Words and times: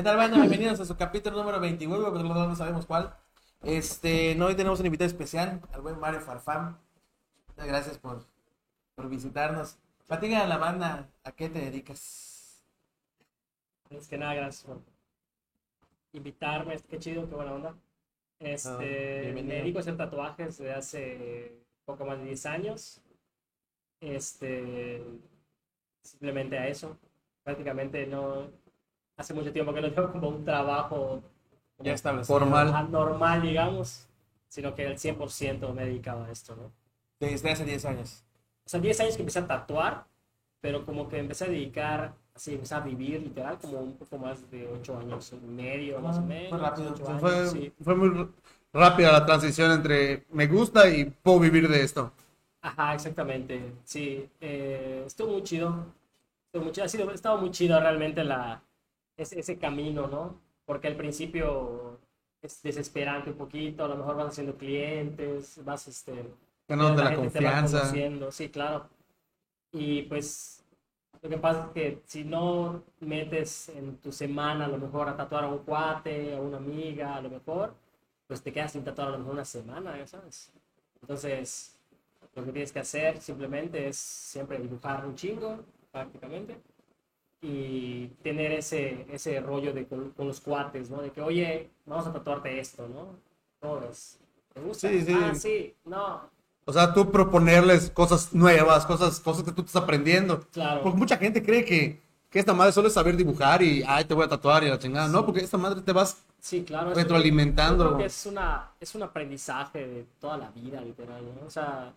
¿Qué 0.00 0.04
tal, 0.04 0.16
banda? 0.16 0.38
Bienvenidos 0.38 0.80
a 0.80 0.86
su 0.86 0.96
capítulo 0.96 1.36
número 1.36 1.60
29, 1.60 2.08
pero 2.10 2.22
no 2.22 2.56
sabemos 2.56 2.86
cuál. 2.86 3.14
Este, 3.62 4.34
no, 4.34 4.46
hoy 4.46 4.54
tenemos 4.54 4.80
un 4.80 4.86
invitado 4.86 5.06
especial, 5.06 5.60
al 5.74 5.82
buen 5.82 6.00
Mario 6.00 6.22
Farfán. 6.22 6.78
Muchas 7.48 7.66
gracias 7.66 7.98
por, 7.98 8.24
por 8.94 9.10
visitarnos. 9.10 9.76
Platica 10.06 10.42
a 10.42 10.46
la 10.46 10.56
banda, 10.56 11.10
¿a 11.22 11.32
qué 11.32 11.50
te 11.50 11.58
dedicas? 11.58 12.64
Es 13.90 14.08
que 14.08 14.16
nada, 14.16 14.32
gracias 14.32 14.64
por 14.64 14.80
invitarme. 16.14 16.80
Qué 16.88 16.98
chido, 16.98 17.28
qué 17.28 17.34
buena 17.34 17.52
onda. 17.52 17.74
Este, 18.38 19.28
Ah, 19.28 19.34
me 19.34 19.42
dedico 19.42 19.80
a 19.80 19.82
hacer 19.82 19.98
tatuajes 19.98 20.56
desde 20.56 20.72
hace 20.72 21.52
poco 21.84 22.06
más 22.06 22.18
de 22.20 22.24
10 22.24 22.46
años. 22.46 23.02
Este, 24.00 25.04
simplemente 26.02 26.58
a 26.58 26.68
eso. 26.68 26.96
Prácticamente 27.44 28.06
no. 28.06 28.48
Hace 29.20 29.34
mucho 29.34 29.52
tiempo 29.52 29.74
que 29.74 29.82
no 29.82 29.92
tengo 29.92 30.10
como 30.12 30.28
un 30.30 30.44
trabajo 30.44 31.22
Ya. 31.78 31.96
Formal. 32.24 32.90
normal, 32.90 33.42
digamos, 33.42 34.06
sino 34.48 34.74
que 34.74 34.86
al 34.86 34.98
100% 34.98 35.72
me 35.74 35.82
he 35.82 35.86
dedicado 35.86 36.24
a 36.24 36.30
esto, 36.30 36.56
¿no? 36.56 36.70
Desde 37.20 37.50
hace 37.50 37.64
10 37.64 37.84
años. 37.84 38.24
O 38.66 38.68
sea, 38.68 38.80
10 38.80 39.00
años 39.00 39.14
que 39.16 39.22
empecé 39.22 39.38
a 39.40 39.46
tatuar, 39.46 40.04
pero 40.60 40.84
como 40.84 41.08
que 41.08 41.18
empecé 41.18 41.44
a 41.44 41.48
dedicar, 41.48 42.14
así, 42.34 42.54
empecé 42.54 42.74
a 42.74 42.80
vivir 42.80 43.22
literal, 43.22 43.58
como 43.58 43.78
un 43.80 43.92
poco 43.94 44.18
más 44.18 44.50
de 44.50 44.68
8 44.68 44.98
años 44.98 45.32
y 45.32 45.46
medio, 45.46 46.00
más 46.00 46.16
o 46.16 46.20
Ah, 46.20 46.24
menos. 46.24 46.48
fue 46.50 46.58
rápido. 46.58 46.92
O 46.92 46.96
sea, 46.96 47.08
años, 47.08 47.20
fue, 47.20 47.46
sí. 47.48 47.72
fue 47.82 47.94
muy 47.94 48.28
rápida 48.72 49.12
la 49.12 49.26
transición 49.26 49.70
entre 49.72 50.24
me 50.30 50.46
gusta 50.46 50.88
y 50.88 51.04
puedo 51.06 51.40
vivir 51.40 51.68
de 51.68 51.82
esto. 51.82 52.12
Ajá, 52.62 52.94
exactamente. 52.94 53.72
Sí, 53.84 54.28
eh, 54.40 55.04
estuvo 55.06 55.32
muy 55.32 55.42
chido. 55.42 55.86
Estuvo 56.46 56.64
muy 56.64 56.72
chido. 56.72 56.84
Ha 56.84 56.88
sido, 56.88 57.10
ha 57.10 57.14
estado 57.14 57.38
muy 57.38 57.50
chido 57.50 57.78
realmente 57.80 58.22
la, 58.24 58.62
ese, 59.22 59.38
ese 59.40 59.58
camino, 59.58 60.06
¿no? 60.06 60.40
Porque 60.64 60.88
al 60.88 60.96
principio 60.96 61.98
es 62.42 62.62
desesperante 62.62 63.30
un 63.30 63.36
poquito, 63.36 63.84
a 63.84 63.88
lo 63.88 63.96
mejor 63.96 64.16
vas 64.16 64.28
haciendo 64.28 64.56
clientes, 64.56 65.60
vas 65.64 65.88
este, 65.88 66.24
Ganándote 66.68 67.04
la 67.04 67.10
va 67.10 67.16
confianza. 67.16 67.92
sí, 68.30 68.48
claro. 68.48 68.88
Y 69.72 70.02
pues 70.02 70.64
lo 71.22 71.28
que 71.28 71.38
pasa 71.38 71.66
es 71.66 71.72
que 71.72 72.02
si 72.06 72.24
no 72.24 72.82
metes 73.00 73.68
en 73.70 73.98
tu 73.98 74.10
semana 74.12 74.64
a 74.64 74.68
lo 74.68 74.78
mejor 74.78 75.08
a 75.08 75.16
tatuar 75.16 75.44
a 75.44 75.48
un 75.48 75.58
cuate, 75.58 76.34
a 76.34 76.40
una 76.40 76.56
amiga, 76.56 77.16
a 77.16 77.20
lo 77.20 77.30
mejor, 77.30 77.74
pues 78.26 78.42
te 78.42 78.52
quedas 78.52 78.72
sin 78.72 78.84
tatuar 78.84 79.08
a 79.08 79.10
lo 79.12 79.18
mejor 79.18 79.34
una 79.34 79.44
semana, 79.44 80.06
sabes. 80.06 80.52
Entonces, 81.02 81.78
lo 82.34 82.44
que 82.44 82.52
tienes 82.52 82.72
que 82.72 82.78
hacer 82.80 83.20
simplemente 83.20 83.88
es 83.88 83.96
siempre 83.96 84.58
dibujar 84.58 85.04
un 85.04 85.14
chingo, 85.14 85.60
prácticamente, 85.92 86.56
y 87.42 88.08
tener 88.22 88.52
ese, 88.52 89.06
ese 89.10 89.40
rollo 89.40 89.72
de 89.72 89.86
con, 89.86 90.10
con 90.10 90.26
los 90.28 90.40
cuates, 90.40 90.90
¿no? 90.90 91.00
De 91.02 91.10
que, 91.10 91.22
oye, 91.22 91.70
vamos 91.86 92.06
a 92.06 92.12
tatuarte 92.12 92.58
esto, 92.60 92.86
¿no? 92.88 93.16
¿Cómo 93.60 93.80
ves? 93.80 94.18
¿Te 94.52 94.60
gusta? 94.60 94.88
Sí, 94.88 95.02
sí. 95.02 95.14
Ah, 95.14 95.34
sí, 95.34 95.74
no, 95.84 96.30
O 96.66 96.72
sea, 96.72 96.92
tú 96.94 97.10
proponerles 97.10 97.90
cosas 97.90 98.32
nuevas, 98.34 98.86
cosas, 98.86 99.20
cosas 99.20 99.42
que 99.44 99.52
tú 99.52 99.62
estás 99.62 99.82
aprendiendo. 99.82 100.46
claro. 100.52 100.82
Porque 100.82 100.98
mucha 100.98 101.16
gente 101.16 101.42
cree 101.42 101.64
que, 101.64 102.00
que 102.30 102.38
esta 102.38 102.52
madre 102.54 102.72
solo 102.72 102.88
es 102.88 102.94
saber 102.94 103.16
dibujar 103.16 103.62
y, 103.62 103.82
ay, 103.86 104.04
te 104.04 104.14
voy 104.14 104.24
a 104.24 104.28
tatuar 104.28 104.62
y 104.64 104.68
la 104.68 104.78
chingada. 104.78 105.08
No, 105.08 105.24
porque 105.24 105.40
esta 105.40 105.58
madre 105.58 105.80
te 105.82 105.92
vas 105.92 106.18
Sí, 106.38 106.62
claro. 106.64 106.94
retroalimentando. 106.94 107.84
Yo 107.84 107.88
creo 107.90 107.98
que 107.98 108.04
es, 108.06 108.26
una, 108.26 108.70
es 108.80 108.94
un 108.94 109.02
aprendizaje 109.02 109.86
de 109.86 110.06
toda 110.20 110.36
la 110.38 110.50
vida, 110.50 110.80
literal, 110.80 111.22
¿no? 111.40 111.46
O 111.46 111.50
sea, 111.50 111.92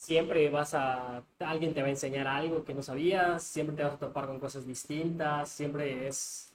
siempre 0.00 0.48
vas 0.48 0.72
a... 0.72 1.22
Alguien 1.40 1.74
te 1.74 1.82
va 1.82 1.88
a 1.88 1.90
enseñar 1.90 2.26
algo 2.26 2.64
que 2.64 2.72
no 2.72 2.82
sabías, 2.82 3.42
siempre 3.42 3.76
te 3.76 3.82
vas 3.82 3.92
a 3.92 3.98
topar 3.98 4.26
con 4.26 4.40
cosas 4.40 4.66
distintas, 4.66 5.50
siempre 5.50 6.08
es 6.08 6.54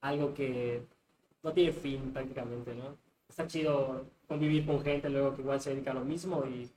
algo 0.00 0.32
que 0.32 0.80
no 1.42 1.52
tiene 1.52 1.72
fin 1.72 2.10
prácticamente, 2.14 2.74
¿no? 2.74 2.96
Está 3.28 3.46
chido 3.46 4.06
convivir 4.26 4.64
con 4.64 4.80
gente 4.82 5.10
luego 5.10 5.34
que 5.36 5.42
igual 5.42 5.60
se 5.60 5.70
dedica 5.70 5.90
a 5.90 5.94
lo 5.94 6.04
mismo 6.04 6.44
y... 6.46 6.70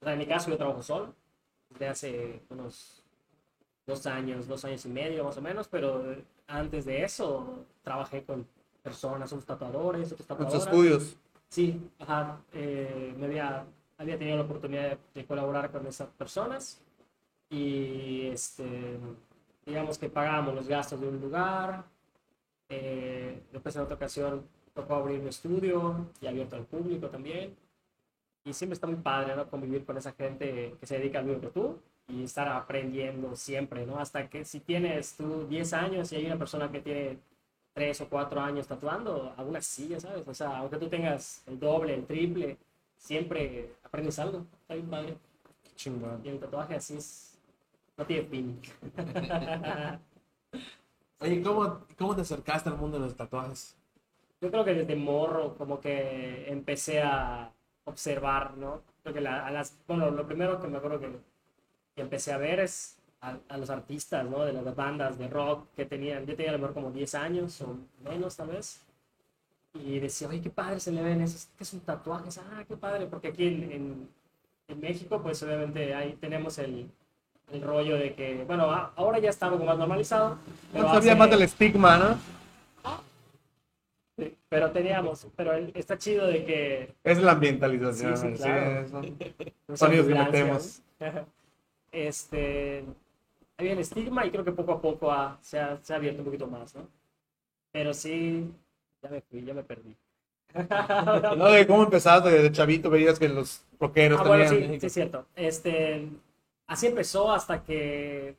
O 0.00 0.04
sea, 0.04 0.14
en 0.14 0.18
mi 0.20 0.26
caso 0.26 0.48
yo 0.48 0.56
trabajo 0.56 0.82
solo, 0.82 1.14
desde 1.68 1.88
hace 1.88 2.40
unos 2.48 3.02
dos 3.86 4.06
años, 4.06 4.48
dos 4.48 4.64
años 4.64 4.86
y 4.86 4.88
medio 4.88 5.24
más 5.24 5.36
o 5.36 5.42
menos, 5.42 5.68
pero 5.68 6.16
antes 6.46 6.86
de 6.86 7.04
eso 7.04 7.66
trabajé 7.82 8.22
con 8.22 8.46
personas, 8.82 9.30
unos 9.32 9.44
tatuadores, 9.44 10.12
otros 10.12 10.26
Con 10.26 10.38
tatuadores. 10.38 10.62
sus 10.62 10.72
estudios. 10.72 11.16
Sí, 11.50 11.90
ajá, 11.98 12.40
eh, 12.54 13.14
me 13.18 13.26
había, 13.26 13.64
había 13.98 14.18
tenido 14.18 14.36
la 14.38 14.44
oportunidad 14.44 14.90
de, 14.90 14.98
de 15.14 15.26
colaborar 15.26 15.70
con 15.72 15.86
esas 15.86 16.08
personas 16.10 16.80
y 17.50 18.28
este, 18.28 18.98
digamos 19.66 19.98
que 19.98 20.08
pagábamos 20.10 20.54
los 20.54 20.68
gastos 20.68 21.00
de 21.00 21.08
un 21.08 21.20
lugar. 21.20 21.84
eh, 22.70 23.42
después 23.52 23.76
en 23.76 23.82
otra 23.82 23.96
ocasión 23.96 24.46
tocó 24.74 24.94
abrir 24.96 25.20
mi 25.20 25.28
estudio 25.30 26.06
y 26.20 26.26
abierto 26.26 26.56
al 26.56 26.64
público 26.66 27.08
también. 27.08 27.56
Y 28.44 28.52
siempre 28.52 28.74
está 28.74 28.86
muy 28.86 28.96
padre, 28.96 29.36
¿no? 29.36 29.48
Convivir 29.50 29.84
con 29.84 29.96
esa 29.98 30.12
gente 30.12 30.74
que 30.80 30.86
se 30.86 30.98
dedica 30.98 31.18
al 31.18 31.26
mismo 31.26 31.40
que 31.42 31.48
tú 31.48 31.78
y 32.08 32.24
estar 32.24 32.48
aprendiendo 32.48 33.36
siempre, 33.36 33.84
¿no? 33.86 33.98
Hasta 33.98 34.28
que 34.28 34.44
si 34.44 34.60
tienes 34.60 35.16
tú 35.16 35.46
10 35.48 35.72
años 35.74 36.12
y 36.12 36.16
hay 36.16 36.26
una 36.26 36.38
persona 36.38 36.70
que 36.70 36.80
tiene 36.80 37.18
3 37.74 38.00
o 38.02 38.08
4 38.08 38.40
años 38.40 38.66
tatuando, 38.66 39.34
aún 39.36 39.56
así, 39.56 39.88
ya 39.88 40.00
sabes, 40.00 40.26
o 40.26 40.34
sea, 40.34 40.58
aunque 40.58 40.78
tú 40.78 40.88
tengas 40.88 41.42
el 41.46 41.58
doble, 41.60 41.94
el 41.94 42.06
triple, 42.06 42.56
siempre 42.98 43.74
aprendes 43.84 44.18
algo, 44.18 44.46
está 44.62 44.74
bien 44.74 44.88
padre. 44.90 45.16
Chingón. 45.76 46.20
Y 46.24 46.28
el 46.30 46.40
tatuaje 46.40 46.74
así 46.76 46.96
es, 46.96 47.38
no 47.96 48.06
tiene 48.06 48.28
fin. 48.28 48.60
Oye, 51.20 51.42
¿cómo, 51.42 51.80
¿cómo 51.96 52.14
te 52.14 52.22
acercaste 52.22 52.68
al 52.68 52.76
mundo 52.76 52.98
de 52.98 53.04
los 53.04 53.16
tatuajes? 53.16 53.76
Yo 54.40 54.50
creo 54.50 54.64
que 54.64 54.74
desde 54.74 54.94
morro 54.96 55.56
como 55.56 55.80
que 55.80 56.50
empecé 56.50 57.02
a 57.02 57.52
observar, 57.84 58.56
¿no? 58.56 58.82
Creo 59.02 59.14
que 59.14 59.20
la- 59.20 59.46
a 59.46 59.50
las, 59.50 59.76
bueno, 59.88 60.10
lo 60.10 60.26
primero 60.26 60.60
que 60.60 60.68
me 60.68 60.78
acuerdo 60.78 61.00
que, 61.00 61.10
que 61.96 62.02
empecé 62.02 62.32
a 62.32 62.38
ver 62.38 62.60
es 62.60 62.98
a, 63.20 63.38
a 63.48 63.58
los 63.58 63.70
artistas, 63.70 64.24
¿no? 64.26 64.44
De 64.44 64.52
las 64.52 64.76
bandas 64.76 65.18
de 65.18 65.28
rock 65.28 65.68
que 65.76 65.86
tenían, 65.86 66.26
yo 66.26 66.36
tenía 66.36 66.50
a 66.52 66.54
lo 66.54 66.60
mejor 66.60 66.74
como 66.74 66.90
10 66.92 67.14
años 67.16 67.60
o 67.62 67.76
menos 68.04 68.36
tal 68.36 68.48
vez. 68.48 68.80
Y 69.84 69.98
decía, 70.00 70.28
oye, 70.28 70.40
qué 70.40 70.50
padre 70.50 70.80
se 70.80 70.90
le 70.92 71.02
ven 71.02 71.20
esos, 71.20 71.48
¿qué 71.56 71.64
son 71.64 71.80
tatuajes? 71.80 72.38
Ah, 72.38 72.64
qué 72.66 72.76
padre, 72.76 73.06
porque 73.06 73.28
aquí 73.28 73.46
en, 73.46 73.72
en, 73.72 74.08
en 74.68 74.80
México 74.80 75.20
pues 75.22 75.42
obviamente 75.42 75.94
ahí 75.94 76.14
tenemos 76.20 76.58
el, 76.58 76.90
el 77.52 77.62
rollo 77.62 77.96
de 77.96 78.14
que, 78.14 78.44
bueno, 78.44 78.70
a- 78.70 78.92
ahora 78.96 79.18
ya 79.18 79.30
está 79.30 79.46
algo 79.46 79.64
más 79.64 79.78
normalizado. 79.78 80.38
Pero 80.72 80.84
No 80.84 80.94
sabía 80.94 81.12
hace- 81.12 81.18
más 81.18 81.30
del 81.30 81.42
estigma, 81.42 81.96
¿no? 81.96 82.18
Sí, 84.16 84.36
pero 84.48 84.72
teníamos, 84.72 85.28
pero 85.36 85.52
el- 85.52 85.70
está 85.76 85.96
chido 85.96 86.26
de 86.26 86.44
que 86.44 86.94
Es 87.04 87.22
la 87.22 87.32
ambientalización. 87.32 88.16
Sí, 88.16 88.28
sí, 88.30 88.36
sí, 88.36 88.42
claro. 88.42 88.80
eso. 88.80 89.02
no 89.68 89.76
Sonidos 89.76 90.06
que 90.06 90.12
ambulancias. 90.18 90.82
Este, 91.90 92.84
había 93.56 93.72
el 93.72 93.78
estigma 93.78 94.26
y 94.26 94.30
creo 94.30 94.44
que 94.44 94.52
poco 94.52 94.72
a 94.72 94.80
poco 94.82 95.10
ha- 95.10 95.38
se, 95.40 95.58
ha, 95.58 95.78
se 95.82 95.94
ha 95.94 95.96
abierto 95.96 96.20
un 96.20 96.26
poquito 96.26 96.46
más, 96.46 96.74
¿no? 96.74 96.86
Pero 97.72 97.94
sí, 97.94 98.50
ya 99.02 99.10
me 99.10 99.20
fui, 99.22 99.44
ya 99.44 99.54
me 99.54 99.62
perdí. 99.62 99.94
No, 101.36 101.50
de 101.50 101.66
cómo 101.66 101.82
empezaste, 101.84 102.30
de 102.30 102.52
chavito 102.52 102.88
veías 102.90 103.18
que 103.18 103.28
los 103.28 103.62
rockeros 103.78 104.20
Ah, 104.20 104.24
bueno, 104.28 104.48
sí, 104.48 104.78
sí, 104.80 104.86
es 104.86 104.92
cierto. 104.92 105.26
Este, 105.36 106.08
así 106.66 106.86
empezó 106.86 107.30
hasta 107.32 107.62
que 107.62 108.34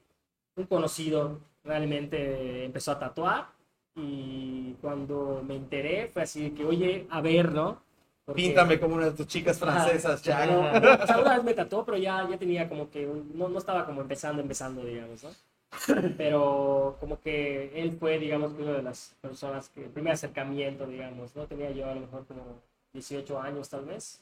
un 0.55 0.65
conocido 0.65 1.39
realmente 1.63 2.65
empezó 2.65 2.91
a 2.93 2.99
tatuar 2.99 3.47
y 3.95 4.73
cuando 4.81 5.43
me 5.45 5.55
enteré 5.55 6.07
fue 6.07 6.23
así 6.23 6.51
que, 6.51 6.65
oye, 6.65 7.05
a 7.09 7.21
ver, 7.21 7.51
¿no? 7.51 7.81
Porque- 8.25 8.41
Píntame 8.43 8.79
como 8.79 8.95
una 8.95 9.05
de 9.05 9.11
tus 9.11 9.27
chicas 9.27 9.57
francesas, 9.59 10.21
Chago. 10.21 10.61
Ajá. 10.63 10.99
O 11.03 11.07
sea, 11.07 11.19
una 11.19 11.35
vez 11.35 11.43
me 11.43 11.53
tatuó, 11.53 11.83
pero 11.85 11.97
ya, 11.97 12.27
ya 12.29 12.37
tenía 12.37 12.67
como 12.69 12.89
que, 12.89 13.05
un- 13.07 13.31
no, 13.35 13.49
no 13.49 13.57
estaba 13.59 13.85
como 13.85 14.01
empezando, 14.01 14.41
empezando, 14.41 14.83
digamos, 14.83 15.23
¿no? 15.23 15.29
Pero 16.17 16.97
como 16.99 17.19
que 17.19 17.71
él 17.79 17.95
fue, 17.99 18.17
digamos, 18.19 18.53
una 18.53 18.73
de 18.73 18.83
las 18.83 19.15
personas 19.21 19.69
que, 19.69 19.85
el 19.85 19.91
primer 19.91 20.13
acercamiento, 20.13 20.87
digamos, 20.87 21.35
¿no? 21.35 21.45
Tenía 21.45 21.71
yo 21.71 21.89
a 21.89 21.95
lo 21.95 22.01
mejor 22.01 22.25
como 22.25 22.61
18 22.93 23.39
años 23.39 23.69
tal 23.69 23.85
vez. 23.85 24.21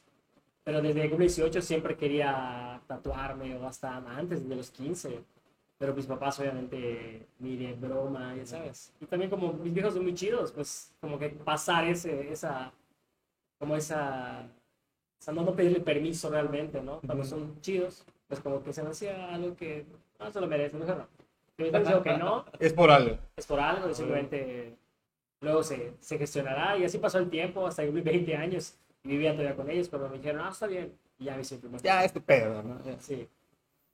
Pero 0.63 0.81
desde 0.81 1.01
que 1.01 1.09
cumplí 1.09 1.27
18 1.27 1.61
siempre 1.61 1.95
quería 1.95 2.81
tatuarme, 2.87 3.55
o 3.55 3.65
hasta 3.65 3.95
antes 3.95 4.47
de 4.47 4.55
los 4.55 4.69
15. 4.71 5.23
Pero 5.77 5.93
mis 5.93 6.05
papás 6.05 6.39
obviamente 6.39 7.27
ni 7.39 7.55
de 7.55 7.73
broma, 7.73 8.35
ya 8.35 8.45
sabes. 8.45 8.91
Y 8.99 9.05
también 9.05 9.29
como 9.29 9.53
mis 9.53 9.73
viejos 9.73 9.93
son 9.93 10.03
muy 10.03 10.13
chidos, 10.13 10.51
pues 10.51 10.91
como 10.99 11.19
que 11.19 11.29
pasar 11.29 11.87
ese, 11.87 12.31
esa, 12.31 12.73
como 13.59 13.75
esa, 13.75 14.41
o 15.19 15.23
sea, 15.23 15.33
no, 15.33 15.43
no 15.43 15.55
pedirle 15.55 15.79
permiso 15.79 16.29
realmente, 16.29 16.81
¿no? 16.81 16.99
Cuando 17.01 17.23
son 17.23 17.61
chidos, 17.61 18.03
pues 18.27 18.39
como 18.41 18.63
que 18.63 18.73
se 18.73 18.83
me 18.83 18.89
hacía 18.89 19.33
algo 19.33 19.55
que 19.55 19.85
no 20.19 20.31
se 20.31 20.41
lo 20.41 20.47
merece, 20.47 20.77
mejor 20.77 20.97
no. 20.97 21.16
Yo 21.57 21.65
digo 21.71 22.03
que 22.03 22.17
no, 22.17 22.45
Es 22.59 22.73
por 22.73 22.91
algo. 22.91 23.17
es 23.35 23.45
por 23.47 23.59
algo, 23.59 23.89
y 23.89 23.95
simplemente 23.95 24.77
luego 25.41 25.63
se, 25.63 25.93
se 25.99 26.17
gestionará. 26.17 26.77
Y 26.77 26.85
así 26.85 26.97
pasó 26.99 27.17
el 27.17 27.29
tiempo, 27.29 27.65
hasta 27.65 27.81
que 27.81 27.87
cumplí 27.87 28.03
20 28.03 28.35
años 28.35 28.75
y 29.03 29.09
vivía 29.09 29.31
todavía 29.31 29.55
con 29.55 29.69
ellos, 29.69 29.89
pero 29.89 30.07
me 30.09 30.17
dijeron, 30.17 30.41
ah, 30.41 30.49
está 30.51 30.67
bien. 30.67 30.93
Y 31.19 31.25
ya 31.25 31.35
me 31.35 31.43
primer 31.43 31.81
Ya, 31.81 32.03
es 32.03 32.13
tu 32.13 32.21
pedo, 32.21 32.61
¿no? 32.61 32.77
Sí. 32.99 33.27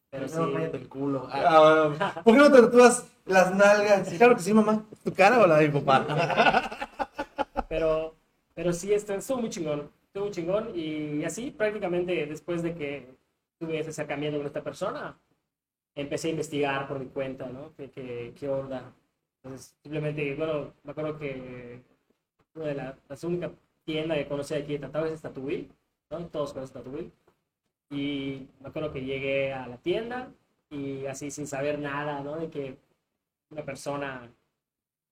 Pero 0.10 0.28
sí, 0.28 0.36
No, 0.38 0.52
cállate 0.52 0.78
el 0.78 0.90
culo. 0.90 1.28
Ah, 1.32 1.44
Ah, 1.48 1.88
bueno. 1.90 2.24
¿Por 2.24 2.34
qué 2.34 2.40
no 2.40 2.52
te 2.52 2.62
tatúas 2.62 3.08
las 3.26 3.56
nalgas? 3.56 4.10
Claro 4.10 4.36
que 4.36 4.42
sí, 4.42 4.54
mamá. 4.54 4.86
¿Tu 5.04 5.14
cara 5.14 5.40
o 5.40 5.48
la 5.48 5.58
de 5.58 5.70
mi 5.70 5.80
papá? 5.80 6.06
pero, 7.70 8.16
pero 8.54 8.74
sí, 8.74 8.94
esto 8.94 9.14
estuvo 9.14 9.40
muy 9.40 9.50
chingón. 9.50 9.90
Estuvo 10.08 10.26
muy 10.26 10.32
chingón 10.34 10.72
y 10.76 11.24
así 11.24 11.50
prácticamente 11.50 12.26
después 12.28 12.62
de 12.62 12.76
que 12.76 13.16
tuve 13.58 13.80
ese 13.80 13.90
acercamiento 13.92 14.38
con 14.38 14.46
esta 14.48 14.62
persona, 14.62 15.18
empecé 15.96 16.28
a 16.30 16.32
investigar 16.32 16.88
por 16.88 17.00
mi 17.00 17.08
cuenta, 17.08 17.48
¿no? 17.50 17.74
¿Qué, 17.76 17.90
qué, 17.92 18.34
qué 18.38 18.50
onda? 18.50 18.94
Entonces, 19.44 19.76
simplemente, 19.84 20.36
bueno, 20.36 20.74
me 20.84 20.92
acuerdo 20.92 21.18
que 21.20 21.82
una 22.56 22.66
de 22.68 22.76
la- 22.76 22.98
las 23.10 23.24
únicas 23.24 23.52
tiendas 23.86 24.18
que 24.18 24.28
conocí 24.28 24.54
aquí 24.56 24.74
de 24.74 24.80
tatuajes 24.80 25.14
es 25.14 25.22
Tatuil, 25.22 25.72
¿no? 26.12 26.28
Todos 26.28 26.54
conocen 26.54 26.84
Tatuil. 26.84 27.12
Y 27.92 28.48
me 28.62 28.70
acuerdo 28.70 28.92
que 28.94 29.04
llegué 29.06 29.54
a 29.54 29.68
la 29.68 29.78
tienda 29.78 30.32
y 30.70 31.06
así 31.06 31.32
sin 31.32 31.48
saber 31.48 31.80
nada, 31.80 32.22
¿no? 32.22 32.38
De 32.38 32.50
que 32.50 32.78
una 33.52 33.64
persona, 33.66 34.32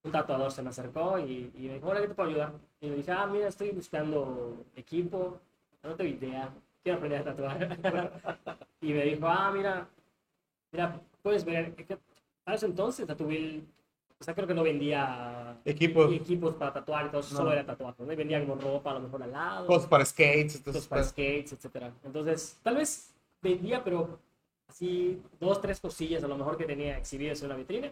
un 0.04 0.12
tatuador 0.12 0.52
se 0.52 0.62
me 0.64 0.70
acercó 0.70 1.20
y, 1.20 1.52
y 1.56 1.68
me 1.68 1.76
dijo, 1.76 1.88
hola, 1.90 2.02
¿qué 2.02 2.08
te 2.08 2.16
puedo 2.16 2.30
ayudar? 2.30 2.54
Y 2.82 2.90
le 2.90 2.96
dije, 2.98 3.12
ah, 3.12 3.28
mira, 3.28 3.48
estoy 3.48 3.72
buscando 3.72 4.66
equipo, 4.76 5.40
no 5.84 5.96
tengo 5.96 6.10
idea, 6.12 6.50
quiero 6.84 6.98
aprender 6.98 7.22
a 7.22 7.26
tatuar. 7.26 7.78
y 8.82 8.94
me 8.94 9.04
dijo, 9.06 9.28
ah, 9.28 9.52
mira, 9.54 9.88
mira, 10.72 11.00
puedes 11.22 11.44
ver, 11.46 11.74
es 11.78 11.86
que 11.86 11.98
a 12.46 12.54
ese 12.56 12.66
entonces 12.66 13.06
Tatuil, 13.08 13.68
o 14.20 14.24
sea, 14.24 14.34
creo 14.36 14.48
que 14.48 14.54
no 14.54 14.64
vendía 14.64 15.58
Equipo, 15.66 16.06
equipos 16.12 16.56
para 16.56 16.74
tatuar, 16.74 17.06
entonces 17.06 17.32
No. 17.34 17.40
solo 17.40 17.54
era 17.54 17.66
tatuaje, 17.66 18.04
¿no? 18.04 18.14
Y 18.14 18.16
vendía 18.16 18.40
como 18.46 18.56
ropa 18.56 18.92
a 18.92 18.94
lo 18.96 19.00
mejor 19.02 19.24
al 19.24 19.32
lado 19.32 19.68
cosas 19.68 19.88
para 19.88 20.06
skates. 20.06 20.44
cosas 20.46 20.58
Entonces, 20.58 20.88
para 20.88 21.02
pues, 21.02 21.10
skates, 21.10 21.54
etcétera. 21.54 21.94
Entonces, 22.04 22.60
tal 22.64 22.76
vez 22.78 23.14
vendía, 23.42 23.84
pero 23.84 24.20
así 24.68 25.22
dos, 25.40 25.60
tres 25.62 25.80
cosillas 25.80 26.24
a 26.24 26.28
lo 26.28 26.38
mejor 26.38 26.58
que 26.58 26.66
tenía 26.66 26.98
exhibidas 26.98 27.40
en 27.42 27.48
una 27.48 27.56
vitrina, 27.56 27.92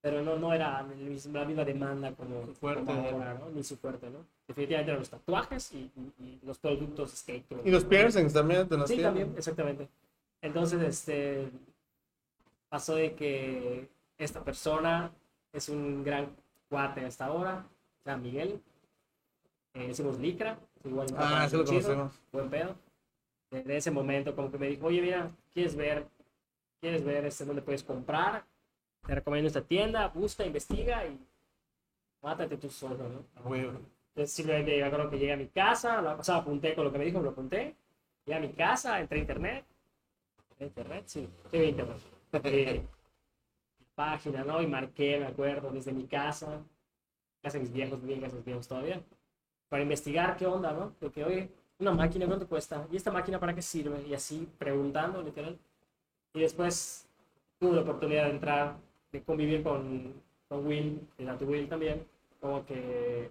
pero 0.00 0.20
no, 0.22 0.36
no 0.36 0.52
era 0.52 0.82
la 0.82 1.44
misma 1.44 1.64
demanda 1.64 2.12
como, 2.12 2.46
fuerte. 2.54 2.84
como 2.84 2.92
ahora, 3.08 3.34
¿no? 3.34 3.50
Ni 3.50 3.62
su 3.62 3.76
fuerte, 3.76 4.10
¿no? 4.10 4.18
Definitivamente 4.48 4.90
eran 4.90 5.00
los 5.00 5.10
tatuajes 5.10 5.72
y, 5.72 5.78
y- 5.78 6.12
y 6.24 6.40
los 6.44 6.58
productos 6.58 7.12
skate. 7.12 7.44
y 7.64 7.70
los 7.70 7.84
piercings 7.84 8.32
también 8.32 8.68
te 8.68 8.76
los 8.76 8.88
Sí, 8.90 9.00
también, 9.00 9.32
exactamente. 9.36 9.88
Entonces, 10.42 10.82
este, 10.82 11.48
pasó 12.68 12.96
de 12.96 13.14
que 13.14 13.88
esta 14.18 14.44
persona 14.44 15.10
es 15.52 15.68
un 15.68 16.04
gran 16.04 16.28
cuate 16.68 17.04
hasta 17.04 17.26
ahora, 17.26 17.66
sea, 18.04 18.16
Miguel. 18.16 18.60
Eh, 19.74 19.88
hicimos 19.90 20.18
Licra, 20.18 20.58
igual 20.84 21.06
Ah, 21.16 21.46
sí 21.48 21.56
lo 21.56 21.64
chido, 21.64 21.80
conocemos. 21.80 22.20
Buen 22.32 22.50
pedo. 22.50 22.74
Desde 23.50 23.76
ese 23.76 23.90
momento, 23.90 24.34
como 24.34 24.50
que 24.50 24.58
me 24.58 24.66
dijo, 24.66 24.86
oye, 24.86 25.00
mira, 25.00 25.30
¿quieres 25.52 25.76
ver, 25.76 26.06
quieres 26.80 27.04
ver 27.04 27.24
este, 27.24 27.44
dónde 27.44 27.62
puedes 27.62 27.82
comprar? 27.82 28.44
Te 29.06 29.14
recomiendo 29.14 29.48
esta 29.48 29.62
tienda, 29.62 30.08
busca, 30.08 30.44
investiga 30.44 31.06
y 31.06 31.18
mátate 32.22 32.56
tú 32.56 32.70
solo, 32.70 32.96
¿no? 33.08 33.24
a 33.40 33.48
huevo. 33.48 33.80
Entonces 34.08 34.32
simplemente 34.34 34.76
me 34.76 34.84
acuerdo 34.84 35.10
que 35.10 35.18
llegué 35.18 35.32
a 35.32 35.36
mi 35.36 35.48
casa, 35.48 36.02
la, 36.02 36.14
o 36.14 36.24
sea, 36.24 36.36
apunté 36.36 36.74
con 36.74 36.84
lo 36.84 36.92
que 36.92 36.98
me 36.98 37.04
dijo, 37.04 37.20
lo 37.20 37.30
apunté. 37.30 37.74
Llegué 38.24 38.36
a 38.38 38.40
mi 38.40 38.52
casa, 38.52 39.00
entré 39.00 39.18
a 39.18 39.22
internet. 39.22 39.64
¿Entré 40.62 40.82
a 40.82 40.84
internet? 40.84 41.04
Sí, 41.06 41.28
sí, 41.50 41.56
a 41.56 41.64
internet. 41.64 41.98
Eh, 42.44 42.86
página, 43.94 44.44
¿no? 44.44 44.62
Y 44.62 44.66
marqué, 44.66 45.18
me 45.18 45.26
acuerdo, 45.26 45.70
desde 45.70 45.92
mi 45.92 46.06
casa, 46.06 46.62
casa 47.42 47.58
de 47.58 47.64
mis 47.64 47.72
viejos, 47.72 48.00
de 48.00 48.16
mis 48.16 48.44
viejos 48.44 48.68
todavía, 48.68 49.02
para 49.68 49.82
investigar 49.82 50.36
qué 50.36 50.46
onda, 50.46 50.72
¿no? 50.72 50.94
Porque, 51.00 51.24
oye, 51.24 51.50
una 51.78 51.92
máquina, 51.92 52.26
¿cuánto 52.26 52.46
cuesta? 52.46 52.86
¿Y 52.92 52.96
esta 52.96 53.10
máquina 53.10 53.40
para 53.40 53.54
qué 53.54 53.62
sirve? 53.62 54.06
Y 54.06 54.14
así, 54.14 54.48
preguntando, 54.58 55.20
literal. 55.20 55.58
Y 56.34 56.40
después 56.40 57.08
tuve 57.58 57.74
la 57.76 57.82
oportunidad 57.82 58.26
de 58.26 58.30
entrar, 58.30 58.76
de 59.10 59.22
convivir 59.22 59.62
con, 59.62 60.14
con 60.48 60.66
Will, 60.66 61.00
de 61.18 61.24
Datu 61.24 61.44
Will 61.44 61.68
también, 61.68 62.06
como 62.40 62.64
que 62.64 63.30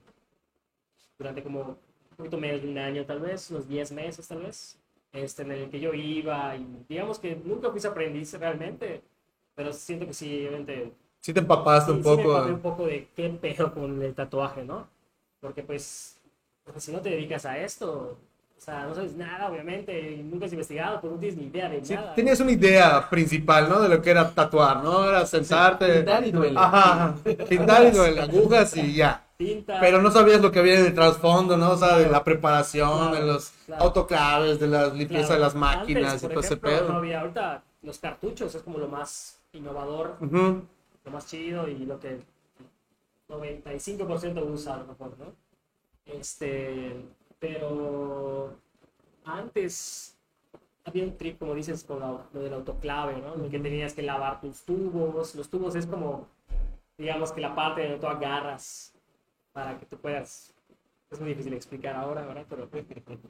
durante 1.18 1.42
como 1.44 1.62
un 1.62 2.18
poquito 2.18 2.38
menos 2.38 2.62
de 2.62 2.69
un 2.69 2.77
año 2.77 3.06
tal 3.06 3.22
vez, 3.22 3.50
unos 3.51 3.68
10 3.68 3.92
meses 3.94 4.27
tal 4.27 4.42
vez, 4.42 4.81
este, 5.13 5.44
en 5.44 5.52
el 5.52 5.69
que 5.69 5.80
yo 5.80 5.94
iba 5.94 6.56
y 6.56 6.86
digamos 6.90 7.19
que 7.19 7.36
nunca 7.36 7.72
fui 7.72 7.81
aprendiz 7.86 8.34
realmente, 8.40 9.04
pero 9.56 9.74
siento 9.74 10.08
que 10.08 10.13
sí, 10.13 10.48
obviamente, 10.48 10.94
Sí 11.22 11.34
te 11.34 11.40
empapaste 11.40 11.92
sí, 11.92 11.92
un 11.92 12.04
sí 12.04 12.16
me 12.16 12.24
poco. 12.24 12.24
empapé 12.25 12.52
un 12.52 12.62
poco 12.62 12.86
de 12.86 13.08
qué 13.16 13.30
pedo 13.30 13.74
con 13.74 14.02
el 14.02 14.13
tatuaje, 14.16 14.63
¿no? 14.63 14.88
Porque 15.40 15.63
pues, 15.63 16.22
porque 16.63 16.80
si 16.80 16.92
no 16.92 17.02
te 17.02 17.10
dedicas 17.10 17.46
a 17.46 17.58
esto, 17.60 18.18
o 18.62 18.63
sea, 18.63 18.86
no 18.86 18.94
sabes 18.94 19.16
nada, 19.16 19.50
obviamente, 19.50 20.12
y 20.12 20.22
nunca 20.22 20.46
has 20.46 20.52
investigado, 20.52 21.02
pues 21.02 21.12
no 21.12 21.18
tienes 21.19 21.36
ni 21.36 21.46
idea 21.48 21.68
de 21.68 21.84
Sí, 21.84 21.96
nada. 21.96 22.13
tenías 22.13 22.40
una 22.42 22.52
idea 22.52 23.10
principal, 23.10 23.68
¿no? 23.68 23.81
De 23.81 23.90
lo 23.90 24.00
que 24.04 24.12
era 24.12 24.30
tatuar, 24.30 24.84
¿no? 24.84 25.04
Era 25.10 25.25
sentarte. 25.25 25.96
Pintar 25.96 26.28
y 26.28 26.31
duele. 26.31 26.60
Ajá. 26.60 27.16
Pintar 27.50 27.88
y 27.88 27.90
duele, 27.92 28.22
agujas 28.22 28.78
y 28.78 28.94
ya. 28.94 29.25
Tinta, 29.36 29.80
Pero 29.80 30.00
no 30.00 30.12
sabías 30.12 30.42
lo 30.42 30.52
que 30.52 30.60
había 30.60 30.80
en 30.80 30.86
el 30.86 30.94
trasfondo, 30.94 31.58
¿no? 31.58 31.72
O 31.72 31.78
sea, 31.78 31.98
de 31.98 32.08
la 32.08 32.24
preparación, 32.24 33.10
Claro, 33.10 33.16
de 33.16 33.31
los 33.34 33.50
claro. 33.66 33.84
autoclaves, 33.84 34.60
de 34.60 34.68
la 34.68 34.88
limpieza 34.90 35.25
claro, 35.30 35.34
de 35.34 35.40
las 35.40 35.56
antes, 35.56 35.78
máquinas 35.80 36.18
y 36.18 36.19
por 36.28 36.30
todo 36.30 36.40
ese 36.42 36.54
ejemplo, 36.54 36.72
No 36.72 36.78
pedo. 36.88 36.94
había, 36.98 37.22
ahorita 37.22 37.63
los 37.81 37.98
cartuchos 37.98 38.54
es 38.54 38.62
como 38.62 38.78
lo 38.78 38.88
más 38.88 39.40
innovador 39.54 40.18
lo 40.22 41.12
más 41.12 41.25
chido 41.25 41.68
y 41.68 41.80
lo 41.80 42.00
que 42.00 42.19
95% 43.28 44.44
usa 44.46 44.75
a 44.75 44.78
lo 44.78 44.86
mejor, 44.86 45.13
¿no? 45.18 45.34
Este, 46.06 46.96
pero 47.42 48.54
antes 49.26 50.16
había 50.86 51.04
un 51.04 51.18
trip, 51.18 51.40
como 51.40 51.56
dices, 51.56 51.84
con 51.84 52.00
la- 52.00 52.24
lo 52.34 52.40
del 52.40 52.54
autoclave, 52.54 53.18
¿no? 53.18 53.34
En 53.36 53.46
el 53.46 53.52
que 53.52 53.60
tenías 53.60 53.94
que 53.94 54.04
lavar 54.04 54.40
tus 54.40 54.62
tubos. 54.62 55.36
Los 55.36 55.50
tubos 55.50 55.76
es 55.76 55.86
como, 55.88 56.28
digamos 56.98 57.32
que 57.32 57.42
la 57.42 57.54
parte 57.56 57.82
donde 57.82 57.98
tú 58.00 58.08
agarras 58.08 58.94
para 59.52 59.78
que 59.78 59.86
tú 59.88 59.98
puedas... 59.98 60.54
Es 61.10 61.20
muy 61.20 61.30
difícil 61.30 61.54
explicar 61.54 61.96
ahora, 61.96 62.26
¿verdad? 62.26 62.46
Pero 62.48 62.70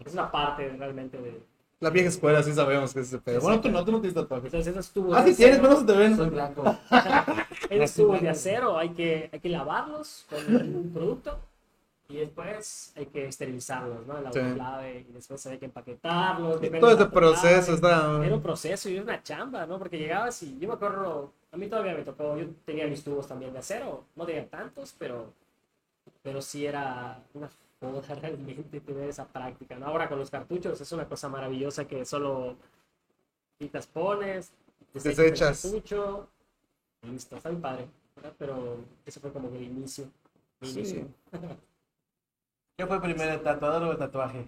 es 0.06 0.14
una 0.14 0.30
parte 0.30 0.70
realmente 0.78 1.18
de... 1.20 1.42
La 1.80 1.90
vieja 1.90 2.10
escuela 2.10 2.44
sí 2.44 2.54
sabemos 2.54 2.94
que 2.94 3.00
es 3.00 3.08
ese 3.08 3.18
pedo. 3.18 3.42
Bueno, 3.42 3.60
tú 3.60 3.70
no, 3.70 3.84
tú 3.84 3.92
no 3.92 4.00
tienes 4.02 4.14
tatuajes. 4.14 4.46
Entonces 4.54 4.72
esos 4.72 4.92
tubos... 4.92 5.18
Ah, 5.18 5.24
sí 5.24 5.34
tienes, 5.34 5.58
pero 5.58 5.72
no 5.72 5.80
se 5.80 5.86
te 5.86 5.94
ven. 5.94 6.16
Soy 6.16 6.30
blanco. 6.30 6.64
Esos 7.72 7.96
tubos 7.96 8.22
de 8.22 8.30
acero 8.30 8.78
hay 8.78 8.90
que, 8.90 9.30
hay 9.34 9.40
que 9.40 9.50
lavarlos 9.50 10.28
con 10.30 10.56
un 10.56 10.92
producto 10.94 11.40
y 12.12 12.18
después 12.18 12.94
hay 12.96 13.06
que 13.08 13.26
esterilizarlos, 13.28 14.06
¿no? 14.06 14.18
El 14.18 14.32
Sí. 14.34 14.40
autoclave 14.40 15.00
y 15.10 15.12
después 15.14 15.46
hay 15.48 15.58
que 15.58 15.66
empaquetarlos. 15.66 16.62
Y 16.64 16.70
todo 16.80 16.92
ese 16.92 17.06
proceso 17.08 17.74
está. 17.74 18.26
Era 18.26 18.36
un 18.36 18.42
proceso 18.42 18.90
y 18.90 18.96
era 18.96 19.04
una 19.04 19.24
chamba, 19.24 19.66
¿no? 19.66 19.80
Porque 19.80 19.98
llegabas 19.98 20.42
y 20.44 20.58
yo 20.60 20.68
me 20.68 20.74
acuerdo, 20.76 21.32
a 21.52 21.58
mí 21.58 21.68
todavía 21.68 21.94
me 21.96 22.04
tocó, 22.04 22.38
yo 22.38 22.48
tenía 22.66 22.88
mis 22.88 23.04
tubos 23.04 23.28
también 23.28 23.54
de 23.54 23.60
acero, 23.60 24.06
no 24.16 24.26
tenía 24.26 24.48
tantos, 24.50 24.94
pero, 24.98 25.34
pero 26.24 26.42
sí 26.42 26.66
era 26.66 27.24
una 27.34 27.50
joda 27.80 28.02
realmente 28.22 28.80
tener 28.80 29.10
esa 29.10 29.26
práctica, 29.28 29.76
¿no? 29.78 29.88
Ahora 29.88 30.08
con 30.10 30.20
los 30.20 30.30
cartuchos 30.30 30.80
es 30.80 30.92
una 30.92 31.08
cosa 31.08 31.30
maravillosa 31.30 31.86
que 31.86 32.06
solo 32.06 32.56
quitas, 33.58 33.88
pones, 33.88 34.52
desechas 34.94 35.20
el 35.20 35.26
Desechas. 35.32 35.62
cartucho, 35.64 36.28
y 37.04 37.08
listo, 37.08 37.38
está 37.38 37.50
bien 37.50 37.62
padre, 37.62 37.88
¿verdad? 38.16 38.34
Pero 38.38 38.78
eso 39.06 39.20
fue 39.20 39.32
como 39.32 39.50
que 39.52 39.58
el 39.58 39.64
inicio. 39.64 40.06
el 40.62 40.68
Sí. 40.68 40.80
inicio. 40.80 41.08
¿Qué 42.82 42.88
fue 42.88 43.00
primero, 43.00 43.34
el 43.34 43.44
tatuador 43.44 43.84
o 43.84 43.92
el 43.92 43.98
tatuaje? 44.00 44.44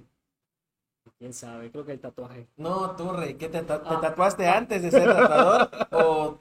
¿Quién 1.19 1.33
sabe? 1.33 1.69
Creo 1.69 1.85
que 1.85 1.91
el 1.91 1.99
tatuaje. 1.99 2.47
No, 2.57 2.95
tú, 2.95 3.11
Rey, 3.11 3.35
¿qué 3.35 3.47
te, 3.47 3.61
ta- 3.61 3.83
te 3.83 3.89
Ah. 3.93 4.01
tatuaste 4.01 4.47
antes 4.47 4.81
de 4.81 4.89
ser 4.89 5.05
tatuador? 5.05 5.69
¿O 5.91 6.39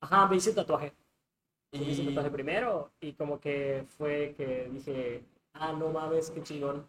Ajá, 0.00 0.26
me 0.28 0.36
hice 0.36 0.54
tatuaje. 0.54 0.94
Me 1.72 1.80
hice 1.82 2.04
y- 2.04 2.06
tatuaje 2.06 2.30
primero 2.30 2.90
y 3.02 3.12
como 3.12 3.38
que 3.38 3.84
fue 3.98 4.32
que 4.34 4.70
dije, 4.72 5.22
ah, 5.52 5.74
no 5.74 5.90
mames, 5.90 6.30
qué 6.30 6.42
chingón. 6.42 6.86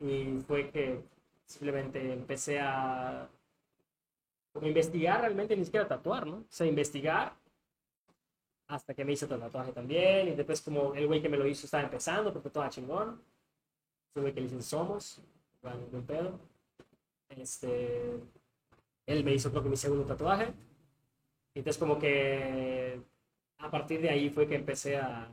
Y 0.00 0.38
fue 0.46 0.68
que 0.68 1.02
simplemente 1.46 2.12
empecé 2.12 2.60
a 2.60 3.26
como 4.52 4.66
investigar 4.66 5.22
realmente, 5.22 5.56
ni 5.56 5.64
siquiera 5.64 5.88
tatuar, 5.88 6.26
¿no? 6.26 6.36
O 6.36 6.44
sea, 6.50 6.66
investigar 6.66 7.32
hasta 8.68 8.92
que 8.92 9.02
me 9.06 9.12
hice 9.12 9.24
otro 9.24 9.38
tatuaje 9.38 9.72
también 9.72 10.28
y 10.28 10.32
después 10.32 10.60
como 10.60 10.92
el 10.94 11.06
güey 11.06 11.22
que 11.22 11.30
me 11.30 11.38
lo 11.38 11.46
hizo 11.46 11.64
estaba 11.64 11.84
empezando 11.84 12.34
porque 12.34 12.50
todo 12.50 12.68
chingón. 12.68 13.18
Güey 14.20 14.32
que 14.32 14.40
le 14.40 14.46
dicen 14.46 14.62
Somos, 14.62 15.20
igual, 15.60 15.78
buen 15.90 16.04
pedo. 16.04 16.38
Este, 17.28 18.18
él 19.06 19.24
me 19.24 19.34
hizo 19.34 19.50
creo 19.50 19.62
que 19.62 19.68
mi 19.68 19.76
segundo 19.76 20.04
tatuaje. 20.04 20.52
Entonces 21.54 21.78
como 21.78 21.98
que 21.98 23.00
a 23.58 23.70
partir 23.70 24.00
de 24.00 24.10
ahí 24.10 24.30
fue 24.30 24.46
que 24.46 24.54
empecé 24.56 24.96
a, 24.98 25.28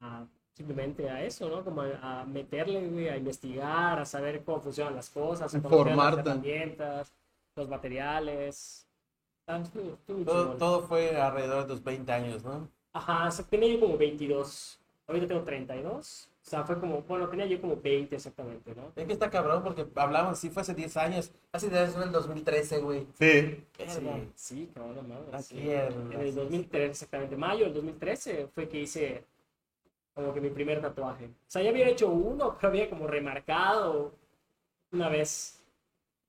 a 0.00 0.26
simplemente 0.54 1.08
a 1.08 1.22
eso, 1.24 1.48
¿no? 1.48 1.64
Como 1.64 1.82
a, 1.82 2.20
a 2.20 2.24
meterle, 2.24 2.86
güey, 2.88 3.08
a 3.08 3.16
investigar, 3.16 3.98
a 3.98 4.04
saber 4.04 4.42
cómo 4.44 4.60
funcionan 4.60 4.96
las 4.96 5.10
cosas, 5.10 5.52
a 5.54 5.58
conocer 5.62 5.86
las 5.96 5.96
herramientas, 6.26 7.12
los 7.56 7.68
materiales. 7.68 8.86
Ah, 9.46 9.58
estuvo- 9.62 9.94
estuvo 9.94 10.16
muy 10.16 10.24
todo, 10.26 10.56
todo 10.58 10.82
fue 10.82 11.16
alrededor 11.20 11.62
de 11.62 11.68
tus 11.74 11.82
20 11.84 12.12
años, 12.12 12.44
¿no? 12.44 12.68
Ajá, 12.92 13.28
o 13.28 13.30
sea, 13.30 13.44
tenía 13.44 13.72
yo 13.74 13.80
como 13.80 13.96
22. 13.96 14.78
Ahorita 15.06 15.26
tengo 15.28 15.42
32. 15.42 16.28
O 16.48 16.50
sea, 16.50 16.64
fue 16.64 16.80
como, 16.80 17.02
bueno, 17.02 17.28
tenía 17.28 17.44
yo 17.44 17.60
como 17.60 17.76
20 17.76 18.16
exactamente, 18.16 18.74
¿no? 18.74 18.90
Es 18.96 19.06
que 19.06 19.12
está 19.12 19.28
cabrón 19.28 19.62
porque 19.62 19.86
hablamos, 19.96 20.38
sí 20.38 20.48
fue 20.48 20.62
hace 20.62 20.74
10 20.74 20.96
años. 20.96 21.30
Hace 21.52 21.68
10 21.68 21.78
años 21.82 21.92
fue 21.92 22.02
en 22.04 22.08
el 22.08 22.12
2013, 22.14 22.78
güey. 22.78 23.06
Sí. 23.18 23.64
Sí, 23.86 24.30
sí, 24.34 24.70
cabrón, 24.74 25.06
mames, 25.10 25.34
Aquí 25.34 25.60
sí. 25.60 25.70
en- 25.70 26.10
En 26.10 26.20
el 26.22 26.34
2013, 26.34 26.86
exactamente, 26.90 27.36
mayo 27.36 27.66
del 27.66 27.74
2013 27.74 28.48
fue 28.54 28.66
que 28.66 28.80
hice 28.80 29.24
como 30.14 30.32
que 30.32 30.40
mi 30.40 30.48
primer 30.48 30.80
tatuaje. 30.80 31.26
O 31.26 31.30
sea, 31.48 31.60
ya 31.60 31.68
había 31.68 31.86
hecho 31.86 32.08
uno, 32.08 32.56
pero 32.56 32.68
había 32.68 32.88
como 32.88 33.06
remarcado 33.06 34.14
una 34.90 35.10
vez. 35.10 35.62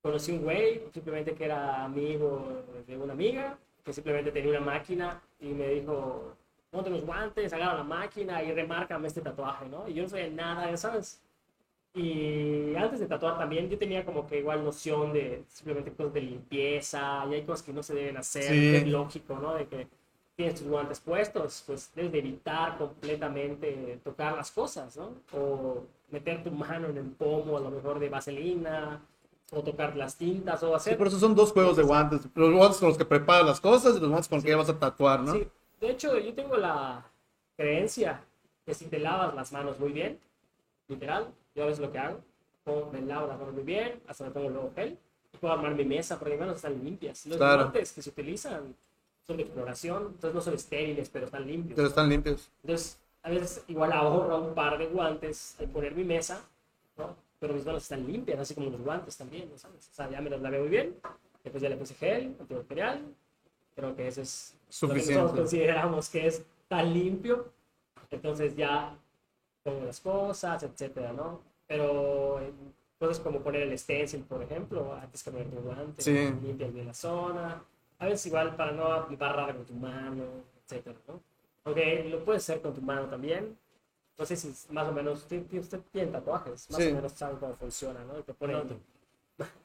Conocí 0.02 0.34
un 0.34 0.44
güey, 0.44 0.82
simplemente 0.94 1.34
que 1.34 1.46
era 1.46 1.86
amigo 1.86 2.62
de 2.86 2.98
una 2.98 3.14
amiga, 3.14 3.58
que 3.86 3.94
simplemente 3.94 4.34
tenía 4.34 4.50
una 4.52 4.60
máquina 4.60 5.22
y 5.40 5.48
me 5.54 5.70
dijo, 5.70 6.34
ponte 6.72 6.90
los 6.90 7.04
guantes, 7.06 7.52
agarra 7.54 7.76
la 7.76 7.84
máquina 7.84 8.44
y 8.44 8.52
remárcame 8.54 9.08
este 9.08 9.22
tatuaje, 9.22 9.68
¿no? 9.68 9.88
Y 9.88 9.94
yo 9.96 10.04
no 10.04 10.10
sabía 10.10 10.30
nada, 10.30 10.76
¿sabes? 10.78 11.22
Y 11.96 12.76
antes 12.76 13.00
de 13.00 13.08
tatuar 13.08 13.38
también 13.38 13.68
yo 13.70 13.78
tenía 13.78 14.06
como 14.06 14.28
que 14.28 14.40
igual 14.40 14.64
noción 14.64 15.12
de 15.12 15.44
simplemente 15.48 15.92
cosas 15.92 16.14
de 16.14 16.22
limpieza 16.22 17.26
y 17.30 17.34
hay 17.34 17.42
cosas 17.44 17.64
que 17.66 17.74
no 17.74 17.82
se 17.82 17.96
deben 17.96 18.18
hacer, 18.18 18.44
Sí. 18.44 18.76
es 18.76 18.88
lógico, 18.88 19.36
¿no? 19.42 19.56
De 19.56 19.66
que 19.68 19.88
tienes 20.36 20.56
tus 20.60 20.68
guantes 20.70 21.00
puestos, 21.00 21.64
pues 21.66 21.92
debes 21.96 22.12
de 22.12 22.20
evitar 22.20 22.78
completamente 22.78 24.00
tocar 24.04 24.36
las 24.38 24.52
cosas, 24.52 24.96
¿no? 24.96 25.14
O 25.34 25.84
meter 26.12 26.44
tu 26.44 26.52
mano 26.52 26.88
en 26.88 26.98
el 26.98 27.06
pomo 27.12 27.58
a 27.58 27.60
lo 27.60 27.72
mejor 27.72 28.00
de 28.00 28.10
vaselina, 28.10 29.02
o 29.52 29.64
tocar 29.64 29.96
las 29.98 30.16
tintas, 30.16 30.62
o 30.62 30.68
Sí, 30.70 30.74
hacer... 30.76 30.98
por 30.98 31.08
eso 31.08 31.18
son 31.20 31.34
dos 31.34 31.52
juegos 31.52 31.76
de 31.76 31.82
guantes. 31.84 32.22
Los 32.36 32.54
guantes 32.54 32.78
con 32.78 32.90
los 32.90 32.98
que 33.00 33.06
preparas 33.06 33.48
las 33.48 33.60
cosas 33.60 33.98
y 33.98 34.00
los 34.00 34.08
guantes 34.10 34.28
con 34.28 34.38
los 34.38 34.46
que 34.46 34.54
vas 34.56 34.70
a 34.70 34.78
tatuar, 34.78 35.22
¿no? 35.22 35.34
Sí, 35.34 35.48
de 35.80 35.90
hecho, 35.92 36.18
yo 36.20 36.34
tengo 36.34 36.58
la 36.58 37.06
creencia 37.58 38.22
que 38.66 38.74
si 38.74 38.86
te 38.86 39.00
lavas 39.00 39.34
las 39.36 39.52
manos 39.52 39.80
muy 39.80 39.92
bien, 39.92 40.20
literal, 40.88 41.28
yo 41.56 41.64
a 41.64 41.68
veces 41.68 41.80
lo 41.80 41.92
que 41.92 42.00
hago, 42.00 42.20
pongo- 42.64 42.92
me 42.92 43.02
lavo 43.02 43.28
las 43.28 43.40
manos 43.40 43.54
muy 43.54 43.64
bien, 43.64 44.02
hasta 44.08 44.26
me 44.26 44.32
pongo 44.32 44.50
luego 44.50 44.72
gel, 44.76 44.98
y 45.34 45.38
puedo 45.38 45.54
armar 45.54 45.76
mi 45.76 45.86
mesa 45.86 46.18
porque 46.18 46.32
mis 46.34 46.40
manos 46.40 46.56
están 46.58 46.84
limpias. 46.84 47.26
Los 47.26 47.38
Claro. 47.38 47.64
guantes 47.64 47.92
que 47.94 48.02
se 48.02 48.10
utilizan 48.10 48.76
son 49.26 49.38
de 49.38 49.44
exploración, 49.44 50.04
entonces 50.08 50.34
no 50.34 50.42
son 50.42 50.54
estériles, 50.56 51.10
pero 51.10 51.26
están 51.26 51.46
limpios. 51.46 51.76
Pero 51.76 51.88
están 51.88 52.10
limpios. 52.10 52.50
Entonces, 52.64 53.00
a 53.22 53.30
veces 53.30 53.64
igual 53.68 53.92
ahorro 53.92 54.40
un 54.40 54.56
par 54.56 54.78
de 54.78 54.88
guantes 54.88 55.56
al 55.60 55.68
poner 55.70 55.94
mi 55.94 56.04
mesa, 56.04 56.42
¿no? 56.98 57.16
Pero 57.40 57.54
mis 57.54 57.66
manos 57.66 57.84
están 57.84 58.06
limpias, 58.08 58.40
así 58.40 58.54
como 58.56 58.70
los 58.70 58.82
guantes 58.82 59.16
también, 59.18 59.50
¿no 59.50 59.58
sabes? 59.58 59.88
O 59.90 59.94
sea, 59.94 60.10
ya 60.10 60.20
me 60.22 60.30
los 60.30 60.42
lavé 60.42 60.60
muy 60.60 60.70
bien, 60.70 60.96
después 61.44 61.62
ya 61.62 61.70
le 61.70 61.78
puse 61.78 61.94
gel, 61.96 62.36
antibacterial, 62.40 63.02
creo 63.76 63.96
que 63.96 64.08
eso 64.08 64.22
es 64.22 64.56
lo 64.70 64.74
que 64.74 64.74
Suficiente. 64.74 65.14
nosotros 65.22 65.40
consideramos 65.42 66.10
que 66.10 66.28
es 66.28 66.44
tan 66.68 66.94
limpio, 66.94 67.52
entonces 68.12 68.56
ya 68.56 68.96
pongo 69.64 69.86
las 69.86 70.00
cosas, 70.00 70.62
etcétera, 70.64 71.12
¿no? 71.14 71.42
Pero 71.68 72.40
en 72.40 72.54
cosas 73.00 73.20
como 73.20 73.40
poner 73.42 73.64
el 73.64 73.78
stencil, 73.80 74.22
por 74.24 74.44
ejemplo, 74.44 74.94
antes 74.94 75.24
que 75.24 75.32
poner 75.32 75.48
tu 75.50 75.58
guante, 75.58 76.02
Sí. 76.02 76.32
limpias 76.44 76.74
bien 76.74 76.88
la 76.88 76.94
zona, 76.94 77.64
a 77.98 78.06
veces 78.06 78.26
igual 78.28 78.56
para 78.56 78.72
no 78.72 79.08
embarrar 79.10 79.56
con 79.56 79.66
tu 79.66 79.74
mano, 79.74 80.24
etcétera, 80.64 80.98
¿no? 81.08 81.20
Aunque 81.66 82.04
lo 82.06 82.24
puedes 82.24 82.44
hacer 82.44 82.62
con 82.62 82.74
tu 82.74 82.82
mano 82.82 83.08
también. 83.08 83.58
No 84.18 84.26
sé 84.26 84.36
si 84.36 84.54
más 84.74 84.88
o 84.88 84.92
menos, 84.92 85.26
ti- 85.28 85.46
usted 85.60 85.80
tiene 85.92 86.12
tatuajes, 86.12 86.70
más 86.72 86.82
Sí. 86.82 86.92
o 86.92 86.96
menos 86.96 87.12
saben 87.14 87.38
cómo 87.38 87.54
funciona, 87.56 88.04
¿no? 88.04 88.14
Te 88.24 88.34
ponen, 88.34 88.80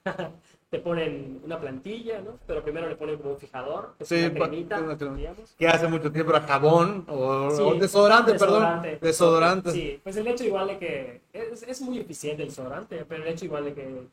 te 0.71 0.79
ponen 0.81 1.41
una 1.45 1.59
plantilla, 1.61 2.21
¿no? 2.21 2.39
Pero 2.47 2.63
primero 2.63 2.89
le 2.89 2.97
ponen 2.97 3.17
como 3.19 3.33
un 3.33 3.39
fijador, 3.39 3.95
que 3.97 4.05
es 4.05 4.09
Sí, 4.09 4.17
una 4.25 4.39
pa- 4.39 4.49
cremita, 4.49 4.81
una 4.81 4.97
crema. 4.99 5.19
Que 5.59 5.69
hace 5.69 5.87
mucho 5.89 6.11
tiempo 6.11 6.33
era 6.33 6.41
jabón 6.43 7.05
o, 7.09 7.51
Sí, 7.51 7.63
o 7.63 7.75
desodorante, 7.75 8.33
desodorante. 8.33 8.89
perdón. 8.89 9.01
Desodorante. 9.03 9.71
Sí, 9.73 10.01
pues 10.03 10.17
el 10.17 10.27
hecho 10.27 10.45
igual 10.45 10.67
de 10.69 10.79
que 10.79 11.21
es, 11.33 11.63
es 11.63 11.81
muy 11.81 11.99
eficiente 11.99 12.43
el 12.43 12.49
desodorante, 12.49 13.05
pero 13.09 13.23
el 13.23 13.29
hecho 13.29 13.45
igual 13.45 13.65
de 13.67 13.75
que 13.75 14.07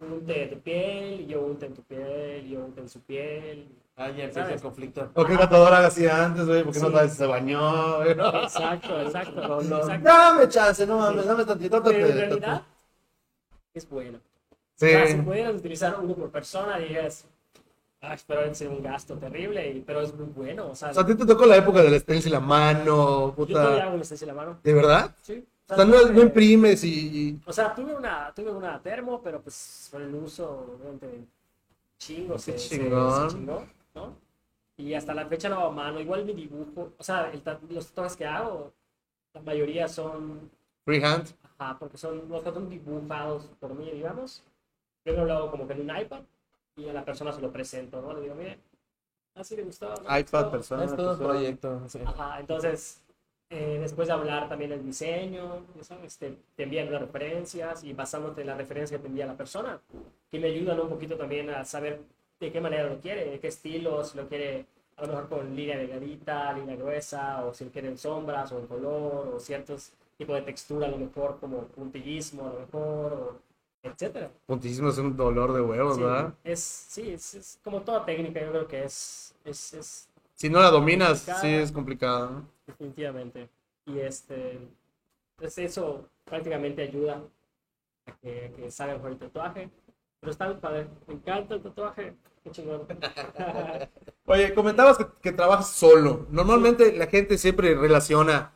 unte 0.00 0.46
tu 0.48 0.58
piel, 0.60 1.20
y 1.22 1.26
yo 1.26 1.42
unte 1.42 1.66
en 1.66 1.74
tu 1.74 1.82
piel, 1.82 2.44
y 2.46 2.50
yo 2.50 2.60
unte 2.64 2.80
en 2.80 2.88
su 2.88 3.00
piel. 3.00 3.68
Ah, 3.96 4.06
ya 4.08 4.24
empieza 4.24 4.40
¿Sabes? 4.42 4.56
el 4.56 4.62
conflicto. 4.62 5.10
O 5.14 5.24
tatuador 5.24 5.74
haga 5.74 5.86
así 5.88 6.06
antes, 6.08 6.46
güey, 6.46 6.64
porque 6.64 6.80
no 6.80 6.88
Sí. 7.02 7.08
si 7.10 7.16
se 7.16 7.26
bañó. 7.26 7.98
güey. 7.98 8.10
Exacto, 8.12 9.00
exacto. 9.00 9.60
exacto. 9.60 9.98
Dame 10.02 10.48
chance, 10.48 10.86
no 10.86 10.98
mames, 10.98 11.26
dame 11.26 11.44
tantito. 11.44 11.82
Pero 11.82 12.06
en 12.06 12.16
realidad 12.16 12.62
es 13.74 13.88
bueno. 13.88 14.18
Sí. 14.76 14.86
O 14.86 14.88
sea, 14.88 15.06
si 15.06 15.14
pudieras 15.16 15.54
utilizar 15.54 15.98
uno 16.00 16.14
por 16.14 16.30
persona, 16.30 16.78
dirías, 16.78 17.24
ah, 18.00 18.14
espero 18.14 18.52
ser 18.54 18.68
un 18.68 18.82
gasto 18.82 19.16
terrible, 19.16 19.70
y- 19.70 19.80
pero 19.80 20.00
es 20.00 20.14
muy 20.14 20.26
bueno. 20.26 20.68
O 20.70 20.74
sea, 20.74 20.90
O 20.90 20.94
sea, 20.94 21.02
a 21.02 21.06
ti 21.06 21.14
te 21.14 21.24
tocó 21.26 21.46
la 21.46 21.56
época 21.56 21.82
del 21.82 21.98
stencil 22.00 22.34
a 22.34 22.40
mano, 22.40 23.34
yo 23.36 23.46
todavía 23.46 23.70
puta. 23.74 23.82
hago 23.84 23.94
un 23.96 24.04
stencil 24.04 24.30
a 24.30 24.34
mano. 24.34 24.58
¿De 24.62 24.74
verdad? 24.74 25.14
Sí. 25.22 25.44
O 25.68 25.74
sea, 25.74 25.84
no, 25.84 26.02
no 26.10 26.22
imprimes 26.22 26.84
y, 26.84 27.40
O 27.46 27.52
sea, 27.52 27.74
tuve 27.74 27.94
una, 27.94 28.32
tuve 28.34 28.50
una 28.50 28.80
termo, 28.82 29.22
pero 29.22 29.40
pues 29.40 29.88
por 29.90 30.02
el 30.02 30.14
uso, 30.14 30.76
obviamente, 30.78 31.24
chingo, 31.98 32.38
se, 32.38 32.58
se- 32.58 32.78
chingó, 32.78 33.64
¿no? 33.94 34.16
Y 34.76 34.94
hasta 34.94 35.14
la 35.14 35.26
fecha 35.26 35.48
lo 35.48 35.56
hago 35.56 35.66
a 35.68 35.70
mano, 35.70 36.00
igual 36.00 36.24
mi 36.24 36.32
dibujo, 36.32 36.92
o 36.98 37.02
sea, 37.04 37.30
el 37.30 37.42
los 37.70 37.86
tatuajes 37.88 38.16
que 38.16 38.26
hago, 38.26 38.72
la 39.32 39.40
mayoría 39.42 39.86
son, 39.88 40.50
freehand. 40.84 41.28
ajá, 41.58 41.78
porque 41.78 41.96
son, 41.96 42.28
los 42.28 42.42
son 42.42 42.68
dibujados 42.68 43.48
por 43.60 43.74
mí, 43.74 43.90
digamos. 43.92 44.42
Yo 45.04 45.24
lo 45.24 45.32
hago 45.32 45.50
como 45.50 45.66
que 45.66 45.72
en 45.74 45.80
un 45.90 45.96
iPad 45.96 46.20
y 46.76 46.88
a 46.88 46.92
la 46.92 47.04
persona 47.04 47.32
se 47.32 47.40
lo 47.40 47.50
presento, 47.52 48.00
¿no? 48.00 48.14
Le 48.14 48.22
digo, 48.22 48.34
mire, 48.34 48.58
así 49.34 49.56
le 49.56 49.64
gustó. 49.64 49.88
¿no? 49.88 49.94
¿Le 50.10 50.20
iPad, 50.20 50.40
gustó?". 50.44 50.50
persona. 50.50 50.84
Es 50.84 50.96
todo 50.96 51.12
un 51.12 51.18
persona. 51.18 51.34
proyecto. 51.34 51.82
sí. 51.88 51.98
Ajá, 52.04 52.40
entonces, 52.40 53.02
eh, 53.50 53.78
después 53.80 54.08
de 54.08 54.14
hablar 54.14 54.48
también 54.48 54.72
el 54.72 54.84
diseño, 54.84 55.64
sabes, 55.82 56.16
te, 56.18 56.36
te 56.56 56.62
envían 56.62 56.90
las 56.90 57.00
referencias 57.02 57.84
y 57.84 57.92
basándote 57.92 58.40
en 58.42 58.46
la 58.46 58.56
referencia 58.56 58.96
que 58.96 59.02
te 59.02 59.08
envía 59.08 59.26
la 59.26 59.36
persona, 59.36 59.80
que 60.30 60.38
me 60.38 60.48
ayudan 60.48 60.80
un 60.80 60.88
poquito 60.88 61.16
también 61.16 61.50
a 61.50 61.64
saber 61.64 62.00
de 62.40 62.50
qué 62.52 62.60
manera 62.60 62.88
lo 62.88 62.98
quiere, 63.00 63.24
de 63.30 63.38
qué 63.40 63.48
estilo, 63.48 64.02
si 64.04 64.16
lo 64.16 64.28
quiere 64.28 64.66
a 64.96 65.02
lo 65.02 65.08
mejor 65.08 65.28
con 65.28 65.54
línea 65.56 65.76
delgadita, 65.76 66.52
línea 66.52 66.76
gruesa, 66.76 67.44
o 67.44 67.52
si 67.54 67.64
lo 67.64 67.70
quiere 67.70 67.88
en 67.88 67.98
sombras 67.98 68.52
o 68.52 68.58
en 68.58 68.66
color, 68.66 69.28
o 69.34 69.40
ciertos 69.40 69.92
tipos 70.16 70.36
de 70.36 70.42
textura, 70.42 70.86
a 70.86 70.90
lo 70.90 70.98
mejor 70.98 71.38
como 71.40 71.62
puntillismo, 71.64 72.46
a 72.48 72.52
lo 72.52 72.60
mejor, 72.60 73.12
o 73.12 73.36
etcétera. 73.82 74.30
Puntísimo 74.46 74.88
es 74.90 74.98
un 74.98 75.16
dolor 75.16 75.52
de 75.52 75.60
huevos, 75.60 75.96
Sí, 75.96 76.02
¿verdad? 76.02 76.34
es, 76.44 76.60
sí, 76.60 77.10
es, 77.12 77.34
es 77.34 77.60
como 77.62 77.82
toda 77.82 78.04
técnica, 78.04 78.40
yo 78.40 78.50
creo 78.50 78.68
que 78.68 78.84
es, 78.84 79.34
es, 79.44 79.74
es 79.74 80.08
Si 80.34 80.48
no 80.48 80.60
la 80.60 80.70
dominas, 80.70 81.20
sí 81.40 81.48
es 81.48 81.72
complicado. 81.72 82.30
¿no? 82.30 82.48
definitivamente. 82.66 83.48
Y 83.86 83.98
este, 84.00 84.58
pues 85.36 85.58
eso 85.58 86.08
prácticamente 86.24 86.82
ayuda 86.82 87.22
a 88.06 88.12
que, 88.20 88.52
que 88.56 88.70
salga 88.70 88.94
mejor 88.94 89.12
el 89.12 89.18
tatuaje. 89.18 89.70
Pero 90.20 90.30
está 90.32 90.60
padre, 90.60 90.86
me 91.08 91.14
encanta 91.14 91.54
el 91.56 91.62
tatuaje, 91.62 92.14
qué 92.44 92.50
chingón. 92.50 92.86
Oye, 94.26 94.54
comentabas 94.54 94.96
que, 94.98 95.06
que 95.20 95.32
trabajas 95.32 95.70
solo. 95.70 96.26
Normalmente 96.30 96.96
la 96.96 97.06
gente 97.08 97.38
siempre 97.38 97.74
relaciona 97.74 98.52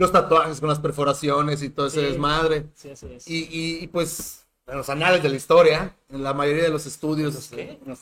los 0.00 0.12
tatuajes 0.12 0.58
con 0.60 0.68
las 0.68 0.78
perforaciones 0.80 1.62
y 1.62 1.70
todo 1.70 1.86
ese 1.86 2.00
Sí. 2.00 2.06
desmadre. 2.06 2.66
sí, 2.74 2.90
así 2.90 3.06
es. 3.12 3.28
Y, 3.28 3.44
y- 3.50 3.84
y, 3.84 3.86
pues 3.86 4.46
en 4.66 4.76
los 4.78 4.88
anales 4.88 5.22
de 5.22 5.28
la 5.28 5.36
historia, 5.36 5.96
en 6.10 6.22
la 6.22 6.32
mayoría 6.32 6.62
de 6.62 6.68
los 6.70 6.86
estudios, 6.86 7.34
¿Los 7.34 7.48
qué? 7.48 7.72
este, 7.72 7.88
los 7.88 7.98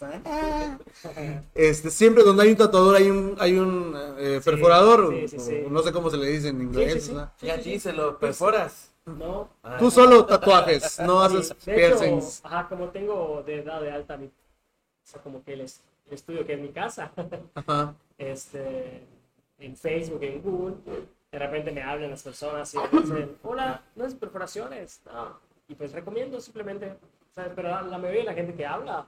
este, 1.55 1.91
siempre 1.91 2.23
donde 2.23 2.43
hay 2.43 2.51
un 2.51 2.57
tatuador 2.57 2.97
hay 2.97 3.09
un, 3.11 3.37
hay 3.39 3.57
un 3.57 3.95
eh, 4.19 4.41
perforador, 4.45 5.13
sí, 5.15 5.29
sí, 5.29 5.37
o- 5.37 5.41
sí. 5.41 5.63
no 5.71 5.83
sé 5.83 5.93
cómo 5.93 6.11
se 6.11 6.17
le 6.19 6.27
dice 6.29 6.49
en 6.49 6.61
inglés. 6.63 6.93
Sí, 6.95 7.01
sí, 7.01 7.07
sí. 7.07 7.13
o 7.13 7.15
sea. 7.17 7.33
Y 7.43 7.51
a 7.51 7.61
ti 7.63 7.79
se 7.81 7.93
lo 7.93 8.19
perforas. 8.19 8.91
No, 9.07 9.49
Ah, 9.63 9.77
Tú 9.79 9.91
solo 9.91 10.27
tatuajes, 10.27 10.99
no 11.01 11.27
sí, 11.31 11.37
haces 11.37 11.49
de 11.65 11.87
hecho, 11.87 11.99
piercings. 11.99 12.41
ajá, 12.45 12.69
como 12.69 12.89
tengo 12.91 13.43
de 13.47 13.61
edad 13.61 13.81
de 13.81 13.91
alta 13.91 14.19
mi, 14.19 14.27
o 14.27 14.31
sea, 15.03 15.23
como 15.23 15.43
que 15.43 15.55
el, 15.55 15.63
es- 15.63 15.81
el 16.07 16.13
estudio 16.15 16.45
que 16.47 16.53
es 16.55 16.61
mi 16.61 16.69
casa, 16.69 17.11
Ajá. 17.55 17.95
este, 18.19 19.07
en 19.59 19.75
Facebook, 19.77 20.23
en 20.23 20.43
Google, 20.43 20.75
de 21.31 21.39
repente 21.39 21.73
me 21.73 21.83
hablan 21.83 22.11
las 22.11 22.23
personas 22.23 22.73
y 22.75 22.79
me 22.79 23.01
dicen, 23.03 23.37
hola, 23.43 23.83
no 23.97 24.07
es 24.07 24.15
perforaciones, 24.15 25.03
no. 25.07 25.39
Y 25.69 25.75
pues 25.75 25.93
recomiendo 25.93 26.41
simplemente, 26.41 26.95
¿sabes? 27.35 27.53
Pero 27.55 27.69
la, 27.69 27.83
la 27.83 27.99
mayoría 27.99 28.21
de 28.21 28.27
la 28.27 28.35
gente 28.35 28.55
que 28.55 28.65
habla 28.67 29.07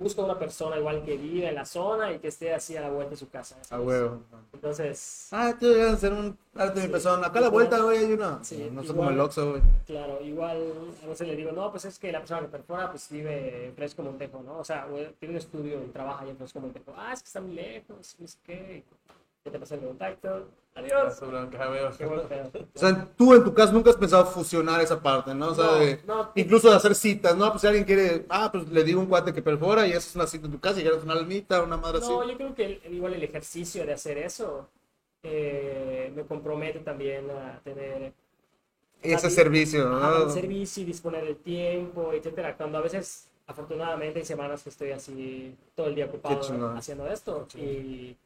busca 0.00 0.22
una 0.22 0.38
persona 0.38 0.78
igual 0.78 1.02
que 1.04 1.16
vive 1.16 1.48
en 1.48 1.56
la 1.56 1.64
zona 1.64 2.12
y 2.12 2.20
que 2.20 2.28
esté 2.28 2.54
así 2.54 2.76
a 2.76 2.82
la 2.82 2.88
vuelta 2.90 3.10
de 3.10 3.16
su 3.16 3.28
casa. 3.28 3.56
A 3.62 3.64
¿sabes? 3.64 3.84
huevo. 3.88 4.22
Entonces, 4.52 5.26
Ah, 5.32 5.52
tú 5.58 5.66
debes 5.66 5.94
hacer 5.94 6.12
un 6.12 6.38
arte 6.54 6.74
de 6.74 6.80
mi 6.82 6.86
Sí. 6.86 6.92
persona. 6.92 7.26
Acá 7.26 7.40
a 7.40 7.42
la 7.42 7.48
vuelta, 7.48 7.80
güey, 7.80 7.98
hay 7.98 8.12
una. 8.12 8.44
Sí, 8.44 8.68
no 8.72 8.82
sé 8.84 8.94
como 8.94 9.10
el 9.10 9.18
Oxxo, 9.18 9.50
güey. 9.50 9.62
claro, 9.86 10.20
igual 10.22 10.72
a 11.02 11.06
veces 11.08 11.26
le 11.26 11.34
digo, 11.34 11.50
no, 11.50 11.72
pues 11.72 11.84
es 11.86 11.98
que 11.98 12.12
la 12.12 12.20
persona 12.20 12.42
que 12.42 12.46
perfora 12.46 12.88
pues 12.92 13.08
vive 13.10 13.66
en 13.66 13.74
Fresco 13.74 14.04
Montejo, 14.04 14.40
¿no? 14.44 14.58
O 14.58 14.64
sea, 14.64 14.86
tiene 15.18 15.34
un 15.34 15.38
estudio 15.38 15.82
y 15.84 15.88
trabaja 15.88 16.22
allá 16.22 16.30
en 16.30 16.36
Fresco 16.36 16.60
Montejo. 16.60 16.94
Ah, 16.96 17.12
es 17.12 17.20
que 17.22 17.26
está 17.26 17.40
muy 17.40 17.54
lejos, 17.54 18.14
no 18.20 18.28
sé 18.28 18.38
qué. 18.44 18.84
Te 19.50 19.58
pasé 19.58 19.74
el 19.76 19.80
contacto. 19.82 20.48
Adiós. 20.74 21.20
O 21.22 22.78
sea, 22.78 23.08
tú 23.16 23.34
en 23.34 23.42
tu 23.44 23.52
caso 23.52 23.72
nunca 23.72 23.90
has 23.90 23.96
pensado 23.96 24.26
fusionar 24.26 24.80
esa 24.80 25.00
parte, 25.02 25.34
¿no? 25.34 25.48
O 25.48 25.54
sea, 25.54 25.64
No, 25.64 25.74
de- 25.78 26.00
no. 26.06 26.30
incluso 26.36 26.70
de 26.70 26.76
hacer 26.76 26.94
citas, 26.94 27.36
¿no? 27.36 27.48
Pues 27.50 27.62
si 27.62 27.66
alguien 27.66 27.84
quiere, 27.84 28.26
ah, 28.28 28.48
pues 28.52 28.68
le 28.68 28.84
digo 28.84 29.00
un 29.00 29.06
cuate 29.06 29.32
que 29.32 29.42
perfora 29.42 29.86
y 29.88 29.92
haces 29.92 30.14
una 30.14 30.26
cita 30.26 30.46
en 30.46 30.52
tu 30.52 30.60
casa 30.60 30.78
y 30.78 30.82
quieres 30.82 31.02
una 31.02 31.14
almita, 31.14 31.62
una 31.62 31.76
madre 31.76 31.98
así. 31.98 32.08
No, 32.08 32.24
yo 32.28 32.36
creo 32.36 32.54
que 32.54 32.64
el- 32.84 32.94
igual 32.94 33.14
el 33.14 33.22
ejercicio 33.24 33.84
de 33.84 33.92
hacer 33.94 34.18
eso 34.18 34.68
eh, 35.24 36.12
me 36.14 36.22
compromete 36.22 36.78
también 36.78 37.28
a 37.30 37.58
tener 37.64 38.12
ese 39.02 39.30
servicio, 39.30 39.88
Ajá, 39.92 40.18
¿no? 40.20 40.24
el 40.26 40.30
servicio 40.30 40.82
y 40.84 40.86
disponer 40.86 41.24
del 41.24 41.36
tiempo, 41.38 42.12
etcétera. 42.12 42.56
Cuando 42.56 42.78
a 42.78 42.82
veces, 42.82 43.28
afortunadamente, 43.48 44.20
hay 44.20 44.24
semanas 44.24 44.62
que 44.62 44.68
estoy 44.70 44.92
así 44.92 45.56
todo 45.74 45.88
el 45.88 45.96
día 45.96 46.06
ocupado 46.06 46.40
haciendo 46.76 47.08
esto 47.08 47.48
y 47.56 48.16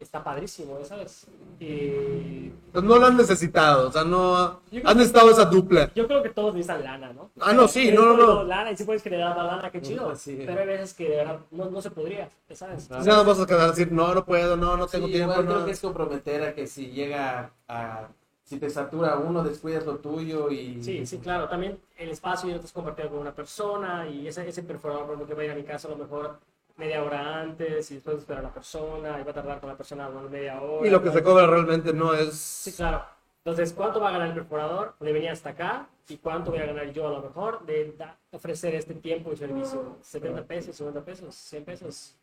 está 0.00 0.24
padrísimo, 0.24 0.78
¿sabes? 0.84 1.26
Y 1.58 2.50
Pues 2.72 2.84
no 2.84 2.96
lo 2.98 3.06
han 3.06 3.16
necesitado, 3.16 3.88
o 3.88 3.92
sea, 3.92 4.04
no 4.04 4.36
han 4.36 4.58
que- 4.70 4.82
necesitado 4.94 5.30
esa 5.30 5.44
dupla. 5.44 5.90
yo 5.94 6.06
creo 6.06 6.22
que 6.22 6.30
todos 6.30 6.54
necesitan 6.54 6.82
lana, 6.84 7.12
¿no? 7.12 7.30
Ah, 7.40 7.52
no, 7.52 7.68
sí, 7.68 7.92
no, 7.92 8.16
no, 8.16 8.16
no. 8.16 8.44
Lana 8.44 8.70
y 8.72 8.76
si 8.76 8.84
puedes 8.84 9.02
generar 9.02 9.36
más 9.36 9.46
lana, 9.46 9.70
qué 9.70 9.80
chido. 9.82 10.14
Sí. 10.16 10.42
Pero 10.46 10.60
hay 10.60 10.66
veces 10.66 10.94
que 10.94 11.08
de 11.08 11.16
verdad 11.16 11.40
no, 11.50 11.70
no 11.70 11.82
se 11.82 11.90
podría, 11.90 12.28
¿sabes? 12.52 12.88
O 12.90 13.02
sea, 13.02 13.14
no 13.16 13.24
vas 13.24 13.40
a 13.40 13.46
quedar 13.46 13.62
a 13.62 13.68
decir, 13.70 13.92
no, 13.92 14.14
no 14.14 14.24
puedo, 14.24 14.56
no, 14.56 14.76
no 14.76 14.86
tengo 14.86 15.06
Sí, 15.06 15.12
tiempo, 15.12 15.32
igual 15.32 15.46
creo 15.46 15.58
no. 15.60 15.64
que 15.66 15.72
es 15.72 15.80
comprometer 15.80 16.42
a 16.44 16.54
que 16.54 16.66
si 16.66 16.90
llega 16.90 17.50
a... 17.68 18.08
Si 18.42 18.58
te 18.58 18.68
satura 18.68 19.16
uno, 19.16 19.44
descuidas 19.44 19.86
lo 19.86 19.98
tuyo 19.98 20.50
y... 20.50 20.82
Sí, 20.82 21.06
sí, 21.06 21.18
claro. 21.18 21.48
También 21.48 21.78
el 21.96 22.10
espacio 22.10 22.50
yo 22.50 22.58
te 22.58 22.66
compartido 22.72 23.10
con 23.10 23.18
una 23.20 23.32
persona 23.32 24.08
y 24.08 24.26
ese, 24.26 24.48
ese 24.48 24.64
perforador, 24.64 25.04
por 25.06 25.14
ejemplo, 25.14 25.28
que 25.28 25.34
va 25.34 25.42
a 25.42 25.44
ir 25.44 25.50
a 25.52 25.54
mi 25.54 25.62
casa 25.62 25.86
a 25.86 25.92
lo 25.92 25.96
mejor 25.98 26.40
media 26.80 27.04
hora 27.04 27.40
antes 27.42 27.90
y 27.90 27.94
después 27.94 28.18
esperar 28.18 28.40
a 28.44 28.48
la 28.48 28.54
persona 28.54 29.20
y 29.20 29.24
va 29.24 29.30
a 29.30 29.34
tardar 29.34 29.60
con 29.60 29.68
la 29.68 29.76
persona 29.76 30.08
bueno, 30.08 30.28
media 30.28 30.60
hora. 30.60 30.86
Y 30.86 30.90
lo 30.90 31.02
que 31.02 31.10
se 31.12 31.22
cobra 31.22 31.46
realmente 31.46 31.92
no 31.92 32.12
es... 32.14 32.34
Sí, 32.34 32.72
claro. 32.72 33.04
Entonces, 33.44 33.72
¿cuánto 33.72 34.00
va 34.00 34.08
a 34.08 34.12
ganar 34.12 34.28
el 34.28 34.34
perforador 34.34 34.94
de 35.00 35.12
venir 35.12 35.30
hasta 35.30 35.50
acá? 35.50 35.88
¿Y 36.08 36.16
cuánto 36.16 36.50
voy 36.50 36.60
a 36.60 36.66
ganar 36.66 36.92
yo 36.92 37.06
a 37.06 37.10
lo 37.12 37.22
mejor 37.22 37.64
de 37.64 37.94
ofrecer 38.32 38.74
este 38.74 38.94
tiempo 38.94 39.32
y 39.32 39.36
servicio? 39.36 39.96
¿70 40.02 40.44
pesos, 40.44 40.76
50 40.76 41.00
pesos, 41.04 41.34
100 41.34 41.64
pesos? 41.64 42.14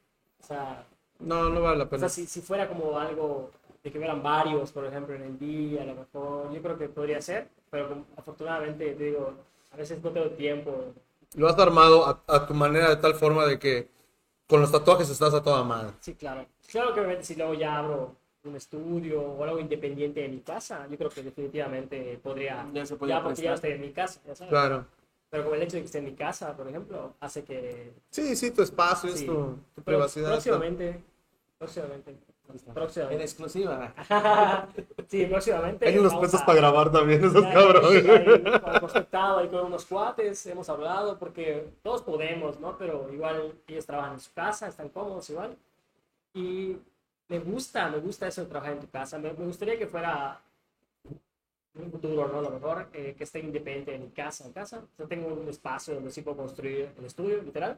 O 0.43 0.45
sea, 0.45 0.85
No, 1.19 1.49
no 1.49 1.61
vale 1.61 1.77
la 1.77 1.83
o 1.85 1.89
pena. 1.89 2.01
sea 2.01 2.09
si, 2.09 2.25
si 2.27 2.41
fuera 2.41 2.67
como 2.67 2.99
algo 2.99 3.49
de 3.83 3.91
que 3.91 3.97
hubieran 3.97 4.21
varios, 4.21 4.71
por 4.71 4.85
ejemplo, 4.85 5.15
en 5.15 5.23
el 5.23 5.39
día, 5.39 5.83
a 5.83 5.85
lo 5.85 5.95
mejor, 5.95 6.51
yo 6.53 6.61
creo 6.61 6.77
que 6.77 6.89
podría 6.89 7.21
ser, 7.21 7.47
pero 7.71 8.03
afortunadamente, 8.17 8.93
te 8.93 9.03
digo, 9.05 9.33
a 9.71 9.77
veces 9.77 10.03
no 10.03 10.11
tengo 10.11 10.29
tiempo. 10.31 10.93
Lo 11.35 11.47
has 11.47 11.57
armado 11.57 12.05
a, 12.05 12.21
a 12.27 12.45
tu 12.45 12.53
manera 12.53 12.89
de 12.89 12.97
tal 12.97 13.15
forma 13.15 13.45
de 13.45 13.57
que 13.57 13.89
con 14.47 14.61
los 14.61 14.71
tatuajes 14.71 15.09
estás 15.09 15.33
a 15.33 15.43
toda 15.43 15.63
madre. 15.63 15.91
Sí, 15.99 16.15
claro. 16.15 16.45
Claro 16.71 16.93
que 16.93 16.99
obviamente 17.01 17.23
si 17.25 17.35
luego 17.35 17.53
ya 17.53 17.77
abro 17.77 18.15
un 18.43 18.55
estudio 18.55 19.21
o 19.21 19.43
algo 19.43 19.59
independiente 19.59 20.21
de 20.21 20.29
mi 20.29 20.39
casa, 20.39 20.87
yo 20.89 20.97
creo 20.97 21.09
que 21.09 21.21
definitivamente 21.23 22.17
podría, 22.23 22.65
Ya 22.73 22.85
se 22.85 22.95
podría 22.95 23.17
ya 23.17 23.23
porque 23.23 23.41
ya 23.41 23.53
estoy 23.53 23.71
en 23.71 23.81
mi 23.81 23.91
casa, 23.91 24.21
ya 24.25 24.35
sabes. 24.35 24.49
Claro. 24.49 24.85
Pero 25.29 25.43
como 25.43 25.55
el 25.55 25.63
hecho 25.63 25.75
de 25.75 25.81
que 25.81 25.87
esté 25.87 25.97
en 25.97 26.05
mi 26.05 26.13
casa, 26.15 26.55
por 26.55 26.67
ejemplo, 26.69 27.13
hace 27.19 27.43
que... 27.43 27.91
Sí, 28.09 28.35
sí, 28.37 28.51
tu 28.51 28.61
espacio, 28.61 29.09
es 29.09 29.19
Sí. 29.19 29.25
tu, 29.25 29.33
tu 29.33 29.57
Pero 29.75 29.83
privacidad. 29.97 30.29
Próximamente, 30.31 31.03
próximamente, 31.57 32.15
En 32.49 32.73
próximamente. 32.73 33.23
exclusiva. 33.23 33.93
sí, 35.07 35.25
próximamente. 35.25 35.87
Hay 35.87 35.97
unos 35.97 36.13
puestos 36.13 36.41
a- 36.41 36.45
para 36.45 36.57
grabar 36.59 36.91
también, 36.91 37.23
esos 37.23 37.43
Ya, 37.43 37.53
cabrones. 37.53 38.05
Hemos 38.05 38.95
ahí 38.95 39.47
con 39.49 39.65
unos 39.65 39.85
cuates, 39.85 40.45
hemos 40.47 40.69
hablado, 40.69 41.17
porque 41.19 41.67
todos 41.83 42.01
podemos, 42.03 42.59
¿no? 42.59 42.77
Pero 42.77 43.11
igual 43.11 43.53
ellos 43.67 43.85
trabajan 43.85 44.13
en 44.13 44.19
su 44.19 44.31
casa, 44.33 44.67
están 44.67 44.89
cómodos 44.89 45.29
igual. 45.29 45.57
Y 46.33 46.77
me 47.29 47.39
gusta, 47.39 47.89
me 47.89 47.99
gusta 47.99 48.27
eso 48.27 48.41
de 48.41 48.47
trabajar 48.47 48.73
en 48.75 48.81
tu 48.81 48.89
casa. 48.89 49.17
Me, 49.19 49.33
me 49.33 49.45
gustaría 49.45 49.77
que 49.77 49.87
fuera 49.87 50.39
en 51.75 51.83
un 51.85 51.91
futuro, 51.91 52.27
¿no? 52.27 52.39
A 52.39 52.41
lo 52.41 52.49
mejor, 52.49 52.87
eh, 52.93 53.13
que 53.17 53.23
esté 53.23 53.39
independiente 53.39 53.91
de 53.91 53.99
mi 53.99 54.09
casa, 54.09 54.45
en 54.45 54.53
casa. 54.53 54.81
Yo 54.97 55.07
tengo 55.07 55.27
un 55.33 55.47
espacio 55.47 55.93
donde 55.95 56.11
sí 56.11 56.21
puedo 56.21 56.37
construir 56.37 56.89
el 56.97 57.05
estudio, 57.05 57.41
literal. 57.41 57.77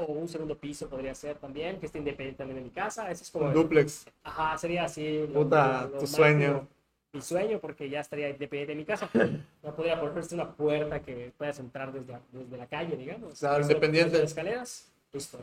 O 0.00 0.12
un 0.12 0.28
segundo 0.28 0.56
piso 0.56 0.88
podría 0.88 1.14
ser 1.14 1.36
también, 1.38 1.78
que 1.78 1.86
esté 1.86 1.98
independiente 1.98 2.38
también 2.38 2.56
de 2.58 2.64
mi 2.64 2.70
casa. 2.70 3.10
Eso 3.10 3.22
es 3.24 3.30
como... 3.30 3.46
Un 3.46 3.52
duplex. 3.54 4.06
Ajá, 4.22 4.56
sería 4.58 4.84
así. 4.84 5.26
lo- 5.26 5.42
Puta, 5.42 5.82
lo- 5.82 5.88
lo 5.90 5.98
tu 5.98 6.06
sueño. 6.06 6.66
Mi 7.12 7.20
sueño, 7.20 7.58
porque 7.58 7.90
ya 7.90 8.00
estaría 8.00 8.28
independiente 8.30 8.72
de 8.72 8.76
mi 8.76 8.84
casa. 8.84 9.08
No 9.62 9.74
podría 9.76 10.00
ponerse 10.00 10.34
una 10.34 10.50
puerta 10.50 11.00
que 11.02 11.32
puedas 11.36 11.58
entrar 11.58 11.92
desde, 11.92 12.18
desde 12.32 12.56
la 12.56 12.66
calle, 12.66 12.96
digamos. 12.96 13.38
Claro, 13.38 13.60
independiente. 13.62 14.18
las 14.18 14.28
escaleras, 14.30 14.90
listo. 15.12 15.38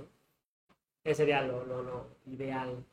Ese 1.03 1.15
sería 1.15 1.41
lo, 1.43 1.63
lo, 1.65 1.83
lo 1.83 2.07
ideal. 2.25 2.83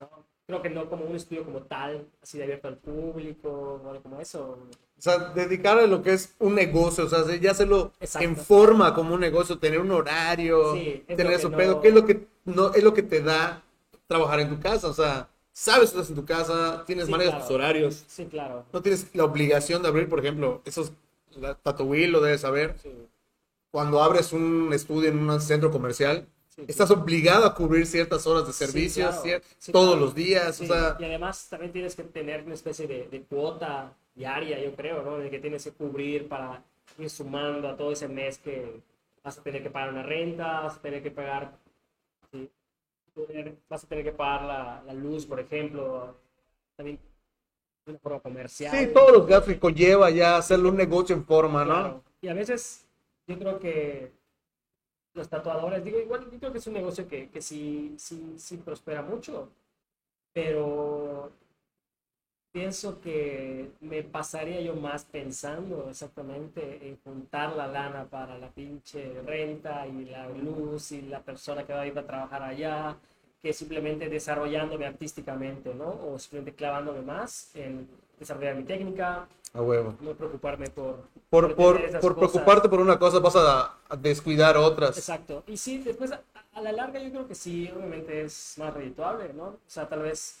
¿no? 0.00 0.08
Creo 0.48 0.62
que 0.62 0.70
no 0.70 0.88
como 0.88 1.04
un 1.04 1.14
estudio 1.14 1.44
como 1.44 1.60
tal, 1.60 2.06
así 2.22 2.38
de 2.38 2.44
abierto 2.44 2.68
al 2.68 2.78
público, 2.78 3.82
o 3.84 3.90
algo 3.90 4.02
como 4.02 4.18
eso. 4.18 4.58
O 4.96 5.00
sea, 5.00 5.18
dedicar 5.34 5.78
a 5.78 5.86
lo 5.86 6.02
que 6.02 6.14
es 6.14 6.34
un 6.38 6.54
negocio, 6.54 7.04
o 7.04 7.08
sea, 7.10 7.22
ya 7.36 7.50
hacerlo 7.50 7.92
Exacto. 8.00 8.26
en 8.26 8.34
forma 8.34 8.94
como 8.94 9.12
un 9.12 9.20
negocio, 9.20 9.58
tener 9.58 9.78
un 9.78 9.90
horario, 9.90 10.72
Sí, 10.74 11.04
es 11.06 11.16
tener 11.18 11.32
lo 11.32 11.38
eso, 11.38 11.50
no- 11.50 11.56
pero 11.58 11.82
¿qué 11.82 11.88
es 11.88 11.94
lo 11.94 12.06
que 12.06 12.26
no 12.46 12.72
es 12.72 12.82
lo 12.82 12.94
que 12.94 13.02
te 13.02 13.20
da 13.20 13.62
trabajar 14.06 14.40
en 14.40 14.48
tu 14.48 14.58
casa? 14.58 14.88
O 14.88 14.94
sea, 14.94 15.28
sabes 15.52 15.90
que 15.90 15.98
estás 15.98 16.08
en 16.08 16.16
tu 16.16 16.24
casa, 16.24 16.82
tienes 16.86 17.04
Sí, 17.04 17.10
manejas 17.12 17.34
claro. 17.34 17.46
tus 17.46 17.54
horarios, 17.54 18.04
Sí, 18.08 18.24
claro. 18.24 18.64
no 18.72 18.80
tienes 18.80 19.14
la 19.14 19.24
obligación 19.24 19.82
de 19.82 19.88
abrir, 19.88 20.08
por 20.08 20.18
ejemplo, 20.20 20.62
esos 20.64 20.92
Tatuil 21.62 22.10
lo 22.10 22.22
debes 22.22 22.40
saber, 22.40 22.74
Sí, 22.82 22.90
cuando 23.70 24.02
abres 24.02 24.32
un 24.32 24.70
estudio 24.72 25.10
en 25.10 25.18
un 25.28 25.40
centro 25.42 25.70
comercial, 25.70 26.26
sí, 26.66 26.68
estás 26.68 26.90
obligado 26.90 27.46
a 27.46 27.54
cubrir 27.54 27.86
ciertas 27.86 28.26
horas 28.26 28.46
de 28.46 28.52
Sí, 28.52 28.64
servicios 28.66 29.16
claro. 29.20 29.22
Sí, 29.58 29.72
todos 29.72 29.90
claro. 29.90 30.00
los 30.06 30.14
días, 30.14 30.56
Sí, 30.56 30.64
o 30.64 30.66
sea, 30.66 30.98
y 30.98 31.04
además 31.04 31.48
también 31.48 31.72
tienes 31.72 31.94
que 31.96 32.02
tener 32.04 32.44
una 32.44 32.54
especie 32.54 32.86
de, 32.86 33.08
de 33.08 33.22
cuota 33.22 33.96
diaria, 34.14 34.60
yo 34.62 34.74
creo, 34.74 35.02
¿no? 35.02 35.18
De 35.18 35.30
que 35.30 35.38
tienes 35.38 35.64
que 35.64 35.72
cubrir 35.72 36.28
para 36.28 36.62
ir 36.98 37.08
sumando 37.10 37.68
a 37.68 37.76
todo 37.76 37.92
ese 37.92 38.08
mes 38.08 38.38
que 38.38 38.82
vas 39.22 39.38
a 39.38 39.42
tener 39.42 39.62
que 39.62 39.70
pagar 39.70 39.90
una 39.90 40.02
renta, 40.02 40.60
vas 40.60 40.76
a 40.76 40.82
tener 40.82 41.02
que 41.02 41.10
pagar, 41.10 41.52
sí, 42.32 42.50
vas 43.68 43.84
a 43.84 43.88
tener 43.88 44.04
que 44.04 44.12
pagar 44.12 44.42
la, 44.42 44.82
la 44.86 44.94
luz, 44.94 45.26
por 45.26 45.40
ejemplo, 45.40 46.16
también 46.76 46.98
una 47.86 47.98
forma 47.98 48.20
comercial. 48.20 48.76
sí, 48.76 48.92
todos 48.92 49.12
los 49.12 49.26
gastos 49.26 49.54
que 49.54 49.60
conlleva 49.60 50.10
ya 50.10 50.36
hacerle 50.38 50.68
un 50.68 50.76
negocio 50.76 51.14
en 51.16 51.24
forma, 51.24 51.64
¿no? 51.64 51.74
Claro. 51.74 52.04
Y 52.20 52.28
a 52.28 52.34
veces 52.34 52.86
yo 53.26 53.38
creo 53.38 53.58
que 53.60 54.12
los 55.18 55.28
tatuadores, 55.28 55.84
digo, 55.84 55.98
igual 56.00 56.30
yo 56.30 56.38
creo 56.38 56.52
que 56.52 56.58
es 56.58 56.66
un 56.66 56.74
negocio 56.74 57.06
que, 57.08 57.28
que 57.30 57.42
sí, 57.42 57.94
sí, 57.98 58.34
sí 58.38 58.56
prospera 58.58 59.02
mucho, 59.02 59.50
pero 60.32 61.30
pienso 62.52 63.00
que 63.00 63.70
me 63.80 64.02
pasaría 64.02 64.60
yo 64.60 64.74
más 64.74 65.04
pensando 65.04 65.88
exactamente 65.90 66.88
en 66.88 66.98
juntar 67.04 67.54
la 67.54 67.66
lana 67.66 68.04
para 68.06 68.38
la 68.38 68.48
pinche 68.50 69.20
renta 69.22 69.86
y 69.86 70.06
la 70.06 70.28
luz 70.28 70.92
y 70.92 71.02
la 71.02 71.20
persona 71.20 71.64
que 71.64 71.72
va 71.72 71.82
a 71.82 71.86
ir 71.86 71.98
a 71.98 72.06
trabajar 72.06 72.42
allá, 72.42 72.96
que 73.42 73.52
simplemente 73.52 74.08
desarrollándome 74.08 74.86
artísticamente, 74.86 75.74
¿no? 75.74 75.88
O 76.06 76.18
simplemente 76.18 76.56
clavándome 76.56 77.02
más 77.02 77.54
en 77.54 77.88
desarrollar 78.18 78.56
mi 78.56 78.64
técnica, 78.64 79.28
A 79.54 79.62
huevo. 79.62 79.94
no 80.00 80.12
preocuparme 80.14 80.68
por... 80.68 81.04
Por, 81.30 81.54
por, 81.56 82.00
por 82.00 82.16
preocuparte 82.16 82.68
por 82.68 82.80
una 82.80 82.98
cosa 82.98 83.18
vas 83.18 83.36
a, 83.36 83.74
a 83.88 83.96
descuidar 83.96 84.56
otras. 84.56 84.96
Exacto. 84.96 85.42
Y 85.46 85.56
sí, 85.56 85.78
después 85.78 86.12
a, 86.12 86.22
a 86.54 86.60
la 86.60 86.72
larga 86.72 87.00
yo 87.00 87.10
creo 87.10 87.28
que 87.28 87.34
sí, 87.34 87.70
obviamente 87.74 88.22
es 88.22 88.54
más 88.58 88.72
redituable, 88.74 89.32
¿no? 89.34 89.44
O 89.44 89.58
sea, 89.66 89.88
tal 89.88 90.02
vez, 90.02 90.40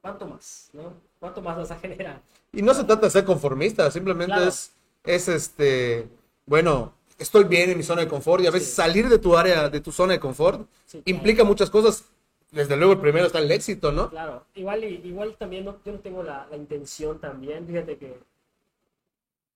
¿cuánto 0.00 0.26
más, 0.26 0.70
no? 0.72 0.92
¿Cuánto 1.18 1.42
más 1.42 1.56
vas 1.56 1.70
a 1.70 1.76
generar? 1.78 2.20
Y 2.52 2.62
no 2.62 2.72
se 2.74 2.84
trata 2.84 3.06
de 3.06 3.10
ser 3.10 3.24
conformista, 3.24 3.90
simplemente 3.90 4.32
Claro. 4.34 4.48
es, 4.48 4.72
es 5.04 5.28
este, 5.28 6.08
bueno, 6.46 6.92
estoy 7.18 7.44
bien 7.44 7.70
en 7.70 7.76
mi 7.76 7.82
zona 7.84 8.02
de 8.02 8.08
confort 8.08 8.42
y 8.42 8.46
a 8.46 8.50
veces 8.50 8.68
Sí. 8.70 8.74
salir 8.76 9.08
de 9.08 9.18
tu 9.18 9.36
área, 9.36 9.68
de 9.68 9.80
tu 9.80 9.92
zona 9.92 10.14
de 10.14 10.20
confort, 10.20 10.66
Sí, 10.86 11.02
claro. 11.02 11.16
implica 11.18 11.44
muchas 11.44 11.68
cosas. 11.70 12.04
Desde 12.52 12.76
luego 12.76 12.94
el 12.94 13.00
primero 13.00 13.26
está 13.26 13.38
el 13.38 13.50
éxito, 13.52 13.92
¿no? 13.92 14.10
Claro, 14.10 14.44
igual, 14.54 14.82
igual 14.84 15.36
también 15.36 15.64
no, 15.64 15.76
yo 15.84 15.92
no 15.92 15.98
tengo 16.00 16.22
la, 16.22 16.46
la 16.50 16.56
intención 16.56 17.20
también, 17.20 17.66
fíjate 17.66 17.96
que 17.96 18.18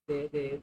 de, 0.07 0.29
de- 0.29 0.61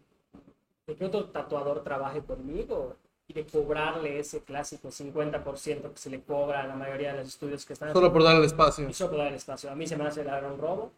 de 0.87 0.95
que 0.95 1.05
otro 1.05 1.25
tatuador 1.25 1.83
trabaje 1.83 2.21
conmigo 2.21 2.95
y 3.27 3.33
de 3.33 3.45
cobrarle 3.45 4.19
ese 4.19 4.41
clásico 4.41 4.89
50% 4.89 5.91
que 5.91 5.97
se 5.97 6.09
le 6.09 6.21
cobra 6.21 6.61
a 6.61 6.67
la 6.67 6.75
mayoría 6.75 7.11
de 7.13 7.19
los 7.19 7.27
estudios 7.29 7.65
que 7.65 7.73
están 7.73 7.93
Solo 7.93 8.11
por 8.11 8.23
darle 8.23 8.39
el 8.39 8.45
espacio. 8.45 8.89
y 8.89 8.93
solo 8.93 9.11
por 9.11 9.19
dar 9.19 9.27
el 9.27 9.35
espacio. 9.35 9.69
A 9.71 9.75
mí 9.75 9.87
se 9.87 9.95
me 9.95 10.05
hace 10.05 10.23
la 10.23 10.39
gran 10.39 10.57
robo. 10.57 10.91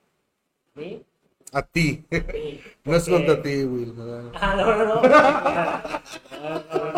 A 0.76 0.80
mí. 0.80 1.04
A 1.52 1.62
ti. 1.62 2.04
No 2.86 2.96
es 2.96 3.08
contra 3.08 3.42
ti, 3.42 3.64
Will. 3.66 3.92
¿verdad? 3.94 4.32
Ah, 4.34 4.56
no, 4.56 4.66
no, 4.78 4.86
no. 4.96 5.02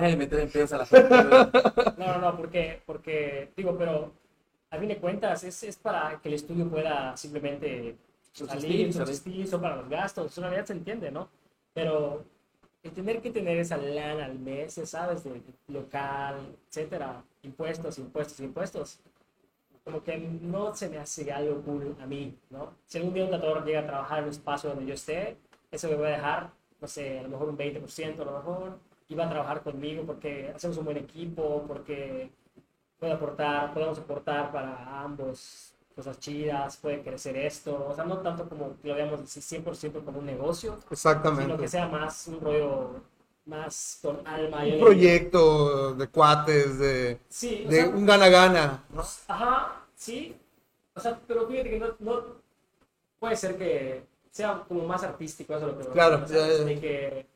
Deja 0.00 0.10
de 0.10 0.16
meter 0.16 0.40
en 0.40 0.50
pedos 0.50 0.72
a 0.72 0.78
la 0.78 0.86
gente. 0.86 1.08
No, 1.98 2.06
no, 2.06 2.18
no, 2.18 2.36
porque, 2.36 2.82
porque, 2.86 3.50
digo, 3.56 3.76
pero 3.76 4.12
a 4.70 4.78
fin 4.78 4.88
de 4.88 4.98
cuentas 4.98 5.44
es, 5.44 5.62
es 5.62 5.76
para 5.76 6.18
que 6.20 6.28
el 6.28 6.34
estudio 6.34 6.68
pueda 6.68 7.16
simplemente 7.16 7.96
salir, 8.32 8.92
Subsistir, 8.92 9.46
son 9.46 9.60
para 9.60 9.76
los 9.76 9.88
gastos, 9.88 10.36
en 10.38 10.44
realidad 10.44 10.66
se 10.66 10.72
entiende, 10.72 11.10
¿no? 11.10 11.28
Pero 11.74 12.24
el 12.82 12.92
tener 12.92 13.20
que 13.20 13.30
tener 13.30 13.58
esa 13.58 13.76
lana 13.76 14.24
al 14.24 14.38
mes, 14.38 14.80
¿sabes? 14.84 15.24
De 15.24 15.42
local, 15.68 16.56
etcétera, 16.68 17.22
impuestos, 17.42 17.98
impuestos, 17.98 18.40
impuestos, 18.40 19.00
como 19.84 20.02
que 20.02 20.18
no 20.18 20.74
se 20.74 20.88
me 20.88 20.98
hace 20.98 21.30
algo 21.32 21.62
cool 21.62 21.96
a 22.00 22.06
mí, 22.06 22.36
¿no? 22.50 22.74
Si 22.86 22.98
algún 22.98 23.14
día 23.14 23.24
un 23.24 23.30
tatuador 23.30 23.64
llega 23.64 23.80
a 23.80 23.86
trabajar 23.86 24.18
en 24.18 24.24
un 24.24 24.30
espacio 24.30 24.70
donde 24.70 24.86
yo 24.86 24.94
esté, 24.94 25.36
eso 25.70 25.88
me 25.88 25.96
voy 25.96 26.06
a 26.06 26.10
dejar, 26.10 26.50
no 26.80 26.88
sé, 26.88 27.18
a 27.18 27.22
lo 27.22 27.28
mejor 27.28 27.48
un 27.48 27.58
20%, 27.58 28.20
a 28.20 28.24
lo 28.24 28.32
mejor, 28.32 28.78
y 29.10 29.14
va 29.16 29.26
a 29.26 29.28
trabajar 29.28 29.62
conmigo 29.62 30.04
porque 30.06 30.52
hacemos 30.54 30.76
un 30.78 30.84
buen 30.84 30.96
equipo, 30.96 31.64
porque 31.66 32.30
puede 32.98 33.12
aportar, 33.12 33.74
podemos 33.74 33.98
aportar 33.98 34.52
para 34.52 35.02
ambos 35.02 35.74
cosas 35.96 36.18
chidas, 36.20 36.76
puede 36.76 37.02
crecer 37.02 37.36
esto, 37.36 37.88
o 37.90 37.94
sea, 37.94 38.04
no 38.04 38.18
tanto 38.18 38.48
como 38.48 38.76
lo 38.84 38.94
veamos 38.94 39.20
así 39.20 39.40
100% 39.40 40.04
como 40.04 40.20
un 40.20 40.26
negocio, 40.26 40.74
sino 40.74 40.86
que 40.86 40.94
Exactamente. 40.94 41.68
sea 41.68 41.88
más 41.88 42.28
un 42.28 42.40
rollo 42.40 43.00
más 43.46 43.98
con 44.00 44.24
alma. 44.24 44.64
y 44.64 44.74
Un 44.74 44.80
proyecto 44.80 45.94
de 45.94 46.06
cuates, 46.08 46.78
de, 46.78 47.18
Sí, 47.28 47.64
de 47.68 47.82
sea, 47.82 47.88
un 47.88 48.06
gana-gana. 48.06 48.84
¿no? 48.90 49.02
Ajá, 49.26 49.84
sí. 49.96 50.36
O 50.94 51.00
sea, 51.00 51.18
pero 51.26 51.48
fíjate 51.48 51.70
que 51.70 51.80
no, 51.80 51.88
no 51.98 52.22
puede 53.18 53.34
ser 53.34 53.58
que 53.58 54.04
sea 54.30 54.62
como 54.68 54.86
más 54.86 55.02
artístico 55.02 55.56
eso 55.56 55.66
lo 55.66 55.76
que 55.78 55.84
Claro, 55.86 56.22
o 56.24 56.28
sea, 56.28 56.46
ya, 56.46 56.58
ya. 56.58 56.64
de 56.64 56.80
que 56.80 57.26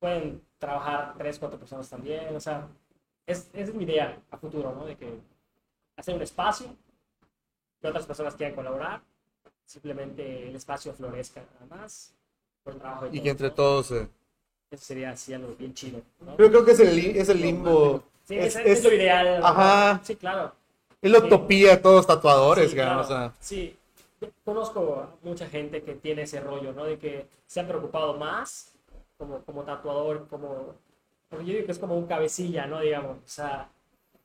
pueden 0.00 0.42
trabajar 0.62 1.14
tres, 1.18 1.38
cuatro 1.40 1.58
personas 1.58 1.90
también, 1.90 2.34
o 2.36 2.40
sea, 2.40 2.68
es, 3.26 3.50
es 3.52 3.74
mi 3.74 3.82
idea 3.82 4.16
a 4.30 4.36
futuro, 4.36 4.72
¿no? 4.72 4.84
De 4.84 4.96
que 4.96 5.12
hacer 5.96 6.14
un 6.14 6.22
espacio, 6.22 6.68
que 7.80 7.88
otras 7.88 8.06
personas 8.06 8.36
quieran 8.36 8.54
colaborar, 8.54 9.00
simplemente 9.66 10.48
el 10.48 10.54
espacio 10.54 10.92
florezca 10.94 11.42
nada 11.54 11.82
más, 11.82 12.14
por 12.62 12.74
el 12.74 12.78
trabajo 12.78 13.06
de 13.08 13.16
Y 13.16 13.20
que 13.20 13.30
entre 13.30 13.48
¿no? 13.48 13.54
todos... 13.54 13.90
eh, 13.90 14.08
Eso 14.70 14.84
sería 14.84 15.10
así 15.10 15.34
algo 15.34 15.54
bien 15.58 15.74
chido, 15.74 16.00
¿no? 16.20 16.36
Creo, 16.36 16.48
creo 16.50 16.64
que 16.64 16.70
es 16.72 16.80
el, 16.80 16.98
es 17.16 17.28
el 17.28 17.40
limbo. 17.40 18.04
Sí, 18.24 18.38
es, 18.38 18.54
es, 18.54 18.66
es 18.78 18.84
lo 18.84 18.92
ideal. 18.94 19.40
¿no? 19.40 19.46
Ajá. 19.48 20.00
Sí, 20.04 20.14
claro. 20.14 20.52
es 21.02 21.10
la 21.10 21.18
utopía 21.18 21.70
de 21.72 21.76
todos 21.78 21.96
los 21.96 22.06
tatuadores, 22.06 22.70
Sí, 22.70 22.76
claro. 22.76 23.00
o 23.00 23.04
sea. 23.04 23.32
Sí, 23.40 23.76
conozco 24.44 25.00
a 25.02 25.26
mucha 25.26 25.48
gente 25.48 25.82
que 25.82 25.94
tiene 25.96 26.22
ese 26.22 26.38
rollo, 26.40 26.72
¿no? 26.72 26.84
De 26.84 26.98
que 27.00 27.26
se 27.48 27.58
ha 27.58 27.66
preocupado 27.66 28.14
más 28.14 28.71
como, 29.22 29.44
como 29.44 29.62
tatuador, 29.62 30.26
como... 30.28 30.74
Porque 31.28 31.46
yo 31.46 31.52
digo 31.54 31.66
que 31.66 31.72
es 31.72 31.78
como 31.78 31.96
un 31.96 32.06
cabecilla, 32.06 32.66
¿no? 32.66 32.80
Digamos, 32.80 33.18
o 33.18 33.28
sea, 33.28 33.70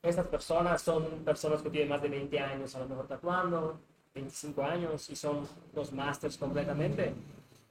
estas 0.02 0.26
personas 0.26 0.82
son 0.82 1.04
personas 1.24 1.62
que 1.62 1.70
tienen 1.70 1.88
más 1.88 2.02
de 2.02 2.08
20 2.08 2.38
años 2.40 2.74
a 2.74 2.80
lo 2.80 2.88
mejor 2.88 3.06
tatuando, 3.06 3.78
25 4.14 4.62
años, 4.62 5.08
y 5.08 5.16
son 5.16 5.46
los 5.74 5.92
masters 5.92 6.36
completamente. 6.36 7.14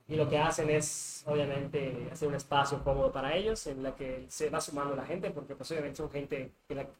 Y 0.08 0.16
lo 0.16 0.28
que 0.30 0.38
hacen 0.38 0.70
es, 0.70 1.24
obviamente, 1.28 2.08
hacer 2.12 2.30
un 2.30 2.36
espacio 2.36 2.82
cómodo 2.84 3.12
para 3.12 3.36
ellos, 3.36 3.68
en 3.68 3.84
la 3.84 3.94
que 3.94 4.26
se 4.30 4.50
va 4.50 4.62
sumando 4.62 4.96
la 4.96 5.06
gente, 5.06 5.32
porque 5.32 5.54
pues 5.54 5.70
obviamente 5.72 5.98
son 5.98 6.10
gente 6.10 6.54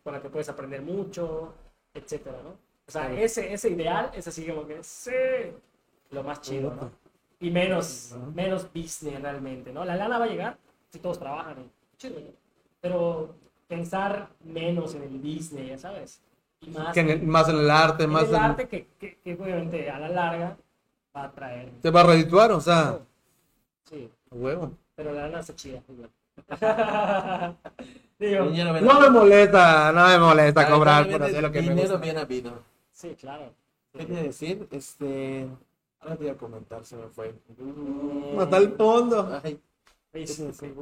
con 0.04 0.14
la 0.14 0.22
que 0.22 0.30
puedes 0.30 0.50
aprender 0.50 0.82
mucho, 0.82 1.54
etcétera, 1.94 2.38
¿no? 2.44 2.50
O 2.88 2.92
sea, 2.92 3.12
ese, 3.14 3.54
ese 3.54 3.70
ideal 3.70 4.12
es 4.14 4.28
así 4.28 4.46
como 4.46 4.68
que, 4.68 4.84
sí, 4.84 5.12
lo 6.12 6.24
más 6.24 6.42
chido, 6.42 6.74
¿no? 6.74 7.07
Y 7.40 7.52
menos, 7.52 8.16
menos 8.34 8.68
business 8.74 9.22
realmente, 9.22 9.72
¿no? 9.72 9.86
La 9.86 9.96
lana 9.96 10.18
va 10.18 10.26
a 10.26 10.28
llegar 10.28 10.58
si 10.90 11.00
todos 11.00 11.20
trabajan, 11.20 11.56
¿no? 11.58 12.10
Pero 12.82 13.36
pensar 13.68 14.30
menos 14.44 14.96
en 14.96 15.04
el 15.04 15.18
business, 15.20 15.68
ya 15.70 15.78
sabes, 15.78 16.22
y 16.62 16.70
más 16.72 16.94
Que 16.94 17.02
en 17.02 17.10
el- 17.10 17.24
más 17.24 17.48
en 17.50 17.58
el 17.60 17.70
arte, 17.70 18.04
en 18.06 18.10
más 18.12 18.24
el 18.30 18.36
en- 18.36 18.42
arte 18.42 18.68
que, 18.68 18.88
que, 19.00 19.18
que 19.24 19.34
obviamente 19.34 19.90
a 19.90 20.00
la 20.00 20.10
larga 20.10 20.58
va 21.16 21.24
a 21.26 21.32
traer. 21.32 21.70
Te 21.82 21.90
va 21.92 22.02
a 22.02 22.04
redituar, 22.06 22.52
o 22.52 22.62
sea. 22.62 23.00
Sí, 23.84 24.10
a 24.32 24.36
Huevo. 24.36 24.72
pero 24.96 25.14
la 25.14 25.24
lana 25.24 25.40
está 25.42 25.56
chida. 25.56 25.82
igual. 25.90 26.10
Digo, 28.20 28.46
No 28.82 29.00
me 29.00 29.10
molesta, 29.12 29.92
no 29.92 30.08
me 30.08 30.18
molesta 30.20 30.68
cobrar 30.70 31.10
por 31.10 31.22
hacer 31.24 31.42
lo 31.44 31.52
que 31.52 31.62
me 31.62 31.70
Dinero 31.70 31.82
gusta. 31.90 31.98
bien 32.04 32.18
habido. 32.18 32.64
sí, 32.92 33.16
claro. 33.20 33.54
¿Qué 33.94 34.04
a 34.04 34.24
decir? 34.24 34.68
Este. 34.72 35.48
Ahora 36.00 36.16
te 36.16 36.24
iba 36.26 36.34
a 36.34 36.38
comentar, 36.38 36.86
se 36.86 36.96
me 36.96 37.08
fue. 37.10 37.34
Hasta 38.40 38.58
el 38.58 38.74
fondo. 38.74 39.42
Ay, 39.44 39.60
Oye, 40.14 40.26
¿qué 40.26 40.34
te 40.34 40.34
sí, 40.34 40.52
sí. 40.54 40.74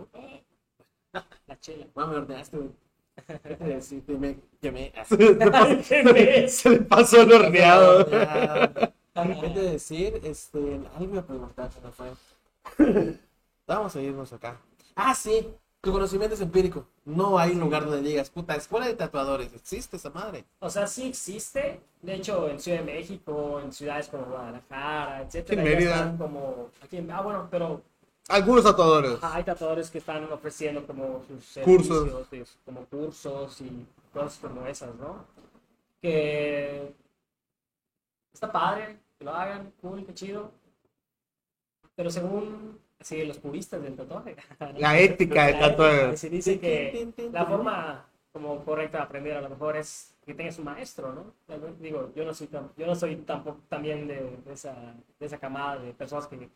La 1.48 1.60
chela. 1.60 1.88
Mamá, 1.96 2.12
me 2.14 2.18
ordenaste, 2.20 2.58
güey. 2.58 2.72
Que 4.06 4.18
me 4.18 4.38
quemé. 4.62 4.92
Se 5.08 5.16
le 5.18 5.50
pasó- 5.50 5.82
¿Qué 5.88 6.04
ves? 6.04 6.58
se 6.58 6.70
le 6.70 6.82
pasó 6.82 7.22
el 7.22 7.32
horneado. 7.32 8.06
¿Qué 8.06 8.12
te 9.14 9.48
iba 9.48 9.48
a 9.62 9.72
decir? 9.72 10.20
Este. 10.24 10.82
Algo 10.98 11.20
a 11.20 11.22
preguntar, 11.26 11.72
se 11.72 11.80
me 11.82 11.92
fue. 11.92 12.12
Vamos 13.68 13.96
a 13.96 14.02
irnos 14.02 14.34
acá. 14.34 14.60
Ah, 14.96 15.16
sí. 15.16 15.48
Tu 15.86 15.92
conocimiento 15.92 16.34
es 16.34 16.42
empírico. 16.42 16.88
No 17.06 17.38
hay 17.38 17.52
un 17.52 17.60
lugar 17.60 17.86
donde 17.86 18.02
digas, 18.02 18.32
puta, 18.32 18.56
escuela 18.56 18.88
de 18.88 18.96
tatuadores. 18.96 19.54
¿Existe 19.54 19.98
esa 19.98 20.10
madre? 20.10 20.44
O 20.58 20.68
sea, 20.68 20.88
sí 20.88 21.10
existe. 21.10 21.80
De 22.02 22.16
hecho, 22.16 22.50
en 22.50 22.60
Ciudad 22.60 22.80
de 22.80 22.86
México, 22.86 23.60
en 23.64 23.72
ciudades 23.72 24.08
como 24.08 24.26
Guadalajara, 24.26 25.22
etcétera. 25.22 25.62
En 25.62 25.68
Mérida. 25.70 26.16
como. 26.18 26.72
Aquí 26.82 26.98
en- 26.98 27.12
ah, 27.12 27.22
bueno, 27.22 27.48
pero 27.52 27.84
Algunos 28.30 28.64
tatuadores. 28.64 29.24
Ajá, 29.24 29.36
hay 29.36 29.44
tatuadores 29.44 29.92
que 29.92 30.00
están 30.00 30.24
ofreciendo 30.34 30.88
como 30.88 31.22
sus 31.28 31.64
Cursos. 31.64 32.10
servicios, 32.10 32.28
pues, 32.32 32.58
como 32.66 32.86
cursos 32.88 33.62
y 33.62 33.86
cosas 34.12 34.40
como 34.40 34.66
esas, 34.66 34.96
¿no? 34.96 35.24
Que 36.02 36.96
está 38.34 38.52
padre, 38.52 38.98
que 39.20 39.26
lo 39.26 39.32
hagan, 39.36 39.72
cool, 39.82 40.04
qué 40.04 40.16
chido. 40.16 40.50
Pero 41.96 42.10
según 42.10 42.80
sí, 43.02 43.24
los 43.26 43.38
puristas 43.40 43.82
del 43.82 43.96
tatuaje, 43.96 44.36
La 44.78 45.00
ética 45.00 45.48
del 45.48 45.60
tatuaje. 45.60 46.18
Se 46.18 46.30
dice 46.30 46.60
que 46.60 47.08
la 47.32 47.46
forma 47.46 48.06
como 48.32 48.64
correcta 48.66 48.98
de 49.00 49.04
aprender 49.04 49.38
a 49.38 49.42
lo 49.42 49.50
mejor 49.50 49.78
es 49.78 50.14
que 50.26 50.34
tengas 50.34 50.58
un 50.60 50.66
maestro, 50.66 51.14
¿no? 51.14 51.34
Digo, 51.80 52.12
yo 52.16 52.26
no 52.26 52.34
soy, 52.34 52.48
tan- 52.48 52.72
yo 52.76 52.86
no 52.88 52.96
soy 52.96 53.16
tampoco 53.18 53.60
también 53.70 54.08
de, 54.08 54.38
de 54.46 54.54
esa, 54.54 54.76
de 55.20 55.26
esa 55.26 55.38
camada 55.38 55.78
de 55.78 55.94
personas 55.94 56.28
que 56.28 56.50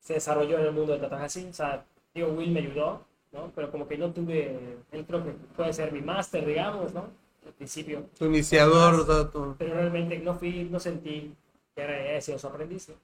se 0.00 0.14
desarrolló 0.14 0.58
en 0.58 0.66
el 0.66 0.72
mundo 0.72 0.92
del 0.92 1.00
tatuaje 1.00 1.24
así. 1.24 1.46
O 1.50 1.52
sea, 1.52 1.84
digo, 2.14 2.28
Will 2.28 2.50
me 2.50 2.60
ayudó, 2.60 3.02
¿no? 3.32 3.50
Pero 3.54 3.70
como 3.70 3.88
que 3.88 3.98
no 3.98 4.12
tuve, 4.12 4.76
él 4.92 5.04
creo 5.06 5.24
que 5.24 5.30
puede 5.56 5.72
ser 5.72 5.92
mi 5.92 6.00
máster, 6.00 6.46
digamos, 6.46 6.92
¿no? 6.94 7.06
Al 7.44 7.52
principio. 7.52 8.04
Tu 8.18 8.26
iniciador, 8.26 8.94
o 9.08 9.54
Pero 9.58 9.74
realmente 9.74 10.18
no 10.18 10.34
fui, 10.34 10.68
no 10.70 10.78
sentí 10.78 11.34
que 11.74 11.82
era 11.82 11.94
haya 11.94 12.20
sido 12.20 12.38
su 12.38 12.46
aprendiz, 12.46 12.88
¿no? 12.88 12.94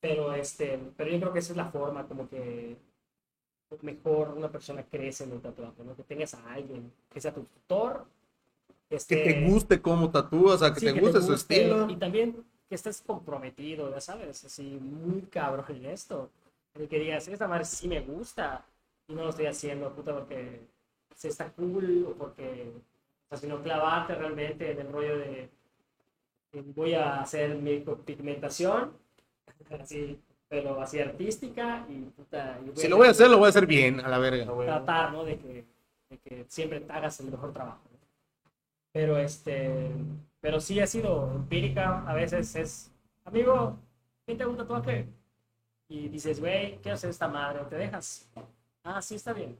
Pero, 0.00 0.32
este, 0.34 0.78
pero 0.96 1.10
yo 1.10 1.18
creo 1.20 1.32
que 1.32 1.40
esa 1.40 1.52
es 1.52 1.56
la 1.56 1.70
forma 1.70 2.06
como 2.06 2.28
que 2.28 2.76
mejor 3.82 4.30
una 4.30 4.50
persona 4.50 4.82
crece 4.82 5.24
en 5.24 5.32
el 5.32 5.40
tatuaje, 5.40 5.82
¿no? 5.84 5.94
Que 5.94 6.02
tengas 6.02 6.34
a 6.34 6.52
alguien 6.54 6.92
que 7.10 7.20
sea 7.20 7.32
tu 7.34 7.42
tutor. 7.44 8.06
que 8.88 8.96
esté- 8.96 9.22
te 9.22 9.46
guste 9.46 9.82
cómo 9.82 10.10
tatúas, 10.10 10.54
o 10.54 10.58
sea, 10.60 10.72
que 10.72 10.80
sí, 10.80 10.86
te 10.86 10.92
guste 10.98 11.20
su 11.20 11.32
guste, 11.32 11.56
estilo. 11.56 11.90
Y 11.90 11.96
también 11.96 12.42
que 12.70 12.74
estés 12.74 13.02
comprometido, 13.02 13.90
ya 13.90 14.00
sabes, 14.00 14.42
así 14.46 14.62
muy 14.80 15.20
cabrón 15.22 15.66
en 15.68 15.84
esto. 15.84 16.30
El 16.74 16.88
que 16.88 16.98
digas, 16.98 17.28
esta 17.28 17.46
madre 17.46 17.66
sí 17.66 17.86
me 17.86 18.00
gusta 18.00 18.64
y 19.06 19.14
no 19.14 19.24
lo 19.24 19.28
estoy 19.28 19.44
haciendo, 19.44 19.92
puta, 19.94 20.14
porque 20.14 20.62
se 21.14 21.28
está 21.28 21.52
cool 21.52 22.06
o 22.10 22.14
porque, 22.14 22.72
o 23.26 23.28
sea, 23.28 23.36
sino 23.36 23.62
clavarte 23.62 24.14
realmente 24.14 24.70
en 24.72 24.78
el 24.80 24.90
rollo 24.90 25.18
de 25.18 25.50
voy 26.74 26.94
a 26.94 27.20
hacer 27.20 27.56
mi 27.56 27.80
pigmentación, 28.06 28.92
así, 29.80 30.18
pero 30.48 30.80
así 30.80 31.00
artística 31.00 31.86
y 31.88 32.00
puta. 32.10 32.58
y 32.64 32.78
Si 32.78 32.88
lo 32.88 32.96
voy 32.96 33.08
a 33.08 33.10
hacer, 33.10 33.28
lo 33.30 33.38
voy 33.38 33.46
a 33.46 33.50
hacer 33.50 33.66
bien, 33.66 34.00
a 34.00 34.08
la 34.08 34.18
verga. 34.18 34.46
tratar, 34.64 35.12
¿no? 35.12 35.24
De 35.24 35.38
que, 35.38 35.64
de 36.10 36.18
que 36.18 36.44
siempre 36.48 36.84
hagas 36.88 37.20
el 37.20 37.30
mejor 37.30 37.52
trabajo. 37.52 37.82
¿no? 37.92 37.98
Pero 38.92 39.18
este, 39.18 39.90
pero 40.40 40.60
sí 40.60 40.80
ha 40.80 40.86
sido 40.86 41.32
empírica, 41.34 42.08
a 42.08 42.14
veces 42.14 42.54
es, 42.56 42.90
amigo, 43.24 43.76
¿quién 44.24 44.38
te 44.38 44.44
gusta 44.44 44.62
un 44.62 44.68
tatuaje? 44.68 45.06
Y 45.88 46.08
dices, 46.08 46.40
güey, 46.40 46.78
quiero 46.78 46.94
hacer 46.94 47.10
esta 47.10 47.28
madre, 47.28 47.60
¿te 47.68 47.76
dejas? 47.76 48.28
Ah, 48.84 49.00
sí, 49.02 49.14
está 49.14 49.32
bien. 49.32 49.58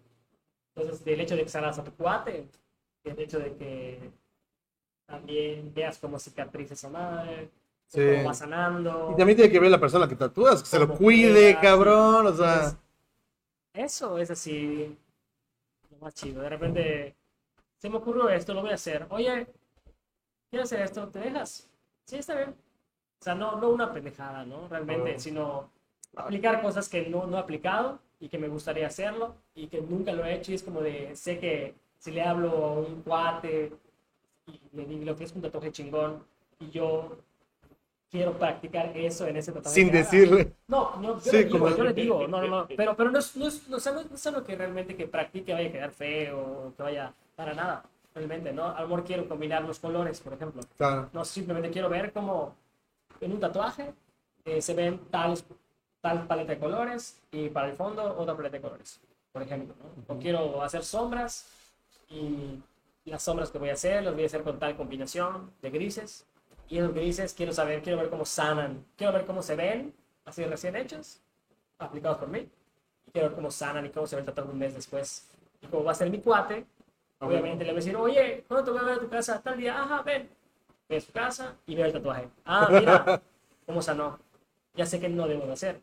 Entonces, 0.74 1.04
del 1.04 1.20
hecho 1.20 1.36
de 1.36 1.42
que 1.42 1.48
salgas 1.48 1.78
a 1.78 1.84
tu 1.84 1.92
cuate, 1.92 2.46
el 3.04 3.18
hecho 3.18 3.38
de 3.38 3.54
que 3.56 4.10
también 5.06 5.72
veas 5.74 5.98
cómo 5.98 6.18
cicatriza 6.18 6.74
esa 6.74 6.90
madre, 6.90 7.50
Sí. 7.88 8.00
cómo 8.16 8.24
va 8.28 8.34
sanando. 8.34 9.10
Y 9.12 9.16
también 9.16 9.36
tiene 9.36 9.50
que 9.52 9.60
ver 9.60 9.70
la 9.70 9.80
persona 9.80 10.08
que 10.08 10.14
tatúas, 10.16 10.62
que 10.62 10.68
se 10.68 10.78
lo 10.78 10.88
cuide, 10.88 11.52
queda, 11.52 11.60
cabrón, 11.60 12.26
o 12.26 12.32
sea. 12.34 12.54
Entonces, 12.54 12.78
eso 13.74 14.18
es 14.18 14.30
así 14.30 14.96
lo 15.90 15.98
más 15.98 16.14
chido. 16.14 16.42
De 16.42 16.48
repente 16.50 17.16
se 17.78 17.88
me 17.88 17.96
ocurrió 17.96 18.28
esto, 18.28 18.52
lo 18.54 18.62
voy 18.62 18.70
a 18.72 18.74
hacer. 18.74 19.06
Oye, 19.10 19.46
quiero 20.50 20.64
hacer 20.64 20.80
esto, 20.82 21.08
¿te 21.08 21.18
dejas? 21.20 21.68
Sí, 22.04 22.16
está 22.16 22.34
bien. 22.36 22.50
O 23.20 23.24
sea, 23.24 23.34
no, 23.34 23.56
no 23.60 23.70
una 23.70 23.92
pendejada, 23.92 24.44
¿no? 24.44 24.68
Realmente, 24.68 25.14
Ah. 25.16 25.18
sino 25.18 25.70
aplicar 26.16 26.60
cosas 26.62 26.88
que 26.88 27.08
no, 27.08 27.26
no 27.26 27.36
he 27.36 27.40
aplicado 27.40 27.98
y 28.20 28.28
que 28.28 28.38
me 28.38 28.48
gustaría 28.48 28.86
hacerlo 28.86 29.34
y 29.54 29.68
que 29.68 29.80
nunca 29.80 30.12
lo 30.12 30.24
he 30.24 30.34
hecho. 30.34 30.52
Y 30.52 30.56
es 30.56 30.62
como 30.62 30.80
de, 30.82 31.14
sé 31.16 31.38
que 31.38 31.74
si 31.98 32.10
le 32.12 32.22
hablo 32.22 32.50
a 32.64 32.72
un 32.80 33.02
cuate 33.02 33.72
y 34.46 34.60
le, 34.76 34.82
y 34.84 35.04
le 35.04 35.10
ofrezco 35.12 35.36
un 35.38 35.42
tatuaje 35.42 35.72
chingón 35.72 36.24
y 36.60 36.70
yo 36.70 37.16
quiero 38.10 38.32
practicar 38.38 38.96
eso 38.96 39.26
en 39.26 39.36
ese 39.36 39.52
tatuaje. 39.52 39.74
Sin 39.74 39.90
decirle. 39.92 40.52
no, 40.66 40.96
no, 40.96 41.14
yo 41.16 41.20
Sí, 41.20 41.32
le 41.32 41.44
digo, 41.44 41.58
como- 41.58 41.76
yo 41.76 41.84
le 41.84 41.92
digo, 41.92 42.26
no, 42.28 42.40
no, 42.40 42.46
no, 42.48 42.68
pero, 42.76 42.96
pero 42.96 43.10
no 43.10 43.18
es, 43.18 43.36
no 43.36 43.46
es, 43.48 43.68
no, 43.68 43.76
es- 43.76 43.86
no 44.10 44.14
es 44.14 44.26
algo 44.26 44.44
que 44.44 44.56
realmente 44.56 44.96
que 44.96 45.06
practique 45.06 45.52
vaya 45.52 45.68
a 45.68 45.72
quedar 45.72 45.90
feo 45.90 46.72
que 46.76 46.82
vaya 46.82 47.12
para 47.36 47.52
nada, 47.54 47.84
realmente, 48.14 48.52
¿no? 48.52 48.64
A 48.66 48.80
lo 48.80 48.88
mejor 48.88 49.04
quiero 49.04 49.28
combinar 49.28 49.62
los 49.64 49.78
colores, 49.78 50.20
por 50.20 50.32
ejemplo. 50.32 50.62
Claro. 50.76 51.08
No, 51.12 51.24
simplemente 51.24 51.70
quiero 51.70 51.88
ver 51.88 52.12
cómo 52.12 52.54
en 53.20 53.32
un 53.32 53.40
tatuaje 53.40 53.92
eh, 54.44 54.62
se 54.62 54.74
ven 54.74 54.98
tales, 55.10 55.44
tal 56.00 56.26
paleta 56.26 56.52
de 56.52 56.58
colores 56.58 57.20
y 57.32 57.48
para 57.50 57.68
el 57.68 57.76
fondo 57.76 58.16
otra 58.16 58.34
paleta 58.36 58.56
de 58.56 58.62
colores, 58.62 59.00
por 59.32 59.42
ejemplo, 59.42 59.74
¿no? 59.78 60.14
O 60.14 60.18
quiero 60.18 60.62
hacer 60.62 60.82
sombras 60.84 61.46
y 62.08 62.58
las 63.04 63.22
sombras 63.22 63.50
que 63.50 63.58
voy 63.58 63.68
a 63.70 63.74
hacer 63.74 64.02
las 64.04 64.14
voy 64.14 64.22
a 64.22 64.26
hacer 64.26 64.42
con 64.42 64.58
tal 64.58 64.76
combinación 64.76 65.50
de 65.60 65.70
grises 65.70 66.24
Y 66.68 66.78
es 66.78 66.84
lo 66.84 66.92
que 66.92 67.00
dices, 67.00 67.32
quiero 67.34 67.52
saber, 67.52 67.82
quiero 67.82 67.98
ver 67.98 68.10
cómo 68.10 68.24
sanan, 68.24 68.84
quiero 68.96 69.12
ver 69.12 69.24
cómo 69.24 69.42
se 69.42 69.56
ven, 69.56 69.94
así 70.24 70.44
recién 70.44 70.76
hechos, 70.76 71.20
aplicados 71.78 72.18
por 72.18 72.28
mí. 72.28 72.48
Y 73.06 73.10
quiero 73.10 73.28
ver 73.28 73.36
cómo 73.36 73.50
sanan 73.50 73.86
y 73.86 73.90
cómo 73.90 74.06
se 74.06 74.16
ven 74.16 74.24
tratando 74.26 74.52
un 74.52 74.58
mes 74.58 74.74
después. 74.74 75.28
Y 75.62 75.66
como 75.66 75.84
va 75.84 75.92
a 75.92 75.94
ser 75.94 76.10
mi 76.10 76.20
cuate, 76.20 76.66
obviamente 77.20 77.64
le 77.64 77.70
voy 77.72 77.80
a 77.80 77.84
decir, 77.84 77.96
oye, 77.96 78.44
¿cuándo 78.46 78.64
te 78.64 78.70
voy 78.70 78.80
a 78.80 78.84
ver 78.84 78.98
a 78.98 79.00
tu 79.00 79.08
casa? 79.08 79.40
Tal 79.42 79.56
día, 79.56 79.80
ajá, 79.80 80.02
ven. 80.02 80.28
Ve 80.88 80.96
a 80.96 81.00
su 81.00 81.12
casa 81.12 81.56
y 81.66 81.74
ve 81.74 81.82
el 81.82 81.92
tatuaje. 81.92 82.28
Ah, 82.44 82.68
mira, 82.70 83.22
cómo 83.66 83.80
sanó. 83.80 84.18
Ya 84.74 84.84
sé 84.86 85.00
que 85.00 85.08
no 85.08 85.26
debo 85.26 85.46
de 85.46 85.52
hacer. 85.52 85.80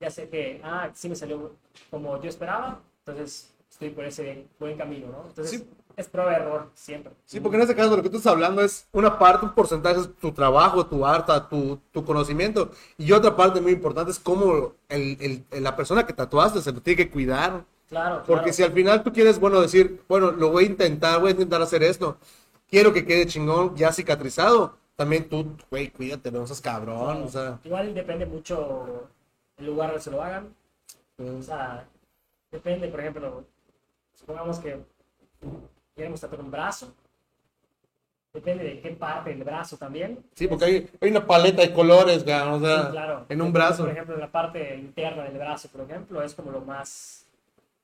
Ya 0.00 0.10
sé 0.10 0.28
que, 0.28 0.60
ah, 0.64 0.90
sí 0.94 1.08
me 1.08 1.16
salió 1.16 1.56
como 1.90 2.20
yo 2.22 2.28
esperaba, 2.28 2.80
entonces 3.00 3.52
estoy 3.70 3.90
por 3.90 4.04
ese 4.04 4.46
buen 4.58 4.76
camino, 4.76 5.08
¿no? 5.08 5.28
Entonces, 5.28 5.60
Sí. 5.60 5.70
Es 5.96 6.08
prueba 6.08 6.30
de 6.30 6.36
error 6.36 6.70
siempre. 6.74 7.12
Sí, 7.26 7.40
porque 7.40 7.56
en 7.56 7.62
este 7.62 7.74
caso 7.76 7.96
lo 7.96 8.02
que 8.02 8.10
tú 8.10 8.16
estás 8.18 8.32
hablando 8.32 8.62
es 8.62 8.86
una 8.92 9.18
parte, 9.18 9.46
un 9.46 9.54
porcentaje 9.54 10.00
es 10.00 10.14
tu 10.16 10.32
trabajo, 10.32 10.86
tu 10.86 11.04
arte, 11.06 11.32
tu, 11.50 11.78
tu 11.92 12.04
conocimiento. 12.04 12.70
Y 12.98 13.12
otra 13.12 13.36
parte 13.36 13.60
muy 13.60 13.72
importante 13.72 14.10
es 14.10 14.18
cómo 14.18 14.72
el, 14.88 15.44
el- 15.50 15.62
la 15.62 15.76
persona 15.76 16.06
que 16.06 16.12
tatuaste 16.12 16.60
se 16.62 16.72
lo 16.72 16.80
tiene 16.80 16.96
que 17.04 17.10
cuidar. 17.10 17.64
Claro, 17.88 18.18
Porque 18.26 18.44
claro. 18.44 18.52
si 18.54 18.62
al 18.62 18.72
final 18.72 19.02
tú 19.02 19.12
quieres, 19.12 19.38
bueno, 19.40 19.60
decir, 19.60 20.02
bueno, 20.08 20.30
lo 20.30 20.50
voy 20.50 20.64
a 20.64 20.66
intentar, 20.68 21.20
voy 21.20 21.28
a 21.30 21.32
intentar 21.32 21.60
hacer 21.60 21.82
esto, 21.82 22.16
quiero 22.70 22.92
que 22.92 23.04
quede 23.04 23.26
chingón, 23.26 23.74
ya 23.76 23.92
cicatrizado, 23.92 24.76
también 24.94 25.28
tú, 25.28 25.56
güey, 25.70 25.90
cuídate, 25.90 26.30
no 26.30 26.46
seas 26.46 26.60
cabrón, 26.60 27.24
o 27.24 27.28
sea. 27.28 27.58
Igual 27.64 27.92
depende 27.94 28.26
mucho 28.26 29.08
el 29.56 29.66
lugar 29.66 29.88
donde 29.88 30.02
se 30.04 30.10
lo 30.12 30.22
hagan. 30.22 30.54
O 31.18 31.42
sea, 31.42 31.84
depende, 32.52 32.88
por 32.88 33.00
ejemplo, 33.00 33.44
supongamos 34.14 34.58
que 34.60 34.80
queremos 36.00 36.20
tatuar 36.20 36.40
un 36.40 36.50
brazo. 36.50 36.94
Depende 38.32 38.64
de 38.64 38.80
qué 38.80 38.90
parte 38.90 39.30
del 39.30 39.44
brazo 39.44 39.76
también. 39.76 40.18
Sí, 40.34 40.46
porque 40.46 40.64
hay, 40.64 40.90
hay 41.00 41.10
una 41.10 41.26
paleta 41.26 41.60
de 41.62 41.72
colores, 41.74 42.22
o 42.22 42.24
sea, 42.24 42.54
Sí, 42.54 42.90
claro. 42.92 43.26
en 43.28 43.42
un 43.42 43.52
brazo. 43.52 43.82
Por 43.84 43.92
ejemplo, 43.92 44.16
la 44.16 44.30
parte 44.30 44.76
interna 44.76 45.24
del 45.24 45.36
brazo, 45.36 45.68
por 45.68 45.82
ejemplo, 45.82 46.22
es 46.22 46.34
como 46.34 46.50
lo 46.52 46.60
más, 46.60 47.26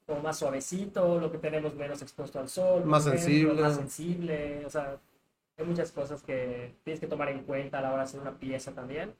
como 0.06 0.20
más 0.20 0.38
suavecito, 0.38 1.18
lo 1.20 1.30
que 1.30 1.38
tenemos 1.38 1.74
menos 1.74 2.00
expuesto 2.00 2.38
al 2.38 2.48
sol. 2.48 2.84
Más 2.84 3.06
ejemplo, 3.06 3.22
sensible. 3.22 3.62
Más 3.62 3.74
sensible. 3.74 4.64
O 4.64 4.70
sea, 4.70 4.96
hay 5.58 5.64
muchas 5.66 5.90
cosas 5.92 6.22
que 6.22 6.74
tienes 6.84 7.00
que 7.00 7.06
tomar 7.08 7.28
en 7.28 7.42
cuenta 7.42 7.80
a 7.80 7.82
la 7.82 7.88
hora 7.88 7.98
de 7.98 8.04
hacer 8.04 8.20
una 8.20 8.32
pieza 8.38 8.70
también. 8.72 9.12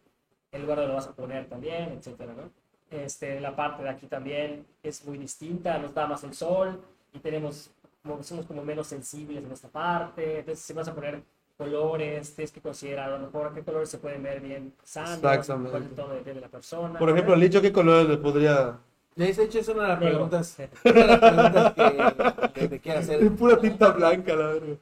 El 0.53 0.63
lugar 0.63 0.77
donde 0.79 0.89
lo 0.93 0.95
vas 0.95 1.09
a 1.09 1.13
poner 1.13 1.47
también, 1.49 1.91
etcétera, 1.99 2.33
¿no? 2.35 2.51
Este, 2.89 3.41
la 3.41 3.57
parte 3.57 3.83
de 3.83 3.89
aquí 3.91 4.07
también 4.07 4.65
es 4.83 5.05
muy 5.05 5.19
distinta, 5.19 5.77
nos 5.79 5.93
da 5.93 6.07
más 6.07 6.23
el 6.23 6.35
sol 6.35 6.81
y 7.13 7.19
tenemos, 7.19 7.71
como, 8.07 8.23
somos 8.23 8.47
como 8.47 8.64
menos 8.64 8.87
sensibles 8.87 9.45
en 9.45 9.53
esta 9.53 9.69
parte. 9.69 10.38
Entonces, 10.40 10.64
si 10.64 10.73
vas 10.73 10.88
a 10.88 10.95
poner 10.95 11.23
colores, 11.57 12.35
tienes 12.35 12.53
que 12.53 12.61
considerar 12.61 13.11
a 13.11 13.19
lo 13.19 13.27
mejor 13.27 13.53
qué 13.55 13.62
colores 13.62 13.88
se 13.88 13.99
pueden 13.99 14.23
ver 14.23 14.40
bien 14.40 14.73
sanos, 14.83 15.16
Exactamente. 15.16 15.71
cuál 15.71 15.83
es 15.83 15.88
el 15.88 15.95
tono 15.95 16.14
de 16.14 16.21
piel 16.21 16.35
de 16.37 16.40
la 16.42 16.49
persona. 16.49 16.99
Por 16.99 17.11
ejemplo, 17.11 17.35
Licho, 17.37 17.62
¿qué 17.62 17.73
colores 17.73 18.09
le 18.09 18.16
podría...? 18.19 18.79
Le 19.14 19.27
he 19.27 19.31
hecho, 19.31 19.59
es 19.59 19.69
una 19.69 19.83
de 19.83 19.88
las 19.88 19.99
preguntas, 19.99 20.57
una 20.85 20.92
de 20.92 21.07
las 21.07 21.19
preguntas 21.19 21.73
que, 21.73 22.53
que 22.61 22.69
te 22.69 22.81
quiero 22.81 22.99
hacer. 23.01 23.33
Pura 23.33 23.59
tinta 23.59 23.90
blanca, 23.92 24.37
la 24.37 24.47
verdad. 24.49 24.77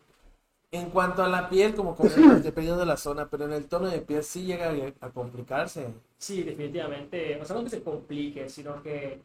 En 0.72 0.90
cuanto 0.90 1.22
a 1.22 1.28
la 1.28 1.48
piel, 1.48 1.72
como 1.76 1.94
comentas, 1.94 2.42
dependiendo 2.42 2.80
de 2.80 2.86
la 2.86 2.96
zona, 2.96 3.28
pero 3.30 3.44
en 3.44 3.52
el 3.52 3.66
tono 3.66 3.86
de 3.86 4.00
piel 4.00 4.24
sí 4.24 4.44
llega 4.44 4.72
a 5.00 5.10
complicarse. 5.10 5.86
Sí, 6.18 6.42
definitivamente. 6.42 7.38
O 7.40 7.44
sea, 7.44 7.54
no 7.54 7.62
que 7.62 7.70
se 7.70 7.82
complique, 7.84 8.48
sino 8.48 8.82
que 8.82 9.20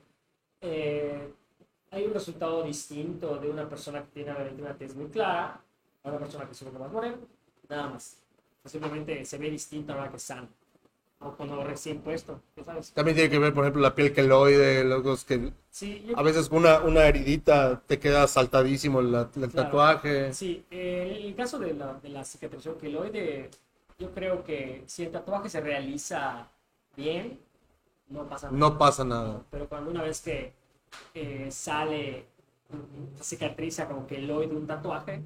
eh, 0.62 1.34
hay 1.92 2.06
un 2.06 2.14
resultado 2.14 2.64
distinto 2.64 3.38
de 3.38 3.50
una 3.50 3.68
persona 3.68 4.02
que 4.02 4.08
tiene 4.14 4.32
obviamente 4.32 4.62
una 4.62 4.76
tez 4.76 4.96
muy 4.96 5.08
clara 5.08 5.60
a 6.04 6.10
una 6.10 6.20
persona 6.20 6.46
que 6.46 6.52
es 6.52 6.62
un 6.62 6.68
poco 6.70 6.80
más 6.84 6.92
morena. 6.92 7.18
Nada 7.68 7.90
más. 7.90 8.18
Simplemente 8.66 9.26
se 9.26 9.38
ve 9.38 9.50
distinto 9.50 9.94
a 9.94 9.96
la 9.96 10.02
hora 10.04 10.12
que 10.12 10.18
es 10.18 10.24
sano. 10.24 10.48
O 11.22 11.32
cuando 11.32 11.62
recién 11.64 12.00
puesto, 12.00 12.40
¿ya 12.56 12.64
sabes? 12.64 12.92
También 12.94 13.16
tiene 13.16 13.30
que 13.30 13.40
ver, 13.40 13.54
por 13.54 13.66
ejemplo, 13.66 13.82
la 13.82 13.94
piel 13.94 14.14
queloide, 14.14 14.86
los 14.86 15.26
que 15.26 15.52
Sí, 15.70 16.04
yo- 16.08 16.18
a 16.18 16.22
veces 16.24 16.48
con 16.48 16.60
una, 16.60 16.80
una 16.82 17.06
heridita 17.06 17.82
te 17.86 18.00
queda 18.00 18.26
saltadísimo 18.28 19.02
la- 19.02 19.22
el 19.24 19.50
Claro. 19.50 19.52
tatuaje. 19.52 20.34
Sí, 20.34 20.66
eh, 20.72 21.20
el 21.26 21.36
caso 21.36 21.60
de 21.60 21.74
la, 21.74 21.94
de 21.96 22.10
la 22.10 22.24
cicatrización 22.24 22.78
queloide, 22.78 23.50
yo 23.98 24.12
creo 24.12 24.44
que 24.46 24.84
si 24.88 25.04
el 25.04 25.12
tatuaje 25.12 25.50
se 25.50 25.60
realiza 25.60 26.48
bien, 26.96 27.38
no 28.08 28.24
pasa 28.30 28.48
nada. 28.48 28.58
No 28.58 28.78
pasa 28.78 29.04
nada. 29.04 29.42
Pero 29.52 29.68
cuando 29.68 29.92
una 29.92 30.04
vez 30.04 30.22
que 30.22 30.54
eh, 31.14 31.48
sale, 31.52 32.26
cicatriza 33.22 33.88
como 33.88 34.08
queloide 34.08 34.56
un 34.56 34.68
tatuaje, 34.68 35.22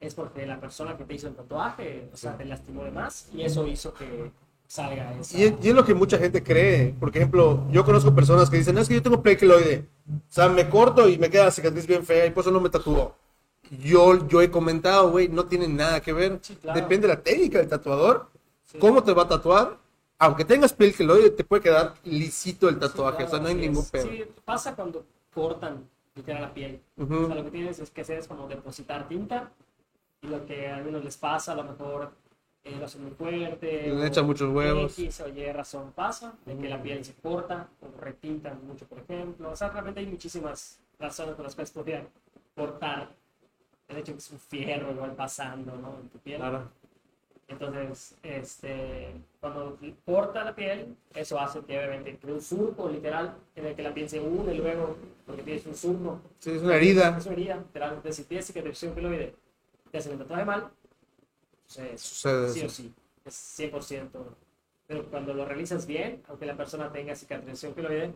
es 0.00 0.14
porque 0.14 0.46
la 0.46 0.60
persona 0.60 0.96
que 0.96 1.04
te 1.04 1.14
hizo 1.14 1.28
el 1.28 1.34
tatuaje, 1.34 2.08
o 2.12 2.16
sea, 2.16 2.36
te 2.36 2.44
lastimó 2.44 2.84
de 2.84 2.90
más 2.90 3.28
y 3.32 3.42
eso 3.42 3.66
hizo 3.66 3.94
que 3.94 4.30
salga 4.66 5.14
esa... 5.18 5.38
Y 5.38 5.44
es, 5.44 5.54
y 5.62 5.68
es 5.68 5.74
lo 5.74 5.84
que 5.84 5.94
mucha 5.94 6.18
gente 6.18 6.42
cree. 6.42 6.94
Por 6.98 7.08
ejemplo, 7.14 7.64
yo 7.70 7.84
conozco 7.84 8.14
personas 8.14 8.50
que 8.50 8.58
dicen, 8.58 8.74
"No, 8.74 8.80
es 8.80 8.88
que 8.88 8.94
yo 8.94 9.02
tengo 9.02 9.22
piel 9.22 9.36
queloide. 9.36 9.86
O 10.08 10.20
sea, 10.28 10.48
me 10.48 10.68
corto 10.68 11.08
y 11.08 11.18
me 11.18 11.30
queda 11.30 11.46
la 11.46 11.50
cicatriz 11.50 11.86
bien 11.86 12.04
fea 12.04 12.26
y 12.26 12.30
por 12.30 12.42
eso 12.42 12.50
no 12.50 12.60
me 12.60 12.68
tatúo. 12.68 13.14
Yo, 13.82 14.28
yo 14.28 14.42
he 14.42 14.50
comentado, 14.50 15.10
güey, 15.10 15.28
no 15.28 15.46
tiene 15.46 15.66
nada 15.66 16.00
que 16.00 16.12
ver. 16.12 16.38
Sí, 16.42 16.54
claro. 16.56 16.80
Depende 16.80 17.08
de 17.08 17.14
la 17.14 17.22
técnica 17.22 17.58
del 17.58 17.68
tatuador. 17.68 18.28
Sí. 18.64 18.78
¿Cómo 18.78 19.02
te 19.02 19.12
va 19.12 19.22
a 19.22 19.28
tatuar? 19.28 19.78
Aunque 20.18 20.44
tengas 20.44 20.72
piel 20.72 20.94
queloide, 20.94 21.30
te 21.30 21.44
puede 21.44 21.62
quedar 21.62 21.94
lisito 22.04 22.68
el 22.68 22.76
Sí, 22.76 22.80
tatuaje. 22.80 23.16
claro, 23.18 23.28
o 23.28 23.30
sea, 23.30 23.40
no 23.40 23.48
hay 23.48 23.54
ningún 23.54 23.82
es. 23.84 23.90
pedo. 23.90 24.08
Sí, 24.08 24.24
pasa 24.44 24.74
cuando 24.74 25.04
cortan 25.34 25.88
literal 26.14 26.42
la 26.42 26.54
piel. 26.54 26.80
Ujú. 26.96 27.14
O 27.14 27.26
sea, 27.26 27.34
lo 27.34 27.44
que 27.44 27.50
tienes 27.50 27.78
es 27.78 27.90
que 27.90 28.00
hacer 28.00 28.18
es 28.18 28.26
como 28.26 28.48
depositar 28.48 29.06
tinta 29.08 29.52
y 30.22 30.28
lo 30.28 30.46
que 30.46 30.68
a 30.68 30.76
algunos 30.76 31.04
les 31.04 31.16
pasa, 31.18 31.52
a 31.52 31.56
lo 31.56 31.64
mejor 31.64 32.12
eh, 32.64 32.74
lo 32.78 32.86
hacen 32.86 33.02
muy 33.02 33.10
fuerte. 33.12 33.88
Le 33.94 34.06
echan 34.06 34.24
muchos 34.24 34.48
huevos. 34.52 34.98
X 34.98 35.20
o 35.20 35.28
Y 35.28 35.52
razón 35.52 35.92
pasa, 35.94 36.32
de 36.46 36.56
que 36.56 36.68
la 36.68 36.82
piel 36.82 37.04
se 37.04 37.12
corta 37.14 37.68
o 37.82 38.00
retintan 38.00 38.66
mucho, 38.66 38.86
por 38.86 38.98
ejemplo. 39.00 39.50
O 39.50 39.56
sea, 39.56 39.68
realmente 39.68 40.00
hay 40.00 40.06
muchísimas 40.06 40.80
razones 40.98 41.34
por 41.34 41.44
las 41.44 41.54
cuales 41.54 41.70
podrían 41.70 42.08
cortar. 42.54 43.10
El 43.88 43.98
hecho 43.98 44.06
de 44.06 44.12
que 44.14 44.18
es 44.18 44.30
un 44.32 44.40
fierro 44.40 44.90
igual 44.90 45.12
pasando 45.14 45.76
¿no? 45.76 45.98
en 46.00 46.08
tu 46.08 46.18
piel. 46.18 46.38
Claro. 46.38 46.70
Entonces, 47.48 48.16
este, 48.24 49.12
cuando 49.40 49.78
corta 50.04 50.44
la 50.44 50.54
piel, 50.54 50.96
eso 51.14 51.38
hace 51.38 51.60
que 51.60 51.78
obviamente 51.78 52.18
cree 52.18 52.34
un 52.34 52.42
surco 52.42 52.88
literal 52.88 53.36
en 53.54 53.66
el 53.66 53.74
que 53.76 53.82
la 53.82 53.94
piel 53.94 54.08
se 54.08 54.18
une 54.20 54.52
luego, 54.54 54.96
porque 55.24 55.42
tienes 55.42 55.64
un 55.66 55.74
surco. 55.76 56.20
Sí, 56.40 56.50
es 56.50 56.62
una 56.62 56.74
herida. 56.74 57.16
Es 57.16 57.24
una 57.26 57.34
herida, 57.34 57.56
literal. 57.56 57.90
Entonces, 57.90 58.16
si 58.16 58.24
tienes 58.24 58.46
cicatrización 58.46 58.94
queloide, 58.94 59.34
te 59.92 59.98
hacen 59.98 60.12
el 60.12 60.18
tatuaje 60.18 60.44
mal, 60.44 60.70
sucede. 61.66 61.98
Sucede 61.98 62.48
sí 62.50 62.60
o 62.62 62.66
eso. 62.66 62.74
sí, 62.74 62.94
es 63.24 63.34
100%. 63.34 64.24
Pero 64.88 65.04
cuando 65.06 65.34
lo 65.34 65.44
realizas 65.44 65.86
bien, 65.86 66.22
aunque 66.28 66.46
la 66.46 66.56
persona 66.56 66.90
tenga 66.92 67.14
cicatrización 67.14 67.74
queloide, 67.74 68.12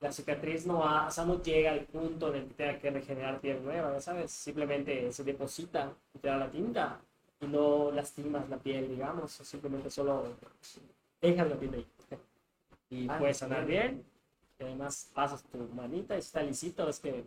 la 0.00 0.12
cicatriz 0.12 0.66
no, 0.66 0.84
ha- 0.84 1.08
o 1.08 1.10
sea, 1.10 1.24
no 1.24 1.42
llega 1.42 1.72
al 1.72 1.80
punto 1.86 2.28
en 2.28 2.42
el 2.42 2.46
que 2.48 2.54
tenga 2.54 2.78
que 2.78 2.90
regenerar 2.90 3.40
piel 3.40 3.62
nueva, 3.64 4.00
¿sabes? 4.00 4.30
Simplemente 4.30 5.10
se 5.12 5.24
deposita 5.24 5.92
literal 6.14 6.40
la 6.40 6.50
tinta 6.50 7.00
y 7.40 7.46
no 7.46 7.90
lastimas 7.92 8.48
la 8.48 8.56
piel, 8.58 8.88
digamos, 8.88 9.40
o 9.40 9.44
simplemente 9.44 9.90
solo 9.90 10.24
dejas 11.20 11.48
la 11.48 11.56
piel 11.56 11.74
ahí. 11.74 11.86
Y 12.90 13.08
Ah, 13.08 13.18
puedes 13.18 13.36
sanar 13.36 13.66
bien, 13.66 14.02
y 14.58 14.62
además 14.64 15.10
pasas 15.14 15.42
tu 15.44 15.58
manita 15.74 16.16
y 16.16 16.20
está 16.20 16.42
lisito, 16.42 16.88
es 16.88 16.98
que 17.00 17.24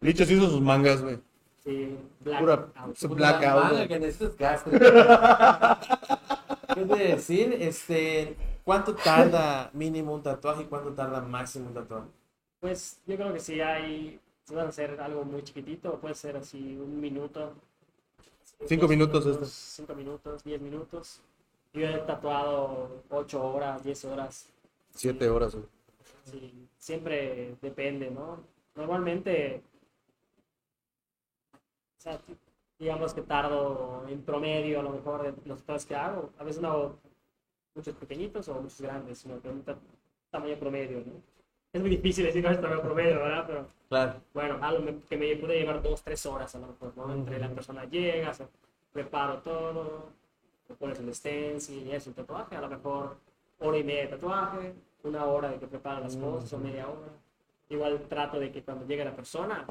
Licho 0.00 0.24
se 0.24 0.34
hizo 0.34 0.50
sus 0.50 0.60
mangas, 0.60 1.00
güey. 1.02 1.18
sí, 1.62 1.96
black 2.20 2.40
Pura- 2.40 2.68
out. 2.76 2.96
se- 2.96 3.08
Puta 3.08 3.38
Blackout, 3.38 3.72
güey. 3.72 3.88
que 3.88 3.98
necesitas 4.00 4.36
gasto. 4.36 4.70
¿Qué 6.74 6.84
te 6.84 6.96
decir? 6.96 7.56
Este, 7.60 8.36
¿cuánto 8.64 8.94
tarda 8.94 9.70
mínimo 9.72 10.14
un 10.14 10.22
tatuaje 10.22 10.62
y 10.62 10.66
cuánto 10.66 10.92
tarda 10.92 11.20
máximo 11.22 11.68
un 11.68 11.74
tatuaje? 11.74 12.08
Pues 12.60 13.00
yo 13.06 13.16
creo 13.16 13.32
que 13.32 13.40
si 13.40 13.60
hay, 13.60 14.20
si 14.44 14.54
vas 14.54 14.66
a 14.66 14.68
hacer 14.68 15.00
algo 15.00 15.24
muy 15.24 15.42
chiquitito, 15.44 15.98
puede 16.00 16.14
ser 16.14 16.36
así 16.36 16.58
un 16.76 17.00
minuto. 17.00 17.54
Cinco 18.66 18.86
diez 18.86 18.90
minutos 18.90 19.26
esto. 19.26 19.44
Cinco 19.46 19.94
minutos, 19.94 20.44
diez 20.44 20.60
minutos. 20.60 21.20
Yo 21.72 21.86
he 21.86 21.98
tatuado 21.98 23.02
ocho 23.10 23.42
horas, 23.44 23.82
diez 23.84 24.04
horas. 24.04 24.48
Siete 24.90 25.28
horas, 25.28 25.54
güey. 25.54 25.66
Sí, 26.24 26.68
siempre 26.78 27.56
depende, 27.60 28.10
¿no? 28.10 28.44
Normalmente, 28.74 29.62
o 31.98 32.00
sea, 32.00 32.18
ti- 32.18 32.36
digamos 32.78 33.12
que 33.12 33.22
tardo 33.22 34.04
en 34.08 34.22
promedio, 34.22 34.80
a 34.80 34.82
lo 34.82 34.90
mejor, 34.90 35.22
de 35.22 35.34
los 35.48 35.58
tatuajes 35.60 35.86
que 35.86 35.94
hago. 35.96 36.30
A 36.38 36.44
veces 36.44 36.62
no 36.62 36.68
hago 36.70 36.98
muchos 37.74 37.94
pequeñitos 37.96 38.48
o 38.48 38.54
muchos 38.60 38.80
grandes, 38.80 39.18
sino 39.18 39.40
que 39.42 39.48
un 39.48 39.62
ta- 39.62 39.78
tamaño 40.30 40.58
promedio, 40.58 40.98
¿no? 41.04 41.33
Es 41.74 41.80
muy 41.80 41.90
difícil 41.90 42.24
decir 42.24 42.40
cuál 42.40 42.52
es 42.54 42.58
el 42.58 42.62
tamaño 42.64 42.82
promedio, 42.82 43.16
¿verdad? 43.18 43.44
Pero 43.48 43.66
Claro. 43.88 44.14
bueno, 44.32 44.58
algo 44.62 44.80
me- 44.84 45.00
que 45.08 45.16
me 45.16 45.34
puede 45.34 45.58
llevar 45.58 45.82
dos, 45.82 46.02
tres 46.02 46.24
horas 46.24 46.54
a 46.54 46.60
lo 46.60 46.68
mejor, 46.68 46.92
¿no? 46.96 47.12
Entre 47.12 47.36
la 47.40 47.48
persona 47.48 47.84
llega, 47.86 48.32
se- 48.32 48.46
preparo 48.92 49.38
todo, 49.38 50.10
le 50.68 50.74
pones 50.76 51.00
el 51.00 51.12
stencil 51.12 51.84
y 51.84 51.90
eso, 51.92 52.10
el 52.10 52.14
tatuaje, 52.14 52.54
a 52.54 52.60
lo 52.60 52.68
mejor 52.68 53.16
hora 53.58 53.76
y 53.76 53.82
media 53.82 54.02
de 54.02 54.06
tatuaje, 54.08 54.72
una 55.02 55.24
hora 55.24 55.48
de 55.50 55.58
que 55.58 55.66
prepara 55.66 55.98
las 55.98 56.16
cosas 56.16 56.52
o 56.52 56.58
media 56.58 56.86
hora. 56.86 57.10
Igual 57.68 58.02
trato 58.08 58.38
de 58.38 58.52
que 58.52 58.62
cuando 58.62 58.86
llegue 58.86 59.04
la 59.04 59.16
persona, 59.16 59.66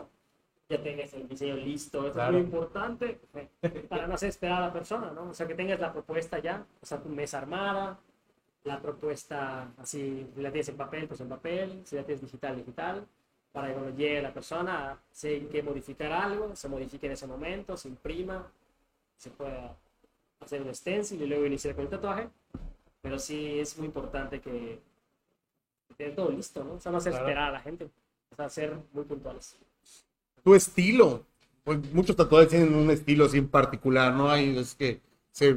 ya 0.67 0.83
tengas 0.83 1.13
el 1.13 1.25
diseño 1.29 1.55
listo. 1.55 2.03
Eso 2.03 2.13
Claro. 2.15 2.31
es 2.31 2.33
muy 2.33 2.41
importante 2.43 3.17
eh, 3.33 3.47
para 3.87 4.07
no 4.07 4.15
hacer 4.15 4.27
esperar 4.27 4.61
a 4.61 4.67
la 4.67 4.73
persona, 4.73 5.11
¿no? 5.11 5.29
O 5.29 5.33
sea, 5.33 5.47
que 5.47 5.55
tengas 5.55 5.79
la 5.79 5.93
propuesta 5.93 6.39
ya, 6.39 6.65
o 6.81 6.85
sea, 6.85 6.97
tu 7.01 7.07
mesa 7.07 7.37
armada, 7.37 7.97
la 8.63 8.81
propuesta 8.81 9.71
así, 9.77 10.27
si 10.35 10.41
la 10.41 10.51
tienes 10.51 10.69
en 10.69 10.77
papel, 10.77 11.07
pues 11.07 11.19
en 11.21 11.29
papel, 11.29 11.81
si 11.85 11.95
la 11.95 12.03
tienes 12.03 12.21
digital, 12.21 12.55
digital, 12.55 13.05
para 13.51 13.67
que 13.67 13.73
cuando 13.73 13.95
llegue 13.95 14.21
la 14.21 14.33
persona, 14.33 14.97
si 15.11 15.27
hay 15.27 15.41
que 15.47 15.61
modificar 15.63 16.11
algo, 16.11 16.55
se 16.55 16.69
modifique 16.69 17.05
en 17.07 17.13
ese 17.13 17.27
momento, 17.27 17.75
se 17.77 17.89
imprima, 17.89 18.47
se 19.17 19.29
pueda 19.31 19.75
hacer 20.39 20.61
un 20.61 20.73
stencil 20.73 21.21
y 21.21 21.27
luego 21.27 21.45
iniciar 21.45 21.75
con 21.75 21.83
el 21.85 21.89
tatuaje. 21.89 22.29
Pero 23.01 23.19
sí 23.19 23.59
es 23.59 23.77
muy 23.77 23.87
importante 23.87 24.39
que, 24.39 24.79
que 25.89 25.93
tener 25.95 26.15
todo 26.15 26.31
listo, 26.31 26.63
¿no? 26.63 26.73
O 26.75 26.79
sea, 26.79 26.91
no 26.91 26.97
hacer 26.99 27.11
Claro. 27.11 27.27
esperar 27.27 27.49
a 27.49 27.51
la 27.51 27.59
gente, 27.59 27.89
o 28.31 28.35
sea, 28.35 28.49
ser 28.49 28.77
muy 28.93 29.03
puntuales. 29.03 29.57
tu 30.43 30.55
estilo. 30.55 31.25
Pues 31.63 31.79
muchos 31.93 32.15
tatuadores 32.15 32.49
tienen 32.49 32.75
un 32.75 32.89
estilo 32.91 33.25
así 33.25 33.37
en 33.37 33.47
particular, 33.47 34.13
¿no? 34.13 34.29
Hay 34.29 34.57
es 34.57 34.75
que 34.75 34.99
se, 35.31 35.55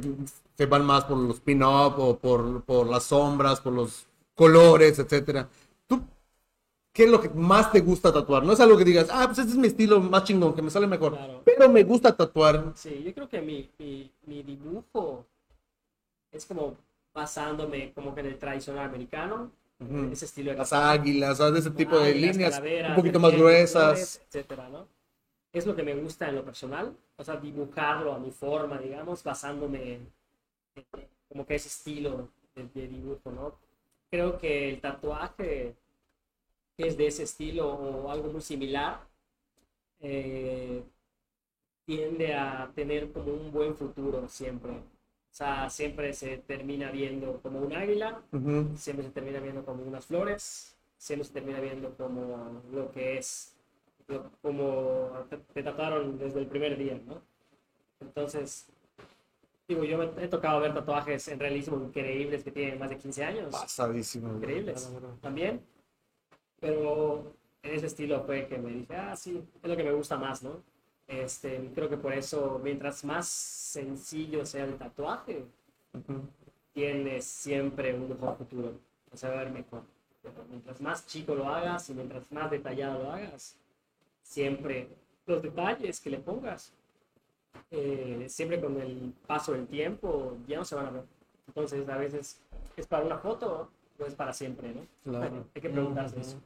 se 0.57 0.65
van 0.65 0.83
más 0.85 1.05
por 1.05 1.17
los 1.17 1.39
pin-up 1.39 1.99
o 1.99 2.17
por, 2.17 2.63
por 2.63 2.87
las 2.87 3.03
sombras, 3.03 3.61
por 3.61 3.73
los 3.73 4.07
colores, 4.33 4.97
etcétera. 4.97 5.47
¿Tú 5.85 6.01
qué 6.91 7.03
es 7.03 7.11
lo 7.11 7.21
que 7.21 7.29
más 7.29 7.71
te 7.71 7.79
gusta 7.81 8.11
tatuar? 8.11 8.43
No 8.43 8.53
es 8.53 8.59
algo 8.59 8.75
que 8.75 8.83
digas, 8.83 9.07
ah, 9.11 9.25
pues 9.27 9.37
este 9.37 9.51
es 9.51 9.57
mi 9.57 9.67
estilo 9.67 9.99
más 9.99 10.23
chingón, 10.23 10.55
que 10.55 10.63
me 10.63 10.71
sale 10.71 10.87
mejor. 10.87 11.13
Claro. 11.13 11.41
Pero 11.45 11.69
me 11.69 11.83
gusta 11.83 12.15
tatuar. 12.15 12.71
Sí, 12.75 13.03
yo 13.05 13.13
creo 13.13 13.29
que 13.29 13.39
mi, 13.39 13.69
mi, 13.77 14.11
mi 14.25 14.41
dibujo 14.41 15.25
es 16.31 16.45
como 16.47 16.75
basándome 17.13 17.93
como 17.93 18.13
que 18.15 18.21
en 18.21 18.27
el 18.27 18.37
tradicional 18.39 18.85
americano, 18.85 19.51
Ujú. 19.79 20.11
ese 20.11 20.25
estilo 20.25 20.51
de 20.51 20.57
Las 20.57 20.73
águilas, 20.73 21.37
¿sabes? 21.37 21.53
de 21.53 21.59
ese 21.59 21.71
tipo 21.71 21.99
de 21.99 22.09
águilas, 22.09 22.35
líneas 22.35 22.51
calaveras, 22.55 22.89
un 22.89 22.95
poquito 22.95 23.19
más 23.19 23.31
gruesas. 23.31 24.21
etcétera, 24.27 24.69
¿no? 24.69 24.87
Es 25.53 25.67
lo 25.67 25.75
que 25.75 25.83
me 25.83 25.93
gusta 25.95 26.27
en 26.29 26.35
lo 26.35 26.43
personal, 26.43 26.95
o 27.15 27.23
sea, 27.23 27.37
dibujarlo 27.37 28.13
a 28.13 28.19
mi 28.19 28.31
forma, 28.31 28.79
digamos, 28.79 29.23
basándome 29.23 29.93
en 29.93 30.17
como 31.29 31.45
que 31.45 31.55
ese 31.55 31.67
estilo 31.69 32.29
de, 32.55 32.63
de 32.73 32.87
dibujo, 32.87 33.31
¿no? 33.31 33.55
Creo 34.09 34.37
que 34.37 34.69
el 34.69 34.81
tatuaje 34.81 35.75
que 36.77 36.87
es 36.87 36.97
de 36.97 37.07
ese 37.07 37.23
estilo 37.23 37.67
o 37.73 38.09
algo 38.11 38.29
muy 38.31 38.41
similar 38.41 39.07
eh, 40.01 40.83
tiende 41.85 42.33
a 42.33 42.71
tener 42.75 43.11
como 43.11 43.33
un 43.33 43.51
buen 43.51 43.75
futuro 43.75 44.27
siempre. 44.29 44.71
O 44.73 45.33
sea, 45.37 45.69
siempre 45.69 46.13
se 46.13 46.37
termina 46.39 46.91
viendo 46.91 47.41
como 47.41 47.59
un 47.59 47.73
águila, 47.73 48.21
Ujú. 48.31 48.67
siempre 48.73 49.05
se 49.05 49.11
termina 49.11 49.39
viendo 49.39 49.63
como 49.65 49.83
unas 49.83 50.05
flores, 50.05 50.75
siempre 50.97 51.27
se 51.27 51.33
termina 51.33 51.59
viendo 51.59 51.95
como 51.95 52.61
lo 52.71 52.91
que 52.91 53.17
es, 53.17 53.55
lo- 54.07 54.31
como 54.41 55.25
te, 55.29 55.37
te 55.37 55.63
tatuaron 55.63 56.17
desde 56.17 56.39
el 56.39 56.47
primer 56.47 56.77
día, 56.77 56.99
¿no? 57.05 57.21
Entonces, 58.01 58.67
digo, 59.67 59.83
yo 59.83 59.97
me 59.97 60.23
he 60.23 60.27
tocado 60.27 60.61
ver 60.61 60.73
tatuajes 60.73 61.27
en 61.27 61.39
realismo 61.39 61.77
increíbles 61.77 62.43
que 62.43 62.51
tienen 62.51 62.79
más 62.79 62.89
de 62.89 62.97
15 62.97 63.23
años, 63.23 63.49
Pasadísimo. 63.51 64.33
increíbles 64.37 64.89
también, 65.21 65.61
pero 66.59 67.33
en 67.63 67.75
ese 67.75 67.87
estilo 67.87 68.23
fue 68.23 68.47
que 68.47 68.57
me 68.57 68.69
dije, 68.71 68.95
ah, 68.95 69.15
sí, 69.15 69.43
es 69.61 69.69
lo 69.69 69.75
que 69.75 69.83
me 69.83 69.91
gusta 69.91 70.17
más, 70.17 70.41
¿no? 70.41 70.61
Este, 71.07 71.71
creo 71.73 71.89
que 71.89 71.97
por 71.97 72.13
eso, 72.13 72.59
mientras 72.63 73.03
más 73.03 73.27
sencillo 73.27 74.45
sea 74.45 74.65
el 74.65 74.77
tatuaje, 74.77 75.43
Ujú. 75.93 76.21
tienes 76.73 77.25
siempre 77.25 77.93
un 77.93 78.09
mejor 78.09 78.37
futuro, 78.37 78.73
o 79.11 79.17
sea, 79.17 79.29
va 79.29 79.41
a 79.41 79.43
ver 79.43 79.51
mejor. 79.53 79.83
Pero 80.21 80.45
mientras 80.49 80.81
más 80.81 81.05
chico 81.07 81.35
lo 81.35 81.47
hagas 81.47 81.89
y 81.89 81.93
mientras 81.93 82.29
más 82.31 82.51
detallado 82.51 83.03
lo 83.03 83.11
hagas, 83.11 83.55
siempre 84.21 84.89
los 85.25 85.41
detalles 85.41 85.99
que 86.01 86.09
le 86.09 86.19
pongas, 86.19 86.73
eh, 87.71 88.25
siempre 88.29 88.59
con 88.61 88.79
el 88.79 89.13
paso 89.25 89.53
del 89.53 89.67
tiempo, 89.67 90.37
ya 90.47 90.57
no 90.57 90.65
se 90.65 90.75
van 90.75 90.87
a 90.87 90.91
ver. 90.91 91.03
Entonces, 91.47 91.87
a 91.89 91.97
veces 91.97 92.41
es 92.75 92.87
para 92.87 93.05
una 93.05 93.17
foto 93.17 93.69
o 93.99 94.05
es 94.05 94.13
para 94.15 94.33
siempre, 94.33 94.73
¿no? 94.73 94.85
Claro. 95.03 95.45
Hay 95.55 95.61
que 95.61 95.69
preguntarse 95.69 96.19
eso. 96.19 96.37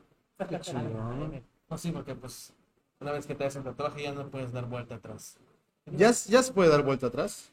Qué 0.50 0.60
chingón. 0.60 1.44
No, 1.70 1.78
sí, 1.78 1.92
porque 1.92 2.16
pues 2.16 2.54
una 3.00 3.12
vez 3.12 3.26
que 3.26 3.36
te 3.36 3.46
hacen 3.46 3.64
tatuaje 3.64 4.04
ya 4.04 4.12
no 4.14 4.28
puedes 4.30 4.52
dar 4.52 4.66
vuelta 4.66 4.96
atrás. 4.96 5.38
¿Ya, 5.86 6.12
¿Ya 6.12 6.44
se 6.44 6.54
puede 6.54 6.70
dar 6.70 6.84
vuelta 6.84 7.08
atrás? 7.08 7.52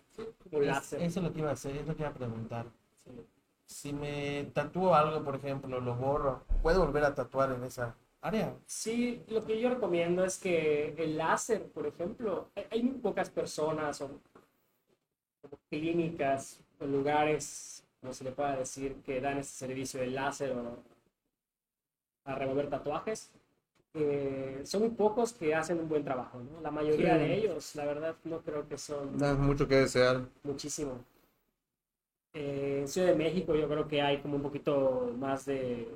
Es- 0.51 0.93
eso 0.93 1.21
es 1.21 1.25
lo 1.25 1.33
que 1.33 1.39
iba 1.41 1.51
a 1.51 1.53
hacer, 1.55 1.77
es 1.77 1.87
lo 1.87 1.95
que 1.95 2.03
iba 2.03 2.11
a 2.11 2.15
preguntar. 2.15 2.67
Sí. 3.05 3.11
Si 3.67 3.93
me 3.93 4.45
tatúo 4.55 4.95
algo, 4.95 5.23
por 5.23 5.37
ejemplo, 5.37 5.81
lo 5.81 5.95
borro, 5.95 6.43
¿puedo 6.63 6.85
volver 6.85 7.05
a 7.05 7.15
tatuar 7.15 7.53
en 7.53 7.63
esa 7.65 7.95
área? 8.21 8.55
Sí, 8.67 9.23
lo 9.29 9.45
que 9.45 9.61
yo 9.61 9.69
recomiendo 9.71 10.25
es 10.25 10.39
que 10.39 10.95
el 10.97 11.17
láser, 11.17 11.67
por 11.73 11.87
ejemplo, 11.87 12.49
hay- 12.71 12.83
muy 12.83 12.99
pocas 12.99 13.31
personas 13.31 14.01
o 14.01 14.11
clínicas 15.71 16.61
o 16.81 16.87
lugares, 16.87 17.85
como 18.01 18.13
se 18.13 18.25
le 18.25 18.33
pueda 18.33 18.57
decir, 18.57 18.97
que 19.05 19.21
dan 19.21 19.39
ese 19.39 19.53
servicio 19.57 20.01
de 20.01 20.09
láser 20.09 20.53
o 20.53 20.79
a 22.25 22.35
remover 22.35 22.69
tatuajes. 22.69 23.31
Eh, 23.95 24.61
son 24.65 24.83
muy 24.83 24.91
pocos 24.91 25.33
que 25.33 25.55
hacen 25.55 25.81
un 25.81 25.89
buen 25.89 26.05
trabajo, 26.05 26.39
¿no? 26.41 26.61
La 26.61 26.71
mayoría 26.71 27.15
Sí. 27.15 27.21
de 27.21 27.35
ellos, 27.39 27.75
la 27.75 27.85
verdad, 27.87 28.17
no 28.25 28.41
creo 28.43 28.69
que 28.69 28.77
son 28.79 29.17
Da 29.19 29.35
mucho 29.35 29.67
que 29.67 29.77
desear. 29.77 30.29
muchísimo. 30.45 31.05
Eh, 32.35 32.79
en 32.83 32.89
Ciudad 32.89 33.09
de 33.09 33.15
México 33.17 33.55
yo 33.55 33.69
creo 33.69 33.89
que 33.89 34.03
hay 34.03 34.19
como 34.21 34.37
un 34.37 34.43
poquito 34.43 35.13
más 35.19 35.47
de 35.47 35.89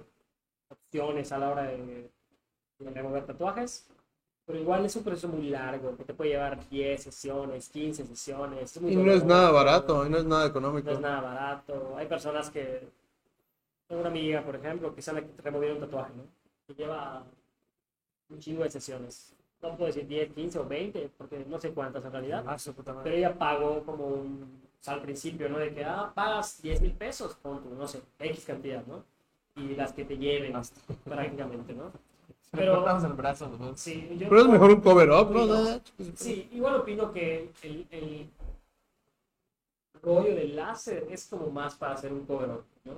opciones 0.93 1.33
a 1.33 1.39
la 1.39 1.51
hora 1.51 1.63
de, 1.63 2.11
de 2.79 2.91
remover 2.91 3.25
tatuajes, 3.25 3.89
pero 4.45 4.59
igual 4.59 4.85
es 4.85 4.95
un 4.97 5.05
proceso 5.05 5.29
muy 5.29 5.49
largo, 5.49 5.97
que 5.97 6.05
te 6.05 6.13
puede 6.13 6.31
llevar 6.31 6.69
10 6.69 7.03
sesiones, 7.03 7.69
15 7.71 8.05
sesiones. 8.07 8.77
Y 8.77 8.97
no 8.97 9.13
es 9.13 9.25
nada 9.25 9.51
barato, 9.51 10.05
y 10.05 10.11
no 10.11 10.19
es 10.19 10.25
nada 10.25 10.47
económico. 10.47 10.91
No 10.91 10.97
es 10.97 11.01
nada 11.01 11.21
barato. 11.21 11.95
Hay 11.97 12.07
personas 12.07 12.51
que... 12.51 12.87
Tengo 13.89 14.01
una 14.01 14.11
amiga, 14.11 14.43
por 14.43 14.57
ejemplo, 14.57 14.95
que 14.95 15.01
sabe 15.01 15.27
remover 15.43 15.73
un 15.73 15.81
tatuaje, 15.81 16.13
¿no? 16.15 16.25
Que 16.67 16.75
lleva 16.75 17.25
un 18.29 18.39
chingo 18.39 18.65
de 18.65 18.71
sesiones. 18.71 19.35
No 19.63 19.77
puedo 19.77 19.87
decir 19.87 20.07
10, 20.07 20.33
15 20.35 20.59
o 20.59 20.67
20, 20.67 21.11
porque 21.17 21.45
no 21.49 21.61
sé 21.61 21.73
cuántas 21.73 22.05
en 22.05 22.13
realidad. 22.13 22.45
Ah. 22.47 22.57
Pero 23.05 23.17
ella 23.17 23.39
pagó 23.39 23.83
como 23.85 24.07
un, 24.07 24.61
o 24.81 24.85
sea, 24.85 24.95
al 24.95 25.03
principio, 25.03 25.49
¿no? 25.49 25.59
De 25.59 25.73
que, 25.73 25.85
ah, 25.85 26.11
pagas 26.15 26.61
10 26.61 26.83
mil 26.83 26.93
pesos, 26.93 27.37
pon 27.37 27.63
tú, 27.63 27.75
no 27.75 27.87
sé, 27.87 28.03
X 28.19 28.45
cantidad, 28.45 28.85
¿no? 28.87 29.05
Y 29.57 29.75
las 29.75 29.93
que 29.93 30.05
te 30.05 30.17
lleven, 30.17 30.55
prácticamente, 31.05 31.75
¿no? 31.75 31.93
Pero, 32.51 32.85
el 33.07 33.13
brazo, 33.15 33.49
¿no? 33.59 33.77
sí, 33.77 34.09
yo, 34.19 34.29
Pero 34.29 34.43
es 34.43 34.49
mejor 34.49 34.71
un 34.73 34.81
cover-up, 34.83 35.31
¿no? 35.31 35.43
Opino- 35.45 35.81
Sí, 36.15 36.49
igual 36.53 36.77
opino 36.77 37.11
que 37.13 37.51
el, 37.63 37.87
el 37.91 38.31
rollo 40.03 40.35
del 40.35 40.55
láser 40.57 41.07
es 41.11 41.27
como 41.27 41.47
más 41.51 41.75
para 41.77 41.95
hacer 41.95 42.13
un 42.13 42.27
cover 42.27 42.51
up, 42.51 42.65
¿no? 42.85 42.93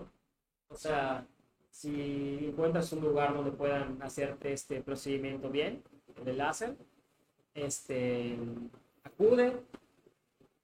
O 0.68 0.74
sea, 0.76 1.24
si 1.70 2.46
encuentras 2.48 2.92
un 2.92 3.02
lugar 3.02 3.32
donde 3.34 3.52
puedan 3.52 4.02
hacerte 4.02 4.52
este 4.52 4.80
procedimiento 4.80 5.50
bien, 5.50 5.82
el 6.18 6.24
del 6.24 6.38
láser, 6.38 6.76
este, 7.54 8.36
acude, 9.04 9.60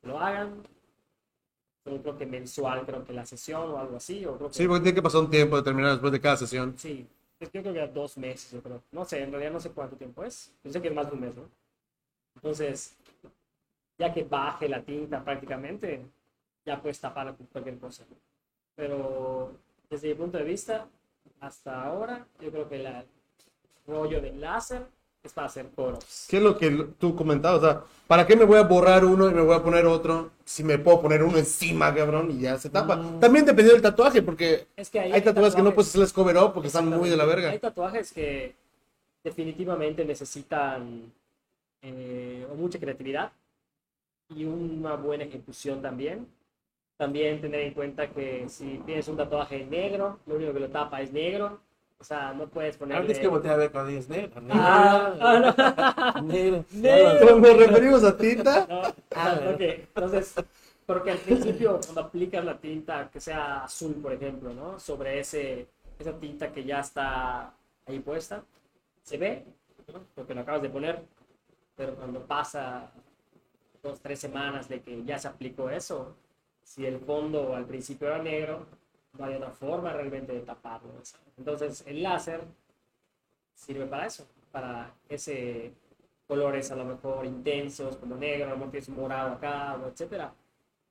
lo 0.03 0.19
hagan, 0.19 0.63
creo 1.85 2.17
que 2.17 2.27
mensual, 2.27 2.85
creo 2.85 3.05
que 3.05 3.13
la 3.13 3.27
sesión 3.27 3.71
o 3.71 3.79
algo 3.79 3.97
así, 3.97 4.25
o 4.27 4.37
creo 4.37 4.49
que 4.49 4.55
Sí, 4.55 4.67
porque 4.67 4.83
tiene 4.83 4.95
que 4.95 5.03
pasar 5.03 5.23
un 5.23 5.31
tiempo 5.31 5.57
determinado 5.57 5.95
después 5.95 6.13
de 6.13 6.21
cada 6.21 6.37
sesión. 6.37 6.75
Sí, 6.77 7.07
es 7.39 7.49
que 7.49 7.59
yo 7.59 7.63
creo 7.63 7.75
que 7.75 7.81
a 7.81 7.87
dos 7.87 8.19
meses, 8.19 8.53
yo 8.53 8.63
creo. 8.63 8.83
No 8.93 9.05
sé, 9.05 9.23
en 9.23 9.31
realidad 9.31 9.53
no 9.53 9.61
sé 9.61 9.71
cuánto 9.71 9.97
tiempo 9.97 10.25
es. 10.25 10.53
Yo 10.63 10.71
sé 10.71 10.83
que 10.83 10.89
es 10.89 10.95
más 10.95 11.07
de 11.07 11.15
un 11.15 11.21
mes, 11.21 11.35
¿no? 11.37 11.49
Entonces, 12.35 12.97
ya 13.99 14.13
que 14.13 14.25
baje 14.25 14.69
la 14.69 14.83
tinta 14.83 15.25
prácticamente, 15.25 16.05
ya 16.65 16.81
puedes 16.81 17.01
tapar 17.01 17.35
cualquier 17.53 17.79
cosa. 17.79 18.05
Pero 18.75 19.53
desde 19.89 20.09
mi 20.09 20.15
punto 20.15 20.39
de 20.39 20.45
vista, 20.45 20.87
hasta 21.41 21.83
ahora, 21.83 22.27
yo 22.41 22.51
creo 22.51 22.69
que 22.69 22.77
el 22.77 23.05
rollo 23.87 24.21
del 24.21 24.41
láser 24.41 24.87
es 25.23 25.33
para 25.33 25.49
hacer 25.49 25.69
coros. 25.75 26.27
¿Qué 26.29 26.39
es 26.39 26.43
lo 26.43 26.57
que 26.57 26.71
tú 26.99 27.15
comentabas? 27.15 27.59
O 27.59 27.67
sea, 27.67 27.85
¿para 28.07 28.27
qué 28.27 28.37
me 28.37 28.45
voy 28.45 28.59
a 28.59 28.63
borrar 28.63 29.05
uno 29.05 29.29
y 29.29 29.35
me 29.35 29.43
voy 29.43 29.55
a 29.55 29.63
poner 29.63 29.85
otro 29.87 30.31
si 30.45 30.65
me 30.65 30.79
puedo 30.79 31.03
poner 31.03 31.23
uno 31.23 31.37
encima, 31.37 31.95
cabrón, 31.95 32.31
y 32.31 32.41
ya 32.41 32.57
se 32.57 32.71
tapa? 32.71 32.97
Mm. 32.97 33.21
También 33.21 33.45
dependiendo 33.45 33.75
del 33.75 33.83
tatuaje, 33.83 34.23
porque 34.23 34.67
Es 34.77 34.89
que 34.89 35.01
ahí 35.01 35.13
hay 35.13 35.21
tatuajes 35.21 35.55
que 35.55 35.63
no 35.63 35.75
puedes 35.75 35.91
hacerles 35.91 36.13
cover-up 36.13 36.55
porque 36.55 36.69
están 36.69 36.89
muy 36.89 37.11
de 37.11 37.17
la 37.17 37.25
Hay 37.25 37.29
verga. 37.29 37.59
tatuajes 37.59 38.13
que 38.13 38.55
definitivamente 39.23 40.05
necesitan 40.05 41.13
eh, 41.83 42.47
mucha 42.57 42.79
creatividad 42.79 43.31
y 44.35 44.45
una 44.45 44.95
buena 44.95 45.25
ejecución 45.25 45.83
también. 45.83 46.27
También 46.97 47.41
tener 47.41 47.61
en 47.61 47.75
cuenta 47.75 48.09
que 48.09 48.49
si 48.49 48.81
tienes 48.87 49.09
un 49.09 49.17
tatuaje 49.17 49.65
negro, 49.65 50.19
lo 50.27 50.37
único 50.37 50.53
que 50.55 50.61
lo 50.61 50.69
tapa 50.69 51.03
es 51.03 51.13
negro. 51.13 51.59
O 52.01 52.05
sea, 52.05 52.33
no 52.33 52.49
puedes 52.49 52.79
ponerle... 52.79 52.97
Ahora 52.97 53.13
tienes 53.13 53.43
que 53.43 53.49
a 53.49 53.57
ver 53.57 53.71
cuando 53.71 53.91
dices 53.91 54.09
negro. 54.09 54.41
negro, 54.41 54.61
Ah, 54.63 55.15
ah, 55.21 56.15
no. 56.17 56.23
negro. 56.23 56.65
Negro. 56.73 57.37
Nos 57.41 57.57
referimos 57.59 58.05
a 58.05 58.17
tinta. 58.17 58.67
No, 58.67 58.83
Ah, 59.15 59.39
ok. 59.55 59.61
Entonces, 59.61 60.35
porque 60.87 61.11
al 61.11 61.19
principio 61.19 61.79
cuando 61.85 62.01
aplicas 62.01 62.43
la 62.43 62.59
tinta 62.59 63.11
que 63.11 63.21
sea 63.21 63.65
azul, 63.65 63.95
por 64.03 64.15
ejemplo, 64.15 64.55
¿no? 64.55 64.81
Sobre 64.81 65.21
ese, 65.21 65.69
esa 65.99 66.13
tinta 66.19 66.51
que 66.51 66.65
ya 66.65 66.81
está 66.81 67.53
ahí 67.87 67.99
puesta, 68.01 68.43
se 69.03 69.19
ve, 69.19 69.45
¿no? 69.93 70.01
Porque 70.15 70.35
lo 70.35 70.41
acabas 70.41 70.63
de 70.63 70.71
poner, 70.71 71.05
pero 71.77 71.95
cuando 71.97 72.21
pasa 72.27 72.91
dos, 73.83 74.01
tres 74.01 74.19
semanas 74.19 74.69
de 74.71 74.81
que 74.81 75.05
ya 75.05 75.19
se 75.19 75.29
aplicó 75.29 75.69
eso, 75.69 76.17
si 76.63 76.87
el 76.87 76.99
fondo 76.99 77.55
al 77.55 77.67
principio 77.67 78.09
era 78.09 78.23
negro, 78.23 78.65
no 79.19 79.25
hay 79.25 79.35
otra 79.35 79.51
forma 79.51 79.93
realmente 79.93 80.33
de 80.33 80.41
taparlo. 80.41 80.91
Entonces 81.37 81.85
el 81.87 82.03
láser 82.03 82.41
sirve 83.55 83.87
para 83.87 84.07
eso, 84.07 84.27
para 84.53 84.93
ese 85.09 85.73
colores 86.27 86.71
a 86.71 86.77
lo 86.77 86.85
mejor 86.85 87.27
intensos, 87.27 87.97
como 87.97 88.15
negro, 88.17 88.47
a 88.47 88.51
lo 88.51 88.59
mejor 88.59 88.77
es 88.77 88.89
morado 88.89 89.33
acá, 89.33 89.77
etcétera, 89.89 90.33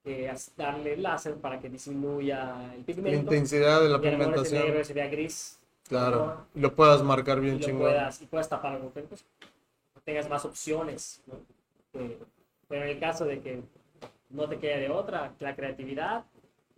es 0.03 0.51
darle 0.57 0.97
láser 0.97 1.35
para 1.35 1.59
que 1.59 1.69
disminuya 1.69 2.73
el 2.73 2.79
La 2.81 2.85
pigmento. 2.85 3.17
intensidad 3.19 3.81
de 3.81 3.89
la 3.89 3.97
y 3.97 4.01
ese 4.01 4.11
negro 4.17 4.25
pigmentación. 4.27 4.85
se 4.85 4.93
vea 4.93 5.07
gris. 5.07 5.59
Claro. 5.87 6.25
mejor, 6.25 6.45
Y 6.55 6.59
lo 6.59 6.75
puedas 6.75 7.01
marcar 7.03 7.37
y 7.39 7.41
bien 7.41 7.59
lo 7.59 7.65
chingón. 7.65 7.81
puedas, 7.83 8.21
y 8.21 8.25
puedas 8.27 8.49
tapar 8.49 8.79
que 8.93 9.01
pues, 9.01 9.25
tengas 10.03 10.29
más 10.29 10.45
opciones. 10.45 11.21
¿no? 11.25 11.35
Que- 11.93 12.17
pero 12.67 12.83
en 12.83 12.89
el 12.89 12.99
caso 12.99 13.25
de 13.25 13.39
que 13.41 13.63
no 14.29 14.47
te 14.47 14.59
quede 14.59 14.79
de 14.81 14.89
otra, 14.91 15.33
la 15.39 15.55
creatividad 15.55 16.25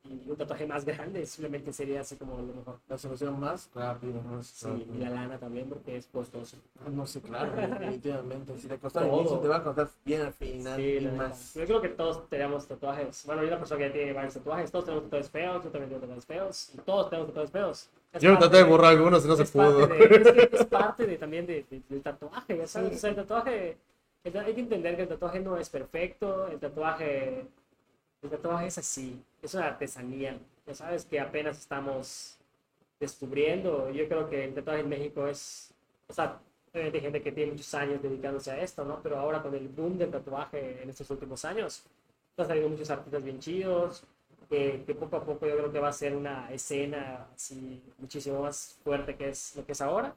y 0.04 0.30
un 0.30 0.36
tatuaje 0.36 0.66
más 0.66 0.84
grande 0.84 1.26
simplemente 1.28 1.72
sería 1.72 2.02
así 2.02 2.16
como 2.16 2.36
lo 2.38 2.54
mejor. 2.54 2.80
La 2.89 2.97
solución 2.97 3.39
más 3.39 3.70
rápida, 3.76 4.20
¿no? 4.24 4.41
Sí, 4.41 4.68
y 4.93 4.97
la 4.97 5.10
lana 5.12 5.38
también 5.38 5.70
porque 5.70 5.95
es 5.97 6.08
costoso. 6.08 6.58
No 6.89 7.06
sé, 7.06 7.22
claro, 7.22 7.52
definitivamente. 7.56 8.58
Si 8.60 8.68
te 8.68 8.80
costó 8.80 8.99
Todo. 9.02 9.20
inicio, 9.20 9.38
te 9.39 9.47
va 9.47 9.58
a 9.58 9.64
costar 9.64 9.89
bien 10.04 10.22
al 10.24 10.34
final 10.34 10.76
Sí, 10.76 10.97
y 10.97 11.08
más. 11.08 11.54
Yo 11.54 11.66
creo 11.66 11.82
que 11.82 11.89
todos 11.89 12.28
tenemos 12.30 12.68
tatuajes. 12.68 13.24
Bueno, 13.28 13.41
hay 13.41 13.47
una 13.47 13.60
persona 13.60 13.78
que 13.80 13.88
ya 13.88 13.93
tiene 13.93 14.14
varios 14.14 14.34
tatuajes. 14.34 14.72
Todos 14.72 14.86
tenemos 14.86 15.04
tatuajes 15.06 15.30
feos. 15.30 15.64
Yo 15.64 15.70
también 15.70 15.89
tengo 15.89 16.02
tatuajes 16.02 16.26
feos. 16.26 16.70
Y 16.74 16.78
todos 16.80 17.10
tenemos 17.10 17.28
tatuajes 17.30 17.52
feos. 17.52 17.89
Es 18.14 18.22
Yo 18.24 18.38
traté 18.38 18.58
de 18.58 18.64
borrar 18.64 18.91
algunos 18.93 19.24
y 19.24 19.28
no 19.28 19.36
se 19.36 19.45
pudo. 19.45 19.88
de- 19.88 20.04
es, 20.04 20.32
que 20.49 20.49
es 20.58 20.66
parte 20.66 21.06
de, 21.06 21.18
también 21.18 21.45
de, 21.45 21.64
de- 21.70 21.82
del 21.88 22.02
tatuaje, 22.02 22.58
ya 22.58 22.68
sabes. 22.68 22.95
O 22.95 22.97
sea, 22.99 23.12
el 23.12 23.16
tatuaje, 23.16 23.78
el- 24.24 24.38
hay 24.38 24.54
que 24.56 24.62
entender 24.62 24.95
que 24.95 25.04
el 25.04 25.08
tatuaje 25.08 25.39
no 25.39 25.56
es 25.58 25.70
perfecto. 25.70 26.47
El 26.47 26.60
tatuaje, 26.60 27.45
el 28.24 28.30
tatuaje 28.30 28.68
es 28.68 28.78
así. 28.80 29.22
Es 29.42 29.54
una 29.54 29.68
artesanía. 29.68 30.39
Ya 30.68 30.76
sabes 30.76 31.06
que 31.06 31.20
apenas 31.20 31.58
estamos 31.58 32.38
descubriendo. 33.00 33.89
Yo 33.89 34.08
creo 34.08 34.30
que 34.30 34.44
el 34.46 34.54
tatuaje 34.54 34.82
en 34.82 34.89
México 34.89 35.28
es, 35.28 35.74
o 36.08 36.14
sea, 36.14 36.39
hay 36.74 36.92
gente 36.92 37.22
que 37.22 37.32
tiene 37.32 37.52
muchos 37.52 37.74
años 37.74 38.02
dedicándose 38.02 38.52
a 38.52 38.62
esto, 38.62 38.86
¿no? 38.86 39.02
Pero 39.02 39.18
ahora 39.18 39.42
con 39.42 39.54
el 39.56 39.68
boom 39.68 39.98
del 39.98 40.12
tatuaje 40.12 40.82
en 40.82 40.89
estos 40.89 41.10
últimos 41.10 41.44
años, 41.44 41.84
han 42.38 42.48
salido 42.48 42.70
muchos 42.70 42.89
artistas 42.89 43.24
bien 43.24 43.39
chidos, 43.39 44.04
que, 44.50 44.96
poco 45.00 45.16
a 45.16 45.24
poco 45.24 45.48
yo 45.48 45.56
creo 45.56 45.72
que 45.72 45.80
va 45.80 45.89
a 45.89 45.94
ser 45.94 46.16
una 46.16 46.52
escena 46.52 47.28
así 47.34 47.82
muchísimo 47.98 48.42
más 48.42 48.78
fuerte 48.84 49.16
que 49.16 49.30
es 49.30 49.56
lo 49.56 49.66
que 49.66 49.72
es 49.72 49.82
ahora. 49.82 50.14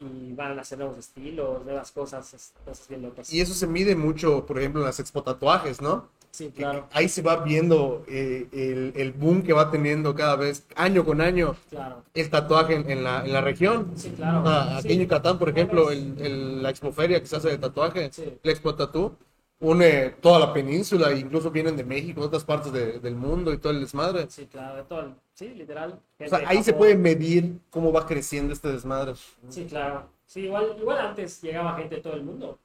Y 0.00 0.32
van 0.32 0.58
a 0.58 0.60
hacer 0.60 0.78
nuevos 0.78 0.98
estilos, 0.98 1.64
nuevas 1.64 1.90
cosas, 1.90 2.52
cosas 2.64 2.88
bien 2.88 3.02
locas. 3.02 3.32
Y 3.32 3.40
eso 3.40 3.54
se 3.54 3.66
mide 3.66 3.94
mucho, 3.94 4.44
por 4.44 4.58
ejemplo, 4.58 4.82
en 4.82 4.86
las 4.86 5.00
expo 5.00 5.22
tatuajes, 5.22 5.80
¿no? 5.80 6.08
Sí, 6.36 6.48
Que- 6.48 6.52
claro, 6.62 6.86
Ahí 6.92 7.08
se 7.08 7.22
va 7.22 7.36
viendo 7.42 8.04
eh, 8.08 8.46
el, 8.52 8.92
el 8.94 9.12
boom 9.12 9.42
que 9.42 9.54
va 9.54 9.70
teniendo 9.70 10.14
cada 10.14 10.36
vez, 10.36 10.66
año 10.74 11.02
con 11.02 11.22
año, 11.22 11.56
claro. 11.70 12.02
el 12.12 12.28
tatuaje 12.28 12.74
en, 12.74 12.90
en 12.90 13.02
la, 13.04 13.24
en 13.24 13.32
la 13.32 13.40
región. 13.40 13.92
Sí, 13.96 14.10
claro. 14.10 14.42
Ah, 14.44 14.76
aquí 14.78 14.88
Sí. 14.88 14.94
en 14.94 15.00
Yucatán, 15.00 15.38
por 15.38 15.48
ejemplo, 15.48 15.90
el, 15.90 16.14
el- 16.20 16.62
la 16.62 16.68
expoferia 16.68 17.18
que 17.20 17.26
se 17.26 17.36
hace 17.36 17.48
de 17.48 17.56
tatuaje, 17.56 18.10
Sí. 18.12 18.34
la 18.42 18.52
Expo 18.52 18.74
Tatú, 18.74 19.16
une 19.60 20.10
toda 20.20 20.38
la 20.38 20.52
península, 20.52 21.10
incluso 21.12 21.50
vienen 21.50 21.74
de 21.74 21.84
México, 21.84 22.20
otras 22.20 22.44
partes 22.44 22.70
de- 22.70 22.98
del 23.00 23.14
mundo 23.16 23.54
y 23.54 23.56
todo 23.56 23.72
el 23.72 23.80
desmadre. 23.80 24.26
Sí, 24.28 24.46
claro, 24.46 24.76
de 24.76 24.82
todo 24.82 25.14
sí, 25.32 25.48
literal. 25.54 25.98
O 26.20 26.28
sea, 26.28 26.42
ahí 26.46 26.62
se 26.62 26.74
puede 26.74 26.96
medir 26.96 27.60
cómo 27.70 27.90
va 27.92 28.04
creciendo 28.04 28.52
este 28.52 28.70
desmadre. 28.70 29.14
Sí, 29.48 29.64
claro. 29.64 30.10
Sí, 30.26 30.40
igual, 30.40 30.76
igual 30.78 30.98
antes 30.98 31.40
llegaba 31.40 31.76
gente 31.78 31.94
de 31.94 32.00
todo 32.02 32.12
el 32.12 32.24
mundo, 32.24 32.58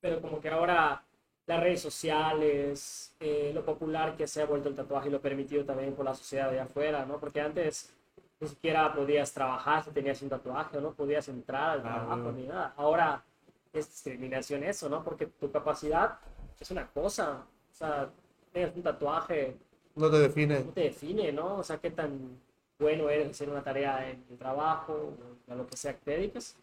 pero 0.00 0.20
como 0.20 0.40
que 0.40 0.48
ahora 0.50 1.02
las 1.48 1.60
redes 1.60 1.80
sociales, 1.80 3.14
eh, 3.20 3.50
lo 3.54 3.64
popular 3.64 4.16
que 4.16 4.26
se 4.26 4.42
ha 4.42 4.46
vuelto 4.46 4.68
el 4.68 4.74
tatuaje 4.76 5.08
y 5.08 5.10
lo 5.10 5.20
permitido 5.20 5.64
también 5.64 5.94
por 5.94 6.04
la 6.04 6.14
sociedad 6.14 6.50
de 6.50 6.60
afuera, 6.60 7.04
¿no? 7.06 7.18
Porque 7.18 7.40
antes 7.40 7.92
ni 8.40 8.46
siquiera 8.48 8.92
podías 8.94 9.32
trabajar 9.32 9.82
si 9.82 9.90
tenías 9.90 10.20
un 10.22 10.28
tatuaje, 10.28 10.80
no 10.80 10.92
podías 10.92 11.26
entrar 11.28 11.70
al 11.70 11.80
Claro. 11.82 12.06
trabajo 12.06 12.32
ni 12.32 12.46
nada. 12.46 12.74
Ahora 12.76 13.24
es 13.72 13.88
discriminación 13.90 14.62
eso, 14.62 14.88
¿no? 14.88 15.02
Porque 15.02 15.26
tu 15.26 15.50
capacidad 15.50 16.18
es 16.60 16.70
una 16.70 16.86
cosa, 16.86 17.44
o 17.72 17.74
sea, 17.74 18.10
tienes 18.52 18.76
un 18.76 18.82
tatuaje 18.82 19.56
No 19.96 20.10
te 20.10 20.18
define. 20.18 20.60
no 20.64 20.72
te 20.72 20.82
define, 20.82 21.32
¿no? 21.32 21.56
O 21.56 21.62
sea, 21.64 21.78
qué 21.78 21.90
tan 21.90 22.38
bueno 22.78 23.08
eres 23.08 23.30
hacer 23.30 23.48
una 23.48 23.62
tarea 23.64 24.08
en 24.10 24.22
el 24.30 24.36
trabajo, 24.38 25.14
o 25.48 25.52
a 25.52 25.56
lo 25.56 25.66
que 25.66 25.76
sea 25.76 25.94
que 25.94 26.00
te 26.04 26.10
dediques. 26.12 26.56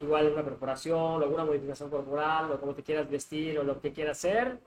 Igual 0.00 0.32
una 0.32 0.44
perforación, 0.44 0.96
o 0.98 1.16
alguna 1.16 1.44
modificación 1.44 1.90
corporal, 1.90 2.52
o 2.52 2.60
como 2.60 2.74
te 2.74 2.82
quieras 2.82 3.10
vestir, 3.10 3.58
o 3.58 3.64
lo 3.64 3.80
que 3.80 3.92
quieras 3.92 4.18
hacer, 4.18 4.58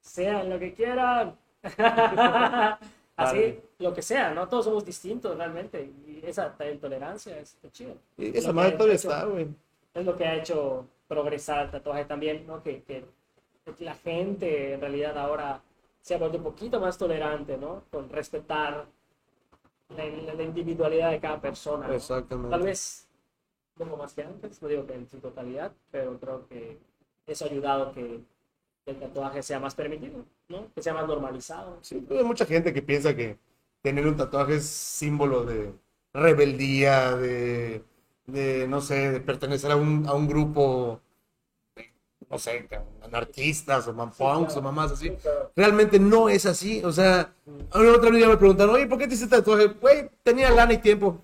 sean 0.00 0.48
lo 0.48 0.58
que 0.58 0.72
quieran. 0.72 1.36
Así, 3.16 3.36
Vale. 3.36 3.62
lo 3.78 3.92
que 3.92 4.00
sea, 4.00 4.32
¿no? 4.32 4.48
Todos 4.48 4.64
somos 4.64 4.84
distintos 4.84 5.36
realmente. 5.36 5.92
Y 6.06 6.22
esa 6.24 6.54
intolerancia 6.72 7.38
es 7.38 7.58
chido. 7.72 7.94
Y 8.16 8.36
Esa 8.36 8.52
madre 8.52 8.72
todavía 8.72 8.94
está, 8.94 9.24
güey. 9.26 9.48
es 9.92 10.06
lo 10.06 10.16
que 10.16 10.24
ha 10.24 10.36
hecho 10.36 10.86
progresar 11.06 11.66
el 11.66 11.70
tatuaje 11.70 12.06
también, 12.06 12.46
¿no? 12.46 12.62
Que, 12.62 12.82
que 12.82 13.04
la 13.80 13.94
gente 13.94 14.72
en 14.74 14.80
realidad 14.80 15.18
ahora 15.18 15.60
se 16.00 16.14
ha 16.14 16.18
vuelto 16.18 16.38
un 16.38 16.44
poquito 16.44 16.80
más 16.80 16.96
tolerante, 16.96 17.58
¿no? 17.58 17.82
Con 17.90 18.08
respetar 18.08 18.86
la, 19.94 20.04
la 20.34 20.42
individualidad 20.42 21.10
de 21.10 21.20
cada 21.20 21.38
persona. 21.40 21.88
¿no? 21.88 21.94
Exactamente. 21.94 22.50
Tal 22.50 22.62
vez 22.62 23.06
poco 23.76 23.96
más 23.96 24.12
que 24.12 24.22
antes, 24.22 24.60
no 24.62 24.68
digo 24.68 24.86
que 24.86 24.94
en 24.94 25.08
su 25.08 25.18
totalidad, 25.18 25.72
pero 25.90 26.18
creo 26.18 26.46
que 26.48 26.78
eso 27.26 27.44
ha 27.44 27.48
ayudado 27.48 27.88
a 27.88 27.92
que 27.92 28.20
el 28.86 28.98
tatuaje 28.98 29.42
sea 29.42 29.60
más 29.60 29.74
permitido, 29.74 30.24
¿no? 30.48 30.66
Que 30.74 30.82
sea 30.82 30.94
más 30.94 31.06
normalizado. 31.06 31.78
Sí, 31.80 31.96
pues, 32.06 32.20
hay 32.20 32.26
mucha 32.26 32.44
gente 32.44 32.72
que 32.72 32.82
piensa 32.82 33.14
que 33.14 33.38
tener 33.82 34.06
un 34.06 34.16
tatuaje 34.16 34.56
es 34.56 34.66
símbolo 34.66 35.44
de 35.44 35.72
rebeldía, 36.12 37.16
de, 37.16 37.82
de, 38.26 38.66
no 38.68 38.80
sé, 38.80 39.12
de 39.12 39.20
pertenecer 39.20 39.70
a 39.70 39.76
un, 39.76 40.06
a 40.06 40.14
un 40.14 40.26
grupo, 40.26 41.00
de, 41.76 41.90
no 42.28 42.38
sé, 42.38 42.68
anarquistas 43.02 43.86
o 43.88 43.92
manpunks 43.92 44.56
o 44.56 44.62
mamás 44.62 44.92
así. 44.92 45.08
Sí, 45.08 45.16
claro. 45.22 45.52
Realmente 45.54 45.98
no 45.98 46.28
es 46.28 46.46
así. 46.46 46.82
O 46.84 46.92
sea, 46.92 47.32
a 47.70 47.78
mí 47.78 47.86
otra 47.86 48.10
vez 48.10 48.26
me 48.26 48.36
preguntaron, 48.36 48.74
oye, 48.74 48.86
¿por 48.86 48.98
qué 48.98 49.06
te 49.06 49.14
hiciste 49.14 49.36
tatuaje? 49.36 49.68
Güey, 49.68 50.10
tenía 50.22 50.50
lana 50.50 50.72
y 50.72 50.78
tiempo. 50.78 51.20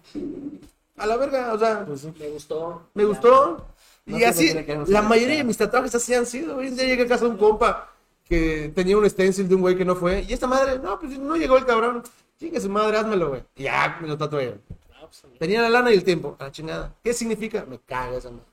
A 0.97 1.07
la 1.07 1.17
verga, 1.17 1.53
o 1.53 1.59
sea, 1.59 1.85
Pues 1.85 2.01
sí. 2.01 2.13
Me 2.19 2.29
gustó. 2.29 2.83
me 2.95 3.03
Ya. 3.03 3.09
gustó. 3.09 3.67
No 4.07 4.19
Y 4.19 4.25
así, 4.25 4.55
la 4.87 5.03
mayoría 5.03 5.39
de 5.39 5.45
mis 5.45 5.57
tatuajes 5.57 5.95
así 5.95 6.15
han 6.15 6.27
sido. 6.27 6.57
Hoy 6.57 6.69
en 6.69 6.77
día 6.77 6.87
llegué 6.87 7.03
a 7.03 7.09
casa 7.09 7.25
de 7.25 7.33
un 7.33 7.37
compa 7.37 7.93
que 8.25 8.71
tenía 8.75 8.97
un 8.97 9.09
stencil 9.11 9.49
de 9.49 9.55
un 9.57 9.61
güey 9.63 9.77
que 9.77 9.85
no 9.85 9.97
fue. 9.97 10.23
Y 10.23 10.33
esta 10.33 10.47
madre, 10.47 10.79
no, 10.79 10.99
pues 10.99 11.19
no 11.19 11.37
llegó 11.37 11.57
el 11.59 11.67
cabrón. 11.67 12.03
Chingue 12.39 12.61
su 12.61 12.69
madre, 12.69 12.99
házmelo, 12.99 13.31
güey. 13.31 13.43
Y 13.57 13.65
ya, 13.65 13.99
me 14.01 14.07
lo 14.09 14.17
tatué. 14.17 14.61
Ah, 14.95 15.01
pues, 15.09 15.25
Tenía 15.39 15.61
la 15.63 15.69
lana 15.71 15.91
y 15.91 15.95
el 15.95 16.05
tiempo. 16.05 16.37
A 16.39 16.45
la 16.45 16.53
chingada. 16.53 16.95
¿Qué 17.03 17.13
significa? 17.13 17.65
Me 17.67 17.79
caga 17.81 18.17
esa 18.19 18.31
madre. 18.31 18.45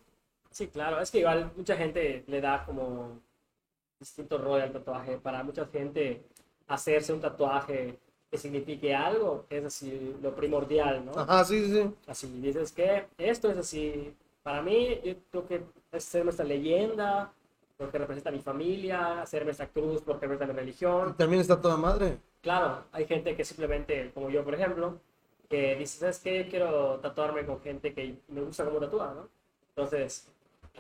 Sí, 0.50 0.68
claro, 0.68 1.00
es 1.00 1.12
que 1.12 1.20
igual 1.20 1.52
mucha 1.56 1.76
gente 1.76 2.24
le 2.28 2.42
da 2.42 2.64
como 2.66 3.20
distinto 4.00 4.38
rol 4.40 4.62
al 4.62 4.72
tatuaje. 4.72 5.18
Para 5.18 5.44
mucha 5.44 5.66
gente, 5.68 6.24
hacerse 6.68 7.14
un 7.14 7.20
tatuaje 7.22 8.00
que 8.34 8.40
signifique 8.40 8.96
algo 8.96 9.46
es 9.48 9.64
así 9.64 10.16
lo 10.20 10.36
primordial, 10.36 11.06
¿no? 11.06 11.12
Ajá, 11.20 11.46
sí, 11.46 11.68
sí, 11.68 11.72
sí. 11.72 11.96
Así 12.08 12.28
dices 12.42 12.72
que 12.72 13.06
esto 13.20 13.52
es 13.52 13.58
así. 13.58 14.12
Para 14.42 14.64
mí, 14.64 15.00
yo 15.04 15.14
creo 15.30 15.48
que 15.48 15.56
es 15.92 16.08
hacerme 16.08 16.32
esta 16.32 16.44
leyenda, 16.44 17.32
porque 17.78 18.00
representa 18.00 18.32
a 18.32 18.34
mi 18.34 18.40
familia, 18.42 19.22
hacerme 19.22 19.52
esta 19.52 19.68
cruz 19.68 20.02
porque 20.02 20.26
representa 20.26 20.52
mi 20.52 20.58
Y 20.58 20.62
religión. 20.64 21.16
también 21.16 21.42
está 21.42 21.62
toda 21.62 21.78
madre. 21.78 22.18
Claro, 22.42 22.86
hay 22.92 23.06
gente 23.06 23.36
que 23.36 23.46
simplemente, 23.46 24.10
como 24.16 24.32
yo, 24.32 24.44
por 24.44 24.56
ejemplo, 24.56 25.00
que 25.48 25.76
dice, 25.76 26.00
¿sabes 26.00 26.18
qué? 26.18 26.48
Quiero 26.50 27.00
tatuarme 27.02 27.46
con 27.46 27.62
gente 27.62 27.94
que 27.94 28.18
me 28.30 28.42
gusta 28.42 28.66
cómo 28.66 28.80
tatúa, 28.80 29.14
¿no? 29.14 29.30
Entonces, 29.76 30.28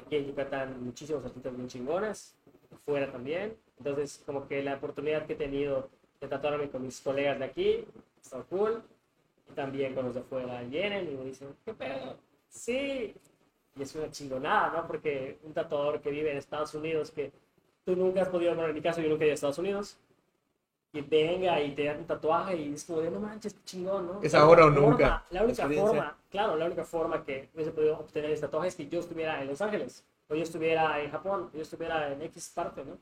aquí 0.03 0.15
en 0.15 0.25
Yucatán 0.25 0.83
muchísimos 0.83 1.23
artistas 1.23 1.55
bien 1.55 1.67
chingones, 1.67 2.35
fuera 2.83 3.11
también. 3.11 3.55
Entonces, 3.77 4.23
como 4.25 4.47
que 4.47 4.63
la 4.63 4.73
oportunidad 4.77 5.27
que 5.27 5.33
he 5.33 5.35
tenido 5.35 5.89
de 6.23 6.29
tatuarme 6.29 6.69
con 6.69 6.81
mis 6.83 7.01
colegas 7.01 7.37
de 7.37 7.45
aquí, 7.45 7.85
está 8.21 8.41
cool. 8.43 8.81
Y 9.49 9.53
también 9.53 9.93
con 9.93 10.05
los 10.05 10.15
de 10.15 10.21
fuera 10.21 10.61
vienen 10.61 11.11
y 11.11 11.15
me 11.15 11.25
dicen, 11.25 11.49
¿qué 11.65 11.73
pedo? 11.73 12.15
Sí. 12.49 13.13
Y 13.75 13.81
es 13.81 13.95
una 13.95 14.09
chingonada, 14.09 14.71
¿no? 14.71 14.87
Porque 14.87 15.39
un 15.43 15.53
tatuador 15.53 15.99
que 15.99 16.11
vive 16.11 16.31
en 16.31 16.37
Estados 16.37 16.73
Unidos, 16.75 17.11
que 17.11 17.31
tú 17.83 17.95
nunca 17.95 18.21
has 18.21 18.29
podido, 18.29 18.53
bueno, 18.53 18.69
en 18.69 18.75
mi 18.75 18.81
caso 18.81 19.01
yo 19.01 19.09
nunca 19.09 19.23
he 19.23 19.27
ido 19.27 19.33
a 19.33 19.35
Estados 19.35 19.57
Unidos, 19.57 19.97
y 20.93 21.01
venga 21.01 21.59
y 21.59 21.73
te 21.73 21.85
da 21.85 21.93
un 21.93 22.05
tatuaje 22.05 22.55
y 22.55 22.73
es 22.73 22.85
como 22.85 23.01
de 23.01 23.09
no 23.09 23.19
manches, 23.19 23.53
qué 23.55 23.59
chingón, 23.65 24.05
¿no? 24.05 24.19
Es 24.21 24.31
La 24.33 24.41
ahora 24.41 24.67
o 24.67 24.69
nunca. 24.69 25.25
la 25.31 25.43
única 25.43 25.67
forma, 25.67 26.17
claro, 26.29 26.55
la 26.55 26.65
única 26.65 26.85
forma 26.85 27.25
que 27.25 27.49
hubiese 27.53 27.71
podido 27.71 27.97
obtener 27.97 28.29
este 28.29 28.45
tatuaje 28.45 28.67
es 28.69 28.75
que 28.75 28.87
yo 28.87 28.99
estuviera 28.99 29.41
en 29.41 29.47
Los 29.47 29.59
Ángeles, 29.61 30.05
o 30.29 30.35
yo 30.35 30.43
estuviera 30.43 31.01
en 31.01 31.09
Japón, 31.09 31.49
o 31.51 31.57
yo 31.57 31.63
estuviera 31.63 32.13
en 32.13 32.21
X 32.21 32.51
parte, 32.55 32.85
¿no? 32.85 32.97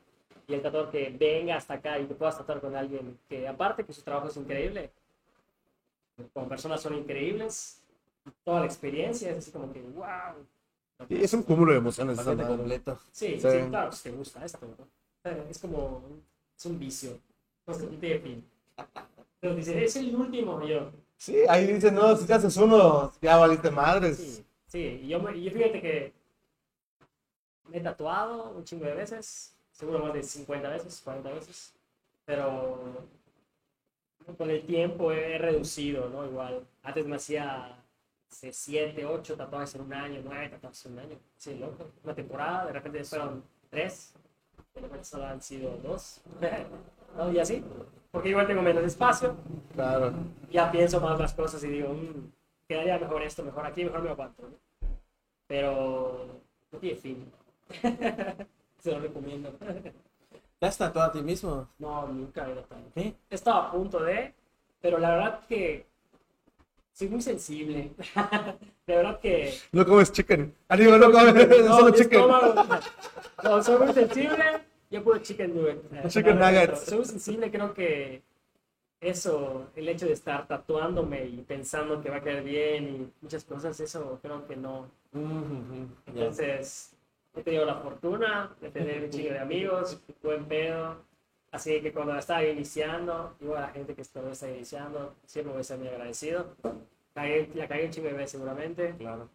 Y 0.52 0.54
el 0.56 0.60
tatuador 0.60 0.90
que 0.90 1.08
venga 1.18 1.56
hasta 1.56 1.74
acá 1.74 1.98
y 1.98 2.04
te 2.04 2.14
puedas 2.14 2.36
tatuar 2.36 2.60
con 2.60 2.76
alguien 2.76 3.18
que, 3.26 3.48
aparte 3.48 3.84
que 3.84 3.92
su 3.94 4.02
trabajo 4.02 4.28
es 4.28 4.36
increíble, 4.36 4.90
como 6.34 6.46
personas 6.46 6.82
son 6.82 6.94
increíbles, 6.94 7.80
toda 8.44 8.60
la 8.60 8.66
experiencia 8.66 9.30
es 9.30 9.38
así 9.38 9.50
como 9.50 9.72
que, 9.72 9.80
wow, 9.80 10.44
Y 11.08 11.24
es 11.24 11.32
un 11.32 11.42
cúmulo 11.42 11.72
de 11.72 11.78
emociones. 11.78 12.18
esa 12.18 12.36
completo. 12.46 12.98
Sí, 13.10 13.40
Sí. 13.40 13.50
sí, 13.50 13.58
claro, 13.70 13.90
si 13.92 14.02
te 14.02 14.10
gusta 14.10 14.44
esto, 14.44 14.58
¿no? 14.66 15.30
Eh, 15.30 15.46
Es 15.48 15.58
como, 15.58 16.02
es 16.54 16.66
un 16.66 16.78
vicio. 16.78 17.18
No 17.66 17.72
sé, 17.72 17.84
no 17.84 17.98
tiene 17.98 18.18
fin. 18.20 18.44
Pero 19.40 19.54
dice, 19.54 19.82
es 19.84 19.96
el 19.96 20.14
último, 20.14 20.62
yo, 20.66 20.90
Sí, 21.16 21.44
ahí 21.48 21.66
dicen, 21.72 21.94
no, 21.94 22.14
si 22.14 22.26
te 22.26 22.34
haces 22.34 22.56
uno, 22.58 23.10
ya 23.22 23.36
valiste 23.38 23.70
madres. 23.70 24.18
sí, 24.18 24.44
sí. 24.66 25.00
Y 25.04 25.08
yo, 25.08 25.18
yo 25.30 25.50
fíjate 25.50 25.80
que 25.80 26.12
me 27.70 27.78
he 27.78 27.80
tatuado 27.80 28.50
un 28.50 28.64
chingo 28.64 28.84
de 28.84 28.94
veces, 28.94 29.51
seguro 29.72 29.98
más 30.00 30.14
de 30.14 30.22
50 30.22 30.68
veces, 30.68 31.00
40 31.04 31.30
veces, 31.32 31.74
pero 32.24 33.06
con 34.36 34.50
el 34.50 34.64
tiempo 34.64 35.10
he, 35.12 35.38
reducido, 35.38 36.08
¿no? 36.08 36.24
Igual, 36.24 36.64
antes 36.82 37.06
me 37.06 37.16
hacía 37.16 37.76
7, 38.28 39.04
8 39.04 39.36
tatuajes 39.36 39.74
en 39.74 39.80
un 39.82 39.92
año, 39.94 40.20
9 40.24 40.48
tatuajes 40.50 40.86
en 40.86 40.92
un 40.92 40.98
año, 41.00 41.16
sí, 41.36 41.54
loco. 41.54 41.90
Una 42.04 42.14
temporada, 42.14 42.66
de 42.66 42.72
repente 42.72 43.04
fueron 43.04 43.42
3, 43.70 44.14
de 44.74 44.80
repente 44.80 45.04
solo 45.04 45.26
han 45.26 45.42
sido 45.42 45.76
2, 45.82 46.20
¿no? 47.16 47.32
Y 47.32 47.38
así, 47.38 47.64
porque 48.10 48.28
igual 48.30 48.46
tengo 48.46 48.62
menos 48.62 48.84
espacio, 48.84 49.36
Claro. 49.74 50.12
ya 50.50 50.70
pienso 50.70 51.00
más 51.00 51.18
las 51.18 51.34
cosas 51.34 51.62
y 51.64 51.68
digo, 51.68 51.88
"Mm, 51.88 52.30
quedaría 52.68 52.98
mejor 52.98 53.22
esto, 53.22 53.42
mejor 53.42 53.66
aquí, 53.66 53.84
mejor 53.84 54.02
me 54.02 54.10
aguanto. 54.10 54.42
¿no? 54.42 54.56
Pero 55.46 56.40
no 56.70 56.78
tiene 56.78 56.96
fin. 56.96 57.32
Se 58.82 58.90
lo 58.90 59.00
recomiendo. 59.00 59.50
¿Te 60.58 60.66
has 60.66 60.76
tatuado 60.78 61.10
a 61.10 61.12
ti 61.12 61.22
mismo? 61.22 61.68
No, 61.78 62.06
nunca 62.08 62.48
he 62.48 62.54
tatuado. 62.54 62.82
¿Qué? 62.94 63.14
He 63.30 63.34
estado 63.34 63.58
a 63.62 63.70
punto 63.72 64.00
de, 64.02 64.34
pero 64.80 64.98
la 64.98 65.10
verdad 65.14 65.40
que 65.48 65.86
soy 66.92 67.08
muy 67.08 67.22
sensible. 67.22 67.92
De 68.86 68.96
verdad 68.96 69.20
que... 69.20 69.54
No 69.70 69.86
comes 69.86 70.10
chicken. 70.10 70.52
Ah, 70.68 70.76
digo, 70.76 70.98
no 70.98 71.10
comes 71.12 71.34
solo 71.66 71.86
mi 71.86 71.92
chicken. 71.92 72.20
estómago- 72.20 72.80
No, 73.44 73.62
soy 73.62 73.78
muy 73.84 73.92
sensible. 73.94 74.44
Yo 74.90 75.02
puro 75.04 75.18
chicken 75.20 75.54
nugget. 75.54 76.08
Chicken 76.08 76.38
No, 76.38 76.44
no, 76.44 76.50
nuggets. 76.50 76.80
Soy 76.84 76.96
muy 76.98 77.06
sensible, 77.06 77.50
creo 77.50 77.72
que 77.72 78.22
eso, 79.00 79.68
el 79.74 79.88
hecho 79.88 80.06
de 80.06 80.12
estar 80.12 80.46
tatuándome 80.46 81.24
y 81.24 81.36
pensando 81.42 82.00
que 82.02 82.10
va 82.10 82.16
a 82.16 82.20
quedar 82.22 82.42
bien 82.42 82.84
y 82.88 83.12
muchas 83.22 83.42
cosas, 83.44 83.78
eso 83.80 84.18
creo 84.20 84.46
que 84.46 84.56
no. 84.56 84.86
Entonces, 86.06 86.91
he 87.34 87.42
tenido 87.42 87.64
la 87.64 87.76
fortuna 87.76 88.50
de 88.60 88.70
tener 88.70 89.04
un 89.04 89.10
chingo 89.10 89.30
de 89.30 89.38
amigos, 89.38 90.00
buen 90.22 90.44
pedo. 90.44 90.96
Así 91.50 91.80
que 91.82 91.92
cuando 91.92 92.16
estaba 92.16 92.44
iniciando, 92.44 93.34
igual 93.40 93.58
a 93.64 93.66
la 93.66 93.72
gente 93.72 93.94
que 93.94 94.04
todavía 94.04 94.32
está 94.32 94.48
iniciando, 94.50 95.14
siempre 95.26 95.52
voy 95.52 95.60
a 95.60 95.64
ser 95.64 95.78
muy 95.78 95.88
agradecido. 95.88 96.46
Cagué, 97.14 97.50
la 97.54 97.68
cagué 97.68 97.84
un 97.86 97.90
chingo 97.90 98.08
de 98.08 98.14
veces 98.14 98.32
seguramente, 98.32 98.94
Claro. 98.98 99.28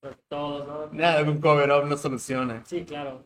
pero 0.00 0.14
todos, 0.28 0.66
¿no? 0.66 0.88
Nada 0.98 1.22
de 1.22 1.30
un 1.30 1.40
cover-up 1.40 1.84
no 1.84 1.96
soluciona. 1.98 2.64
Sí, 2.64 2.84
claro. 2.84 3.24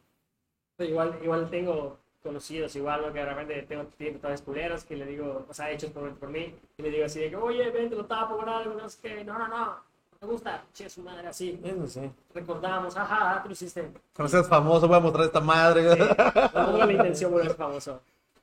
Pero 0.77 0.91
igual, 0.91 1.19
igual 1.23 1.49
tengo 1.49 1.99
conocidos, 2.25 2.75
igual, 2.75 3.03
¿no? 3.03 3.13
que 3.13 3.21
de 3.21 3.27
repente 3.27 3.63
tengo 3.63 3.85
tatuajes 3.85 4.43
culeros 4.43 4.83
que 4.85 4.97
le 4.97 5.07
digo, 5.07 5.47
o 5.49 5.55
sea, 5.55 5.71
hechos 5.71 5.91
por, 5.91 6.13
por 6.19 6.31
mí, 6.31 6.55
y 6.79 6.83
le 6.83 6.91
digo 6.91 7.05
así 7.05 7.21
de 7.21 7.31
que, 7.31 7.37
oye, 7.37 7.71
ven, 7.71 7.91
te 7.91 7.95
lo 7.97 8.07
tapo 8.07 8.37
con 8.39 8.49
algo, 8.49 8.75
no 8.75 8.89
sé 8.89 8.99
qué, 9.03 9.25
no, 9.25 9.39
no, 9.39 9.47
no 9.47 9.94
me 10.21 10.29
gusta, 10.29 10.63
che, 10.75 10.89
su 10.89 11.03
madre, 11.03 11.29
así. 11.29 11.61
Eso 11.63 11.87
sí. 11.87 12.11
Recordamos, 12.35 12.97
ajá, 12.97 13.41
tú 13.43 13.49
lo 13.49 13.53
hiciste. 13.53 13.93
Cuando 14.15 14.31
seas 14.31 14.49
famoso, 14.49 14.89
voy 14.89 14.97
a 14.97 15.01
mostrar 15.01 15.27
esta 15.27 15.41
madre. 15.41 15.95
Sí, 15.95 16.01
no 16.55 16.87
la 16.87 16.93
intención 16.93 17.33
famoso. 17.57 18.01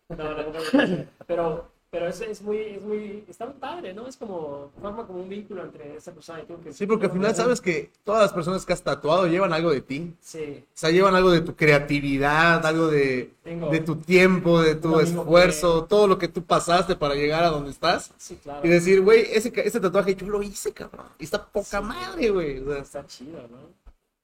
No, 0.09 0.17
no, 0.17 0.31
no, 0.31 0.43
no. 0.43 1.05
Pero, 1.25 1.71
pero 1.91 2.07
es, 2.07 2.21
es 2.21 2.41
muy, 2.41 2.57
es 2.57 2.81
muy, 2.81 3.25
está 3.27 3.45
muy 3.45 3.55
padre, 3.55 3.93
¿no? 3.93 4.07
Es 4.07 4.15
como, 4.15 4.71
forma 4.81 5.05
como 5.05 5.19
un 5.21 5.27
vínculo 5.27 5.61
entre 5.63 5.97
esa 5.97 6.13
persona 6.13 6.41
y 6.41 6.45
tú. 6.45 6.57
Que, 6.61 6.71
Sí, 6.71 6.87
porque 6.87 7.07
al 7.07 7.11
final 7.11 7.35
sabes 7.35 7.59
que 7.59 7.91
todas 8.05 8.21
las 8.21 8.31
personas 8.31 8.65
que 8.65 8.71
has 8.71 8.81
tatuado 8.81 9.27
llevan 9.27 9.51
algo 9.51 9.71
de 9.71 9.81
ti. 9.81 10.13
Sí, 10.21 10.63
O 10.65 10.71
sea, 10.73 10.89
llevan 10.89 11.15
algo 11.15 11.29
de 11.31 11.41
tu 11.41 11.53
creatividad, 11.53 12.65
algo 12.65 12.87
de, 12.87 13.33
Tengo- 13.43 13.69
de 13.69 13.81
tu 13.81 13.97
tiempo, 13.97 14.61
de 14.61 14.75
tu 14.75 15.01
esfuerzo, 15.01 15.83
todo 15.83 16.07
lo 16.07 16.17
que 16.17 16.29
tú 16.29 16.43
pasaste 16.45 16.95
para 16.95 17.13
llegar 17.13 17.43
a 17.43 17.49
donde 17.49 17.71
estás. 17.71 18.13
sí, 18.17 18.37
claro. 18.41 18.65
Y 18.65 18.69
decir, 18.69 19.01
güey, 19.01 19.25
ese, 19.29 19.51
ese 19.55 19.79
tatuaje 19.81 20.15
yo 20.15 20.27
lo 20.27 20.41
hice, 20.41 20.71
cabrón. 20.71 21.07
Y 21.19 21.25
está 21.25 21.45
poca 21.45 21.79
Sí. 21.81 21.85
madre, 21.85 22.29
güey. 22.29 22.59
O 22.59 22.71
sea, 22.71 22.81
Está 22.81 23.05
chido, 23.05 23.41
¿no? 23.49 23.57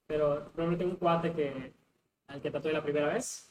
Pero, 0.07 0.37
ejemplo, 0.55 0.77
tengo 0.77 0.91
un 0.91 0.97
cuate 0.97 1.33
que, 1.33 1.73
al 2.27 2.41
que 2.41 2.49
tatué 2.49 2.71
la 2.71 2.81
primera 2.81 3.09
vez, 3.13 3.49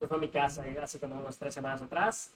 que 0.00 0.06
fue 0.08 0.16
a 0.16 0.20
mi 0.20 0.28
casa 0.30 0.66
eh, 0.66 0.78
hace 0.82 0.98
como 0.98 1.20
unas 1.20 1.36
tres 1.36 1.52
semanas 1.52 1.82
atrás, 1.82 2.30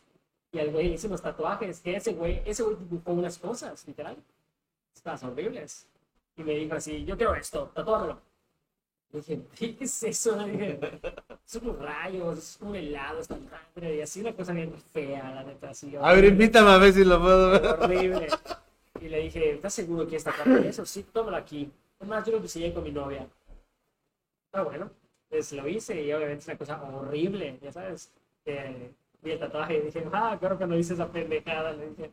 y 0.52 0.58
al 0.58 0.70
güey 0.70 0.88
le 0.88 0.94
hice 0.94 1.06
unos 1.06 1.22
tatuajes, 1.22 1.80
que 1.80 1.96
ese 1.96 2.12
güey, 2.14 2.42
ese 2.44 2.62
güey 2.62 2.76
dibujó 2.76 3.12
unas 3.12 3.38
cosas, 3.38 3.86
literal, 3.86 4.16
estas 4.94 5.22
horribles. 5.22 5.86
Y 6.36 6.42
me 6.42 6.54
dijo 6.54 6.74
así, 6.74 7.04
yo 7.04 7.16
quiero 7.16 7.34
esto, 7.34 7.70
tatúamelo. 7.74 8.20
Y 9.12 9.18
dije, 9.18 9.40
¿qué 9.56 9.76
es 9.80 10.02
eso? 10.02 10.36
Le 10.36 10.52
dije, 10.52 10.80
son 11.44 11.68
unos 11.68 11.78
rayos, 11.80 12.38
es 12.38 12.58
un 12.60 12.76
helado, 12.76 13.20
está 13.20 13.36
madre, 13.36 13.96
y 13.96 14.00
así 14.00 14.20
una 14.20 14.32
cosa 14.32 14.52
bien 14.52 14.72
fea, 14.92 15.34
la 15.34 15.42
neta, 15.44 15.70
así. 15.70 15.94
a 15.96 16.12
ver, 16.12 16.24
invítame 16.24 16.70
a 16.70 16.78
ver 16.78 16.92
si 16.92 17.04
lo 17.04 17.20
puedo 17.20 17.50
ver. 17.50 17.66
horrible. 17.66 18.28
Y 19.00 19.08
le 19.08 19.18
dije, 19.20 19.52
¿estás 19.52 19.74
seguro 19.74 20.06
que 20.06 20.16
esta 20.16 20.32
parte 20.32 20.68
eso? 20.68 20.84
Sí, 20.84 21.04
tómalo 21.12 21.36
aquí. 21.36 21.70
Además, 22.00 22.24
yo 22.26 22.32
lo 22.32 22.40
diseñé 22.40 22.72
con 22.72 22.84
mi 22.84 22.92
novia. 22.92 23.26
Ah, 24.52 24.62
bueno. 24.62 24.90
Pues 25.28 25.52
lo 25.52 25.68
hice 25.68 26.02
y 26.02 26.12
obviamente 26.12 26.40
es 26.40 26.48
una 26.48 26.58
cosa 26.58 26.82
horrible, 26.82 27.58
ya 27.62 27.72
sabes. 27.72 28.10
Eh, 28.44 28.90
vi 29.22 29.32
el 29.32 29.38
tatuaje 29.38 29.78
y 29.78 29.80
dije, 29.82 30.04
ah, 30.12 30.36
claro 30.38 30.58
que 30.58 30.66
no 30.66 30.76
hice 30.76 30.94
esa 30.94 31.08
pendejada. 31.08 31.72
Le 31.72 31.88
dije, 31.90 32.10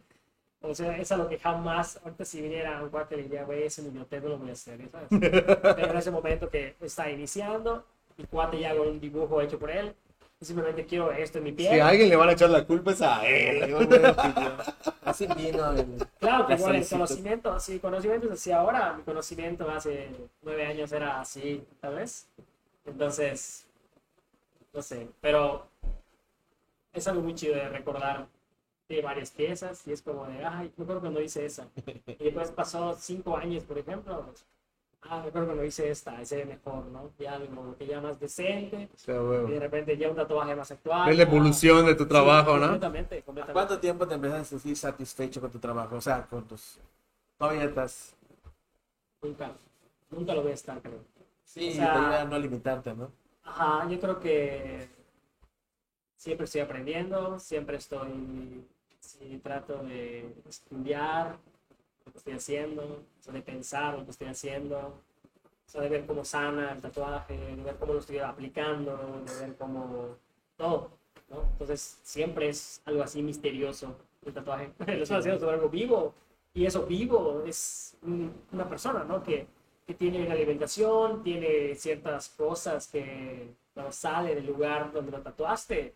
o 0.62 0.74
sea, 0.74 0.98
es 0.98 1.12
a 1.12 1.18
lo 1.18 1.28
que 1.28 1.38
jamás, 1.38 2.00
ahorita 2.04 2.26
si 2.26 2.42
viniera 2.42 2.82
un 2.82 2.90
cuate 2.90 3.16
le 3.18 3.24
diría, 3.24 3.44
güey, 3.44 3.64
ese 3.64 3.82
biblioteca 3.84 4.24
no 4.24 4.30
lo 4.30 4.38
voy 4.40 4.50
a 4.50 4.54
hacer, 4.54 4.80
¿sabes? 4.92 5.08
Pero 5.10 5.92
en 5.92 5.98
ese 5.98 6.12
momento 6.12 6.50
que 6.50 6.76
está 6.82 7.10
iniciando, 7.10 7.86
el 8.18 8.28
cuate 8.28 8.60
ya 8.60 8.72
hago 8.72 8.84
un 8.84 9.00
dibujo 9.00 9.42
hecho 9.42 9.60
por 9.60 9.70
él, 9.70 9.94
y 10.40 10.46
simplemente 10.46 10.86
quiero 10.86 11.12
esto 11.12 11.38
en 11.38 11.44
mi 11.46 11.52
piel. 11.54 11.74
Si 11.74 11.80
a 11.80 11.88
alguien 11.88 12.10
le 12.10 12.16
van 12.16 12.30
a 12.30 12.34
echar 12.34 12.50
la 12.50 12.66
culpa 12.66 12.92
es 12.92 13.02
a 13.02 13.26
él. 13.26 13.70
Yo, 13.70 13.86
güey, 13.86 14.02
Así 15.06 15.28
vino 15.28 15.72
el... 15.72 16.06
Claro, 16.20 16.48
que 16.48 16.56
igual 16.56 16.76
el 16.76 16.88
conocimiento, 16.88 17.60
sí, 17.60 17.80
conocimiento 17.80 18.28
es 18.28 18.34
así 18.34 18.52
ahora, 18.52 18.94
mi 18.94 19.04
conocimiento 19.04 19.70
hace 19.70 20.10
nueve 20.42 20.66
años 20.66 20.92
era 20.92 21.22
así, 21.22 21.64
tal 21.80 21.96
vez. 21.96 22.28
Entonces, 22.86 23.66
no 24.74 24.82
sé, 24.82 25.08
pero 25.22 25.68
es 26.96 27.08
algo 27.08 27.22
muy 27.22 27.36
chido 27.36 27.56
de 27.56 27.70
recordar 27.70 28.28
de 28.88 29.02
varias 29.02 29.32
piezas 29.32 29.86
y 29.88 29.92
es 29.92 30.02
como 30.02 30.26
de, 30.28 30.46
ay, 30.46 30.72
me 30.78 30.84
acuerdo 30.84 31.02
cuando 31.02 31.22
hice 31.22 31.46
esa. 31.46 31.68
Y 32.08 32.24
después 32.24 32.52
pasó 32.52 32.96
cinco 32.98 33.36
años, 33.36 33.64
por 33.64 33.78
ejemplo, 33.78 34.26
ah, 35.02 35.22
me 35.22 35.28
acuerdo 35.28 35.48
cuando 35.48 35.66
hice 35.66 35.90
esta, 35.90 36.22
ese 36.22 36.38
ve 36.38 36.46
mejor, 36.46 36.86
¿no? 36.86 37.12
Ya 37.20 37.34
algo 37.34 37.76
que 37.78 37.88
ya 37.88 38.00
más 38.00 38.20
decente, 38.20 38.90
O 38.94 38.98
sea, 38.98 39.16
y 39.48 39.52
de 39.52 39.60
repente 39.60 39.98
ya 39.98 40.10
un 40.10 40.16
tatuaje 40.16 40.56
más 40.56 40.72
actual. 40.72 41.08
Ves 41.10 41.18
la 41.18 41.24
ah, 41.24 41.28
evolución 41.28 41.86
de 41.86 41.96
tu 41.96 42.04
sí, 42.04 42.10
trabajo, 42.10 42.54
¿no? 42.54 42.62
Completamente, 42.62 43.22
completamente. 43.24 43.54
¿Cuánto 43.54 43.80
tiempo 43.80 44.08
te 44.08 44.16
empezaste 44.16 44.42
a 44.42 44.46
sentir 44.60 44.78
satisfecho 44.78 45.42
con 45.42 45.52
tu 45.52 45.60
trabajo? 45.60 45.96
O 45.96 46.02
sea, 46.02 46.26
con 46.26 46.48
tus... 46.48 46.80
Todavía 47.38 47.66
estás... 47.66 48.16
Nunca, 49.22 49.52
nunca 50.12 50.34
lo 50.34 50.44
voy 50.44 50.52
a 50.52 50.56
estar, 50.56 50.82
creo. 50.82 51.00
Sí, 51.44 51.70
O 51.72 51.74
sea- 51.74 51.94
te 51.94 52.00
ayuda 52.00 52.22
a 52.22 52.26
no 52.26 52.40
limitarte, 52.40 52.94
¿no? 52.94 53.12
Ajá, 53.44 53.88
yo 53.90 54.00
creo 54.00 54.20
que 54.20 54.90
siempre 56.16 56.46
estoy 56.46 56.62
aprendiendo, 56.62 57.40
siempre 57.40 57.78
estoy, 57.78 58.66
sí, 59.00 59.40
trato 59.44 59.84
de 59.84 60.34
estudiar 60.48 61.38
lo 62.06 62.12
que 62.12 62.18
estoy 62.20 62.34
haciendo, 62.34 63.04
o 63.28 63.32
de 63.32 63.42
pensar 63.42 63.98
lo 63.98 64.06
que 64.06 64.12
estoy 64.12 64.28
haciendo, 64.28 65.02
o 65.76 65.82
de 65.82 65.90
ver 65.90 66.06
cómo 66.06 66.24
sana 66.24 66.72
el 66.74 66.82
tatuaje, 66.82 67.38
de 67.38 67.64
ver 67.64 67.76
cómo 67.78 67.94
lo 67.94 68.00
estoy 68.00 68.20
aplicando, 68.20 69.24
de 69.26 69.46
ver 69.48 69.56
cómo 69.58 70.16
todo, 70.58 70.92
¿no? 71.30 71.44
Entonces 71.52 72.00
siempre 72.04 72.50
es 72.50 72.82
algo 72.86 73.04
así 73.04 73.22
misterioso 73.22 73.96
el 74.26 74.34
tatuaje. 74.34 74.72
Lo 74.88 75.04
estoy 75.04 75.18
haciendo 75.18 75.40
sobre 75.40 75.56
algo 75.56 75.70
vivo 75.70 76.14
y 76.54 76.66
eso 76.66 76.86
vivo 76.86 77.44
es 77.46 77.98
un- 78.04 78.34
una 78.52 78.68
persona, 78.70 79.04
¿no? 79.04 79.22
Que, 79.24 79.48
que 79.86 79.94
tiene 79.94 80.24
una 80.26 80.34
alimentación, 80.34 81.22
tiene 81.24 81.76
ciertas 81.76 82.30
cosas 82.30 82.88
que 82.88 83.54
no 83.76 83.92
sale 83.92 84.34
del 84.36 84.46
lugar 84.48 84.92
donde 84.94 85.12
lo 85.12 85.22
tatuaste, 85.22 85.94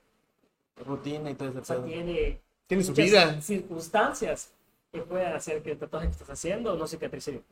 Rutina 0.85 1.29
y 1.31 1.35
todo 1.35 1.49
ese 1.49 1.59
o 1.59 1.65
sea, 1.65 1.83
tiene 1.83 2.41
Tiene 2.67 2.83
su 2.83 2.93
vida. 2.93 3.41
circunstancias 3.41 4.51
que 4.91 5.01
puedan 5.01 5.33
hacer 5.33 5.61
que 5.61 5.71
el 5.71 5.77
tatuaje 5.77 6.07
que 6.07 6.13
estás 6.13 6.29
haciendo 6.29 6.75
no 6.75 6.87
cicatrice 6.87 7.31
bien. 7.31 7.43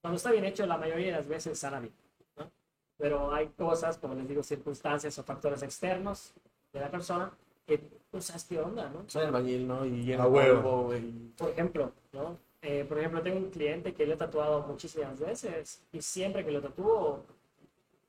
Cuando 0.00 0.16
está 0.16 0.30
bien 0.30 0.44
hecho, 0.44 0.66
la 0.66 0.76
mayoría 0.76 1.06
de 1.06 1.12
las 1.12 1.28
veces 1.28 1.58
sana 1.58 1.80
bien. 1.80 1.92
¿no? 2.36 2.50
Pero 2.98 3.34
hay 3.34 3.48
cosas, 3.48 3.98
como 3.98 4.14
les 4.14 4.28
digo, 4.28 4.42
circunstancias 4.42 5.18
o 5.18 5.24
factores 5.24 5.62
externos 5.62 6.32
de 6.72 6.80
la 6.80 6.90
persona 6.90 7.32
que 7.66 7.80
sabes 8.20 8.44
qué 8.44 8.60
onda, 8.60 8.88
¿no? 8.90 9.04
Soy 9.08 9.24
albañil, 9.24 9.66
¿no? 9.66 9.84
Y 9.84 10.04
lleno 10.04 10.28
huevo. 10.28 10.84
güey. 10.84 11.02
Por 11.36 11.50
ejemplo, 11.50 11.92
¿no? 12.12 12.36
Eh, 12.62 12.84
por 12.88 12.98
ejemplo, 12.98 13.22
tengo 13.22 13.38
un 13.38 13.50
cliente 13.50 13.92
que 13.94 14.06
lo 14.06 14.14
he 14.14 14.16
tatuado 14.16 14.62
muchísimas 14.62 15.18
veces 15.18 15.82
y 15.92 16.00
siempre 16.00 16.44
que 16.44 16.50
lo 16.50 16.60
tatúo 16.60 17.24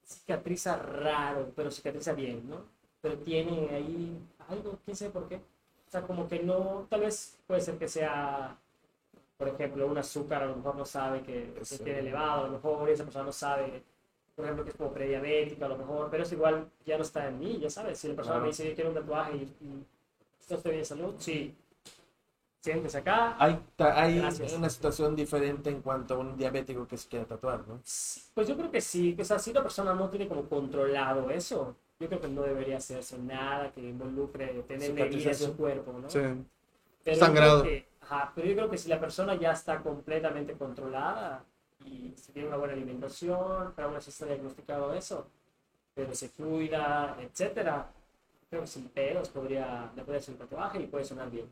cicatriza 0.05 0.77
raro, 0.77 1.51
pero 1.55 1.71
cicatriza 1.71 2.13
bien, 2.13 2.47
¿no? 2.49 2.63
Pero 3.05 3.19
tiene 3.19 3.69
ahí 3.69 4.17
algo, 4.49 4.79
quién 4.83 4.97
sabe 4.97 5.11
por 5.11 5.27
qué. 5.29 5.35
O 5.35 5.91
sea, 5.91 6.01
como 6.01 6.27
que 6.27 6.39
no, 6.39 6.87
tal 6.89 7.01
vez 7.01 7.37
puede 7.45 7.61
ser 7.61 7.77
que 7.77 7.87
sea, 7.87 8.57
por 9.37 9.47
ejemplo, 9.49 9.85
un 9.87 9.97
azúcar, 9.99 10.41
a 10.43 10.47
lo 10.47 10.55
mejor 10.55 10.75
no 10.75 10.85
sabe 10.85 11.21
que, 11.21 11.53
que 11.53 11.65
Sí. 11.65 11.83
tiene 11.83 11.99
elevado, 11.99 12.45
a 12.45 12.47
lo 12.47 12.53
mejor 12.53 12.89
esa 12.89 13.03
persona 13.03 13.25
no 13.25 13.31
sabe 13.31 13.83
por 14.35 14.45
ejemplo, 14.45 14.65
que 14.65 14.71
es 14.71 14.77
como 14.77 14.91
prediabético 14.91 15.65
a 15.65 15.69
lo 15.69 15.77
mejor, 15.77 16.09
pero 16.11 16.23
eso 16.23 16.35
igual 16.35 16.69
ya 16.85 16.97
no 16.97 17.03
está 17.03 17.27
en 17.27 17.39
mí, 17.39 17.59
ya 17.59 17.69
sabes. 17.69 17.99
Si 17.99 18.07
la 18.09 18.15
persona 18.15 18.35
Claro. 18.35 18.43
me 18.45 18.49
dice, 18.49 18.67
yo 18.69 18.75
quiero 18.75 18.89
un 18.89 18.95
tatuaje 18.97 19.37
y, 19.37 19.41
y 19.61 19.67
no 19.69 19.85
estoy 20.57 20.71
bien 20.71 20.81
de 20.81 20.85
salud, 20.85 21.15
sí. 21.19 21.55
Siéntese 22.61 22.97
acá. 22.97 23.35
Hay, 23.39 23.59
hay 23.77 24.19
una 24.57 24.69
situación 24.69 25.15
diferente 25.15 25.69
en 25.69 25.81
cuanto 25.81 26.15
a 26.15 26.17
un 26.17 26.35
diabético 26.35 26.87
que 26.87 26.97
se 26.97 27.07
quiere 27.07 27.25
tatuar, 27.25 27.59
¿no? 27.67 27.79
Pues 28.33 28.47
yo 28.47 28.57
creo 28.57 28.71
que 28.71 28.81
sí, 28.81 29.15
o 29.19 29.23
sea, 29.23 29.37
si 29.37 29.53
la 29.53 29.61
persona 29.61 29.93
no 29.93 30.09
tiene 30.09 30.27
como 30.27 30.49
controlado 30.49 31.29
eso, 31.29 31.75
yo 31.99 32.07
creo 32.07 32.19
que 32.19 32.27
no 32.27 32.41
debería 32.43 32.77
hacerse 32.77 33.17
nada 33.17 33.71
que 33.71 33.81
involucre 33.81 34.47
tener 34.67 34.99
herida 34.99 35.29
en 35.29 35.35
su 35.35 35.55
cuerpo, 35.55 35.93
¿no? 35.93 36.09
Sí. 36.09 36.19
Pero 37.03 37.17
Sangrado. 37.17 37.63
Que, 37.63 37.87
ajá, 38.01 38.31
pero 38.35 38.47
yo 38.47 38.55
creo 38.55 38.69
que 38.69 38.77
si 38.77 38.89
la 38.89 38.99
persona 38.99 39.35
ya 39.35 39.51
está 39.51 39.81
completamente 39.81 40.53
controlada 40.53 41.45
y 41.85 42.13
si 42.17 42.31
tiene 42.33 42.49
una 42.49 42.57
buena 42.57 42.73
alimentación, 42.73 43.73
pero 43.75 43.87
aún 43.87 43.97
así 43.97 44.09
está 44.09 44.25
diagnosticado 44.25 44.93
eso, 44.93 45.27
pero 45.93 46.13
se 46.13 46.31
cuida, 46.31 47.15
etcétera, 47.21 47.89
creo 48.49 48.61
que 48.61 48.67
sin 48.67 48.89
pedos 48.89 49.29
podría, 49.29 49.91
le 49.95 50.03
puede 50.03 50.17
hacer 50.17 50.33
un 50.33 50.39
tatuaje 50.39 50.81
y 50.81 50.87
puede 50.87 51.05
sonar 51.05 51.31
bien. 51.31 51.49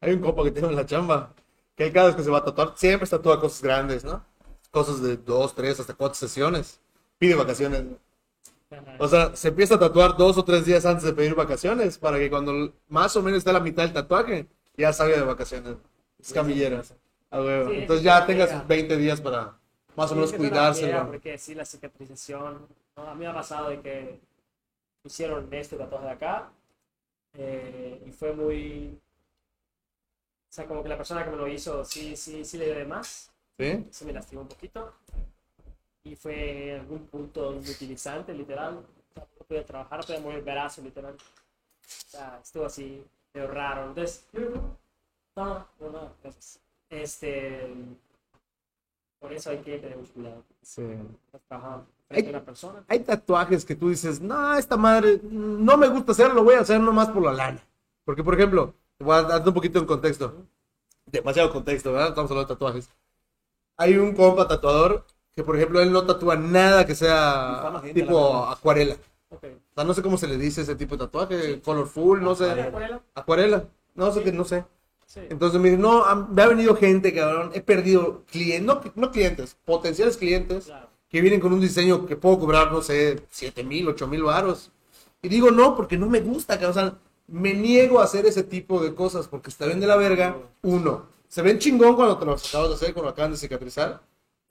Hay 0.00 0.12
un 0.12 0.20
compa 0.20 0.44
que 0.44 0.50
tengo 0.52 0.68
en 0.68 0.76
la 0.76 0.86
chamba, 0.86 1.32
que 1.74 1.90
cada 1.90 2.08
vez 2.08 2.16
que 2.16 2.22
se 2.22 2.30
va 2.30 2.38
a 2.38 2.44
tatuar, 2.44 2.74
siempre 2.76 3.06
se 3.06 3.16
tatúa 3.16 3.40
cosas 3.40 3.62
grandes, 3.62 4.04
¿no? 4.04 4.22
Cosas 4.70 5.02
de 5.02 5.16
dos, 5.16 5.54
tres, 5.54 5.80
hasta 5.80 5.94
cuatro 5.94 6.14
sesiones. 6.14 6.80
Pide 7.18 7.34
vacaciones. 7.34 7.84
¿no? 7.84 7.96
O 8.98 9.08
sea, 9.08 9.34
se 9.36 9.48
empieza 9.48 9.74
a 9.74 9.78
tatuar 9.78 10.16
dos 10.16 10.38
o 10.38 10.44
tres 10.44 10.64
días 10.64 10.84
antes 10.86 11.04
de 11.04 11.12
pedir 11.12 11.34
vacaciones, 11.34 11.98
para 11.98 12.18
que 12.18 12.30
cuando 12.30 12.72
más 12.88 13.14
o 13.16 13.22
menos 13.22 13.38
esté 13.38 13.50
a 13.50 13.54
la 13.54 13.60
mitad 13.60 13.82
del 13.82 13.92
tatuaje, 13.92 14.46
ya 14.76 14.92
salga 14.92 15.16
de 15.16 15.22
vacaciones. 15.22 15.76
Es 16.18 16.32
camillera. 16.32 16.82
A 17.30 17.40
huevo. 17.40 17.70
Sí, 17.70 17.76
Entonces 17.76 17.98
es 17.98 18.04
ya 18.04 18.16
una 18.18 18.26
tenga 18.26 18.44
friega. 18.46 18.60
sus 18.60 18.68
20 18.68 18.96
días 18.96 19.20
para 19.20 19.58
más 19.96 20.10
o 20.10 20.14
menos 20.14 20.32
friega, 20.32 21.06
Porque 21.06 21.38
sí, 21.38 21.54
la 21.54 21.64
cicatrización, 21.64 22.66
¿no? 22.96 23.02
a 23.02 23.14
mí 23.14 23.20
me 23.20 23.26
ha 23.28 23.34
pasado 23.34 23.70
de 23.70 23.80
que 23.80 24.20
hicieron 25.04 25.48
este 25.52 25.76
tatuaje 25.76 26.06
de 26.06 26.12
acá 26.12 26.50
eh, 27.34 28.02
y 28.06 28.10
fue 28.12 28.32
muy... 28.32 28.98
O 30.50 30.52
sea, 30.54 30.66
como 30.66 30.82
que 30.82 30.88
la 30.88 30.96
persona 30.96 31.24
que 31.24 31.30
me 31.30 31.36
lo 31.36 31.48
hizo 31.48 31.84
sí, 31.84 32.16
sí, 32.16 32.44
sí 32.44 32.58
le 32.58 32.66
dio 32.66 32.74
de 32.76 32.84
más, 32.84 33.30
¿Sí? 33.58 33.86
se 33.90 34.04
me 34.04 34.12
lastimó 34.12 34.42
un 34.42 34.48
poquito 34.48 34.94
y 36.04 36.16
fue 36.16 36.74
en 36.74 36.80
algún 36.80 37.06
punto 37.06 37.54
inutilizante, 37.54 38.34
literal. 38.34 38.76
O 38.76 39.14
sea, 39.14 39.26
no 39.40 39.46
podía 39.46 39.64
trabajar, 39.64 40.00
no 40.00 40.06
podía 40.06 40.20
mover 40.20 40.38
el 40.38 40.44
brazo, 40.44 40.82
literal. 40.82 41.14
O 41.14 41.86
sea, 41.86 42.40
estuvo 42.42 42.66
así, 42.66 43.02
medio 43.32 43.48
raro. 43.50 43.88
Entonces, 43.88 44.26
no, 45.34 45.66
no, 45.80 45.90
no, 45.90 46.12
gracias. 46.22 46.60
Este, 46.90 47.74
por 49.18 49.32
eso 49.32 49.50
hay 49.50 49.58
que 49.58 49.78
tener 49.78 49.96
mucho 49.96 50.12
cuidado. 50.12 50.44
Sí. 50.62 50.82
Estás 51.26 51.42
trabajando 51.48 51.86
frente 52.06 52.28
a 52.28 52.30
una 52.30 52.44
persona. 52.44 52.84
Hay 52.86 53.00
tatuajes 53.00 53.64
que 53.64 53.74
tú 53.74 53.88
dices, 53.88 54.20
no, 54.20 54.54
esta 54.56 54.76
madre, 54.76 55.20
no 55.22 55.76
me 55.78 55.88
gusta 55.88 56.12
hacerlo, 56.12 56.34
lo 56.34 56.44
voy 56.44 56.54
a 56.56 56.60
hacer 56.60 56.80
nomás 56.80 57.08
por 57.08 57.22
la 57.22 57.32
lana. 57.32 57.66
Porque, 58.04 58.22
por 58.22 58.34
ejemplo, 58.34 58.74
te 58.98 59.04
voy 59.04 59.16
a 59.16 59.22
dar 59.22 59.48
un 59.48 59.54
poquito 59.54 59.78
en 59.78 59.86
contexto. 59.86 60.46
Demasiado 61.06 61.50
contexto, 61.50 61.92
¿verdad? 61.92 62.10
Estamos 62.10 62.30
hablando 62.30 62.48
de 62.48 62.54
tatuajes. 62.54 62.90
Hay 63.76 63.96
un 63.96 64.14
compa 64.14 64.46
tatuador 64.46 65.06
que, 65.34 65.42
por 65.42 65.56
ejemplo, 65.56 65.80
él 65.80 65.90
no 65.92 66.04
tatúa 66.04 66.36
nada 66.36 66.86
que 66.86 66.94
sea 66.94 67.80
gente, 67.82 68.00
tipo 68.02 68.46
acuarela. 68.46 68.96
Ok. 69.30 69.44
O 69.44 69.74
sea, 69.74 69.84
no 69.84 69.94
sé 69.94 70.02
cómo 70.02 70.16
se 70.16 70.28
le 70.28 70.36
dice 70.38 70.62
ese 70.62 70.76
tipo 70.76 70.96
de 70.96 71.04
tatuaje, 71.06 71.60
colorful, 71.60 72.22
no 72.22 72.34
sé. 72.34 72.50
Acuarela. 72.50 73.02
Acuarela. 73.14 73.64
No 73.94 74.12
sé 74.12 74.22
que 74.22 74.32
no 74.32 74.44
sé. 74.44 74.64
Sí. 75.06 75.20
Entonces 75.28 75.60
me 75.60 75.70
dice, 75.70 75.80
no, 75.80 76.04
a- 76.04 76.14
me 76.14 76.42
ha 76.42 76.46
venido 76.48 76.74
gente, 76.76 77.12
cabrón, 77.12 77.50
he 77.54 77.60
perdido 77.60 78.22
clientes, 78.30 78.64
no, 78.64 78.80
no 78.94 79.10
clientes, 79.10 79.56
potenciales 79.64 80.16
clientes 80.16 80.66
Claro. 80.66 80.88
que 81.08 81.20
vienen 81.20 81.40
con 81.40 81.52
un 81.52 81.60
diseño 81.60 82.06
que 82.06 82.16
puedo 82.16 82.38
cobrar, 82.38 82.72
no 82.72 82.80
sé, 82.82 83.20
7 83.30 83.62
mil, 83.64 83.88
8 83.88 84.06
mil 84.06 84.22
varos. 84.22 84.70
Y 85.22 85.28
digo, 85.28 85.50
no, 85.50 85.74
porque 85.76 85.96
no 85.98 86.06
me 86.08 86.20
gusta, 86.20 86.54
cabrón. 86.58 86.70
O 86.70 86.74
sea, 86.74 86.98
me 87.26 87.54
niego 87.54 88.00
a 88.00 88.04
hacer 88.04 88.26
ese 88.26 88.42
tipo 88.44 88.82
de 88.82 88.94
cosas 88.94 89.26
porque 89.28 89.50
está 89.50 89.66
bien 89.66 89.80
de 89.80 89.86
la 89.86 89.96
verga. 89.96 90.36
Uno, 90.62 91.06
se 91.28 91.42
ven 91.42 91.58
chingón 91.58 91.96
cuando 91.96 92.16
te 92.18 92.24
lo 92.26 92.32
acabas 92.32 92.68
de 92.68 92.74
hacer, 92.74 92.92
cuando 92.94 93.04
lo 93.08 93.12
acaban 93.12 93.30
de 93.32 93.36
cicatrizar, 93.38 94.00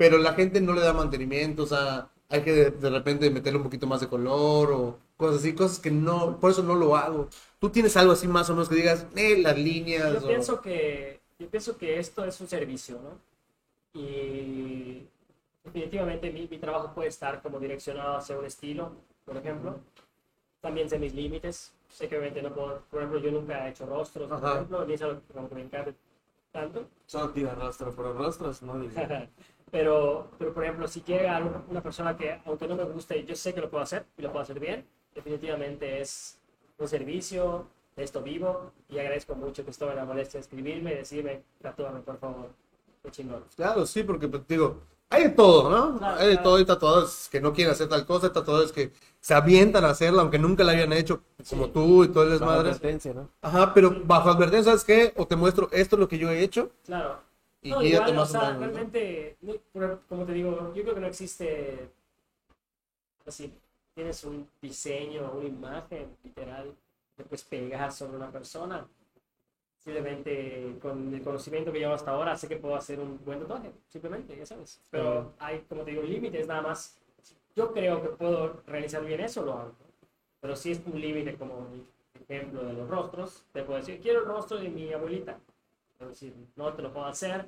pero 0.03 0.17
la 0.17 0.33
gente 0.33 0.59
no 0.59 0.73
le 0.73 0.81
da 0.81 0.91
mantenimiento, 0.93 1.63
o 1.63 1.65
sea, 1.65 2.09
hay 2.29 2.41
que 2.43 2.51
de, 2.51 2.71
de 2.71 2.89
repente 2.89 3.29
meterle 3.29 3.57
un 3.57 3.63
poquito 3.63 3.87
más 3.87 4.01
de 4.01 4.07
color 4.09 4.71
o 4.73 4.99
cosas 5.15 5.39
así, 5.39 5.53
cosas 5.55 5.79
que 5.79 5.91
no, 5.91 6.39
por 6.41 6.51
eso 6.51 6.61
no 6.63 6.75
lo 6.75 6.97
hago. 6.97 7.29
Tú 7.59 7.69
tienes 7.69 7.95
algo 7.95 8.11
así 8.11 8.27
más 8.27 8.49
o 8.49 8.53
menos 8.53 8.67
que 8.67 8.75
digas, 8.75 9.05
eh, 9.15 9.37
las 9.41 9.57
líneas. 9.57 10.13
Yo 10.15 10.19
o- 10.19 10.27
pienso 10.27 10.61
que 10.61 11.21
yo 11.39 11.47
pienso 11.49 11.77
que 11.77 11.99
esto 11.99 12.25
es 12.25 12.39
un 12.41 12.47
servicio, 12.47 12.99
¿no? 13.01 13.17
Y 13.93 15.07
definitivamente 15.63 16.31
mi, 16.31 16.47
mi 16.47 16.57
trabajo 16.57 16.93
puede 16.93 17.09
estar 17.09 17.41
como 17.41 17.59
direccionado 17.59 18.17
hacia 18.17 18.37
un 18.37 18.45
estilo, 18.45 18.91
por 19.25 19.37
ejemplo. 19.37 19.79
También 20.61 20.89
sé 20.89 20.99
mis 20.99 21.13
límites. 21.13 21.73
Sé 21.89 22.07
que 22.07 22.17
obviamente 22.17 22.41
no 22.41 22.53
puedo, 22.53 22.81
por 22.89 23.01
ejemplo, 23.01 23.19
yo 23.19 23.31
nunca 23.31 23.67
he 23.67 23.71
hecho 23.71 23.85
rostros, 23.85 24.29
por 24.29 24.39
Ajá. 24.39 24.55
ejemplo, 24.55 24.85
ni 24.85 24.93
es 24.93 25.01
algo 25.03 25.21
que 25.49 25.55
me 25.55 25.61
encanta 25.61 25.93
tanto. 26.51 26.87
Solo 27.05 27.29
tira 27.31 27.53
rostro 27.55 27.93
por 27.95 28.15
rostros, 28.17 28.61
¿no? 28.63 28.73
Pero, 29.73 30.29
pero, 30.37 30.53
por 30.53 30.63
ejemplo, 30.63 30.87
si 30.87 31.01
llega 31.01 31.41
una, 31.67 31.81
persona 31.81 32.15
que, 32.15 32.39
aunque 32.45 32.67
no 32.67 32.75
me 32.75 32.83
guste, 32.83 33.25
yo 33.25 33.35
sé 33.35 33.55
que 33.55 33.59
lo 33.61 33.71
puedo 33.71 33.83
hacer 33.83 34.05
y 34.15 34.21
lo 34.21 34.31
puedo 34.31 34.43
hacer 34.43 34.59
bien, 34.59 34.85
definitivamente 35.15 35.99
es 35.99 36.37
un 36.77 36.87
servicio, 36.87 37.65
de 37.95 38.03
esto 38.03 38.21
vivo 38.21 38.71
y 38.87 38.99
agradezco 38.99 39.33
mucho 39.35 39.63
que 39.63 39.71
estuve 39.71 39.89
en 39.91 39.95
la 39.97 40.05
molestia 40.05 40.39
de 40.39 40.41
escribirme 40.43 40.93
y 40.93 40.97
decirme, 40.97 41.41
tatúame, 41.61 42.01
por 42.01 42.19
favor. 42.19 42.49
Qué 43.03 43.09
chingón. 43.09 43.43
Claro, 43.55 43.85
sí, 43.87 44.03
porque 44.03 44.27
pues, 44.27 44.47
digo, 44.47 44.77
hay 45.09 45.23
de 45.23 45.29
todo, 45.29 45.69
¿no? 45.71 45.97
Claro, 45.97 46.19
hay 46.19 46.27
de 46.27 46.33
claro. 46.33 46.43
todo, 46.43 46.55
hay 46.57 46.65
tatuadores 46.65 47.29
que 47.31 47.41
no 47.41 47.51
quieren 47.51 47.73
hacer 47.73 47.89
tal 47.89 48.05
cosa, 48.05 48.27
hay 48.27 48.33
tatuadores 48.33 48.71
que 48.71 48.91
se 49.19 49.33
avientan 49.33 49.85
a 49.85 49.89
hacerla, 49.89 50.21
aunque 50.21 50.37
nunca 50.39 50.63
la 50.63 50.73
hayan 50.73 50.93
hecho, 50.93 51.21
como 51.49 51.65
Sí. 51.65 51.71
tú 51.73 52.03
y 52.03 52.09
todo 52.09 52.23
el 52.23 52.29
Bajo 52.29 52.39
desmadre. 52.39 52.69
advertencia, 52.69 53.13
¿no? 53.13 53.29
Ajá, 53.41 53.73
pero 53.73 54.03
bajo 54.05 54.29
advertencia, 54.29 54.71
¿sabes 54.71 54.83
qué? 54.83 55.13
O 55.17 55.25
te 55.27 55.35
muestro 55.35 55.67
esto 55.71 55.95
es 55.95 55.99
lo 55.99 56.07
que 56.07 56.17
yo 56.19 56.29
he 56.29 56.41
hecho. 56.43 56.69
Claro. 56.85 57.19
Y 57.63 57.69
no, 57.69 57.81
igual, 57.81 58.11
o 58.11 58.13
más 58.13 58.31
sea, 58.31 58.41
menos, 58.41 58.53
¿no? 58.53 58.59
realmente, 58.59 59.37
no, 59.41 59.99
como 60.09 60.25
te 60.25 60.33
digo, 60.33 60.73
yo 60.75 60.83
creo 60.83 60.95
que 60.95 60.99
no 61.01 61.07
existe, 61.07 61.89
así, 63.25 63.53
tienes 63.95 64.23
un 64.25 64.47
diseño, 64.61 65.31
una 65.31 65.47
imagen 65.47 66.17
literal, 66.23 66.75
que 67.15 67.23
puedes 67.23 67.45
pegar 67.45 67.91
sobre 67.91 68.17
una 68.17 68.29
persona. 68.29 68.85
Simplemente 69.77 70.77
con 70.81 71.13
el 71.13 71.21
conocimiento 71.21 71.71
que 71.71 71.79
llevo 71.79 71.93
hasta 71.93 72.11
ahora, 72.11 72.37
sé 72.37 72.47
que 72.47 72.57
puedo 72.57 72.75
hacer 72.75 72.99
un 72.99 73.19
buen 73.23 73.39
tatuaje, 73.39 73.71
simplemente, 73.89 74.35
ya 74.37 74.45
sabes. 74.45 74.81
Pero 74.89 75.33
hay, 75.39 75.59
como 75.67 75.83
te 75.83 75.91
digo, 75.91 76.03
límites 76.03 76.47
nada 76.47 76.61
más. 76.61 76.97
Yo 77.55 77.71
creo 77.71 78.01
que 78.01 78.09
puedo 78.09 78.61
realizar 78.65 79.05
bien 79.05 79.19
eso, 79.21 79.43
lo 79.43 79.53
hago. 79.53 79.73
Pero 80.41 80.55
si 80.55 80.71
es 80.71 80.81
un 80.85 80.99
límite 80.99 81.35
como 81.35 81.67
ejemplo 82.27 82.63
de 82.63 82.73
los 82.73 82.89
rostros, 82.89 83.45
te 83.53 83.63
puedo 83.63 83.79
decir, 83.79 84.01
quiero 84.01 84.19
el 84.19 84.25
rostro 84.25 84.57
de 84.57 84.69
mi 84.69 84.91
abuelita. 84.91 85.37
Decir, 86.09 86.33
no 86.55 86.73
te 86.73 86.81
lo 86.81 86.91
puedo 86.93 87.05
hacer, 87.05 87.47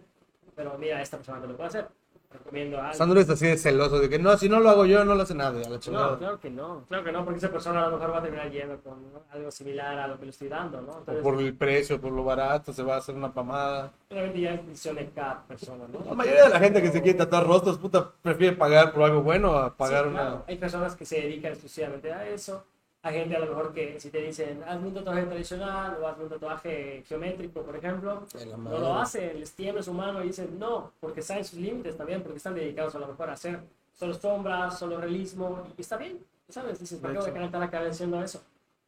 pero 0.56 0.78
mira, 0.78 1.01
esta 1.01 1.18
persona 1.18 1.41
te 1.41 1.47
lo 1.47 1.56
puede 1.56 1.70
hacer. 1.70 1.88
Recomiendo 2.32 2.82
a. 2.82 2.93
Sandro 2.93 3.20
es 3.22 3.30
así 3.30 3.47
de 3.47 3.58
celoso, 3.58 3.97
de 3.99 4.10
que 4.10 4.20
no, 4.20 4.38
si 4.38 4.49
no 4.49 4.60
lo 4.60 4.70
hago 4.70 4.86
yo, 4.86 5.06
no 5.06 5.16
lo 5.16 5.24
hace 5.24 5.34
nadie, 5.36 5.64
a 5.66 5.70
la 5.70 5.78
No, 5.78 6.18
claro 6.18 6.39
que 6.39 6.49
no, 6.49 6.84
claro 6.89 7.03
que 7.03 7.12
no, 7.14 7.24
porque 7.24 7.38
esa 7.38 7.49
persona 7.49 7.86
a 7.86 7.89
lo 7.89 7.97
mejor 7.97 8.14
va 8.14 8.18
a 8.18 8.22
terminar 8.24 8.51
yendo 8.51 8.78
con 8.82 8.95
algo 9.32 9.51
similar 9.51 9.97
a 9.99 10.08
lo 10.08 10.20
que 10.20 10.26
le 10.26 10.32
estoy 10.32 10.49
dando, 10.49 10.82
¿no? 10.82 10.91
O 10.91 10.97
Entonces, 10.99 11.24
por 11.24 11.39
el 11.39 11.53
precio, 11.56 12.01
por 12.01 12.12
lo 12.12 12.26
barato, 12.26 12.74
se 12.74 12.84
va 12.84 12.95
a 12.95 12.97
hacer 12.97 13.16
una 13.16 13.34
pamada. 13.34 13.93
obviamente 14.12 14.41
ya 14.41 14.53
es 14.56 14.66
decisión 14.68 14.95
de 14.97 15.10
cada 15.12 15.43
persona, 15.43 15.86
¿no? 15.88 16.03
La 16.03 16.14
mayoría 16.14 16.43
de 16.43 16.49
la 16.49 16.60
gente 16.60 16.82
que 16.82 16.91
se 16.91 17.01
quiere 17.01 17.18
tatuar 17.18 17.47
rostros, 17.47 17.78
puta, 17.78 18.12
prefiere 18.22 18.58
pagar 18.58 18.91
por 18.91 19.03
algo 19.03 19.22
bueno 19.22 19.56
a 19.56 19.74
pagar 19.74 20.06
Sí, 20.06 20.12
claro. 20.12 20.30
una... 20.36 20.43
Hay 20.47 20.58
personas 20.58 20.95
que 20.95 21.06
se 21.06 21.22
dedican 21.22 21.51
exclusivamente 21.51 22.12
a 22.12 22.28
eso. 22.28 22.66
Hay 23.06 23.14
gente 23.14 23.36
a 23.36 23.39
lo 23.39 23.45
mejor 23.45 23.72
que 23.72 23.99
si 23.99 24.10
te 24.10 24.20
dicen, 24.20 24.64
hazme 24.64 24.88
un 24.88 24.93
tatuaje 24.95 25.28
tradicional 25.28 25.95
o 26.01 26.08
hazme 26.08 26.24
un 26.24 26.30
tatuaje 26.32 27.03
geométrico, 27.08 27.62
por 27.62 27.76
ejemplo, 27.76 28.26
no 28.58 28.80
lo 28.80 28.95
hacen, 28.95 29.39
les 29.39 29.53
tiembla 29.53 29.84
su 29.84 29.93
mano 29.93 30.24
y 30.24 30.30
dicen 30.30 30.58
no, 30.58 30.91
porque 30.99 31.22
saben 31.22 31.45
sus 31.45 31.60
límites 31.60 31.95
también, 31.95 32.24
porque 32.24 32.38
están 32.38 32.56
dedicados 32.56 32.95
a 32.95 32.99
lo 32.99 33.06
mejor 33.10 33.30
a 33.30 33.34
hacer 33.34 33.60
solo 33.93 34.16
sombras, 34.16 34.80
solo 34.80 34.99
realismo, 34.99 35.68
y 35.78 35.82
está 35.82 35.97
bien, 35.97 36.26
¿sabes? 36.49 36.80
Dices, 36.80 36.99
¿para 36.99 37.14
qué 37.14 37.20
voy 37.20 37.30
a 37.30 37.34
calentar 37.34 37.62
la 37.62 37.70
cabeza 37.70 37.91
haciendo 37.91 38.24
eso? 38.24 38.41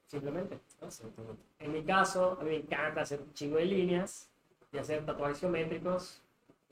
Simplemente. 0.08 0.58
¿no? 0.82 0.88
En 1.60 1.72
mi 1.72 1.84
caso, 1.84 2.40
a 2.42 2.44
mí 2.44 2.50
me 2.50 2.56
encanta 2.56 3.02
hacer 3.02 3.22
un 3.22 3.32
chingo 3.36 3.58
de 3.58 3.66
líneas 3.66 4.32
y 4.74 4.80
hacer 4.80 5.06
tatuajes 5.06 5.40
geométricos. 5.40 6.24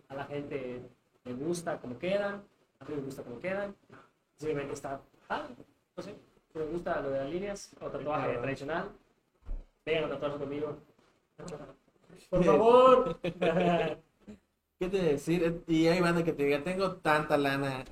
A 0.07 0.15
la 0.15 0.23
gente 0.25 0.81
le 1.23 1.33
gusta 1.33 1.77
cómo 1.77 1.99
quedan, 1.99 2.43
a 2.79 2.85
mí 2.85 2.95
me 2.95 3.01
gusta 3.03 3.21
cómo 3.21 3.39
quedan. 3.39 3.75
Simplemente 4.35 4.73
está, 4.73 4.99
ah, 5.29 5.47
no 5.95 6.01
sé, 6.01 6.15
me 6.59 6.65
gusta 6.65 7.01
lo 7.01 7.09
de 7.11 7.19
las 7.19 7.29
líneas 7.29 7.71
o 7.81 7.87
tatuaje 7.89 8.25
Claro. 8.27 8.41
tradicional, 8.41 8.91
vengan 9.85 10.05
a 10.05 10.09
tatuarse 10.09 10.37
conmigo. 10.39 10.77
Por 12.29 12.43
favor. 12.43 13.19
¿Qué 14.79 14.89
te 14.89 14.97
decir? 14.97 15.63
Y 15.67 15.87
hay 15.87 16.01
banda 16.01 16.23
que 16.23 16.33
te 16.33 16.43
diga, 16.43 16.63
tengo 16.63 16.97
tanta 16.97 17.37
lana, 17.37 17.85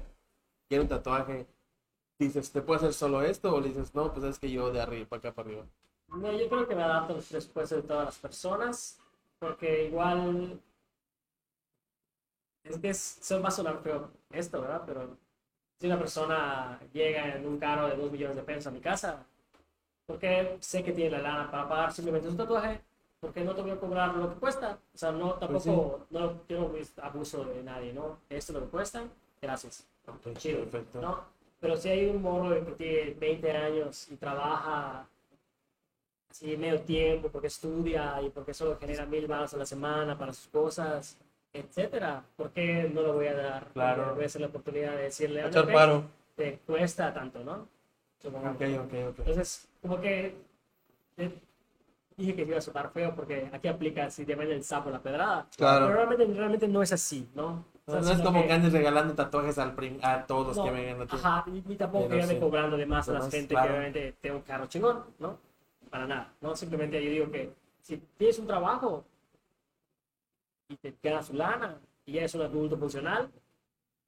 quiero 0.68 0.84
un 0.84 0.90
tatuaje. 0.90 1.48
Dices, 2.20 2.52
¿te 2.52 2.62
puedo 2.62 2.78
hacer 2.80 2.94
solo 2.94 3.22
esto? 3.22 3.54
O 3.56 3.62
le 3.62 3.70
dices, 3.70 3.94
no, 3.96 4.14
pues 4.14 4.26
es 4.26 4.40
que 4.40 4.52
yo 4.52 4.72
de 4.72 4.82
arriba, 4.82 5.08
para 5.08 5.20
acá, 5.20 5.34
para 5.34 5.50
arriba. 5.50 5.66
No, 6.10 6.32
yo 6.32 6.48
creo 6.50 6.68
que 6.68 6.76
me 6.76 6.84
adapto 6.84 7.16
presupuestos 7.16 7.82
de 7.82 7.88
todas 7.88 8.06
las 8.06 8.18
personas, 8.20 9.00
porque 9.40 9.86
igual 9.88 10.62
es 12.64 12.78
que 12.80 12.90
es, 12.90 13.00
son 13.22 13.44
va 13.44 13.48
a 13.48 13.52
sonar 13.52 13.82
feo 13.82 14.12
esto, 14.32 14.62
¿verdad? 14.62 14.84
Pero 14.86 15.18
si 15.84 15.88
una 15.88 16.00
persona 16.00 16.80
llega 16.94 17.36
en 17.36 17.46
un 17.46 17.60
carro 17.60 17.90
de 17.90 17.98
2 17.98 18.10
millones 18.10 18.38
de 18.38 18.44
pesos 18.44 18.68
a 18.68 18.72
mi 18.72 18.80
casa, 18.80 19.26
porque 20.06 20.56
sé 20.62 20.82
que 20.82 20.94
tiene 20.94 21.10
la 21.12 21.22
lana 21.22 21.52
para 21.52 21.68
pagar 21.68 21.92
simplemente 21.92 22.30
su 22.30 22.38
tatuaje, 22.38 22.80
porque 23.20 23.44
no 23.44 23.54
te 23.54 23.64
voy 23.64 23.72
a 23.72 23.76
cobrar 23.76 24.16
lo 24.16 24.30
que 24.30 24.40
cuesta. 24.40 24.80
O 24.94 24.98
sea, 24.98 25.12
no, 25.12 25.34
tampoco, 25.34 26.06
no, 26.10 26.40
yo 26.48 26.62
no 26.62 26.68
voy 26.70 26.88
a 27.02 27.08
abuso 27.08 27.44
de 27.44 27.62
nadie, 27.64 27.92
¿no? 27.92 28.20
Esto 28.30 28.54
es 28.54 28.60
lo 28.60 28.62
que 28.62 28.72
cuesta, 28.72 29.04
gracias. 29.42 29.86
Ok, 30.08 30.38
Chido, 30.38 30.60
perfecto. 30.62 31.02
¿no? 31.02 31.20
Pero 31.60 31.76
si 31.76 31.90
hay 31.90 32.06
un 32.06 32.22
morro 32.22 32.66
que 32.66 32.72
tiene 32.72 33.14
20 33.16 33.52
años 33.52 34.10
y 34.10 34.16
trabaja 34.16 35.06
así 36.32 36.56
medio 36.56 36.80
tiempo 36.80 37.28
porque 37.28 37.48
estudia 37.48 38.22
y 38.22 38.30
porque 38.30 38.54
solo 38.54 38.78
genera 38.80 39.06
mil 39.06 39.28
baros 39.28 39.54
a 39.54 39.58
la 39.58 39.66
semana 39.66 40.18
para 40.18 40.32
sus 40.32 40.48
cosas, 40.48 41.18
etcétera, 41.54 42.24
¿por 42.36 42.52
qué 42.52 42.90
no 42.94 43.02
lo 43.02 43.14
voy 43.14 43.28
a 43.28 43.36
dar? 43.36 43.68
Claro. 43.74 44.16
Voy 44.16 44.24
a 44.24 44.26
hacer 44.26 44.42
la 44.42 44.48
oportunidad 44.48 44.92
de 44.96 45.04
decirle, 45.04 45.46
Echar 45.48 45.66
"Oye, 45.66 45.74
paro. 45.74 46.04
te 46.36 46.58
cuesta 46.66 47.14
tanto, 47.14 47.44
¿no? 47.44 47.68
Supongamos. 48.22 48.56
Ok, 48.56 48.68
ok, 48.86 48.94
ok. 49.10 49.20
Entonces, 49.20 49.68
como 49.82 50.02
que 50.02 50.36
eh, 51.18 51.40
dije 52.18 52.36
que 52.36 52.42
iba 52.42 52.58
a 52.58 52.62
sonar 52.62 52.90
feo 52.92 53.14
porque 53.16 53.50
aquí 53.54 53.68
aplica 53.68 54.10
si 54.10 54.26
te 54.26 54.34
vende 54.36 54.56
el 54.56 54.64
sapo 54.64 54.90
la 54.90 55.00
pedrada. 55.02 55.48
Claro. 55.56 55.88
Pero 55.88 55.98
realmente, 55.98 56.34
realmente 56.34 56.68
no 56.68 56.82
es 56.82 56.92
así, 56.92 57.30
¿no? 57.36 57.66
O 57.86 57.92
sea, 57.92 58.00
No, 58.02 58.08
no 58.08 58.14
es 58.14 58.22
como 58.22 58.42
que- 58.42 58.48
que 58.48 58.54
andes 58.54 58.72
regalando 58.74 59.14
tatuajes 59.14 59.58
al 59.58 59.76
prim- 59.76 60.00
a 60.02 60.26
todos 60.26 60.56
no, 60.58 60.64
que 60.64 60.72
vengan 60.72 61.02
a 61.02 61.06
ti. 61.06 61.16
Ajá, 61.18 61.44
y, 61.48 61.74
y 61.74 61.76
tampoco 61.76 62.08
que 62.10 62.24
sí. 62.24 62.40
cobrando 62.40 62.78
de 62.78 62.86
más 62.86 63.10
a 63.10 63.14
la 63.14 63.22
gente 63.30 63.48
claro. 63.54 63.68
que 63.68 63.74
obviamente 63.74 64.16
tenga 64.22 64.36
un 64.38 64.42
carro 64.44 64.66
chingón, 64.68 65.04
¿no? 65.20 65.38
Para 65.90 66.08
nada, 66.08 66.34
¿no? 66.42 66.56
Simplemente 66.56 67.04
yo 67.04 67.12
digo 67.12 67.30
que 67.32 67.52
si 67.82 67.98
tienes 68.18 68.40
un 68.40 68.48
trabajo 68.48 69.04
y 70.70 70.76
te 70.78 70.94
ganas 71.04 71.28
su 71.28 71.34
lana 71.34 71.78
y 72.06 72.14
ya 72.14 72.20
eres 72.22 72.36
un 72.36 72.42
adulto 72.42 72.78
funcional, 72.78 73.30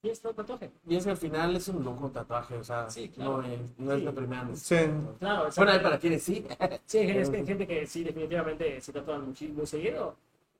tienes 0.01 0.19
todo 0.21 0.31
el 0.31 0.35
tatuaje. 0.35 0.71
Y 0.87 0.95
es 0.95 1.03
que 1.03 1.09
al 1.11 1.17
final 1.17 1.55
es 1.55 1.67
un 1.67 1.83
lujo 1.83 2.09
tatuaje, 2.09 2.55
o 2.57 2.63
sea, 2.63 2.89
Sí, 2.89 3.09
claro. 3.09 3.41
no 3.41 3.47
es, 3.47 3.59
no 3.77 3.93
es 3.93 3.99
Sí. 3.99 4.05
la 4.05 4.11
primera. 4.11 4.55
Sí. 4.55 4.75
Claro, 5.19 5.49
Bueno, 5.55 5.71
hay 5.71 5.79
para 5.79 5.97
quienes 5.99 6.23
sí. 6.23 6.45
Sí, 6.85 6.99
es 6.99 7.29
que 7.29 7.37
hay 7.37 7.45
gente 7.45 7.67
que 7.67 7.85
sí, 7.87 8.03
definitivamente 8.03 8.79
se 8.81 8.93
tatúa 8.93 9.17
muchi- 9.19 9.51
muy 9.53 9.65
seguido. 9.65 10.15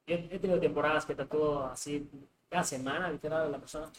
He, 0.08 0.14
he 0.32 0.40
tenido 0.40 0.60
temporadas 0.60 1.06
que 1.06 1.16
tatúo 1.16 1.64
así 1.66 2.08
cada 2.50 2.64
semana, 2.64 3.10
literal, 3.12 3.52
la 3.52 3.58
persona. 3.60 3.90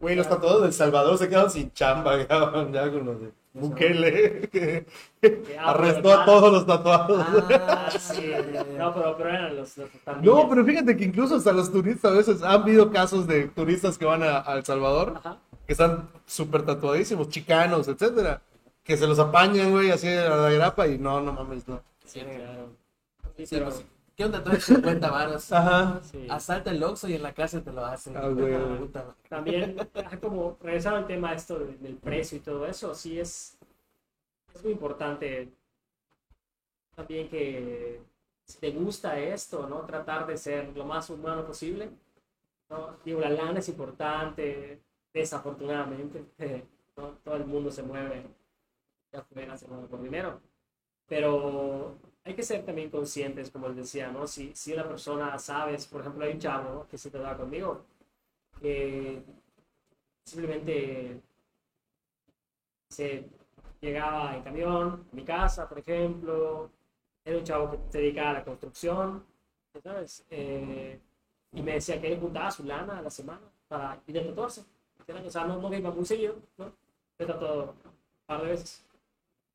Güey, 0.00 0.16
los 0.16 0.28
tatuados 0.28 0.62
del 0.62 0.72
Salvador 0.72 1.16
se 1.18 1.28
quedaron 1.28 1.50
sin 1.50 1.72
chamba, 1.72 2.16
cabrón, 2.26 2.72
ya 2.72 2.90
con 2.90 3.04
los 3.06 3.20
de 3.20 3.32
Bukele, 3.54 4.48
que 4.52 4.84
Que, 5.20 5.56
ah, 5.58 5.70
arrestó 5.70 6.12
a 6.12 6.24
todos 6.24 6.52
los 6.52 6.66
tatuados. 6.66 7.24
Ah, 7.52 7.88
Sí, 7.98 8.32
no, 8.78 8.92
pero, 8.94 9.16
pero 9.16 9.28
eran 9.30 9.56
los, 9.56 9.76
los 9.78 9.88
también. 10.04 10.34
No, 10.34 10.48
pero 10.48 10.64
fíjate 10.64 10.96
que 10.96 11.04
incluso 11.04 11.36
hasta 11.36 11.52
los 11.52 11.72
turistas 11.72 12.12
a 12.12 12.14
veces 12.16 12.42
han 12.42 12.62
habido 12.62 12.90
casos 12.90 13.26
de 13.26 13.46
turistas 13.48 13.96
que 13.96 14.04
van 14.04 14.22
a, 14.22 14.40
a 14.40 14.54
El 14.56 14.64
Salvador 14.64 15.14
Ajá. 15.16 15.38
que 15.66 15.72
están 15.72 16.10
súper 16.26 16.62
tatuadísimos, 16.66 17.28
chicanos, 17.30 17.86
etcétera, 17.88 18.42
que 18.82 18.96
se 18.96 19.06
los 19.06 19.18
apañan, 19.18 19.70
güey, 19.70 19.90
así 19.90 20.08
a 20.08 20.28
la 20.36 20.50
grapa 20.50 20.86
y 20.88 20.98
no, 20.98 21.20
no 21.20 21.32
mames, 21.32 21.66
no. 21.68 21.80
Sí, 22.04 22.20
claro. 22.20 22.70
Sí, 23.36 23.46
Sí, 23.46 23.56
pero- 23.56 23.93
¿Qué 24.16 24.28
tatuaje 24.28 24.56
de 24.58 24.62
50 24.62 25.10
varos? 25.10 25.52
Ajá. 25.52 26.00
sí. 26.02 26.26
Asalta 26.30 26.70
el 26.70 26.82
Oxxo 26.82 27.08
y 27.08 27.14
en 27.14 27.22
la 27.22 27.34
casa 27.34 27.62
te 27.62 27.72
lo 27.72 27.84
hacen. 27.84 28.16
Ah, 28.16 28.28
güey. 28.28 28.78
Puta. 28.78 29.14
También, 29.28 29.76
ah, 29.94 30.18
como 30.20 30.56
regresar 30.60 30.94
al 30.94 31.06
tema 31.06 31.32
esto 31.34 31.58
de- 31.58 31.76
del 31.78 31.96
precio 31.96 32.38
y 32.38 32.40
todo 32.40 32.66
eso, 32.66 32.94
sí 32.94 33.18
es, 33.18 33.58
es 34.54 34.62
muy 34.62 34.72
importante 34.72 35.52
también 36.94 37.28
que 37.28 38.00
si 38.44 38.58
te 38.58 38.70
gusta 38.70 39.18
esto, 39.18 39.66
¿no? 39.68 39.80
Tratar 39.80 40.26
de 40.26 40.36
ser 40.36 40.68
lo 40.76 40.84
más 40.84 41.10
humano 41.10 41.44
posible. 41.44 41.90
¿no? 42.70 42.96
Digo, 43.04 43.20
la 43.20 43.30
lana 43.30 43.58
es 43.58 43.68
importante, 43.68 44.80
desafortunadamente, 45.12 46.24
¿no? 46.96 47.08
Todo 47.24 47.36
el 47.36 47.46
mundo 47.46 47.70
se 47.70 47.82
mueve, 47.82 48.26
ya 49.12 49.20
afuera 49.20 49.56
se 49.58 49.66
mueve 49.66 49.86
por 49.88 50.02
dinero. 50.02 50.40
Pero 51.08 51.96
hay 52.24 52.34
que 52.34 52.42
ser 52.42 52.64
también 52.64 52.90
conscientes, 52.90 53.50
como 53.50 53.68
les 53.68 53.76
decía, 53.76 54.10
¿no? 54.10 54.26
Si, 54.26 54.54
si 54.54 54.72
una 54.72 54.88
persona 54.88 55.38
sabes, 55.38 55.86
por 55.86 56.00
ejemplo, 56.00 56.24
hay 56.24 56.32
un 56.32 56.40
chavo 56.40 56.86
que 56.88 56.98
se 56.98 57.10
te 57.10 57.18
da 57.18 57.36
conmigo, 57.36 57.84
que 58.60 59.22
simplemente 60.24 61.20
se 62.88 63.28
llegaba 63.80 64.36
en 64.36 64.42
camión 64.42 65.06
a 65.12 65.16
mi 65.16 65.24
casa, 65.24 65.68
por 65.68 65.78
ejemplo, 65.78 66.70
era 67.24 67.38
un 67.38 67.44
chavo 67.44 67.70
que 67.70 67.78
se 67.90 67.98
dedicaba 67.98 68.30
a 68.30 68.34
la 68.34 68.44
construcción, 68.44 69.24
¿sabes? 69.82 70.24
Eh, 70.30 70.98
y 71.52 71.62
me 71.62 71.74
decía 71.74 72.00
que 72.00 72.12
él 72.12 72.20
juntaba 72.20 72.50
su 72.50 72.64
lana 72.64 72.98
a 72.98 73.02
la 73.02 73.10
semana 73.10 73.42
para 73.68 74.00
ir 74.06 74.18
a 74.18 74.26
tatuarse. 74.26 74.64
O 75.06 75.30
sea, 75.30 75.44
no, 75.44 75.60
no 75.60 75.68
me 75.68 75.78
iba 75.78 75.90
muy 75.90 76.04
seguido, 76.06 76.36
¿no? 76.56 76.72
Me 77.18 77.26
tatuado 77.26 77.62
un 77.72 78.26
par 78.26 78.42
de 78.42 78.48
veces. 78.48 78.84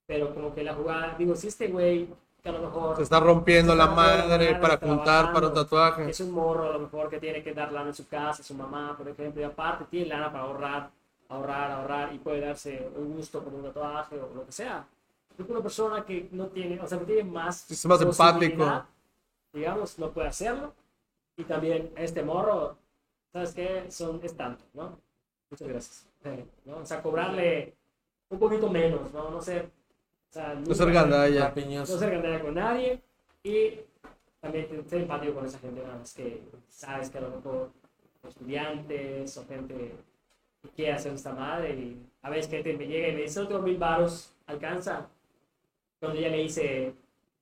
Pero 0.06 0.34
como 0.34 0.54
que 0.54 0.64
la 0.64 0.76
jugada, 0.76 1.16
digo, 1.18 1.36
si 1.36 1.48
este 1.48 1.68
güey, 1.68 2.08
que 2.42 2.50
a 2.50 2.52
lo 2.52 2.60
mejor 2.60 2.96
Se 2.96 3.04
está 3.04 3.20
rompiendo 3.20 3.74
Se 3.74 3.78
la 3.78 3.86
está 3.86 3.96
la 3.96 4.02
madre 4.02 4.56
para 4.56 4.78
juntar 4.78 5.34
para 5.34 5.48
un 5.48 5.54
tatuaje. 5.54 6.10
es 6.10 6.20
un 6.20 6.32
morro 6.32 6.70
a 6.70 6.74
lo 6.74 6.80
mejor 6.80 7.10
que 7.10 7.20
tiene 7.20 7.44
que 7.44 7.54
dar 7.54 7.72
lana 7.72 7.90
en 7.90 7.96
su 7.96 8.08
casa, 8.08 8.44
su 8.44 8.54
mamá, 8.54 8.96
por 8.98 9.08
ejemplo, 9.08 9.42
y 9.42 9.46
aparte 9.46 9.86
tiene 9.90 10.08
lana 10.08 10.32
para 10.32 10.44
ahorrar, 10.44 10.90
ahorrar, 11.30 11.72
ahorrar, 11.72 12.14
y 12.14 12.20
puede 12.20 12.42
darse 12.42 12.90
un 12.96 13.16
gusto 13.16 13.44
con 13.44 13.56
un 13.56 13.64
tatuaje 13.64 14.16
o 14.20 14.34
lo 14.34 14.46
que 14.46 14.52
sea. 14.52 14.86
Que 15.36 15.44
una 15.44 15.62
persona 15.62 16.04
que 16.04 16.28
no 16.32 16.48
tiene, 16.48 16.80
o 16.82 16.88
sea, 16.88 17.00
que 17.00 17.06
tiene 17.06 17.24
más... 17.24 17.70
Es 17.72 17.86
más 17.86 18.02
empático. 18.02 18.84
Digamos, 19.54 19.98
no 19.98 20.12
puede 20.12 20.28
hacerlo. 20.28 20.74
Y 21.38 21.46
también 21.46 21.92
este 21.96 22.22
morro, 22.24 22.76
¿sabes 23.32 23.54
qué? 23.54 23.90
Son, 23.90 24.20
es 24.22 24.36
tanto, 24.36 24.66
¿no? 24.74 25.00
Muchas 25.50 25.68
gracias. 25.68 26.06
Eh, 26.26 26.46
¿no? 26.66 26.78
O 26.78 26.86
sea, 26.86 27.02
cobrarle 27.02 27.74
un 28.30 28.40
poquito 28.40 28.70
menos, 28.70 29.12
¿no? 29.14 29.30
No 29.30 29.42
ser... 29.42 29.72
O 30.30 30.34
sea, 30.34 30.54
No 30.56 30.74
ser 30.76 30.92
gandalla. 30.92 31.54
No 31.56 31.86
ser 31.86 32.12
gandalla 32.12 32.42
con 32.42 32.54
nadie 32.54 33.02
y 33.44 33.80
también 34.40 34.68
ser 34.88 35.02
empático 35.02 35.34
con 35.34 35.46
esa 35.46 35.60
gente 35.60 35.82
nada 35.82 35.98
más 35.98 36.14
que 36.14 36.42
sabes 36.68 37.10
que 37.10 37.18
a 37.18 37.22
lo 37.22 37.30
mejor 37.32 37.72
estudiantes 38.28 39.38
o 39.38 39.46
gente 39.48 39.74
que 40.62 40.70
quiere 40.76 40.94
hacer 40.94 41.14
esta 41.14 41.34
madre 41.34 41.74
y 41.74 41.98
a 42.22 42.30
veces 42.30 42.48
que 42.64 42.74
me 42.74 42.86
llega 42.86 43.08
y 43.10 43.14
me 43.14 43.22
dice, 43.24 43.46
tengo 43.46 43.62
mil 43.62 43.78
varos, 43.78 44.34
alcanza. 44.46 45.08
Cuando 46.00 46.20
ya 46.20 46.30
le 46.30 46.44
hice 46.44 46.94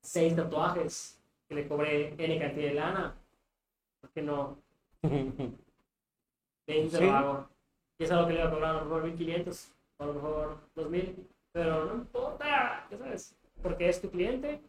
seis 0.01 0.35
tatuajes 0.35 1.19
que 1.49 1.55
le 1.55 1.67
cobré 1.67 2.13
N 2.17 2.39
cantidad 2.39 2.67
de 2.69 2.73
lana, 2.73 3.15
¿por 4.01 4.09
qué 4.11 4.21
no? 4.21 4.57
Ven, 5.01 6.89
se 6.89 6.97
Sí. 6.97 7.03
lo 7.05 7.11
hago. 7.11 7.49
Y 7.99 8.03
es 8.03 8.11
algo 8.11 8.27
que 8.27 8.33
le 8.33 8.39
voy 8.39 8.47
a 8.47 8.51
cobrar 8.51 8.69
a 8.75 8.79
lo 8.79 8.85
mejor 8.85 9.03
1500, 9.03 9.71
o 9.97 10.03
a 10.03 10.07
lo 10.07 10.13
mejor 10.13 10.57
2000, 10.75 11.27
pero 11.57 11.85
no 11.85 11.95
importa, 11.95 12.85
ya 12.91 12.97
sabes, 12.99 13.35
porque 13.63 13.89
es 13.89 13.99
tu 13.99 14.11
cliente, 14.11 14.61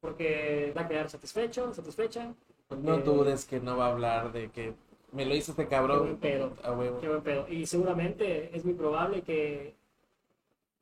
porque 0.00 0.72
va 0.74 0.80
a 0.82 0.88
quedar 0.88 1.10
satisfecho, 1.10 1.74
satisfecha. 1.74 2.32
No 2.70 2.96
dudes 2.96 3.44
que 3.44 3.60
no 3.60 3.76
va 3.76 3.88
a 3.88 3.90
hablar 3.90 4.32
de 4.32 4.50
que 4.50 4.72
me 5.12 5.26
lo 5.26 5.34
hizo 5.34 5.52
este 5.52 5.64
Qué 5.64 5.68
cabrón. 5.68 5.98
buen 5.98 6.16
pedo. 6.16 6.56
A 6.62 6.72
huevo. 6.72 6.98
Qué 6.98 7.08
buen 7.08 7.20
pedo. 7.20 7.46
Y 7.46 7.66
seguramente 7.66 8.56
es 8.56 8.64
muy 8.64 8.72
probable 8.72 9.20
que. 9.20 9.74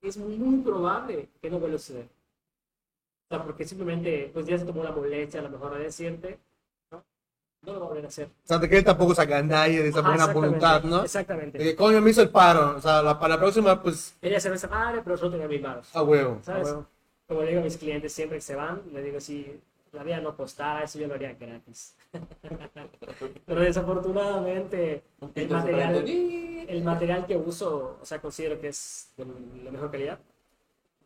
Es 0.00 0.16
muy 0.16 0.62
probable 0.62 1.28
que 1.42 1.50
no 1.50 1.58
vuelva 1.58 1.74
a 1.74 1.80
suceder. 1.80 2.06
O 3.24 3.28
sea, 3.34 3.42
porque 3.42 3.64
simplemente, 3.64 4.30
pues 4.32 4.46
ya 4.46 4.58
se 4.58 4.64
tomó 4.64 4.84
la 4.84 4.92
molestia 4.92 5.40
a 5.40 5.42
lo 5.42 5.50
mejor 5.50 5.76
de 5.76 5.82
decirte. 5.82 6.38
No 7.62 7.72
lo 7.72 7.80
va 7.80 7.86
a 7.86 7.88
volver 7.88 8.04
a 8.04 8.08
hacer. 8.08 8.26
O 8.26 8.46
sea, 8.46 8.58
de 8.58 8.68
que 8.68 8.78
él 8.78 8.84
tampoco 8.84 9.12
es 9.12 9.18
a 9.18 9.24
gandalla 9.24 9.82
de 9.82 9.88
esa 9.88 9.98
Ajá, 10.00 10.08
buena 10.08 10.26
voluntad, 10.32 10.82
¿no? 10.84 11.02
Exactamente. 11.04 11.58
De 11.58 11.64
que 11.64 11.76
coño 11.76 12.00
me 12.00 12.10
hizo 12.10 12.22
el 12.22 12.30
paro. 12.30 12.76
O 12.76 12.80
sea, 12.80 13.02
la, 13.02 13.18
para 13.18 13.34
la 13.34 13.40
próxima, 13.40 13.82
pues, 13.82 14.16
Ella 14.22 14.40
se 14.40 14.48
ve 14.48 14.56
esa 14.56 14.68
madre, 14.68 15.02
pero 15.02 15.16
solo 15.16 15.32
tenía 15.32 15.48
mil 15.48 15.60
manos. 15.60 15.94
a 15.94 16.02
huevo. 16.02 16.38
¿Sabes? 16.42 16.68
a 16.68 16.70
huevo. 16.72 16.86
Como 17.26 17.42
le 17.42 17.48
digo 17.48 17.60
a 17.60 17.64
mis 17.64 17.76
clientes 17.76 18.12
siempre 18.12 18.38
que 18.38 18.42
se 18.42 18.54
van, 18.54 18.80
le 18.92 19.02
digo, 19.02 19.20
si 19.20 19.60
la 19.92 20.02
vida 20.02 20.20
no 20.20 20.36
costara, 20.36 20.84
eso 20.84 20.98
yo 20.98 21.08
lo 21.08 21.14
haría 21.14 21.34
gratis. 21.34 21.94
Pero 23.46 23.60
desafortunadamente, 23.60 25.02
Un 25.20 25.32
el 25.34 25.48
material, 25.48 26.04
el 26.06 26.84
material 26.84 27.26
que 27.26 27.36
uso, 27.36 27.98
o 28.00 28.04
sea, 28.04 28.20
considero 28.20 28.60
que 28.60 28.68
es 28.68 29.10
de 29.16 29.26
la 29.64 29.70
mejor 29.70 29.90
calidad. 29.90 30.18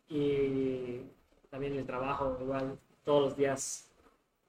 Y 0.09 1.01
también 1.49 1.73
el 1.75 1.85
trabajo, 1.85 2.37
igual, 2.41 2.77
todos 3.03 3.23
los 3.23 3.37
días 3.37 3.85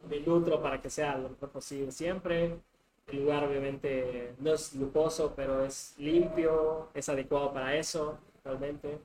me 0.08 0.20
nutro 0.20 0.60
para 0.62 0.80
que 0.80 0.90
sea 0.90 1.16
lo 1.16 1.30
mejor 1.30 1.50
posible 1.50 1.92
siempre. 1.92 2.58
El 3.06 3.20
lugar 3.20 3.44
obviamente 3.44 4.34
no 4.38 4.54
es 4.54 4.74
lujoso, 4.74 5.32
pero 5.36 5.64
es 5.64 5.94
limpio, 5.98 6.88
es 6.94 7.08
adecuado 7.08 7.52
para 7.52 7.76
eso, 7.76 8.18
realmente. 8.44 8.98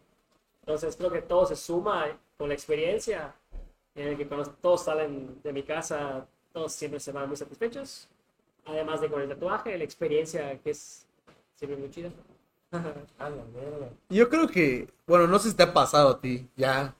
Entonces 0.61 0.95
creo 0.95 1.11
que 1.11 1.21
todo 1.21 1.45
se 1.45 1.55
suma 1.55 2.07
con 2.37 2.47
la 2.47 2.53
experiencia, 2.53 3.33
en 3.95 4.09
el 4.09 4.17
que 4.17 4.27
cuando 4.27 4.49
todos 4.61 4.83
salen 4.83 5.41
de 5.43 5.51
mi 5.51 5.63
casa, 5.63 6.25
todos 6.53 6.71
siempre 6.71 6.99
se 6.99 7.11
van 7.11 7.27
muy 7.27 7.37
satisfechos. 7.37 8.07
Además 8.65 9.01
de 9.01 9.09
con 9.09 9.21
el 9.21 9.29
tatuaje, 9.29 9.77
la 9.77 9.83
experiencia 9.83 10.57
que 10.59 10.71
es 10.71 11.05
siempre 11.55 11.77
muy 11.77 11.89
chida. 11.89 12.09
A 12.71 13.29
la 13.29 13.43
verga. 13.53 13.89
Yo 14.09 14.29
creo 14.29 14.47
que, 14.47 14.87
bueno, 15.07 15.27
no 15.27 15.39
sé 15.39 15.49
si 15.49 15.55
te 15.55 15.63
ha 15.63 15.73
pasado 15.73 16.09
a 16.09 16.21
ti, 16.21 16.47
ya, 16.55 16.93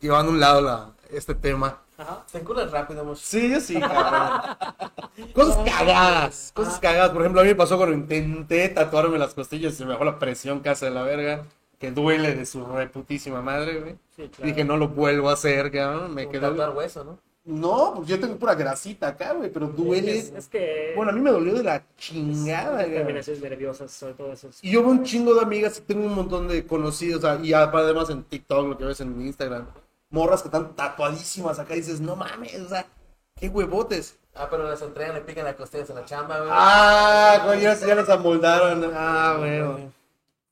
llevando 0.00 0.30
a 0.30 0.34
un 0.34 0.40
lado 0.40 0.60
la, 0.60 0.94
este 1.10 1.34
tema. 1.34 1.82
Ajá. 1.98 2.24
Se 2.26 2.38
enculan 2.38 2.70
rápido, 2.70 3.04
mucho. 3.04 3.20
Sí, 3.22 3.50
yo 3.50 3.60
sí, 3.60 3.80
cabrón. 3.80 4.56
Cosas 5.34 5.56
cagadas. 5.70 6.52
Cosas 6.54 6.78
cagadas. 6.78 7.10
Por 7.10 7.22
ejemplo, 7.22 7.40
a 7.40 7.44
mí 7.44 7.50
me 7.50 7.54
pasó 7.54 7.76
cuando 7.76 7.94
intenté 7.94 8.68
tatuarme 8.68 9.18
las 9.18 9.34
costillas 9.34 9.72
y 9.72 9.76
se 9.76 9.84
me 9.84 9.92
bajó 9.92 10.04
la 10.04 10.18
presión 10.18 10.60
casa 10.60 10.86
de 10.86 10.92
la 10.92 11.02
verga. 11.02 11.44
Que 11.78 11.90
duele 11.90 12.34
de 12.34 12.46
su 12.46 12.64
reputísima 12.64 13.42
madre, 13.42 13.80
güey. 13.80 13.96
Sí, 14.16 14.28
claro. 14.28 14.46
Dije, 14.50 14.64
no 14.64 14.76
lo 14.76 14.88
vuelvo 14.88 15.28
a 15.28 15.34
hacer, 15.34 15.70
cabrón. 15.70 16.14
Me 16.14 16.28
quedó. 16.28 16.50
tatuar 16.50 16.76
hueso, 16.76 17.04
¿no? 17.04 17.18
No, 17.46 17.92
pues 17.94 18.08
yo 18.08 18.18
tengo 18.18 18.36
pura 18.36 18.56
grasita 18.56 19.06
acá, 19.06 19.32
güey, 19.32 19.52
pero 19.52 19.68
duele. 19.68 20.18
Es, 20.18 20.32
es 20.32 20.48
que. 20.48 20.92
Bueno, 20.96 21.12
a 21.12 21.14
mí 21.14 21.20
me 21.20 21.30
dolió 21.30 21.54
de 21.54 21.62
la 21.62 21.84
chingada, 21.96 22.82
güey. 22.82 22.96
terminaciones 22.96 23.40
nerviosas, 23.40 23.92
sobre 23.92 24.14
todo 24.14 24.32
eso. 24.32 24.50
Y 24.62 24.72
yo 24.72 24.82
veo 24.82 24.90
un 24.90 25.04
chingo 25.04 25.32
de 25.32 25.42
amigas 25.42 25.80
tengo 25.86 26.06
un 26.06 26.14
montón 26.14 26.48
de 26.48 26.66
conocidos, 26.66 27.24
y 27.44 27.52
además 27.52 28.10
en 28.10 28.24
TikTok, 28.24 28.66
lo 28.66 28.76
que 28.76 28.84
ves 28.84 29.00
en 29.00 29.20
Instagram, 29.20 29.66
morras 30.10 30.42
que 30.42 30.48
están 30.48 30.74
tatuadísimas 30.74 31.58
acá 31.58 31.74
y 31.74 31.80
dices, 31.80 32.00
no 32.00 32.16
mames, 32.16 32.60
o 32.60 32.68
sea, 32.68 32.86
qué 33.34 33.48
huevotes. 33.48 34.18
Ah, 34.34 34.48
pero 34.50 34.68
las 34.68 34.82
entregan, 34.82 35.14
le 35.14 35.22
pican 35.22 35.44
las 35.44 35.56
costillas 35.56 35.88
en 35.90 35.96
la 35.96 36.04
chamba, 36.04 36.38
güey. 36.38 36.50
Ah, 36.52 37.42
güey, 37.46 37.60
ya, 37.62 37.74
ya 37.74 37.94
los 37.94 38.08
amoldaron. 38.08 38.90
Ah, 38.94 39.36
güey. 39.38 39.88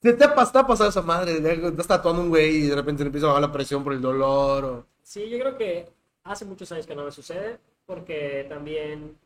Te, 0.01 0.13
te 0.13 0.25
ha 0.25 0.35
pasado 0.35 0.89
esa 0.89 1.03
madre, 1.03 1.39
estás 1.67 1.87
tatuando 1.87 2.23
un 2.23 2.29
güey 2.29 2.57
y 2.57 2.67
de 2.69 2.75
repente 2.75 3.03
le 3.03 3.09
empieza 3.09 3.27
a 3.27 3.31
bajar 3.31 3.43
la 3.43 3.53
presión 3.53 3.83
por 3.83 3.93
el 3.93 4.03
dolor. 4.03 4.65
O... 4.65 4.87
Sí, 5.03 5.29
yo 5.29 5.39
creo 5.39 5.57
que 5.57 5.89
hace 6.25 6.45
muchos 6.45 6.71
años 6.73 6.87
que 6.87 6.95
no 6.95 7.05
me 7.05 7.11
sucede, 7.11 7.59
porque 7.87 8.47
también 8.49 9.17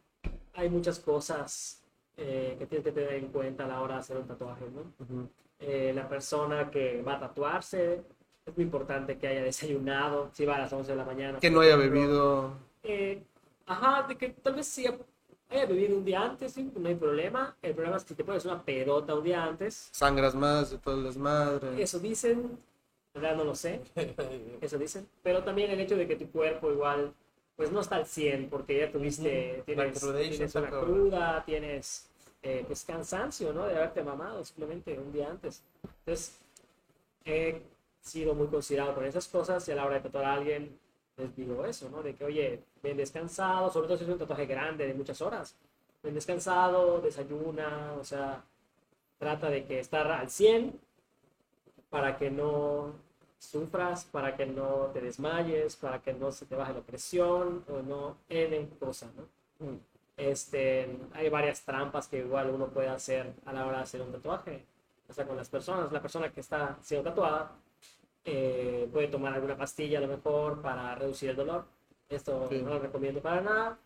hay 0.54 0.68
muchas 0.68 0.98
cosas 0.98 1.82
eh, 2.16 2.56
que 2.58 2.66
tienes 2.66 2.84
que 2.84 2.92
tener 2.92 3.14
en 3.14 3.26
cuenta 3.28 3.64
a 3.64 3.68
la 3.68 3.80
hora 3.80 3.94
de 3.94 4.00
hacer 4.00 4.16
un 4.16 4.26
tatuaje, 4.26 4.66
¿no? 4.74 5.28
Eh, 5.60 5.92
la 5.94 6.08
persona 6.08 6.70
que 6.70 7.02
va 7.02 7.14
a 7.14 7.20
tatuarse, 7.20 8.02
es 8.48 8.56
muy 8.56 8.64
importante 8.64 9.18
que 9.18 9.28
haya 9.28 9.42
desayunado, 9.42 10.30
si 10.32 10.44
va 10.44 10.56
a 10.56 10.60
las 10.60 10.72
11 10.72 10.90
de 10.90 10.96
la 10.96 11.04
mañana. 11.04 11.38
Que 11.38 11.50
no 11.50 11.60
haya 11.60 11.74
ejemplo. 11.74 12.00
bebido. 12.00 12.52
Eh, 12.82 13.22
ajá, 13.66 14.06
de 14.08 14.16
que 14.16 14.30
tal 14.30 14.54
vez 14.54 14.66
sí 14.66 14.86
haya 15.50 15.66
bebido 15.66 15.96
un 15.96 16.04
día 16.04 16.22
antes, 16.22 16.52
sí, 16.52 16.70
no 16.74 16.88
hay 16.88 16.94
problema. 16.94 17.56
El 17.62 17.74
problema 17.74 17.96
es 17.96 18.04
que 18.04 18.14
te 18.14 18.24
pones 18.24 18.44
una 18.44 18.62
pedota 18.62 19.14
un 19.14 19.24
día 19.24 19.44
antes. 19.44 19.88
Sangras 19.92 20.34
más 20.34 20.70
de 20.70 20.78
todo 20.78 20.96
el 20.96 21.04
desmadre. 21.04 21.82
Eso 21.82 21.98
dicen, 21.98 22.58
en 23.14 23.20
realidad 23.20 23.36
no 23.36 23.44
lo 23.44 23.54
sé, 23.54 23.82
eso 24.60 24.78
dicen. 24.78 25.06
Pero 25.22 25.42
también 25.44 25.70
el 25.70 25.80
hecho 25.80 25.96
de 25.96 26.06
que 26.06 26.16
tu 26.16 26.30
cuerpo 26.30 26.70
igual, 26.70 27.12
pues 27.56 27.70
no 27.70 27.80
está 27.80 27.96
al 27.96 28.06
100, 28.06 28.48
porque 28.48 28.78
ya 28.78 28.90
tuviste, 28.90 29.62
tienes, 29.66 30.02
La 30.02 30.18
tienes 30.18 30.54
una 30.54 30.70
cruda, 30.70 31.44
tienes 31.44 32.08
eh, 32.42 32.64
pues 32.66 32.84
cansancio, 32.84 33.52
¿no? 33.52 33.66
De 33.66 33.76
haberte 33.76 34.02
mamado 34.02 34.44
simplemente 34.44 34.98
un 34.98 35.12
día 35.12 35.28
antes. 35.28 35.62
Entonces, 35.82 36.38
he 37.24 37.62
sido 38.00 38.34
muy 38.34 38.48
considerado 38.48 38.94
por 38.94 39.04
esas 39.04 39.28
cosas 39.28 39.66
y 39.68 39.72
a 39.72 39.76
la 39.76 39.84
hora 39.84 39.96
de 39.96 40.00
tatuar 40.02 40.24
a 40.24 40.34
alguien 40.34 40.78
les 41.18 41.34
digo 41.36 41.64
eso, 41.64 41.88
¿no? 41.90 42.02
De 42.02 42.14
que, 42.14 42.24
oye, 42.24 42.62
ven 42.82 42.96
descansado, 42.96 43.70
sobre 43.70 43.88
todo 43.88 43.98
si 43.98 44.04
es 44.04 44.10
un 44.10 44.18
tatuaje 44.18 44.46
grande 44.46 44.86
de 44.86 44.94
muchas 44.94 45.20
horas. 45.20 45.56
Ven 46.02 46.14
descansado, 46.14 47.00
desayuna, 47.00 47.94
o 48.00 48.04
sea, 48.04 48.44
trata 49.18 49.50
de 49.50 49.66
que 49.66 49.80
estar 49.80 50.06
al 50.10 50.30
100 50.30 50.80
para 51.90 52.16
que 52.16 52.30
no 52.30 52.92
sufras, 53.38 54.04
para 54.04 54.36
que 54.36 54.46
no 54.46 54.90
te 54.92 55.00
desmayes, 55.00 55.76
para 55.76 56.00
que 56.00 56.12
no 56.12 56.30
se 56.32 56.46
te 56.46 56.54
baje 56.54 56.72
la 56.72 56.80
presión 56.80 57.64
o 57.68 57.82
no 57.82 58.16
N 58.28 58.68
cosas, 58.78 59.10
¿no? 59.14 59.24
Este, 60.16 60.98
hay 61.14 61.28
varias 61.28 61.62
trampas 61.62 62.08
que 62.08 62.18
igual 62.18 62.50
uno 62.50 62.68
puede 62.68 62.88
hacer 62.88 63.34
a 63.44 63.52
la 63.52 63.66
hora 63.66 63.78
de 63.78 63.82
hacer 63.84 64.02
un 64.02 64.12
tatuaje. 64.12 64.64
O 65.08 65.12
sea, 65.12 65.26
con 65.26 65.36
las 65.36 65.48
personas, 65.48 65.90
la 65.92 66.02
persona 66.02 66.30
que 66.30 66.40
está 66.40 66.76
siendo 66.82 67.10
tatuada 67.10 67.52
eh, 68.24 68.88
puede 68.92 69.08
tomar 69.08 69.32
alguna 69.34 69.56
pastilla 69.56 69.98
a 69.98 70.02
lo 70.02 70.08
mejor 70.08 70.60
para 70.62 70.94
reducir 70.94 71.30
el 71.30 71.36
dolor. 71.36 71.64
Esto 72.08 72.48
Sí. 72.48 72.60
no 72.62 72.70
lo 72.70 72.78
recomiendo 72.78 73.20
para 73.20 73.40
nada, 73.40 73.78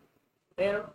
pero 0.55 0.93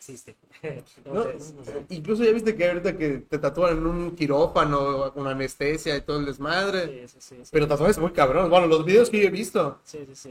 existe. 0.00 0.36
No, 1.04 1.22
Entonces, 1.24 1.54
incluso 1.88 2.24
ya 2.24 2.32
viste 2.32 2.54
que 2.54 2.68
ahorita 2.68 2.96
que 2.96 3.08
te 3.18 3.38
tatúan 3.38 3.78
en 3.78 3.86
un 3.86 4.14
quirófano 4.16 5.12
con 5.12 5.26
anestesia 5.26 5.96
y 5.96 6.00
todo 6.02 6.18
el 6.20 6.26
desmadre. 6.26 7.06
sí, 7.08 7.16
sí, 7.18 7.36
sí. 7.42 7.48
Pero 7.52 7.66
tatuajes 7.68 7.98
muy 7.98 8.10
cabrones. 8.12 8.50
Bueno, 8.50 8.66
los 8.66 8.84
videos 8.84 9.10
que 9.10 9.20
yo 9.20 9.28
he 9.28 9.30
visto. 9.30 9.78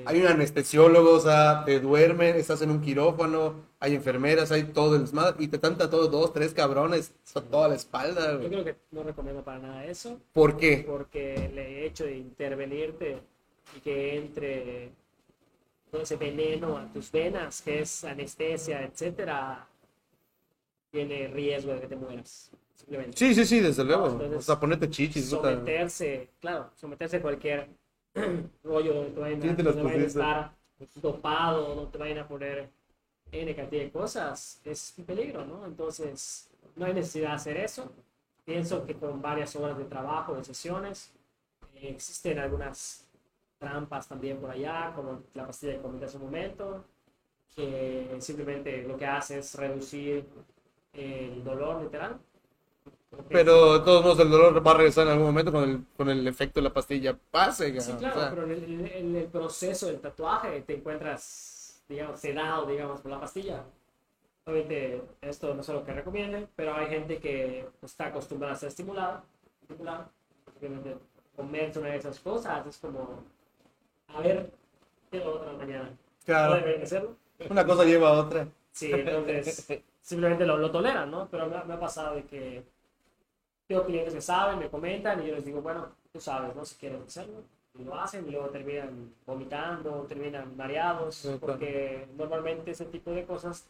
Hay 0.05 0.21
un 0.21 0.27
anestesiólogo, 0.27 1.13
o 1.13 1.19
sea, 1.19 1.63
te 1.65 1.79
duermen, 1.79 2.35
estás 2.35 2.61
en 2.61 2.71
un 2.71 2.81
quirófano, 2.81 3.55
hay 3.79 3.95
enfermeras, 3.95 4.51
hay 4.51 4.63
todo 4.63 4.95
el 4.95 5.01
desmadre. 5.01 5.35
Y 5.39 5.47
te 5.47 5.55
están 5.57 5.77
tatuando 5.77 6.07
dos, 6.09 6.33
tres 6.33 6.53
cabrones, 6.53 7.11
toda 7.51 7.67
la 7.69 7.75
espalda. 7.75 8.39
Yo 8.41 8.47
creo 8.49 8.63
que 8.63 8.75
no 8.91 9.03
recomiendo 9.03 9.43
para 9.43 9.59
nada 9.59 9.85
eso, 9.85 10.19
¿Por 10.33 10.57
qué? 10.57 10.85
porque 10.87 11.35
el 11.35 11.57
hecho 11.59 12.05
de 12.05 12.17
intervenirte 12.17 13.17
y 13.75 13.79
que 13.81 14.17
entre 14.17 14.91
todo 15.91 16.01
ese 16.01 16.15
veneno 16.15 16.77
a 16.77 16.85
tus 16.91 17.11
venas, 17.11 17.61
que 17.61 17.79
es 17.81 18.03
anestesia, 18.03 18.83
etcétera, 18.83 19.67
tiene 20.91 21.27
riesgo 21.27 21.73
de 21.73 21.81
que 21.81 21.87
te 21.87 21.95
mueras. 21.95 22.51
Simplemente. 22.75 23.17
Sí, 23.17 23.35
sí, 23.35 23.45
sí, 23.45 23.59
desde 23.59 23.83
luego. 23.83 24.07
Entonces, 24.07 24.37
O 24.37 24.41
sea, 24.41 24.59
ponete 24.59 24.89
chichis. 24.89 25.33
puta. 25.33 25.51
someterse, 25.53 26.29
claro, 26.39 26.69
someterse 26.75 27.17
a 27.17 27.21
cualquier 27.21 27.67
rollo 28.63 28.93
donde 28.93 29.11
te 29.11 29.19
vayan, 29.19 29.41
Sí, 29.41 29.49
a, 29.49 29.55
te 29.55 29.63
donde 29.63 29.83
vayan 29.83 30.01
a 30.01 30.05
estar 30.05 30.51
dopado, 30.95 31.75
donde 31.75 31.91
te 31.91 31.97
vayan 31.97 32.17
a 32.19 32.27
poner 32.27 32.69
N 33.31 33.55
cantidad 33.55 33.83
de 33.83 33.91
cosas, 33.91 34.61
es 34.65 34.93
un 34.97 35.05
peligro, 35.05 35.45
¿no? 35.45 35.65
Entonces, 35.65 36.49
no 36.75 36.85
hay 36.85 36.93
necesidad 36.93 37.29
de 37.29 37.35
hacer 37.35 37.57
eso. 37.57 37.91
Pienso 38.45 38.85
que 38.85 38.95
con 38.95 39.21
varias 39.21 39.55
horas 39.55 39.77
de 39.77 39.83
trabajo, 39.85 40.33
de 40.35 40.43
sesiones, 40.43 41.11
eh, 41.75 41.89
existen 41.89 42.39
algunas 42.39 43.05
trampas 43.59 44.07
también 44.07 44.39
por 44.39 44.51
allá, 44.51 44.93
como 44.95 45.23
la 45.33 45.45
pastilla 45.47 45.73
que 45.75 45.81
comenté 45.81 46.05
hace 46.05 46.17
un 46.17 46.23
momento, 46.23 46.85
que 47.55 48.17
simplemente 48.19 48.83
lo 48.83 48.97
que 48.97 49.05
hace 49.05 49.39
es 49.39 49.55
reducir 49.55 50.27
el 50.93 51.43
dolor 51.43 51.83
literal. 51.83 52.19
Pero 53.31 53.79
de 53.79 53.85
todos 53.85 54.03
modos 54.03 54.19
el 54.19 54.29
dolor 54.29 54.65
va 54.65 54.71
a 54.71 54.77
regresar 54.77 55.05
en 55.07 55.13
algún 55.13 55.27
momento 55.27 55.51
con 55.51 55.63
el, 55.69 55.85
con 55.97 56.09
el 56.09 56.27
efecto 56.27 56.59
de 56.59 56.63
la 56.63 56.73
pastilla 56.73 57.17
pase. 57.31 57.71
Sí, 57.79 57.95
cabrón. 57.97 57.97
claro, 57.97 58.15
O 58.17 58.19
sea, 58.19 58.29
pero 58.29 58.43
en 58.43 58.51
el, 58.51 58.91
en 58.91 59.15
el 59.15 59.25
proceso 59.27 59.87
del 59.87 59.99
tatuaje 59.99 60.61
te 60.61 60.75
encuentras, 60.77 61.83
digamos, 61.87 62.19
sedado, 62.19 62.65
digamos, 62.67 63.01
por 63.01 63.11
la 63.11 63.19
pastilla. 63.19 63.63
Obviamente, 64.45 65.03
esto 65.21 65.53
no 65.53 65.61
es 65.61 65.69
lo 65.69 65.83
que 65.85 65.93
recomienden, 65.93 66.49
pero 66.55 66.75
hay 66.75 66.87
gente 66.87 67.19
que 67.19 67.67
está 67.81 68.07
acostumbrada 68.07 68.55
a 68.55 68.57
ser 68.57 68.69
estimulada. 68.69 69.23
estimulada. 69.61 70.11
Obviamente, 70.57 70.97
comerse 71.35 71.79
una 71.79 71.89
de 71.89 71.97
esas 71.97 72.19
cosas 72.19 72.65
es 72.67 72.77
como, 72.79 73.23
a 74.15 74.21
ver, 74.21 74.51
¿qué 75.11 75.19
lo 75.19 75.35
otra 75.35 75.53
mañana? 75.53 75.97
Claro. 76.25 76.63
Una 77.49 77.65
cosa 77.65 77.83
lleva 77.85 78.09
a 78.09 78.13
otra. 78.13 78.47
Sí, 78.71 78.91
entonces 78.91 79.67
simplemente 80.01 80.45
lo, 80.45 80.57
lo 80.57 80.71
toleran, 80.71 81.09
¿no? 81.09 81.27
Pero 81.29 81.47
me, 81.47 81.55
ha- 81.57 81.63
me 81.63 81.73
ha 81.73 81.79
pasado 81.79 82.15
de 82.15 82.25
que 82.25 82.63
tengo 83.67 83.85
clientes 83.85 84.13
que 84.13 84.21
saben, 84.21 84.59
me 84.59 84.69
comentan 84.69 85.23
y 85.23 85.27
yo 85.27 85.35
les 85.35 85.45
digo, 85.45 85.61
bueno, 85.61 85.89
tú 86.11 86.19
sabes, 86.19 86.55
¿no? 86.55 86.65
Si 86.65 86.75
quieren 86.75 87.03
hacerlo, 87.03 87.43
y 87.77 87.83
lo 87.83 87.95
hacen 87.95 88.27
y 88.27 88.31
luego 88.31 88.49
terminan 88.49 89.13
vomitando, 89.25 90.05
terminan 90.07 90.55
mareados, 90.57 91.15
Sí, 91.15 91.27
claro. 91.27 91.39
porque 91.39 92.07
normalmente 92.17 92.71
ese 92.71 92.85
tipo 92.85 93.11
de 93.11 93.25
cosas 93.25 93.65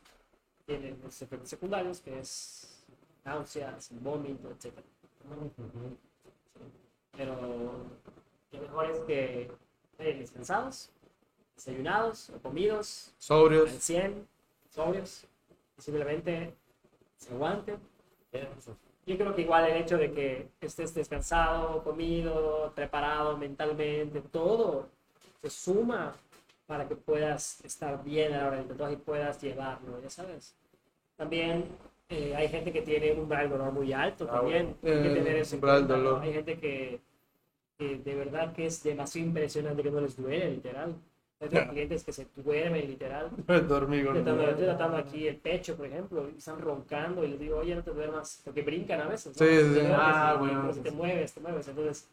tienen 0.66 1.00
los 1.04 1.22
efectos 1.22 1.50
secundarios, 1.50 2.00
que 2.00 2.20
es 2.20 2.84
náuseas, 3.26 3.90
vómito, 4.02 4.50
etc. 4.52 4.74
Pero 7.18 7.36
lo 8.52 8.62
mejor 8.62 8.86
es 8.92 9.00
que 9.02 9.52
descansados, 10.04 10.90
desayunados 11.56 12.30
o 12.30 12.40
comidos, 12.40 13.10
al 13.18 13.22
Sobrios. 13.22 13.72
100, 13.72 14.28
sobrios, 14.70 15.26
simplemente 15.78 16.54
se 17.18 17.34
aguanten. 17.34 17.78
Yo 19.06 19.18
creo 19.18 19.36
que 19.36 19.42
igual 19.42 19.66
el 19.68 19.78
hecho 19.82 19.98
de 19.98 20.12
que 20.12 20.48
estés 20.62 20.94
descansado, 20.94 21.84
comido, 21.84 22.72
preparado 22.76 23.36
mentalmente, 23.38 24.22
todo 24.22 24.88
se 25.42 25.50
suma 25.50 26.14
para 26.68 26.88
que 26.88 26.96
puedas 26.96 27.64
estar 27.66 28.04
bien 28.04 28.34
a 28.34 28.38
la 28.42 28.48
hora 28.48 28.58
del 28.58 28.68
tatuaje 28.68 28.94
y 28.94 28.98
puedas 28.98 29.42
llevarlo, 29.42 30.00
ya 30.02 30.10
sabes. 30.12 30.56
También 31.18 31.66
eh, 32.10 32.36
hay 32.36 32.48
gente 32.50 32.72
que 32.72 32.84
tiene 32.84 33.12
un 33.14 33.22
umbral 33.22 33.50
dolor 33.50 33.72
muy 33.72 33.92
alto 33.92 34.28
Ah, 34.30 34.34
también. 34.38 34.76
bueno. 34.82 34.98
Hay 34.98 35.04
que 35.04 35.12
Eh, 35.12 35.16
tener 35.16 35.36
eso 35.38 35.56
en 35.56 35.58
umbral 35.58 35.76
cuenta, 35.88 35.98
¿no? 35.98 36.04
dolor. 36.04 36.22
Hay 36.24 36.34
gente 36.34 36.60
que, 36.60 37.00
que 37.80 37.98
de 37.98 38.14
verdad 38.16 38.54
que 38.54 38.66
es 38.66 38.84
demasiado 38.84 39.28
impresionante 39.28 39.82
que 39.82 39.90
no 39.90 40.02
les 40.02 40.18
duele, 40.18 40.52
literal. 40.52 40.94
Hay 41.42 41.48
Ya. 41.50 41.70
clientes 41.70 42.04
que 42.04 42.12
se 42.12 42.28
duermen, 42.36 42.86
literal. 42.86 43.30
Dormigo. 43.68 44.12
Tratando, 44.14 44.44
estoy 44.50 44.66
tratando 44.66 44.98
aquí 44.98 45.26
el 45.26 45.38
pecho, 45.38 45.78
por 45.78 45.86
ejemplo, 45.86 46.30
y 46.30 46.38
están 46.38 46.60
roncando 46.60 47.24
y 47.24 47.30
les 47.30 47.40
digo, 47.40 47.58
oye, 47.58 47.74
no 47.76 47.82
te 47.82 47.92
duermas, 47.92 48.42
porque 48.44 48.62
brincan 48.62 49.00
a 49.00 49.08
veces. 49.08 49.28
¿no? 49.28 49.46
Sí, 49.48 49.52
sí, 49.54 49.56
Te 49.56 49.64
sí. 49.64 49.70
duermes 49.76 49.98
Ah, 49.98 50.36
bueno, 50.38 50.60
pero 50.64 50.74
sí, 50.74 50.80
si 50.80 50.84
te 50.84 50.90
sí. 50.90 50.96
mueves, 50.98 51.34
te 51.34 51.40
mueves. 51.40 51.68
Entonces, 51.70 52.08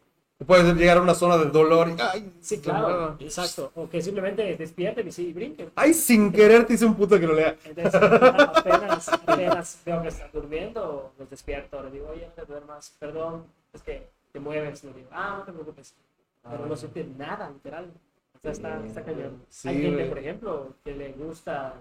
Puedes 0.45 0.75
llegar 0.75 0.97
a 0.97 1.01
una 1.01 1.15
zona 1.15 1.35
de 1.37 1.45
dolor 1.45 1.89
y. 1.89 1.95
¡Ay! 1.99 2.31
sí, 2.39 2.59
claro, 2.61 3.17
exacto. 3.19 3.71
O 3.75 3.89
que 3.89 3.99
simplemente 4.03 4.55
despierten 4.55 5.07
y 5.07 5.11
sí, 5.11 5.33
brinquen. 5.33 5.71
¡Ay! 5.75 5.95
Sin 5.95 6.31
querer 6.31 6.63
te 6.65 6.75
hice 6.75 6.85
un 6.85 6.93
puto 6.95 7.19
que 7.19 7.25
lo 7.25 7.33
lea. 7.33 7.55
Entonces, 7.65 7.95
apenas, 7.95 9.09
apenas 9.09 9.81
veo 9.83 10.01
que 10.03 10.07
están 10.09 10.29
durmiendo, 10.31 11.11
los 11.17 11.29
despierto, 11.29 11.81
les 11.83 11.91
digo, 11.91 12.07
oye, 12.13 12.27
no 12.27 12.33
te 12.33 12.45
duermas, 12.45 12.95
perdón, 12.99 13.45
es 13.73 13.81
que 13.81 14.07
te 14.37 14.39
mueves. 14.39 14.83
Les 14.83 14.95
digo, 14.95 15.09
ah, 15.11 15.35
no 15.39 15.43
te 15.43 15.51
preocupes. 15.51 15.95
Pero 16.43 16.65
no 16.65 16.75
sienten 16.75 17.17
nada, 17.17 17.49
literal. 17.49 17.91
O 18.35 18.39
sea, 18.39 18.51
está, 18.51 18.85
está 18.85 19.03
cañón. 19.03 19.43
Sí, 19.49 19.69
Hay 19.69 19.81
gente, 19.81 20.05
por 20.05 20.19
ejemplo, 20.19 20.75
que 20.83 20.93
le 20.93 21.11
gusta, 21.13 21.73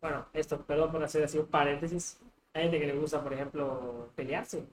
bueno, 0.00 0.24
esto, 0.32 0.58
perdón 0.58 0.92
por 0.92 1.02
hacer 1.02 1.24
así 1.24 1.38
un 1.38 1.46
paréntesis, 1.46 2.18
hay 2.54 2.62
gente 2.62 2.80
que 2.80 2.86
le 2.86 2.94
gusta, 2.94 3.22
por 3.22 3.32
ejemplo, 3.32 4.10
pelearse, 4.14 4.64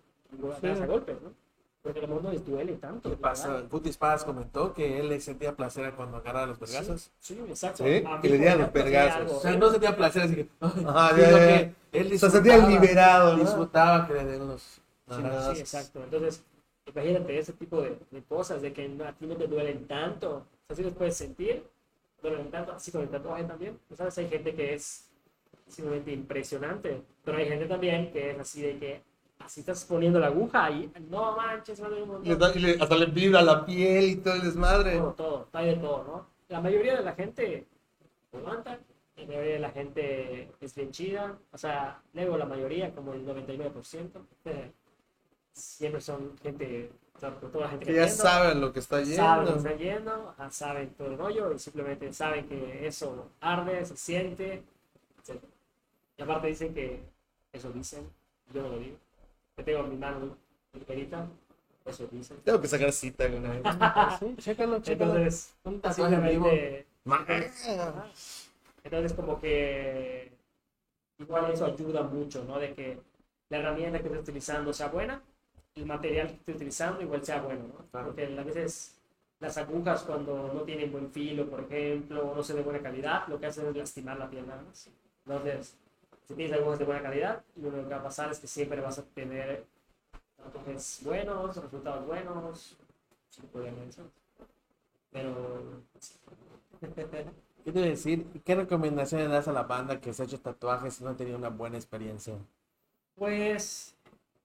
darse 0.61 0.83
a 0.83 0.85
golpes, 0.85 1.21
¿no? 1.21 1.33
Porque 1.81 2.01
mejor 2.01 2.23
no 2.23 2.31
les 2.31 2.43
duele 2.43 2.73
tanto. 2.73 3.11
¿Qué 3.11 3.15
pasa? 3.15 3.47
verdad. 3.47 3.69
Puti 3.69 3.89
Espadas 3.89 4.23
comentó 4.23 4.73
que 4.73 4.99
él 4.99 5.09
le 5.09 5.19
sentía 5.19 5.55
placer 5.55 5.93
cuando 5.93 6.17
agarraba 6.17 6.47
los 6.47 6.59
vergazos. 6.59 7.11
Sí, 7.19 7.39
exacto. 7.47 7.83
Sí, 7.83 8.03
A 8.03 8.15
mí, 8.15 8.21
que 8.23 8.29
le 8.29 8.37
dieran 8.39 8.57
los 8.59 8.67
sí, 8.67 8.73
vergazos. 8.73 9.31
O 9.31 9.39
sea, 9.39 9.55
no 9.55 9.69
sentía 9.69 9.95
placer, 9.95 10.23
así 10.23 10.35
que. 10.35 10.49
Ajá, 10.61 11.15
ya, 11.15 11.31
ya, 11.31 11.37
que 11.37 11.75
él 11.91 12.13
O 12.13 12.17
sea, 12.17 12.29
sentía 12.31 12.57
liberado, 12.57 13.37
¿no? 13.37 13.43
Disfrutaba 13.43 14.07
que 14.07 14.13
le 14.15 14.25
den 14.25 14.41
unos. 14.41 14.81
Sí, 15.07 15.21
sí, 15.53 15.59
exacto. 15.59 16.03
Entonces, 16.03 16.43
imagínate 16.85 17.37
ese 17.37 17.53
tipo 17.53 17.81
de, 17.81 17.97
de 18.11 18.23
cosas, 18.23 18.61
de 18.61 18.73
que 18.73 18.85
a 19.05 19.13
ti 19.13 19.25
no 19.25 19.35
te 19.35 19.47
duelen 19.47 19.87
tanto. 19.87 20.37
O 20.37 20.67
sea, 20.67 20.75
sí 20.75 20.83
los 20.83 20.93
puedes 20.93 21.15
sentir, 21.15 21.63
duelen 22.21 22.49
tanto, 22.51 22.73
así 22.73 22.91
con 22.91 23.01
el 23.01 23.09
tatuaje 23.09 23.43
también. 23.43 23.79
¿Sabes? 23.95 24.17
Hay 24.17 24.29
gente 24.29 24.53
que 24.53 24.73
es 24.73 25.09
simplemente 25.67 26.11
impresionante, 26.11 27.01
pero 27.23 27.37
hay 27.37 27.47
gente 27.47 27.65
también 27.65 28.11
que 28.11 28.31
es 28.31 28.39
así 28.39 28.61
de 28.61 28.77
que 28.77 29.01
así 29.39 29.61
estás 29.61 29.83
poniendo 29.85 30.19
la 30.19 30.27
aguja 30.27 30.69
y 30.71 30.91
no 31.09 31.35
manches, 31.35 31.79
un 31.79 32.07
montón. 32.07 32.25
Y 32.25 32.59
le 32.59 32.71
hasta 32.79 32.95
le 32.95 33.05
vibra 33.07 33.41
la 33.41 33.65
piel 33.65 34.05
y 34.05 34.15
todo 34.17 34.35
el 34.35 34.41
desmadre. 34.41 34.97
Todo, 34.97 35.13
todo, 35.13 35.47
hay 35.53 35.67
de 35.67 35.75
todo, 35.77 36.03
¿no? 36.03 36.27
La 36.47 36.61
mayoría 36.61 36.95
de 36.95 37.03
la 37.03 37.13
gente 37.13 37.65
aguanta, 38.31 38.79
la 39.17 39.25
mayoría 39.25 39.53
de 39.53 39.59
la 39.59 39.71
gente 39.71 40.49
es 40.59 40.75
bien 40.75 40.91
chida, 40.91 41.37
o 41.51 41.57
sea, 41.57 42.01
luego 42.13 42.37
la 42.37 42.45
mayoría, 42.45 42.93
como 42.93 43.13
el 43.13 43.25
99%, 43.25 44.09
eh, 44.45 44.71
siempre 45.55 46.01
son 46.01 46.37
gente, 46.43 46.91
toda 47.19 47.65
la 47.65 47.69
gente 47.69 47.85
Que 47.85 47.93
ya 47.93 48.01
entiendo, 48.03 48.23
saben 48.23 48.61
lo 48.61 48.73
que 48.73 48.79
está 48.79 49.03
saben 49.05 49.45
que 49.45 49.51
yendo. 49.51 49.57
están 49.57 49.77
yendo, 49.77 50.29
ajá, 50.37 50.51
saben 50.51 50.89
todo 50.95 51.07
el 51.07 51.17
rollo 51.17 51.53
y 51.53 51.59
simplemente 51.59 52.13
saben 52.13 52.47
que 52.47 52.85
eso 52.87 53.29
arde, 53.41 53.85
se 53.85 53.95
siente, 53.97 54.63
etc. 55.23 55.41
Y 56.17 56.21
aparte 56.23 56.47
dicen 56.47 56.73
que 56.73 56.99
eso 57.53 57.71
dicen, 57.71 58.09
yo 58.53 58.63
no 58.63 58.69
lo 58.69 58.79
digo, 58.79 58.97
que 59.55 59.63
tengo 59.63 59.79
en 59.85 59.89
mi 59.89 59.97
mano 59.97 60.37
ligerita, 60.73 61.27
eso 61.85 62.07
dicen. 62.11 62.37
Tengo 62.43 62.59
que 62.61 62.67
sacar 62.67 62.91
cita, 62.91 63.27
güey. 63.27 63.41
Sí, 64.19 64.35
chécalo, 64.37 64.79
chécalo. 64.81 65.15
Entonces, 65.15 65.53
Un 65.63 65.81
tatuaje 65.81 66.15
en 66.15 66.23
vivo. 66.27 66.45
simplemente, 66.49 66.85
Ma- 67.05 67.25
Ajá. 67.27 68.07
Entonces, 68.83 69.13
como 69.13 69.39
que 69.39 70.31
igual 71.19 71.51
eso 71.51 71.65
ayuda 71.65 72.03
mucho, 72.03 72.43
¿no? 72.43 72.59
De 72.59 72.73
que 72.73 72.99
la 73.49 73.57
herramienta 73.59 73.99
que 73.99 74.07
estés 74.07 74.21
utilizando 74.21 74.73
sea 74.73 74.87
buena, 74.89 75.21
el 75.75 75.85
material 75.85 76.27
que 76.27 76.33
estés 76.35 76.55
utilizando 76.55 77.01
igual 77.01 77.23
sea 77.23 77.41
bueno, 77.41 77.65
¿no? 77.67 77.85
Claro. 77.91 78.07
Porque 78.07 78.25
a 78.25 78.43
veces 78.43 78.97
las 79.39 79.57
agujas 79.57 80.03
cuando 80.03 80.51
no 80.53 80.61
tienen 80.61 80.91
buen 80.91 81.11
filo, 81.11 81.49
por 81.49 81.61
ejemplo, 81.61 82.31
o 82.31 82.35
no 82.35 82.43
se 82.43 82.53
de 82.53 82.61
buena 82.61 82.81
calidad, 82.81 83.27
lo 83.27 83.37
que 83.39 83.47
hacen 83.47 83.67
es 83.67 83.75
lastimar 83.75 84.17
la 84.17 84.29
piel 84.29 84.47
nada 84.47 84.63
más. 84.63 84.89
Entonces, 85.25 85.75
si 86.27 86.33
tienes 86.33 86.57
agujas 86.57 86.79
de 86.79 86.85
buena 86.85 87.01
calidad, 87.01 87.43
lo 87.57 87.71
que 87.71 87.81
va 87.81 87.97
a 87.97 88.03
pasar 88.03 88.31
es 88.31 88.39
que 88.39 88.47
siempre 88.47 88.79
vas 88.79 88.99
a 88.99 89.03
tener 89.03 89.65
tatuajes 90.37 91.01
buenos, 91.03 91.57
resultados 91.57 92.05
buenos, 92.05 92.77
sin 93.29 93.45
problema 93.47 93.77
en 93.81 93.89
eso. 93.89 94.03
Pero... 95.11 95.81
¿Qué 97.65 97.71
te 97.71 97.79
iba 97.79 97.87
a 97.87 97.89
decir? 97.89 98.27
¿Qué 98.45 98.55
recomendaciones 98.55 99.27
das 99.27 99.47
a 99.47 99.51
la 99.51 99.63
banda 99.63 99.99
que 99.99 100.13
se 100.13 100.21
ha 100.21 100.25
hecho 100.25 100.39
tatuajes 100.39 101.01
y 101.01 101.03
no 101.03 101.09
ha 101.09 101.15
tenido 101.15 101.37
una 101.37 101.49
buena 101.49 101.77
experiencia? 101.77 102.35
Pues 103.15 103.95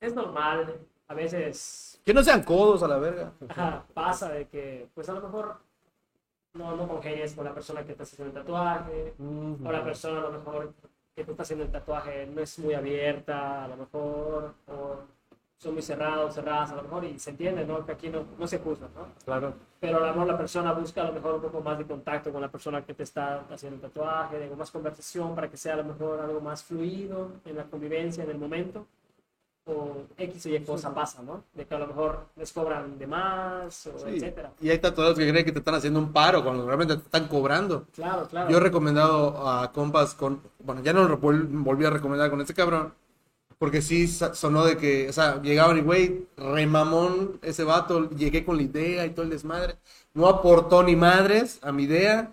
es 0.01 0.14
normal, 0.14 0.81
a 1.11 1.15
veces 1.15 2.01
Que 2.05 2.15
no 2.15 2.23
sean 2.23 2.43
codos 2.45 2.83
a 2.83 2.89
la 2.89 2.99
verga. 2.99 3.33
ajá, 3.49 3.85
pasa 3.93 4.29
de 4.31 4.47
que 4.47 4.89
pues 4.95 5.09
a 5.09 5.13
lo 5.13 5.21
mejor 5.21 5.57
no, 6.55 6.77
no 6.77 6.89
congenias 6.89 7.35
con 7.35 7.45
la 7.45 7.53
persona 7.53 7.85
que 7.85 7.93
está 7.93 8.05
haciendo 8.05 8.27
el 8.27 8.33
tatuaje, 8.45 9.15
o 9.19 9.71
la 9.73 9.85
persona 9.85 10.21
a 10.21 10.23
lo 10.23 10.33
mejor 10.33 10.73
que 11.15 11.25
te 11.25 11.31
está 11.33 11.43
haciendo 11.43 11.65
el 11.65 11.71
tatuaje 11.73 12.27
no 12.27 12.41
es 12.41 12.59
muy 12.61 12.75
abierta, 12.75 13.65
a 13.65 13.69
lo 13.69 13.77
mejor, 13.77 14.55
o 14.69 14.97
son 15.59 15.75
muy 15.75 15.83
cerrados, 15.83 16.35
cerradas 16.35 16.71
a 16.71 16.77
lo 16.77 16.83
mejor, 16.83 17.05
y 17.05 17.19
se 17.19 17.31
entiende, 17.31 17.65
¿no? 17.67 17.85
Que 17.85 17.93
aquí 17.93 18.09
no, 18.09 18.25
no 18.39 18.47
se 18.47 18.59
juzga, 18.59 18.89
¿no? 18.97 19.07
Claro. 19.25 19.53
pero 19.79 19.99
a 19.99 20.01
lo 20.01 20.13
mejor 20.13 20.27
la 20.27 20.39
persona 20.39 20.73
busca 20.73 21.03
a 21.03 21.05
lo 21.05 21.13
mejor 21.13 21.35
un 21.35 21.43
poco 21.43 21.61
más 21.61 21.77
de 21.79 21.87
contacto 21.87 22.33
con 22.33 22.41
la 22.41 22.49
persona 22.51 22.85
que 22.85 22.95
te 22.95 23.03
está 23.03 23.45
haciendo 23.51 23.77
el 23.77 23.83
tatuaje, 23.83 24.39
de 24.39 24.49
más 24.57 24.71
conversación 24.71 25.35
para 25.35 25.51
que 25.51 25.57
sea 25.57 25.75
a 25.75 25.79
lo 25.79 25.85
mejor 25.85 26.21
algo 26.21 26.41
más 26.41 26.63
fluido 26.65 27.33
en 27.45 27.57
la 27.57 27.65
convivencia, 27.65 28.25
en 28.25 28.31
el 28.31 28.39
momento. 28.39 28.87
O 29.73 30.03
X 30.18 30.47
o 30.47 30.49
Y 30.49 30.61
cosa 30.64 30.93
pasa, 30.93 31.23
¿no? 31.23 31.45
De 31.55 31.64
que 31.64 31.75
a 31.75 31.79
lo 31.79 31.87
mejor 31.87 32.27
les 32.37 32.53
cobran 32.53 32.99
de 32.99 33.07
más, 33.07 33.87
o 33.87 33.99
Sí. 33.99 34.16
etcétera. 34.16 34.53
Y 34.61 34.68
hay 34.71 34.79
tatuadores 34.79 35.18
que 35.18 35.29
creen 35.31 35.45
que 35.45 35.53
te 35.53 35.61
están 35.61 35.75
haciendo 35.77 36.01
un 36.01 36.12
paro 36.12 36.43
cuando 36.43 36.66
realmente 36.66 36.97
te 36.97 37.03
están 37.03 37.29
cobrando. 37.29 37.87
Claro, 37.95 38.27
claro. 38.29 38.51
Yo 38.51 38.57
he 38.57 38.61
recomendado 38.61 39.49
a 39.49 39.71
compas 39.73 40.14
con. 40.14 40.41
Bueno, 40.59 40.83
ya 40.83 40.93
no 40.93 41.07
lo 41.09 41.21
vol- 41.21 41.47
volví 41.51 41.85
a 41.85 41.91
recomendar 41.91 42.31
con 42.31 42.41
este 42.41 42.55
cabrón. 42.55 42.93
Porque 43.59 43.83
sí 43.83 44.09
sonó 44.09 44.64
de 44.64 44.79
que, 44.79 45.11
o 45.11 45.12
sea, 45.12 45.41
llegaban 45.43 45.77
y, 45.77 45.83
güey, 45.83 46.27
remamón 46.39 47.39
ese 47.43 47.62
vato, 47.62 48.09
llegué 48.11 48.43
con 48.45 48.57
la 48.57 48.62
idea 48.62 49.05
y 49.05 49.11
todo 49.11 49.25
el 49.25 49.31
desmadre. 49.31 49.77
No 50.14 50.29
aportó 50.29 50.83
ni 50.83 50.97
madres 50.97 51.59
a 51.62 51.71
mi 51.71 51.83
idea, 51.85 52.33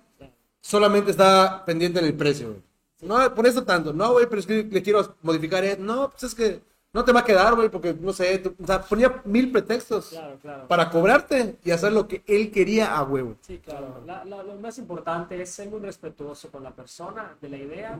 solamente 0.61 1.11
estaba 1.11 1.65
pendiente 1.65 1.99
en 1.99 2.05
el 2.05 2.13
precio, 2.13 2.47
güey. 2.49 2.61
No, 3.01 3.35
por 3.35 3.45
eso 3.45 3.63
tanto. 3.63 3.93
No, 3.93 4.13
güey, 4.13 4.25
pero 4.27 4.39
es 4.39 4.47
que 4.47 4.63
le 4.63 4.81
quiero 4.81 5.15
modificar. 5.21 5.63
eh. 5.65 5.77
No, 5.79 6.09
pues 6.09 6.23
es 6.23 6.33
que 6.33 6.61
no 6.97 7.05
te 7.05 7.11
va 7.13 7.19
a 7.19 7.23
quedar, 7.23 7.53
güey, 7.55 7.69
porque 7.69 7.93
no 7.93 8.11
sé. 8.11 8.39
tú- 8.39 8.55
o 8.61 8.65
sea, 8.65 8.81
ponía 8.81 9.21
mil 9.25 9.51
pretextos 9.51 10.09
Claro, 10.09 10.39
claro. 10.41 10.67
para 10.67 10.89
cobrarte 10.89 11.57
y 11.63 11.69
hacer 11.69 11.93
lo 11.93 12.07
que 12.07 12.23
él 12.25 12.51
quería 12.51 12.97
a 12.97 13.03
huevo. 13.03 13.35
Sí, 13.41 13.59
claro. 13.59 14.01
La- 14.05 14.25
la- 14.25 14.41
lo 14.41 14.55
más 14.55 14.77
importante 14.79 15.39
es 15.41 15.49
ser 15.51 15.69
muy 15.69 15.79
respetuoso 15.79 16.49
con 16.49 16.63
la 16.63 16.71
persona, 16.71 17.37
de 17.39 17.49
la 17.49 17.57
idea, 17.57 17.99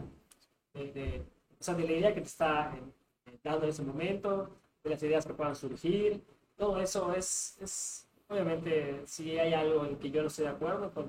de, 0.74 0.92
de- 0.92 1.22
o 1.60 1.64
sea, 1.64 1.76
de 1.76 1.84
la 1.84 1.92
idea 1.92 2.14
que 2.16 2.22
te 2.22 2.28
está 2.28 2.74
eh, 2.76 2.82
eh, 3.32 3.38
dando 3.44 3.66
en 3.66 3.70
ese 3.70 3.84
momento, 3.84 4.50
de 4.84 4.90
las 4.90 5.04
ideas 5.04 5.26
que 5.28 5.34
puedan 5.36 5.56
surgir. 5.56 6.20
Todo 6.58 6.80
eso 6.82 7.14
es, 7.14 7.56
es, 7.62 8.08
obviamente, 8.30 9.02
si 9.06 9.38
hay 9.38 9.54
algo 9.54 9.86
en 9.86 9.98
que 9.98 10.10
yo 10.10 10.22
no 10.24 10.28
estoy 10.30 10.46
de 10.46 10.52
acuerdo, 10.52 10.90
con 10.92 11.06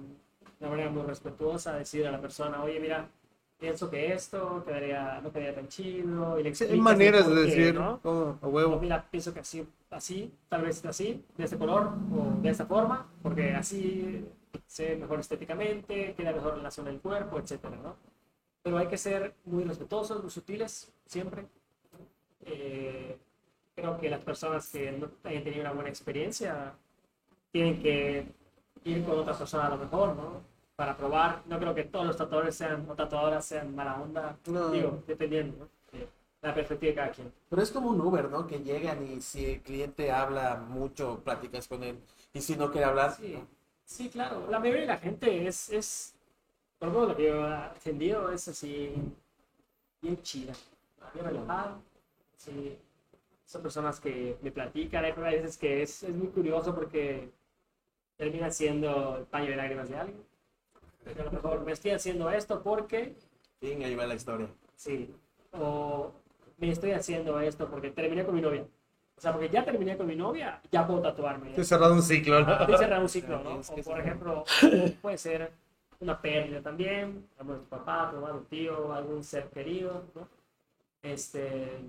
una 0.60 0.70
manera 0.70 0.90
muy 0.90 1.04
respetuosa, 1.04 1.72
decir 1.76 2.06
a 2.06 2.10
la 2.10 2.20
persona, 2.20 2.62
oye, 2.62 2.78
mira, 2.80 3.08
pienso 3.58 3.90
que 3.90 4.12
esto 4.12 4.64
quedaría, 4.64 5.20
no 5.20 5.32
quedaría 5.32 5.54
tan 5.54 5.68
chido. 5.68 6.38
Y 6.38 6.42
le 6.42 6.54
Sí, 6.54 6.64
hay 6.64 6.80
maneras 6.80 7.28
de 7.28 7.34
decir, 7.34 7.74
¿no? 7.74 8.00
como 8.00 8.38
a 8.40 8.46
huevo. 8.46 8.78
mira, 8.80 9.04
pienso 9.10 9.32
que 9.34 9.40
así, 9.40 9.66
así, 9.90 10.32
tal 10.48 10.62
vez 10.62 10.84
así, 10.84 11.24
de 11.36 11.44
este 11.44 11.58
color 11.58 11.92
o 12.12 12.40
de 12.40 12.50
esta 12.50 12.66
forma, 12.66 13.06
porque 13.22 13.52
así 13.54 14.24
se 14.66 14.90
ve 14.90 14.96
mejor 14.96 15.20
estéticamente, 15.20 16.14
queda 16.14 16.32
mejor 16.32 16.54
en 16.56 16.62
la 16.62 16.70
zona 16.70 16.90
del 16.90 17.00
cuerpo, 17.00 17.38
etcétera, 17.38 17.76
¿no? 17.82 17.96
Pero 18.62 18.78
hay 18.78 18.86
que 18.86 18.98
ser 18.98 19.34
muy 19.44 19.64
respetuosos, 19.64 20.22
muy 20.22 20.30
sutiles, 20.30 20.92
siempre. 21.06 21.46
Eh, 22.44 23.18
creo 23.74 23.98
que 23.98 24.10
las 24.10 24.22
personas 24.22 24.68
que 24.70 24.92
no 24.92 25.10
hayan 25.24 25.44
tenido 25.44 25.62
una 25.62 25.72
buena 25.72 25.88
experiencia 25.88 26.74
tienen 27.50 27.80
que 27.80 28.26
ir 28.84 29.04
con 29.04 29.18
otra 29.18 29.36
persona 29.36 29.66
a 29.66 29.70
lo 29.70 29.78
mejor, 29.78 30.16
¿no? 30.16 30.57
Para 30.78 30.96
probar. 30.96 31.42
No 31.46 31.58
creo 31.58 31.74
que 31.74 31.82
todos 31.82 32.06
los 32.06 32.16
tatuadores 32.16 32.54
sean 32.54 32.88
o 32.88 32.94
tatuadoras 32.94 33.44
sean 33.44 33.74
mala 33.74 34.00
onda. 34.00 34.38
No. 34.46 34.70
Digo, 34.70 35.02
dependiendo, 35.08 35.64
¿no? 35.64 35.68
La 36.40 36.54
perspectiva 36.54 36.90
de 36.90 36.94
cada 36.94 37.10
quien. 37.10 37.32
Pero 37.50 37.62
es 37.62 37.72
como 37.72 37.90
un 37.90 38.00
Uber, 38.00 38.30
¿no? 38.30 38.46
Que 38.46 38.60
llegan 38.60 39.04
y 39.04 39.20
si 39.20 39.44
el 39.44 39.60
cliente 39.60 40.12
habla 40.12 40.54
mucho, 40.54 41.18
platicas 41.24 41.66
con 41.66 41.82
él. 41.82 41.98
Y 42.32 42.40
si 42.40 42.54
no 42.54 42.70
quiere 42.70 42.86
hablar, 42.86 43.10
Sí, 43.10 43.36
sí, 43.84 44.08
claro. 44.08 44.46
La 44.48 44.60
mayoría 44.60 44.82
de 44.82 44.86
la 44.86 44.98
gente 44.98 45.48
es, 45.48 45.68
es 45.70 46.14
por 46.78 46.90
lo 46.90 47.16
que 47.16 47.24
yo 47.24 47.44
he 47.44 47.64
entendido, 47.74 48.30
es 48.30 48.46
así, 48.46 48.94
bien 50.00 50.22
chida, 50.22 50.52
bien 51.12 51.26
relajada. 51.26 51.80
Sí. 52.36 52.78
Son 53.44 53.62
personas 53.62 53.98
que 53.98 54.38
me 54.42 54.52
platican, 54.52 55.04
hay 55.04 55.12
veces 55.12 55.58
que 55.58 55.82
es, 55.82 56.04
es 56.04 56.14
muy 56.14 56.28
curioso 56.28 56.72
porque 56.72 57.32
termina 58.16 58.48
siendo 58.52 59.16
el 59.16 59.24
paño 59.24 59.50
de 59.50 59.56
lágrimas 59.56 59.88
de 59.88 59.96
alguien. 59.96 60.27
A 61.18 61.22
lo 61.24 61.30
mejor 61.32 61.64
me 61.64 61.72
estoy 61.72 61.92
haciendo 61.92 62.30
esto 62.30 62.62
porque 62.62 63.14
fin, 63.60 63.82
ahí 63.84 63.94
va 63.94 64.06
la 64.06 64.14
historia. 64.14 64.48
Sí. 64.76 65.14
O 65.52 66.12
me 66.58 66.70
estoy 66.70 66.92
haciendo 66.92 67.40
esto 67.40 67.68
porque 67.68 67.90
terminé 67.90 68.24
con 68.24 68.34
mi 68.34 68.40
novia. 68.40 68.66
O 69.16 69.20
sea, 69.20 69.32
porque 69.32 69.48
ya 69.48 69.64
terminé 69.64 69.96
con 69.96 70.06
mi 70.06 70.14
novia, 70.14 70.60
ya 70.70 70.86
puedo 70.86 71.00
tatuarme. 71.02 71.50
Estoy 71.50 71.64
cerrando 71.64 71.96
un 71.96 72.02
ciclo, 72.02 72.40
¿no? 72.44 72.52
Estoy 72.60 72.76
cerrando 72.76 73.02
un 73.02 73.08
ciclo, 73.08 73.42
¿no? 73.42 73.60
Es 73.60 73.70
que 73.70 73.80
O 73.80 73.84
por 73.84 73.94
sí. 73.96 74.00
ejemplo, 74.00 74.44
puede 75.02 75.18
ser 75.18 75.50
una 76.00 76.20
pérdida 76.20 76.62
también, 76.62 77.26
de 77.36 77.44
tu 77.44 77.64
papá, 77.64 78.10
tu 78.12 78.20
mamá, 78.20 78.32
tu 78.38 78.44
tío, 78.44 78.92
algún 78.92 79.24
ser 79.24 79.48
querido, 79.50 80.04
¿no? 80.14 80.28
Este, 81.02 81.80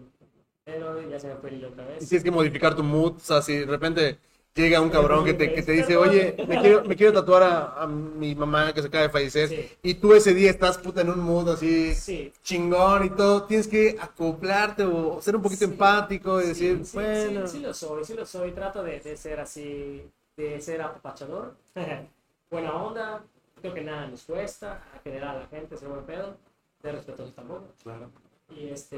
pero 0.63 1.07
ya 1.07 1.19
se 1.19 1.27
me 1.27 1.35
fue 1.35 1.49
el 1.51 1.65
otra 1.65 1.83
Y 1.83 1.87
vez. 1.87 2.09
tienes 2.09 2.23
que 2.23 2.31
modificar 2.31 2.75
tu 2.75 2.83
mood, 2.83 3.17
o 3.17 3.19
sea, 3.19 3.41
si 3.43 3.57
de 3.57 3.65
repente 3.65 4.17
llega 4.59 4.81
un 4.81 4.89
cabrón 4.89 5.23
que 5.25 5.33
te, 5.33 5.53
que 5.53 5.61
te 5.63 5.71
dice, 5.71 5.95
oye, 5.97 6.35
me 6.47 6.59
quiero, 6.61 6.83
me 6.85 6.95
quiero 6.95 7.13
tatuar 7.13 7.43
a, 7.43 7.83
a 7.83 7.87
mi 7.87 8.35
mamá 8.35 8.73
que 8.73 8.81
se 8.81 8.87
acaba 8.87 9.03
de 9.03 9.09
fallecer, 9.09 9.47
Sí. 9.49 9.69
y 9.83 9.93
tú 9.95 10.13
ese 10.13 10.33
día 10.33 10.49
estás 10.49 10.77
puta 10.77 11.01
en 11.01 11.09
un 11.09 11.19
mood 11.19 11.49
así 11.49 11.93
Sí. 11.95 12.31
chingón 12.43 13.05
y 13.05 13.09
todo, 13.11 13.43
tienes 13.43 13.67
que 13.67 13.97
acoplarte 13.99 14.83
o 14.83 15.21
ser 15.21 15.35
un 15.35 15.41
poquito 15.41 15.65
Sí. 15.65 15.71
empático 15.71 16.41
y 16.41 16.47
decir, 16.47 16.81
bueno, 16.93 17.47
sí, 17.47 17.57
sí 17.57 17.63
lo 17.63 17.73
soy, 17.73 18.03
sí 18.05 18.13
lo 18.13 18.25
soy. 18.25 18.51
Trato 18.51 18.83
de, 18.83 18.99
de 18.99 19.15
ser 19.17 19.39
así, 19.39 20.03
de 20.37 20.59
ser 20.61 20.81
apapachador, 20.81 21.55
buena 22.51 22.73
onda, 22.73 23.23
creo 23.61 23.73
que 23.73 23.81
nada 23.81 24.07
nos 24.07 24.23
cuesta, 24.23 24.81
a 24.95 24.99
generar 25.03 25.35
a 25.35 25.39
la 25.41 25.47
gente, 25.47 25.77
ser 25.77 25.87
buen 25.89 26.03
pedo, 26.05 26.35
ser 26.81 26.95
respetuosos 26.95 27.35
tampoco. 27.35 27.65
Claro. 27.83 28.09
Y 28.55 28.69
este, 28.69 28.97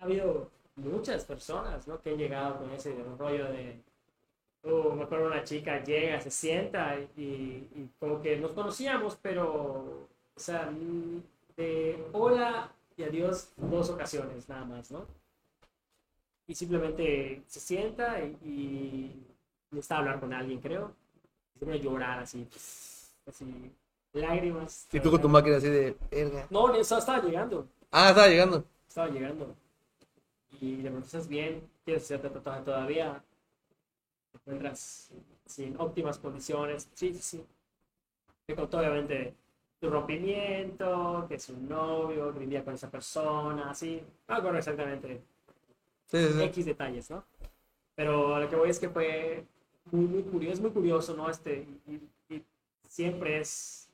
ha 0.00 0.04
habido 0.04 0.50
muchas 0.76 1.24
personas, 1.24 1.86
¿no? 1.86 2.00
Que 2.00 2.10
han 2.10 2.18
llegado 2.18 2.58
con 2.58 2.70
ese 2.72 2.94
rollo 3.18 3.44
de, 3.52 3.80
oh, 4.62 4.92
me 4.94 5.04
acuerdo 5.04 5.26
una 5.26 5.44
chica 5.44 5.82
llega, 5.82 6.20
se 6.20 6.30
sienta 6.30 6.96
y, 7.16 7.22
y 7.22 7.90
como 7.98 8.20
que 8.22 8.36
nos 8.36 8.52
conocíamos, 8.52 9.16
pero, 9.20 10.08
o 10.34 10.40
sea, 10.40 10.70
mm, 10.70 11.22
de 11.56 12.04
hola 12.12 12.72
y 12.96 13.04
adiós 13.04 13.52
dos 13.56 13.90
ocasiones 13.90 14.48
nada 14.48 14.64
más, 14.64 14.90
¿no? 14.90 15.06
Y 16.46 16.54
simplemente 16.54 17.42
se 17.46 17.60
sienta 17.60 18.20
y, 18.22 18.36
y 18.44 19.26
necesita 19.70 19.98
hablar 19.98 20.20
con 20.20 20.32
alguien, 20.32 20.60
creo. 20.60 20.92
Y 21.54 21.58
se 21.58 21.64
pone 21.64 21.78
a 21.78 21.80
llorar 21.82 22.18
así, 22.18 22.46
así, 23.26 23.72
lágrimas. 24.12 24.86
Y 24.92 25.00
tú 25.00 25.10
con 25.10 25.22
tu 25.22 25.28
máquina 25.28 25.56
así 25.56 25.68
de, 25.68 25.96
verga. 26.10 26.46
No, 26.50 26.74
estaba 26.74 27.20
llegando 27.22 27.66
Ah, 27.90 28.08
estaba 28.10 28.28
llegando. 28.28 28.64
estaba 28.88 29.08
llegando. 29.08 29.54
Y 30.60 30.76
le 30.76 30.98
¿estás 30.98 31.28
bien? 31.28 31.62
¿Quieres 31.84 32.04
hacerte 32.04 32.30
tatuaje 32.30 32.62
todavía? 32.62 33.22
¿Te 34.32 34.38
encuentras 34.38 35.10
sí, 35.46 35.64
en 35.64 35.80
óptimas 35.80 36.18
condiciones? 36.18 36.88
Sí, 36.94 37.12
sí, 37.14 37.20
sí. 37.20 37.44
Me 38.48 38.54
contó 38.54 38.78
obviamente 38.78 39.34
su 39.80 39.90
rompimiento, 39.90 41.26
que 41.28 41.34
es 41.36 41.48
un 41.48 41.68
novio, 41.68 42.32
que 42.32 42.40
vivía 42.40 42.64
con 42.64 42.74
esa 42.74 42.90
persona, 42.90 43.70
así. 43.70 44.02
No 44.28 44.34
acuerdo 44.36 44.58
exactamente 44.58 45.22
Sí, 46.06 46.28
sí. 46.32 46.42
X 46.42 46.66
detalles, 46.66 47.10
¿no? 47.10 47.24
Pero 47.94 48.34
a 48.34 48.40
lo 48.40 48.48
que 48.48 48.56
voy 48.56 48.70
es 48.70 48.78
que 48.78 48.88
fue 48.88 49.44
muy, 49.90 50.06
muy 50.06 50.22
curioso, 50.22 50.54
es 50.54 50.60
muy 50.60 50.70
curioso, 50.70 51.16
¿no? 51.16 51.28
Este, 51.30 51.66
y, 51.86 52.34
y 52.34 52.42
siempre 52.88 53.40
es, 53.40 53.88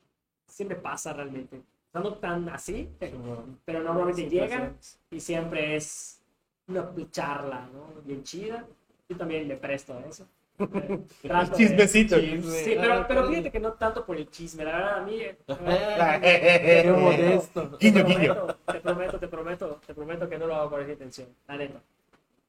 siempre 0.47 0.75
pasa 0.77 1.13
realmente. 1.13 1.61
No 1.93 2.13
tan 2.15 2.47
así, 2.49 2.89
pero 3.65 3.83
normalmente 3.83 4.29
llega 4.29 4.73
y 5.09 5.19
siempre 5.19 5.75
es 5.75 6.20
una 6.71 7.11
charla, 7.11 7.67
¿no? 7.73 8.01
Bien 8.03 8.23
chida. 8.23 8.65
Yo 9.09 9.17
también 9.17 9.47
le 9.47 9.57
presto 9.57 9.93
a 9.93 10.01
eso. 10.01 10.25
Trato 11.21 11.51
de- 11.51 11.57
Chismecito. 11.57 12.17
Sí, 12.19 12.75
pero, 12.79 13.05
pero 13.07 13.27
fíjate 13.27 13.51
que 13.51 13.59
no 13.59 13.73
tanto 13.73 14.05
por 14.05 14.15
el 14.17 14.29
chisme, 14.29 14.63
la 14.63 14.71
verdad 14.75 14.99
a 14.99 15.01
mí... 15.03 15.15
eh, 15.21 15.37
Qué 16.83 16.91
modesto. 16.91 17.69
te 17.77 17.87
Guiño, 17.89 18.03
prometo, 18.05 18.57
te 18.71 18.79
prometo, 18.79 19.19
te 19.19 19.27
prometo, 19.27 19.81
te 19.87 19.93
prometo 19.93 20.29
que 20.29 20.37
no 20.37 20.47
lo 20.47 20.55
hago 20.55 20.69
con 20.71 20.81
esa 20.81 20.91
intención, 20.91 21.27
la 21.47 21.57
neta. 21.57 21.81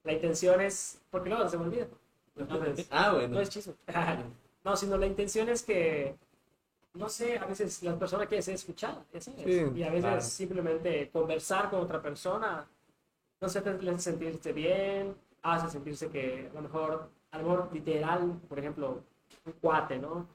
La 0.04 0.12
intención 0.12 0.60
es, 0.60 1.00
porque 1.10 1.30
luego 1.30 1.48
se 1.48 1.56
me 1.56 1.64
olvida. 1.64 1.86
Entonces, 2.36 2.88
Ah, 2.90 3.08
no 3.12 3.14
bueno. 3.18 3.40
es 3.40 3.48
chisme. 3.50 3.74
No, 4.64 4.76
sino 4.76 4.96
la 4.98 5.06
intención 5.06 5.48
es 5.48 5.62
que, 5.62 6.14
no 6.94 7.08
sé, 7.08 7.38
a 7.38 7.46
veces 7.46 7.82
las 7.82 7.94
personas 7.96 8.26
quieren 8.28 8.42
ser 8.42 8.54
escuchadas, 8.54 8.98
ya 9.12 9.20
sabes. 9.20 9.42
Sí, 9.42 9.64
y 9.74 9.82
a 9.82 9.88
veces 9.88 10.02
claro. 10.04 10.20
simplemente 10.20 11.08
conversar 11.10 11.70
con 11.70 11.80
otra 11.80 12.00
persona, 12.02 12.66
no 13.42 13.48
sé, 13.48 13.60
te 13.60 13.70
hace 13.70 13.98
sentirse 13.98 14.52
bien, 14.52 15.14
hace 15.42 15.68
sentirse 15.68 16.08
que 16.08 16.48
a 16.50 16.54
lo 16.54 16.62
mejor, 16.62 17.10
a 17.32 17.38
lo 17.38 17.42
mejor 17.44 17.68
literal, 17.72 18.40
por 18.48 18.58
ejemplo, 18.58 19.02
un 19.44 19.52
cuate, 19.60 19.98
¿no? 19.98 20.26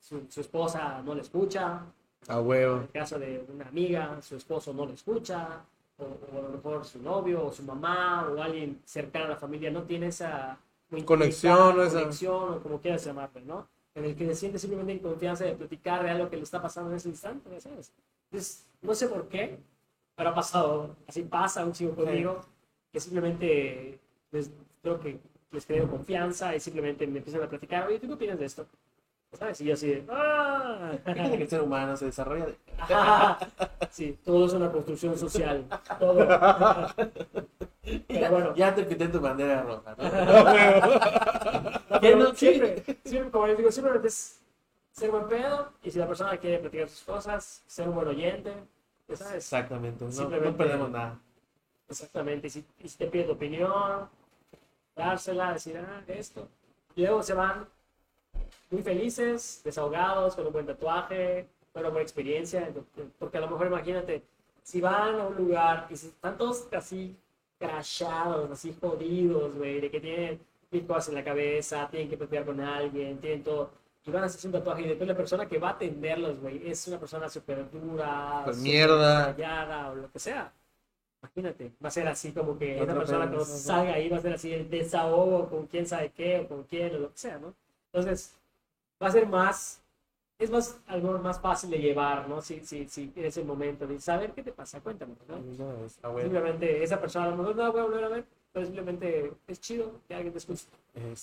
Su, 0.00 0.26
su 0.28 0.40
esposa 0.40 1.02
no 1.04 1.14
le 1.14 1.22
escucha, 1.22 1.82
A 2.28 2.38
en 2.38 2.46
huevo. 2.46 2.76
el 2.82 2.90
caso 2.90 3.18
de 3.18 3.44
una 3.52 3.66
amiga, 3.68 4.22
su 4.22 4.36
esposo 4.36 4.72
no 4.72 4.86
le 4.86 4.94
escucha, 4.94 5.64
o, 5.98 6.04
o 6.04 6.38
a 6.38 6.42
lo 6.42 6.48
mejor 6.50 6.84
su 6.84 7.00
novio, 7.02 7.46
o 7.46 7.52
su 7.52 7.62
mamá, 7.64 8.28
o 8.30 8.42
alguien 8.42 8.80
cercano 8.84 9.26
a 9.26 9.28
la 9.30 9.36
familia 9.36 9.70
no 9.70 9.82
tiene 9.82 10.06
esa 10.08 10.58
Conexión. 11.04 11.80
Esa- 11.80 11.98
conexión, 12.00 12.54
o 12.54 12.60
como 12.62 12.80
quieras 12.80 13.04
llamarle, 13.04 13.42
¿no? 13.42 13.66
En 13.96 14.04
el 14.04 14.14
que 14.14 14.26
se 14.26 14.34
siente 14.36 14.58
simplemente 14.58 14.92
en 14.92 14.98
confianza 15.00 15.44
de 15.44 15.54
platicar 15.54 16.02
de 16.04 16.10
algo 16.10 16.28
que 16.30 16.36
le 16.36 16.42
está 16.42 16.60
pasando 16.62 16.90
en 16.90 16.96
ese 16.96 17.08
instante, 17.08 17.50
¿ya 17.50 17.60
¿sabes? 17.60 17.92
Entonces, 18.30 18.66
no 18.82 18.94
sé 18.94 19.08
por 19.08 19.28
qué, 19.28 19.58
pero 20.16 20.30
ha 20.30 20.34
pasado, 20.34 20.96
así 21.06 21.22
pasa 21.22 21.64
un 21.64 21.72
chico 21.72 21.94
conmigo, 21.94 22.44
que 22.92 23.00
simplemente 23.00 23.98
les, 24.30 24.50
creo 24.82 25.00
que 25.00 25.18
les 25.50 25.66
creo 25.66 25.88
confianza 25.88 26.54
y 26.54 26.60
simplemente 26.60 27.06
me 27.06 27.18
empiezan 27.18 27.42
a 27.42 27.48
platicar, 27.48 27.86
oye, 27.86 27.98
¿tú 27.98 28.06
qué 28.06 28.14
opinas 28.14 28.38
de 28.38 28.46
esto? 28.46 28.66
¿Sabes? 29.32 29.60
Y 29.60 29.64
yo 29.64 29.74
así 29.74 29.88
de, 29.88 30.04
¡ah! 30.10 30.92
Que 31.04 31.42
el 31.42 31.48
ser 31.48 31.62
humano 31.62 31.96
se 31.96 32.06
desarrolla 32.06 32.46
de... 32.46 32.56
Sí, 33.90 34.18
todo 34.24 34.46
es 34.46 34.52
una 34.52 34.70
construcción 34.70 35.18
social. 35.18 35.64
Todo. 35.98 36.26
Pero 38.08 38.30
bueno. 38.30 38.54
Ya 38.54 38.74
te 38.74 38.84
pinté 38.84 39.08
tu 39.08 39.20
bandera 39.20 39.62
roja. 39.62 39.94
¿no? 39.96 40.04
No, 41.94 42.00
¿Qué 42.00 42.08
pero 42.10 42.18
no? 42.18 42.34
siempre, 42.34 42.82
siempre, 43.04 43.30
como 43.30 43.46
les 43.46 43.56
digo, 43.56 43.70
simplemente 43.70 44.08
es 44.08 44.40
ser 44.90 45.10
buen 45.10 45.28
pedo 45.28 45.70
y 45.82 45.90
si 45.90 45.98
la 45.98 46.08
persona 46.08 46.36
quiere 46.38 46.58
platicar 46.58 46.88
sus 46.88 47.02
cosas, 47.02 47.62
ser 47.66 47.88
un 47.88 47.94
buen 47.94 48.08
oyente, 48.08 48.50
ya 48.50 48.64
sabes. 49.12 49.34
Exactamente. 49.36 50.04
No, 50.04 50.28
no 50.28 50.56
perdemos 50.56 50.90
nada. 50.90 51.18
Exactamente. 51.88 52.46
Y 52.46 52.50
si, 52.50 52.64
y 52.82 52.88
si 52.88 52.98
te 52.98 53.06
pide 53.06 53.24
tu 53.24 53.32
opinión, 53.32 54.08
dársela, 54.96 55.52
decir, 55.52 55.76
ah, 55.78 56.02
esto. 56.08 56.48
Y 56.96 57.02
luego 57.02 57.22
se 57.22 57.34
van 57.34 57.66
muy 58.70 58.82
felices, 58.82 59.60
desahogados, 59.64 60.34
con 60.34 60.46
un 60.46 60.52
buen 60.52 60.66
tatuaje, 60.66 61.48
con 61.72 61.80
una 61.80 61.90
buena 61.90 62.02
experiencia. 62.02 62.72
Porque 63.18 63.38
a 63.38 63.40
lo 63.40 63.48
mejor 63.48 63.66
imagínate, 63.66 64.22
si 64.62 64.80
van 64.80 65.20
a 65.20 65.26
un 65.26 65.36
lugar 65.36 65.86
y 65.90 65.96
si 65.96 66.08
están 66.08 66.36
todos 66.38 66.66
así 66.72 67.16
crashados, 67.58 68.50
así 68.50 68.76
jodidos, 68.80 69.54
güey, 69.54 69.80
de 69.80 69.90
que 69.90 70.00
tienen 70.00 70.40
mil 70.70 70.86
cosas 70.86 71.10
en 71.10 71.14
la 71.16 71.24
cabeza, 71.24 71.88
tienen 71.90 72.08
que 72.08 72.16
pelear 72.16 72.44
con 72.44 72.60
alguien, 72.60 73.18
tienen 73.18 73.42
todo. 73.42 73.70
Y 74.06 74.10
van 74.10 74.22
a 74.22 74.26
hacerse 74.26 74.46
un 74.48 74.52
tatuaje 74.52 74.82
y 74.82 74.88
después 74.88 75.08
la 75.08 75.16
persona 75.16 75.46
que 75.46 75.58
va 75.58 75.68
a 75.68 75.72
atenderlos, 75.72 76.38
güey, 76.40 76.68
es 76.70 76.86
una 76.88 76.98
persona 76.98 77.28
súper 77.28 77.70
dura, 77.70 78.42
Pues 78.44 78.56
súper 78.58 78.70
mierda. 78.70 79.26
rayada 79.32 79.90
o 79.90 79.94
lo 79.94 80.10
que 80.12 80.18
sea. 80.18 80.52
Imagínate, 81.22 81.72
va 81.82 81.88
a 81.88 81.90
ser 81.90 82.06
así 82.06 82.32
como 82.32 82.58
que 82.58 82.74
Otra 82.80 82.92
esa 82.92 82.98
persona 83.00 83.26
cuando 83.26 83.44
salga 83.46 83.94
ahí 83.94 84.10
va 84.10 84.18
a 84.18 84.20
ser 84.20 84.34
así 84.34 84.52
el 84.52 84.68
desahogo 84.68 85.48
con 85.48 85.66
quién 85.66 85.86
sabe 85.86 86.10
qué 86.10 86.40
o 86.40 86.48
con 86.48 86.64
quién 86.64 86.94
o 86.96 86.98
lo 86.98 87.12
que 87.12 87.18
sea, 87.18 87.38
¿no? 87.38 87.54
Entonces, 87.92 88.36
va 89.02 89.06
a 89.08 89.10
ser 89.10 89.26
más, 89.26 89.80
es 90.38 90.50
más, 90.50 90.78
algo 90.86 91.16
más 91.18 91.40
fácil 91.40 91.70
de 91.70 91.78
llevar, 91.78 92.28
¿no? 92.28 92.42
Si, 92.42 92.60
si, 92.60 92.86
si 92.88 93.10
en 93.16 93.24
ese 93.24 93.42
momento 93.42 93.86
de 93.86 93.98
saber 94.00 94.32
qué 94.32 94.42
te 94.42 94.52
pasa, 94.52 94.80
cuéntame, 94.82 95.14
¿no? 95.26 95.38
No, 95.38 96.12
bueno. 96.12 96.20
Simplemente 96.20 96.82
esa 96.82 97.00
persona 97.00 97.24
a 97.24 97.30
lo 97.30 97.36
mejor 97.36 97.56
no 97.56 97.62
la 97.62 97.70
voy 97.70 97.80
a 97.80 97.84
volver 97.84 98.04
a 98.04 98.08
ver, 98.08 98.24
pero 98.54 98.66
simplemente 98.66 99.32
es 99.48 99.60
chido 99.60 100.00
que 100.06 100.14
alguien 100.14 100.32
te 100.32 100.38
escuche. 100.38 100.64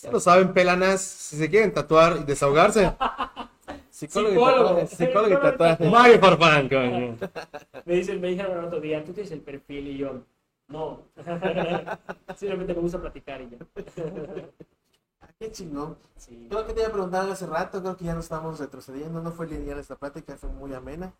Ya 0.03 0.11
lo 0.11 0.19
saben, 0.19 0.53
pelanas. 0.53 1.01
Si 1.01 1.37
se 1.37 1.49
quieren 1.49 1.73
tatuar 1.73 2.17
y 2.17 2.23
desahogarse, 2.25 2.93
Psicólogo, 3.89 4.31
Psicólogo. 4.35 4.79
y 4.81 4.83
tatuaje. 4.83 4.95
Psicólogo 4.95 5.33
y 5.33 5.41
tatuaje. 5.41 5.89
Mario 5.89 6.19
Farfán, 6.19 6.67
coño. 6.67 7.17
Me 7.85 7.95
dicen, 7.95 8.19
me 8.19 8.27
dijeron 8.29 8.57
el 8.59 8.65
otro 8.65 8.81
día, 8.81 9.03
tú 9.03 9.13
tienes 9.13 9.31
el 9.31 9.39
perfil 9.39 9.87
y 9.87 9.97
yo, 9.97 10.21
no. 10.67 11.03
simplemente 12.35 12.73
me 12.73 12.81
gusta 12.81 12.99
platicar 12.99 13.41
y 13.41 13.49
ya. 13.49 13.57
Ah, 15.21 15.27
Qué 15.39 15.51
chingón. 15.51 15.97
Sí. 16.17 16.47
Creo 16.49 16.67
que 16.67 16.73
te 16.73 16.81
iba 16.81 16.89
a 16.89 16.91
preguntar 16.91 17.29
hace 17.29 17.45
rato, 17.47 17.81
creo 17.81 17.95
que 17.95 18.05
ya 18.05 18.13
no 18.13 18.19
estamos 18.19 18.59
retrocediendo, 18.59 19.21
no 19.21 19.31
fue 19.31 19.47
lineal 19.47 19.79
esta 19.79 19.95
plática, 19.95 20.35
fue 20.35 20.49
muy 20.49 20.73
amena. 20.73 21.13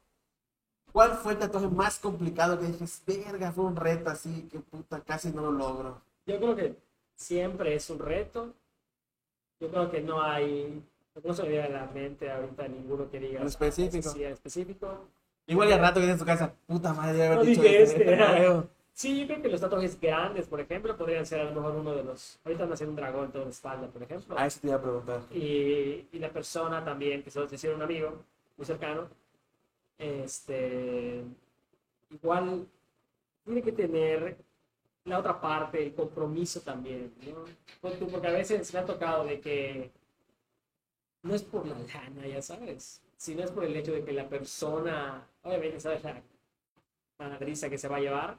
¿Cuál 0.92 1.12
fue 1.14 1.34
el 1.34 1.40
tatuaje 1.40 1.68
más 1.68 2.00
complicado 2.00 2.60
que 2.60 2.66
dices, 2.68 3.02
verga, 3.06 3.52
fue 3.52 3.66
un 3.66 3.76
reto 3.76 4.10
así, 4.10 4.48
que 4.52 4.60
puta, 4.60 5.00
casi 5.02 5.32
no 5.32 5.42
lo 5.44 5.52
logro? 5.52 6.02
Yo 6.26 6.38
creo 6.38 6.56
que 6.56 6.76
siempre 7.16 7.76
es 7.76 7.90
un 7.90 8.00
reto. 8.00 8.54
Yo 9.60 9.70
creo 9.70 9.92
que 9.92 10.02
no 10.02 10.22
hay, 10.22 10.84
no 11.24 11.34
se 11.34 11.44
me 11.44 11.50
viene 11.50 11.66
a 11.66 11.70
la 11.70 11.86
mente 11.88 12.32
ahorita 12.32 12.68
ninguno 12.68 13.10
que 13.10 13.20
diga 13.20 13.42
En 13.42 13.48
específico. 13.48 14.10
Sí, 14.10 14.24
específico. 14.24 15.06
Igual 15.48 15.70
ya 15.70 15.78
rato 15.78 16.00
que 16.00 16.10
en 16.10 16.18
tu 16.18 16.26
casa, 16.26 16.54
puta 16.68 16.94
madre, 16.94 17.18
ya 17.18 17.26
haber 17.28 17.38
No 17.40 17.44
dicho 17.44 17.62
dije 17.62 17.84
este. 17.84 18.14
este. 18.14 18.64
Sí, 18.94 19.22
yo 19.22 19.26
creo 19.26 19.42
que 19.42 19.48
los 19.48 19.62
tatuajes 19.62 20.00
grandes, 20.00 20.48
por 20.48 20.60
ejemplo, 20.60 20.96
podrían 20.98 21.26
ser 21.26 21.40
a 21.40 21.44
lo 21.46 21.54
mejor 21.54 21.76
uno 21.76 21.96
de 21.96 22.04
los. 22.04 22.38
Ahorita 22.44 22.66
me 22.66 22.74
haciendo 22.74 22.92
un 22.92 22.98
dragón 22.98 23.26
en 23.26 23.32
toda 23.32 23.46
la 23.46 23.52
espalda, 23.52 23.88
por 23.88 24.04
ejemplo. 24.04 24.38
A 24.38 24.46
eso 24.46 24.60
te 24.60 24.68
iba 24.68 24.76
a 24.76 24.82
preguntar. 24.82 25.22
Y, 25.32 26.08
y 26.12 26.20
la 26.20 26.30
persona 26.30 26.84
también, 26.84 27.24
que 27.24 27.32
se 27.32 27.40
lo 27.40 27.46
hicieron 27.46 27.78
un 27.78 27.84
amigo 27.84 28.22
muy 28.58 28.66
cercano, 28.66 29.08
este, 30.02 31.24
igual 32.10 32.68
tiene 33.46 33.62
que 33.62 33.72
tener 33.72 34.38
la 35.06 35.20
otra 35.20 35.40
parte, 35.40 35.82
el 35.84 35.94
compromiso 35.94 36.62
también, 36.62 37.14
¿no? 37.28 37.46
Porque, 37.82 38.28
a 38.28 38.32
veces 38.32 38.74
me 38.74 38.80
ha 38.80 38.86
tocado 38.86 39.24
de 39.26 39.40
que 39.40 39.92
no 41.24 41.36
es 41.36 41.44
por 41.44 41.68
la 41.68 41.78
lana, 41.78 42.28
ya 42.28 42.42
sabes, 42.42 43.02
sino 43.16 43.44
es 43.44 43.52
por 43.52 43.64
el 43.64 43.76
hecho 43.76 43.94
de 43.94 44.04
que 44.04 44.12
la 44.12 44.28
persona, 44.28 45.28
obviamente, 45.44 45.80
sabes 45.80 46.04
la 46.04 46.22
madriza 47.20 47.70
que 47.70 47.78
se 47.78 47.88
va 47.88 47.98
a 47.98 48.02
llevar, 48.02 48.38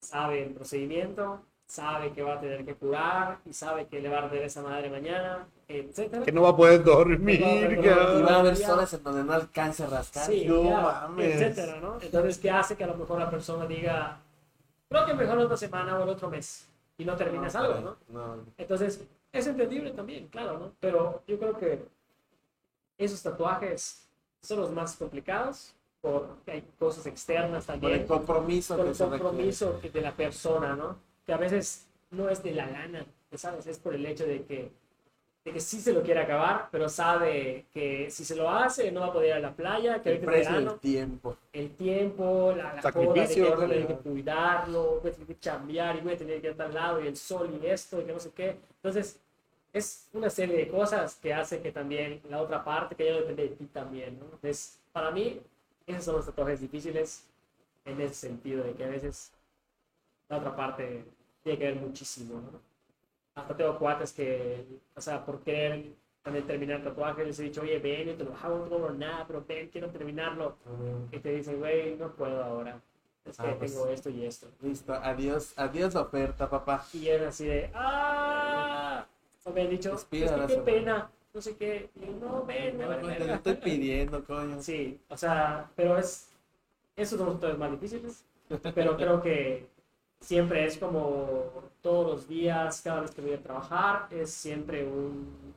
sabe 0.00 0.42
el 0.42 0.52
procedimiento, 0.52 1.44
sabe 1.66 2.12
que 2.12 2.22
va 2.22 2.34
a 2.34 2.40
tener 2.40 2.64
que 2.64 2.74
curar 2.74 3.40
y 3.44 3.52
sabe 3.52 3.86
que 3.86 4.00
le 4.00 4.08
va 4.08 4.18
a 4.18 4.22
arder 4.24 4.42
esa 4.42 4.62
madre 4.62 4.90
mañana, 4.90 5.46
etcétera. 5.68 6.24
Que 6.24 6.32
no 6.32 6.42
va 6.42 6.50
a 6.50 6.56
poder 6.56 6.82
dormir, 6.82 7.40
No 7.40 7.46
poder 7.46 7.72
Y 7.84 8.22
va 8.22 8.36
a 8.36 8.40
haber 8.40 8.56
zonas 8.56 8.92
en 8.94 9.02
donde 9.02 9.24
no 9.24 9.32
alcance 9.34 9.84
a 9.84 9.86
rascar. 9.86 10.26
Sí, 10.26 10.46
No 10.46 10.64
ya, 10.64 10.80
mames. 10.80 11.40
etcétera, 11.40 11.80
¿no? 11.80 11.98
Entonces, 12.00 12.38
¿qué 12.38 12.50
hace 12.50 12.76
que 12.76 12.84
a 12.84 12.88
lo 12.88 12.94
mejor 12.94 13.18
la 13.18 13.30
persona 13.30 13.66
diga, 13.66 14.18
creo 14.88 15.06
que 15.06 15.14
mejor 15.14 15.38
otra 15.38 15.56
semana 15.56 15.98
o 15.98 16.02
el 16.02 16.08
otro 16.08 16.28
mes 16.30 16.66
y 16.96 17.04
no 17.04 17.14
terminas 17.16 17.54
algo, 17.54 17.80
¿no? 17.80 17.96
No. 18.08 18.36
Entonces, 18.56 19.04
es 19.32 19.46
entendible 19.46 19.90
también, 19.90 20.26
claro, 20.28 20.58
¿no? 20.58 20.72
Pero 20.80 21.22
yo 21.26 21.38
creo 21.38 21.56
que 21.56 21.84
esos 22.96 23.22
tatuajes 23.22 24.08
son 24.42 24.60
los 24.60 24.70
más 24.70 24.96
complicados 24.96 25.74
porque 26.00 26.52
hay 26.52 26.64
cosas 26.78 27.06
externas 27.06 27.64
Por 27.64 27.74
también 27.74 28.00
el 28.00 28.06
compromiso 28.06 28.76
por 28.76 28.86
el 28.86 28.96
compromiso 28.96 29.78
que 29.80 29.90
de 29.90 30.00
la 30.00 30.12
persona, 30.12 30.74
¿no? 30.76 30.96
Que 31.26 31.32
a 31.32 31.36
veces 31.36 31.86
no 32.10 32.28
es 32.28 32.42
de 32.42 32.52
la 32.52 32.68
gana, 32.68 33.04
¿sabes? 33.34 33.66
Es 33.66 33.78
por 33.78 33.94
el 33.94 34.06
hecho 34.06 34.24
de 34.24 34.44
que, 34.44 34.70
de 35.48 35.54
que 35.54 35.60
sí 35.60 35.80
se 35.80 35.92
lo 35.92 36.02
quiere 36.02 36.20
acabar, 36.20 36.68
pero 36.70 36.88
sabe 36.88 37.66
que 37.72 38.10
si 38.10 38.24
se 38.24 38.36
lo 38.36 38.50
hace 38.50 38.92
no 38.92 39.00
va 39.00 39.06
a 39.06 39.12
poder 39.12 39.28
ir 39.28 39.34
a 39.34 39.40
la 39.40 39.52
playa, 39.52 40.02
que 40.02 40.12
El 40.12 40.18
precio 40.20 40.52
verano, 40.52 40.74
tiempo. 40.74 41.36
el 41.52 41.70
tiempo, 41.74 42.54
la, 42.56 42.74
la 42.82 42.92
cola 42.92 43.26
de 43.26 43.34
que 43.34 43.42
voy 43.42 43.52
a 43.52 43.56
tener 43.56 43.86
que 43.86 43.94
cuidarlo, 43.94 45.00
voy 45.00 45.10
a 45.10 45.12
tener 45.12 45.26
que 45.26 45.38
chambear 45.38 45.96
y 45.96 46.00
voy 46.00 46.12
a 46.12 46.16
tener 46.18 46.40
que 46.40 46.48
ir 46.48 46.52
a 46.52 46.56
tal 46.56 46.74
lado 46.74 47.02
y 47.02 47.06
el 47.06 47.16
sol 47.16 47.58
y 47.62 47.66
esto 47.66 48.00
y 48.00 48.04
que 48.04 48.12
no 48.12 48.18
sé 48.18 48.30
qué. 48.32 48.58
Entonces, 48.76 49.20
es 49.72 50.08
una 50.12 50.30
serie 50.30 50.56
de 50.56 50.68
cosas 50.68 51.16
que 51.16 51.32
hace 51.32 51.60
que 51.60 51.72
también 51.72 52.20
la 52.28 52.40
otra 52.42 52.64
parte, 52.64 52.94
que 52.94 53.06
ya 53.06 53.14
depende 53.14 53.44
de 53.44 53.48
ti 53.50 53.66
también, 53.66 54.18
¿no? 54.18 54.24
Entonces, 54.26 54.78
para 54.92 55.10
mí, 55.10 55.40
esos 55.86 56.04
son 56.04 56.16
los 56.16 56.26
tatuajes 56.26 56.60
difíciles 56.60 57.24
en 57.84 58.00
ese 58.00 58.14
sentido, 58.14 58.64
de 58.64 58.72
que 58.74 58.84
a 58.84 58.88
veces 58.88 59.32
la 60.28 60.38
otra 60.38 60.54
parte 60.54 61.04
tiene 61.42 61.58
que 61.58 61.64
ver 61.64 61.76
muchísimo, 61.76 62.34
¿no? 62.40 62.67
Hasta 63.38 63.56
tengo 63.56 63.78
cuates 63.78 64.12
que, 64.12 64.64
o 64.96 65.00
sea, 65.00 65.24
por 65.24 65.40
querer 65.40 65.86
también 66.22 66.46
terminar 66.46 66.78
el 66.78 66.84
tatuaje, 66.84 67.24
les 67.24 67.38
he 67.38 67.44
dicho, 67.44 67.62
oye, 67.62 67.78
ven, 67.78 68.08
yo 68.08 68.14
te 68.16 68.24
lo 68.24 68.34
hago, 68.36 68.58
no 68.58 68.68
cobro 68.68 68.92
nada, 68.94 69.24
pero 69.26 69.44
ven, 69.48 69.68
quiero 69.68 69.88
terminarlo. 69.90 70.56
Y 71.12 71.18
te 71.18 71.30
dicen, 71.32 71.58
güey, 71.58 71.96
no 71.96 72.12
puedo 72.12 72.42
ahora. 72.44 72.80
Es 73.24 73.36
que 73.36 73.46
Ah, 73.46 73.54
pues. 73.58 73.72
tengo 73.72 73.86
esto 73.88 74.10
y 74.10 74.24
esto. 74.24 74.48
Listo, 74.60 74.92
adiós, 74.94 75.52
adiós 75.56 75.94
oferta, 75.94 76.48
papá. 76.50 76.84
Y 76.92 77.08
es 77.08 77.22
así 77.22 77.46
de, 77.46 77.70
¡ah! 77.74 79.06
O 79.44 79.50
me 79.50 79.62
han 79.62 79.70
dicho, 79.70 79.94
es 79.94 80.04
que 80.04 80.26
qué 80.46 80.56
pena, 80.64 81.10
no 81.32 81.40
sé 81.40 81.56
qué. 81.56 81.90
Y 81.94 82.00
yo, 82.06 82.12
no, 82.20 82.44
ven, 82.44 82.76
No, 82.78 82.90
lo 82.90 83.06
verga". 83.06 83.34
estoy 83.36 83.54
pidiendo, 83.54 84.22
coño. 84.24 84.60
Sí, 84.60 85.00
o 85.08 85.16
sea, 85.16 85.70
pero 85.76 85.96
es, 85.96 86.30
esos 86.96 87.16
son 87.18 87.26
los 87.28 87.36
tatuajes 87.36 87.58
más 87.58 87.70
difíciles, 87.70 88.24
pero 88.74 88.96
creo 88.96 89.22
que 89.22 89.66
siempre 90.20 90.64
es 90.66 90.78
como 90.78 91.44
todos 91.82 92.06
los 92.06 92.28
días, 92.28 92.80
cada 92.82 93.00
vez 93.02 93.10
que 93.12 93.22
voy 93.22 93.32
a 93.34 93.42
trabajar, 93.42 94.08
es 94.10 94.30
siempre 94.30 94.84
un, 94.86 95.54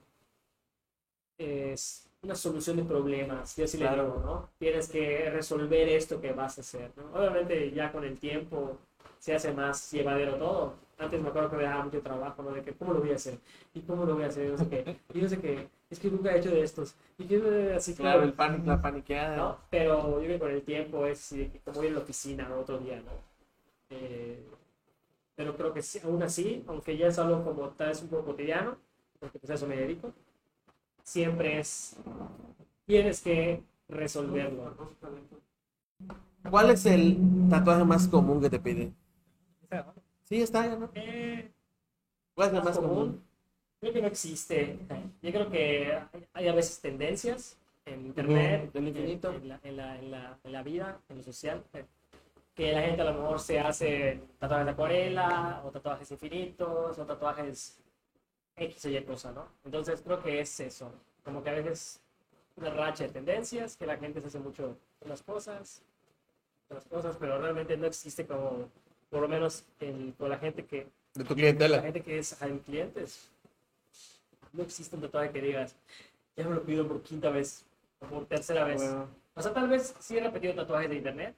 es 1.37 2.07
una 2.21 2.35
solución 2.35 2.77
de 2.77 2.83
problemas, 2.83 3.55
yo 3.55 3.67
sí 3.67 3.77
le 3.77 3.85
Claro. 3.87 4.03
digo, 4.05 4.21
¿no? 4.23 4.49
Tienes 4.59 4.87
que 4.89 5.29
resolver 5.31 5.89
esto 5.89 6.21
que 6.21 6.33
vas 6.33 6.57
a 6.57 6.61
hacer, 6.61 6.91
¿no? 6.95 7.19
Obviamente 7.19 7.71
ya 7.71 7.91
con 7.91 8.03
el 8.03 8.17
tiempo 8.19 8.77
se 9.19 9.33
hace 9.35 9.51
más 9.53 9.91
llevadero 9.91 10.35
todo. 10.35 10.73
Antes 10.99 11.19
me 11.19 11.29
acuerdo 11.29 11.49
que 11.49 11.57
me 11.57 11.63
daba 11.63 11.83
mucho 11.83 11.99
trabajo, 12.01 12.43
¿no? 12.43 12.51
De 12.51 12.61
que, 12.61 12.73
¿cómo 12.73 12.93
lo 12.93 12.99
voy 12.99 13.11
a 13.11 13.15
hacer? 13.15 13.39
¿Y 13.73 13.81
cómo 13.81 14.05
lo 14.05 14.13
voy 14.13 14.23
a 14.23 14.27
hacer? 14.27 14.45
Y 14.45 14.51
no 14.51 14.57
sé 14.59 14.67
qué. 14.69 14.97
Y 15.15 15.21
no 15.21 15.29
sé 15.29 15.39
qué. 15.39 15.67
Es 15.89 15.99
que 15.99 16.09
nunca 16.09 16.31
he 16.31 16.37
hecho 16.39 16.51
de 16.51 16.61
estos. 16.61 16.93
Y 17.17 17.25
que 17.25 17.73
así 17.75 17.95
Claro, 17.95 18.21
el 18.21 18.33
pánico, 18.33 18.67
la 18.67 18.79
paniqueada. 18.81 19.35
¿no? 19.35 19.57
Pero 19.71 20.19
yo 20.19 20.19
creo 20.19 20.33
que 20.33 20.39
con 20.39 20.51
el 20.51 20.61
tiempo 20.61 21.05
es 21.07 21.33
como 21.65 21.83
ir 21.83 21.89
a 21.89 21.93
la 21.93 21.99
oficina 22.01 22.55
otro 22.55 22.77
día, 22.77 22.97
¿no? 22.97 23.30
Eh, 23.91 24.43
pero 25.35 25.55
creo 25.57 25.73
que 25.73 25.81
sí, 25.83 25.99
aún 26.03 26.23
así, 26.23 26.63
aunque 26.67 26.97
ya 26.97 27.07
es 27.07 27.19
algo 27.19 27.43
como 27.43 27.69
tal 27.71 27.89
vez 27.89 28.01
un 28.03 28.09
poco 28.09 28.25
cotidiano, 28.27 28.77
porque 29.19 29.39
pues 29.39 29.51
a 29.51 29.55
eso 29.55 29.67
me 29.67 29.77
dedico, 29.77 30.13
siempre 31.03 31.59
es, 31.59 31.97
tienes 32.87 33.21
que 33.21 33.63
resolverlo. 33.89 34.71
¿no? 34.71 34.91
¿Cuál 36.49 36.69
es 36.71 36.85
el 36.85 37.17
tatuaje 37.49 37.83
más 37.83 38.07
común 38.07 38.41
que 38.41 38.49
te 38.49 38.59
piden? 38.59 38.95
Sí, 40.23 40.41
está, 40.41 40.65
ya, 40.65 40.75
¿no? 40.75 40.89
Eh, 40.93 41.51
¿Cuál 42.35 42.49
es 42.49 42.53
el 42.55 42.63
más 42.63 42.77
común? 42.79 42.89
común, 42.89 43.23
creo 43.79 43.93
que 43.93 44.01
no 44.01 44.07
existe. 44.07 44.79
Yo 45.21 45.31
creo 45.31 45.49
que 45.49 45.93
hay- 46.33 46.47
a 46.47 46.53
veces 46.53 46.81
tendencias 46.81 47.57
en 47.85 48.05
internet, 48.07 48.69
Ujú, 48.69 48.73
del 48.73 48.87
infinito. 48.89 49.31
En, 49.31 49.43
en 49.43 49.49
la, 49.49 49.59
en, 49.63 49.77
la, 49.77 49.99
en, 49.99 50.11
la, 50.11 50.39
en 50.43 50.51
la 50.51 50.63
vida, 50.63 51.01
en 51.09 51.17
lo 51.17 51.23
social, 51.23 51.63
eh, 51.73 51.85
que 52.61 52.71
la 52.73 52.81
gente 52.83 53.01
a 53.01 53.05
lo 53.05 53.13
mejor 53.19 53.39
se 53.39 53.59
hace 53.59 54.21
tatuajes 54.37 54.65
de 54.67 54.71
acuarela, 54.73 55.63
o 55.65 55.71
tatuajes 55.71 56.11
infinitos, 56.11 56.99
o 56.99 57.05
tatuajes 57.07 57.79
X 58.55 58.85
o 58.85 58.89
Y 58.89 59.03
cosa, 59.03 59.31
¿no? 59.31 59.47
Entonces 59.65 59.99
creo 60.05 60.21
que 60.21 60.39
es 60.39 60.59
eso, 60.59 60.93
como 61.23 61.41
que 61.41 61.49
a 61.49 61.53
veces 61.53 61.99
una 62.55 62.69
racha 62.69 63.05
de 63.05 63.09
tendencias, 63.09 63.75
que 63.75 63.87
la 63.87 63.97
gente 63.97 64.21
se 64.21 64.27
hace 64.27 64.37
mucho 64.37 64.77
las 65.07 65.23
cosas, 65.23 65.81
las 66.69 66.85
cosas, 66.85 67.17
pero 67.19 67.41
realmente 67.41 67.75
no 67.77 67.87
existe 67.87 68.27
como, 68.27 68.69
por 69.09 69.21
lo 69.21 69.27
menos 69.27 69.63
el- 69.79 70.13
con 70.15 70.29
la 70.29 70.37
gente 70.37 70.63
que 70.63 70.85
De 71.15 71.23
tu 71.23 71.29
la 71.33 71.35
clientela. 71.35 71.81
gente 71.81 72.03
que 72.03 72.19
es 72.19 72.33
ajá, 72.33 72.47
clientes. 72.63 73.27
No 74.53 74.61
existe 74.61 74.95
un 74.95 75.01
tatuaje 75.01 75.31
que 75.31 75.41
digas, 75.41 75.75
ya 76.35 76.47
me 76.47 76.53
lo 76.53 76.61
pido 76.61 76.87
por 76.87 77.01
quinta 77.01 77.31
vez 77.31 77.65
o 78.01 78.05
por 78.05 78.27
tercera 78.27 78.65
vez. 78.65 78.83
Bueno, 78.83 79.07
O 79.33 79.41
sea, 79.41 79.51
tal 79.51 79.67
vez 79.67 79.95
sí 79.99 80.17
he 80.17 80.21
repetido 80.21 80.53
tatuajes 80.53 80.89
de 80.91 80.97
internet. 80.97 81.35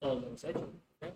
Todos 0.00 0.20
lo 0.20 0.26
hemos 0.28 0.44
hecho. 0.44 0.68
¿eh? 1.00 1.12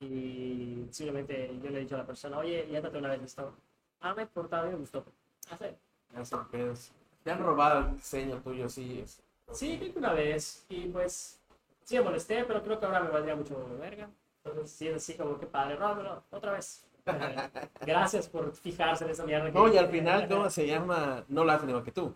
Y 0.00 0.86
simplemente 0.90 1.50
yo 1.62 1.70
le 1.70 1.78
he 1.78 1.80
dicho 1.82 1.94
a 1.94 1.98
la 1.98 2.06
persona, 2.06 2.38
oye, 2.38 2.68
ya 2.70 2.82
tatué 2.82 2.98
una 2.98 3.10
vez 3.10 3.22
esto. 3.22 3.54
Ah, 4.00 4.14
me 4.14 4.22
importa, 4.22 4.60
a 4.60 4.64
mí 4.64 4.70
me 4.70 4.76
gustó. 4.76 5.04
Hace. 5.50 5.76
ya 6.14 6.24
son 6.24 6.48
pedos. 6.48 6.90
Te 7.22 7.30
han 7.30 7.38
robado 7.42 7.80
el 7.88 7.96
diseño 7.96 8.40
tuyo, 8.42 8.68
sí. 8.68 9.00
Es. 9.04 9.22
Sí, 9.52 9.76
creo 9.78 9.92
que 9.92 9.98
una 9.98 10.12
vez. 10.12 10.64
Y 10.68 10.86
pues, 10.88 11.38
sí 11.84 11.96
me 11.96 12.02
molesté, 12.02 12.44
pero 12.44 12.62
creo 12.62 12.80
que 12.80 12.86
ahora 12.86 13.00
me 13.00 13.10
valdría 13.10 13.36
mucho 13.36 13.56
de 13.68 13.76
verga. 13.76 14.10
Entonces, 14.44 14.70
sí, 14.72 14.88
es 14.88 14.96
así 14.96 15.14
como 15.14 15.38
que 15.38 15.46
padre, 15.46 15.78
no, 15.78 15.94
pero 15.96 16.24
otra 16.30 16.52
vez. 16.52 16.84
Gracias 17.80 18.28
por 18.28 18.52
fijarse 18.54 19.04
en 19.04 19.10
esa 19.10 19.24
mierda. 19.24 19.46
que- 19.46 19.52
No, 19.52 19.72
y 19.72 19.76
al 19.76 19.88
final, 19.88 20.28
¿cómo 20.28 20.50
se 20.50 20.66
llama? 20.66 21.24
No 21.28 21.44
lo 21.44 21.52
hacen 21.52 21.68
igual 21.68 21.84
que 21.84 21.92
tú. 21.92 22.12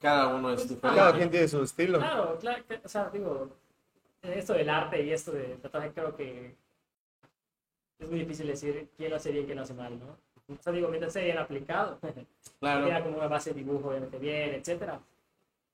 Cada 0.00 0.28
uno 0.34 0.50
es 0.50 0.56
Pues, 0.60 0.68
diferente. 0.70 0.98
Cada 1.00 1.12
quien 1.14 1.30
tiene 1.30 1.48
su 1.48 1.62
estilo. 1.62 1.98
Claro, 1.98 2.38
claro, 2.38 2.62
o 2.84 2.88
sea, 2.88 3.10
digo, 3.10 3.50
esto 4.22 4.52
del 4.54 4.68
arte 4.68 5.02
y 5.02 5.12
esto 5.12 5.32
del 5.32 5.58
tatuaje 5.60 5.92
creo 5.92 6.16
que 6.16 6.54
es 7.98 8.08
muy 8.10 8.20
difícil 8.20 8.46
decir 8.46 8.88
quién 8.96 9.10
lo 9.10 9.16
hace 9.16 9.30
bien 9.32 9.44
quién 9.46 9.56
lo 9.56 9.62
hace 9.64 9.74
mal, 9.74 9.98
¿no? 9.98 10.16
O 10.54 10.62
sea, 10.62 10.72
digo, 10.72 10.88
mientras 10.88 11.12
sea 11.12 11.24
bien 11.24 11.38
aplicado, 11.38 11.98
Claro. 12.60 12.86
queda 12.86 13.02
como 13.02 13.18
una 13.18 13.28
base 13.28 13.50
de 13.50 13.56
dibujo 13.60 13.88
obviamente 13.90 14.18
bien, 14.18 14.54
etcétera, 14.54 15.00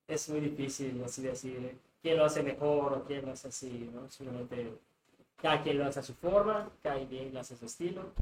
es 0.08 0.28
muy 0.28 0.40
difícil 0.40 1.02
así 1.04 1.22
decir 1.22 1.78
quién 2.02 2.18
lo 2.18 2.24
hace 2.24 2.42
mejor 2.42 2.92
o 2.92 3.04
quién 3.04 3.24
lo 3.24 3.32
hace 3.32 3.48
así, 3.48 3.90
¿no? 3.94 4.10
Simplemente 4.10 4.72
cada 5.40 5.62
quien 5.62 5.78
lo 5.78 5.86
hace 5.86 6.00
a 6.00 6.02
su 6.02 6.14
forma, 6.14 6.70
cada 6.82 7.04
quien 7.06 7.32
lo 7.32 7.40
hace 7.40 7.54
a 7.54 7.56
su 7.56 7.66
estilo. 7.66 8.12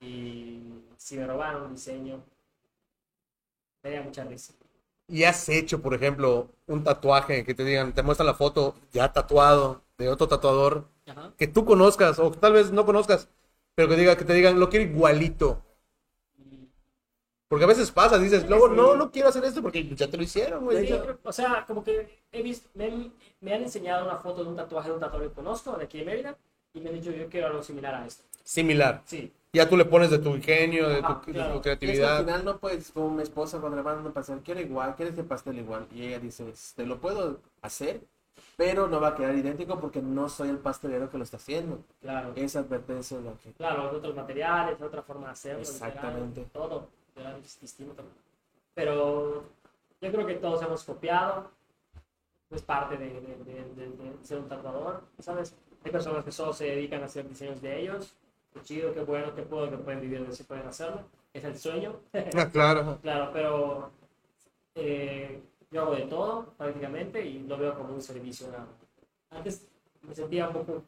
Y 0.00 0.60
si 0.96 1.16
me 1.16 1.26
robaron 1.26 1.62
un 1.64 1.74
diseño, 1.74 2.22
me 3.82 3.90
daría 3.90 4.02
mucha 4.02 4.24
risa. 4.24 4.54
Y 5.08 5.24
has 5.24 5.48
hecho, 5.48 5.80
por 5.80 5.94
ejemplo, 5.94 6.50
un 6.66 6.84
tatuaje 6.84 7.44
que 7.44 7.54
te 7.54 7.64
digan, 7.64 7.94
te 7.94 8.02
muestran 8.02 8.26
la 8.26 8.34
foto 8.34 8.74
ya 8.92 9.10
tatuado 9.12 9.82
de 9.96 10.10
otro 10.10 10.28
tatuador 10.28 10.86
Ajá. 11.06 11.32
que 11.36 11.46
tú 11.46 11.64
conozcas 11.64 12.18
o 12.18 12.30
tal 12.30 12.52
vez 12.52 12.70
no 12.70 12.84
conozcas, 12.84 13.28
pero 13.74 13.88
que 13.88 13.96
diga 13.96 14.16
que 14.16 14.24
te 14.24 14.34
digan, 14.34 14.60
lo 14.60 14.68
quiero 14.68 14.84
igualito. 14.84 15.62
Porque 17.48 17.64
a 17.64 17.68
veces 17.68 17.90
pasa, 17.90 18.18
dices, 18.18 18.46
luego, 18.46 18.68
no, 18.68 18.94
no 18.94 19.10
quiero 19.10 19.30
hacer 19.30 19.42
esto 19.42 19.62
porque 19.62 19.88
ya 19.94 20.10
te 20.10 20.18
lo 20.18 20.22
hicieron, 20.22 20.64
güey. 20.64 20.86
Sí, 20.86 20.94
o 21.22 21.32
sea, 21.32 21.64
como 21.66 21.82
que 21.82 22.20
he 22.30 22.42
visto, 22.42 22.68
me, 22.74 23.10
me 23.40 23.54
han 23.54 23.62
enseñado 23.62 24.04
una 24.04 24.18
foto 24.18 24.44
de 24.44 24.50
un 24.50 24.56
tatuaje 24.56 24.88
de 24.90 24.94
un 24.94 25.00
tatuador 25.00 25.28
que 25.30 25.34
conozco, 25.34 25.74
de 25.78 25.84
aquí 25.84 25.98
de 25.98 26.04
Mérida, 26.04 26.36
y 26.74 26.80
me 26.80 26.90
han 26.90 26.96
dicho, 26.96 27.10
yo 27.10 27.26
quiero 27.30 27.46
algo 27.46 27.62
similar 27.62 27.94
a 27.94 28.06
esto. 28.06 28.22
Similar. 28.52 29.02
Sí, 29.04 29.30
Ya 29.52 29.68
tú 29.68 29.76
le 29.76 29.84
pones 29.84 30.08
de 30.10 30.18
tu 30.20 30.30
ingenio, 30.34 30.88
de 30.88 31.00
tu, 31.00 31.04
Ajá, 31.06 31.22
de 31.26 31.32
claro. 31.32 31.50
tu 31.50 31.56
Y 31.56 31.58
es 31.58 31.62
que 31.62 31.70
al 31.70 31.78
creatividad. 31.78 32.20
final 32.20 32.44
no 32.46 32.56
puedes, 32.58 32.90
como 32.92 33.10
mi 33.10 33.22
esposa 33.22 33.58
cuando 33.60 33.76
le 33.76 33.82
mandan 33.82 34.06
un 34.06 34.12
pastel, 34.12 34.40
quiero 34.42 34.60
igual, 34.62 34.94
quiero 34.96 35.10
este 35.10 35.22
pastel 35.22 35.58
igual. 35.58 35.86
Y 35.92 36.06
ella 36.06 36.18
dice, 36.18 36.50
te 36.74 36.86
lo 36.86 36.96
puedo 36.98 37.40
hacer, 37.60 38.00
pero 38.56 38.88
no 38.88 39.02
va 39.02 39.08
a 39.08 39.14
quedar 39.16 39.34
idéntico 39.34 39.78
porque 39.78 40.00
no 40.00 40.30
soy 40.30 40.48
el 40.48 40.56
pastelero 40.58 41.10
que 41.10 41.18
lo 41.18 41.24
está 41.24 41.36
haciendo. 41.36 41.78
claro. 42.00 42.32
Esa 42.36 42.60
advertencia 42.60 43.18
es 43.18 43.24
lo 43.24 43.38
que... 43.38 43.52
Claro, 43.52 43.90
de 43.90 43.96
otros 43.98 44.16
materiales, 44.16 44.78
de 44.80 44.86
otra 44.86 45.02
forma 45.02 45.26
de 45.26 45.32
hacerlo. 45.32 45.60
Exactamente. 45.60 46.40
literal, 46.40 46.50
Todo, 46.52 46.88
literal, 47.08 47.40
es 47.44 47.60
distinto. 47.60 48.02
Pero 48.74 49.44
yo 50.00 50.10
creo 50.12 50.26
que 50.26 50.34
todos 50.36 50.62
hemos 50.62 50.84
copiado. 50.84 51.50
Es 52.50 52.62
parte 52.62 52.96
de, 52.96 53.08
de- 53.08 53.20
de- 53.20 53.74
de- 53.74 53.90
de 53.90 54.24
ser 54.26 54.38
un 54.38 54.48
tatuador, 54.48 55.02
¿sabes? 55.18 55.54
Hay 55.84 55.90
personas 55.92 56.24
que 56.24 56.32
solo 56.32 56.54
se 56.54 56.64
dedican 56.64 57.02
a 57.02 57.06
hacer 57.06 57.28
diseños 57.28 57.60
de 57.60 57.78
ellos. 57.82 58.14
Qué 58.52 58.60
chido, 58.62 58.94
qué 58.94 59.00
bueno, 59.00 59.34
qué 59.34 59.42
puedo, 59.42 59.70
que 59.70 59.76
pueden 59.78 60.00
vivir 60.00 60.24
de 60.24 60.32
eso, 60.32 60.44
pueden 60.44 60.66
hacerlo. 60.66 61.02
Es 61.32 61.44
el 61.44 61.56
sueño. 61.58 62.00
Ah, 62.36 62.50
claro. 62.50 62.98
Claro, 63.02 63.30
pero 63.32 63.90
eh, 64.74 65.42
yo 65.70 65.82
hago 65.82 65.94
de 65.94 66.02
todo 66.06 66.54
prácticamente 66.56 67.24
y 67.24 67.40
lo 67.40 67.56
veo 67.58 67.74
como 67.74 67.94
un 67.94 68.02
servicio. 68.02 68.48
nada. 68.48 68.66
Antes 69.30 69.66
me 70.02 70.14
sentía 70.14 70.48
un 70.48 70.54
poco 70.54 70.82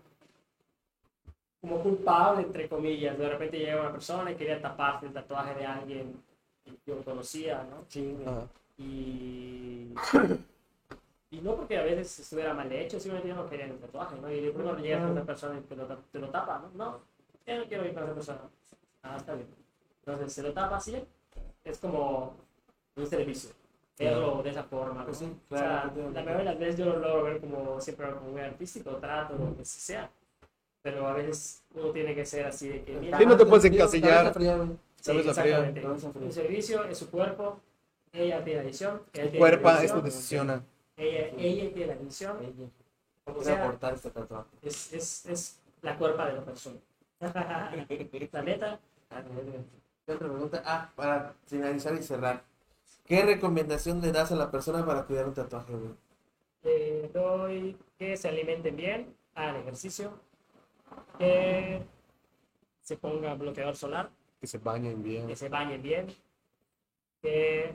como 1.61 1.83
culpable, 1.83 2.43
entre 2.43 2.69
comillas. 2.69 3.19
De 3.19 3.29
repente 3.29 3.59
llega 3.59 3.81
una 3.81 3.93
persona 3.93 4.31
y 4.31 4.37
quería 4.37 4.61
taparse 4.61 5.07
el 5.07 5.13
tatuaje 5.13 5.55
de 5.55 5.67
alguien 5.67 6.23
que 6.65 6.73
yo 6.87 7.05
conocía, 7.05 7.65
¿no? 7.65 7.87
Ajá. 8.25 8.49
Y, 8.79 9.93
y 11.31 11.41
no 11.41 11.55
porque 11.57 11.79
a 11.79 11.83
veces 11.85 12.19
estuviera 12.21 12.55
mal 12.55 12.71
hecho, 12.73 12.99
simplemente 12.99 13.29
yo 13.29 13.37
no 13.37 13.49
quería 13.49 13.67
el 13.67 13.79
tatuaje, 13.79 14.17
¿no? 14.21 14.31
Y 14.31 14.41
de 14.41 14.51
pronto 14.51 14.77
llegas 14.79 15.03
con 15.03 15.13
otra 15.13 15.25
persona 15.25 15.59
y 15.59 15.63
te 15.63 15.77
lo, 15.77 15.87
te 15.87 16.19
lo 16.19 16.29
tapa, 16.31 16.59
¿no? 16.59 16.71
No, 16.75 17.01
yo 17.47 17.59
no 17.59 17.65
quiero 17.67 17.85
ir 17.87 17.95
con 17.95 18.05
esa 18.05 18.15
persona. 18.15 18.41
Ah, 19.03 19.17
está 19.17 19.35
bien. 19.35 19.49
Entonces 20.05 20.33
se 20.33 20.43
lo 20.43 20.53
tapa 20.53 20.77
así, 20.77 20.97
es 21.65 21.79
como 21.79 22.37
un 22.97 23.07
servicio. 23.07 23.51
verlo 23.99 24.43
de 24.43 24.51
esa 24.51 24.65
forma. 24.65 25.01
¿no? 25.01 25.05
Pues 25.07 25.19
sí, 25.19 25.25
O 25.27 25.49
claro, 25.49 25.67
sea, 25.67 25.79
efectivamente. 25.83 26.19
la 26.21 26.25
mayoría 26.25 26.39
de 26.39 26.45
las 26.53 26.59
veces 26.59 26.77
yo 26.79 26.85
lo 26.87 26.99
logro 26.99 27.23
ver 27.25 27.41
como 27.41 27.81
siempre 27.81 28.11
como 28.13 28.31
muy 28.31 28.41
artístico, 28.41 28.97
trato, 28.97 29.37
lo 29.37 29.57
que 29.57 29.65
sea. 29.65 30.11
Pero 30.83 31.07
a 31.07 31.13
veces 31.13 31.63
uno 31.75 31.91
tiene 31.91 32.15
que 32.15 32.25
ser 32.25 32.47
así 32.47 32.69
de 32.69 32.83
que, 32.83 32.93
mira, 32.95 33.19
Sí, 33.19 33.27
no 33.27 33.37
te 33.37 33.45
puedes 33.45 33.65
encasillar. 33.67 34.33
Sí, 35.01 35.11
exactamente. 35.13 35.87
Un 35.87 36.33
servicio 36.33 36.85
es 36.85 36.99
su 36.99 37.11
cuerpo, 37.11 37.61
ella 38.13 38.43
tiene 38.43 38.61
la 38.61 38.67
decisión, 38.67 39.03
Cuerpa 39.37 39.75
la 39.75 39.85
es 39.85 39.93
tu 39.93 40.01
decisión, 40.03 40.47
decisión. 40.49 40.67
ella, 40.97 41.29
ella 41.39 41.75
tiene 41.75 41.87
la 41.95 41.99
decisión, 42.01 42.39
Ella. 42.43 42.69
a 43.27 43.45
sea, 43.45 43.63
aportar 43.65 43.95
este 43.95 44.11
tatuaje. 44.11 44.49
es, 44.63 44.93
es, 44.93 45.27
es 45.27 45.61
la 45.83 45.97
cuerpa 45.99 46.27
de 46.29 46.35
la 46.35 46.45
persona. 46.45 46.77
La 47.21 48.43
neta, 48.43 48.81
Ah, 49.13 49.23
¿Qué 50.07 50.13
otra 50.13 50.29
pregunta? 50.29 50.63
Ah, 50.65 50.91
para 50.95 51.35
finalizar 51.47 51.95
y 51.95 52.03
cerrar. 52.03 52.45
¿Qué 53.05 53.23
recomendación 53.25 54.01
le 54.01 54.13
das 54.13 54.31
a 54.31 54.37
la 54.37 54.51
persona 54.51 54.87
para 54.87 55.05
cuidar 55.05 55.27
un 55.27 55.35
tatuaje, 55.35 55.73
güey? 55.73 55.95
le 56.63 57.09
doy 57.09 57.77
que 57.99 58.17
se 58.19 58.29
alimenten 58.29 58.77
bien, 58.77 59.17
hagan 59.35 59.57
ejercicio, 59.57 60.13
que 61.19 61.83
se 62.83 62.97
ponga 62.99 63.35
bloqueador 63.35 63.77
solar, 63.77 64.11
Que 64.41 64.47
se 64.47 64.59
bañen 64.59 65.03
bien. 65.03 65.27
que 65.27 65.37
se 65.37 65.49
bañen 65.49 65.83
bien, 65.83 66.07
que 67.23 67.75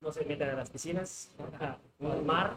no 0.00 0.12
se 0.12 0.24
metan 0.24 0.50
a 0.50 0.54
las 0.54 0.70
piscinas, 0.70 1.30
o 2.00 2.10
al 2.12 2.24
mar. 2.24 2.56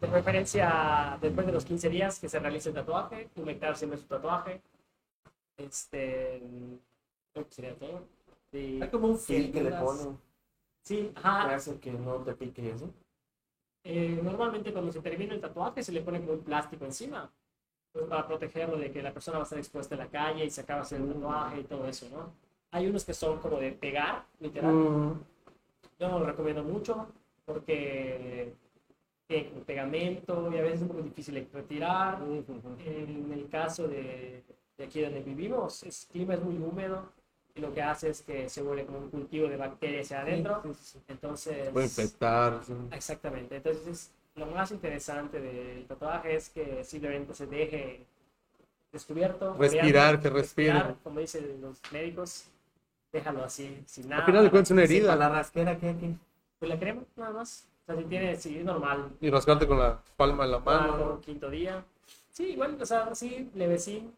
De 0.00 0.06
preferencia, 0.06 1.18
después 1.20 1.46
de 1.46 1.52
los 1.52 1.64
15 1.64 1.88
días 1.88 2.20
que 2.20 2.28
se 2.28 2.38
realice 2.38 2.68
el 2.68 2.74
tatuaje, 2.76 3.28
humectar 3.36 3.76
siempre 3.76 3.98
su 3.98 4.06
tatuaje. 4.06 4.60
Este, 5.56 6.40
creo 7.32 7.46
que 7.46 7.52
sería 7.52 7.74
todo. 7.74 8.04
Y- 8.52 8.80
Hay 8.80 8.88
como 8.90 9.08
un 9.08 9.18
fil 9.18 9.50
que 9.52 9.62
le 9.64 9.70
ponen 9.72 10.16
Sí, 10.84 11.10
que 11.12 11.18
ajá. 11.18 11.54
hace 11.54 11.78
que 11.80 11.90
no 11.92 12.16
te 12.18 12.32
pique 12.34 12.62
y 12.62 12.68
eso. 12.68 12.88
Eh, 13.84 14.20
normalmente 14.22 14.72
cuando 14.72 14.92
se 14.92 15.00
termina 15.00 15.34
el 15.34 15.40
tatuaje 15.40 15.82
se 15.82 15.92
le 15.92 16.00
pone 16.02 16.20
como 16.20 16.32
un 16.34 16.40
plástico 16.44 16.84
encima 16.84 17.30
pues, 17.92 18.04
para 18.06 18.26
protegerlo 18.26 18.76
de 18.76 18.90
que 18.92 19.02
la 19.02 19.12
persona 19.12 19.38
va 19.38 19.42
a 19.42 19.44
estar 19.44 19.58
expuesta 19.58 19.94
en 19.94 20.00
la 20.00 20.08
calle 20.08 20.44
y 20.44 20.50
se 20.50 20.60
acaba 20.60 20.82
haciendo 20.82 21.08
el 21.08 21.14
tatuaje 21.14 21.60
y 21.60 21.64
todo 21.64 21.86
eso, 21.86 22.06
¿no? 22.10 22.32
Hay 22.70 22.86
unos 22.86 23.04
que 23.04 23.14
son 23.14 23.38
como 23.40 23.58
de 23.58 23.72
pegar, 23.72 24.24
literal. 24.40 24.72
Mm. 24.74 25.20
Yo 25.98 26.08
no 26.08 26.18
lo 26.20 26.26
recomiendo 26.26 26.62
mucho 26.62 27.08
porque 27.44 28.54
tiene 29.28 29.50
como 29.50 29.62
pegamento 29.62 30.50
y 30.52 30.58
a 30.58 30.62
veces 30.62 30.76
es 30.76 30.82
un 30.82 30.88
poco 30.88 31.02
difícil 31.02 31.34
de 31.34 31.46
retirar. 31.52 32.18
En 32.22 33.30
el 33.32 33.48
caso 33.48 33.86
de, 33.86 34.42
de 34.76 34.84
aquí 34.84 35.02
donde 35.02 35.20
vivimos, 35.20 35.82
el 35.84 35.92
clima 36.10 36.34
es 36.34 36.42
muy 36.42 36.56
húmedo 36.56 37.12
y 37.54 37.60
lo 37.60 37.72
que 37.72 37.82
hace 37.82 38.08
es 38.10 38.22
que 38.22 38.48
se 38.48 38.62
vuelve 38.62 38.86
como 38.86 38.98
un 38.98 39.10
cultivo 39.10 39.46
de 39.48 39.56
bacterias 39.56 40.06
hacia 40.06 40.20
adentro. 40.22 40.62
Entonces, 41.08 41.68
Puede 41.70 41.86
infectar. 41.86 42.60
sí. 42.64 42.72
Exactamente. 42.90 43.56
Entonces, 43.56 44.10
lo 44.34 44.46
más 44.46 44.70
interesante 44.72 45.40
del 45.40 45.84
tatuaje 45.86 46.34
es 46.36 46.48
que 46.48 46.82
simplemente 46.84 47.34
se 47.34 47.46
deje 47.46 48.06
descubierto. 48.92 49.54
Respirar, 49.58 50.20
que 50.20 50.30
respire. 50.30 50.72
respirar, 50.72 50.96
Como 51.04 51.20
dicen 51.20 51.60
los 51.60 51.80
médicos, 51.92 52.46
déjalo 53.12 53.44
así, 53.44 53.82
sin 53.86 54.08
nada. 54.08 54.22
Al 54.22 54.26
final 54.26 54.44
de 54.44 54.50
cuentas 54.50 54.68
es 54.70 54.72
una 54.72 54.86
Sí, 54.86 54.96
herida. 54.96 55.16
la 55.16 55.28
rasquera, 55.28 55.76
¿qué? 55.78 55.94
qué? 56.00 56.14
Pues 56.58 56.68
la 56.70 56.78
crema, 56.78 57.02
nada 57.16 57.32
más. 57.32 57.66
O 57.88 57.92
sea, 57.92 57.96
si 58.02 58.04
tiene, 58.08 58.36
si 58.36 58.58
es 58.58 58.64
normal, 58.66 59.16
Y 59.18 59.30
rascarte 59.30 59.66
con 59.66 59.78
la 59.78 59.98
palma 60.16 60.44
de 60.44 60.50
la 60.50 60.60
cuarto, 60.60 60.92
mano. 60.92 61.20
quinto 61.22 61.48
día. 61.48 61.82
Sí, 62.30 62.48
igual, 62.50 62.76
o 62.80 62.84
sea, 62.84 63.14
sí, 63.14 63.50
levecín. 63.54 64.14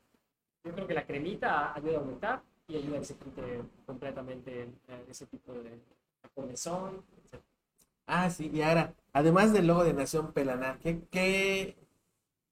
Yo 0.64 0.72
creo 0.72 0.86
que 0.88 0.94
la 0.94 1.06
cremita 1.06 1.72
ayuda 1.72 1.98
a 1.98 2.00
aumentar 2.00 2.42
y 2.66 2.76
ayuda 2.76 2.96
a 2.96 2.98
que 2.98 3.04
se 3.06 3.14
quite 3.16 3.62
completamente 3.86 4.62
eh, 4.88 5.04
ese 5.08 5.26
tipo 5.26 5.52
de 5.52 5.78
comezón. 6.34 7.04
etc. 7.32 7.40
Ah, 8.06 8.28
sí, 8.28 8.50
y 8.52 8.60
ahora, 8.62 8.92
además 9.12 9.52
del 9.52 9.68
logo 9.68 9.84
de 9.84 9.92
Nación 9.94 10.32
Pelanar, 10.32 10.78
¿qué, 10.80 11.02
qué, 11.08 11.76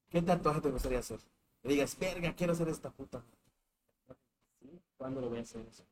qué 0.09 0.21
tatuaje 0.21 0.61
te 0.61 0.71
gustaría 0.71 0.99
hacer? 0.99 1.19
Que 1.61 1.67
digas, 1.67 1.99
verga, 1.99 2.33
quiero 2.33 2.53
hacer 2.53 2.69
esta 2.69 2.91
puta. 2.91 3.21
¿sí? 4.61 4.69
¿Cuándo 4.97 5.19
lo 5.19 5.27
voy 5.27 5.39
a 5.39 5.41
hacer 5.41 5.65
eso? 5.69 5.83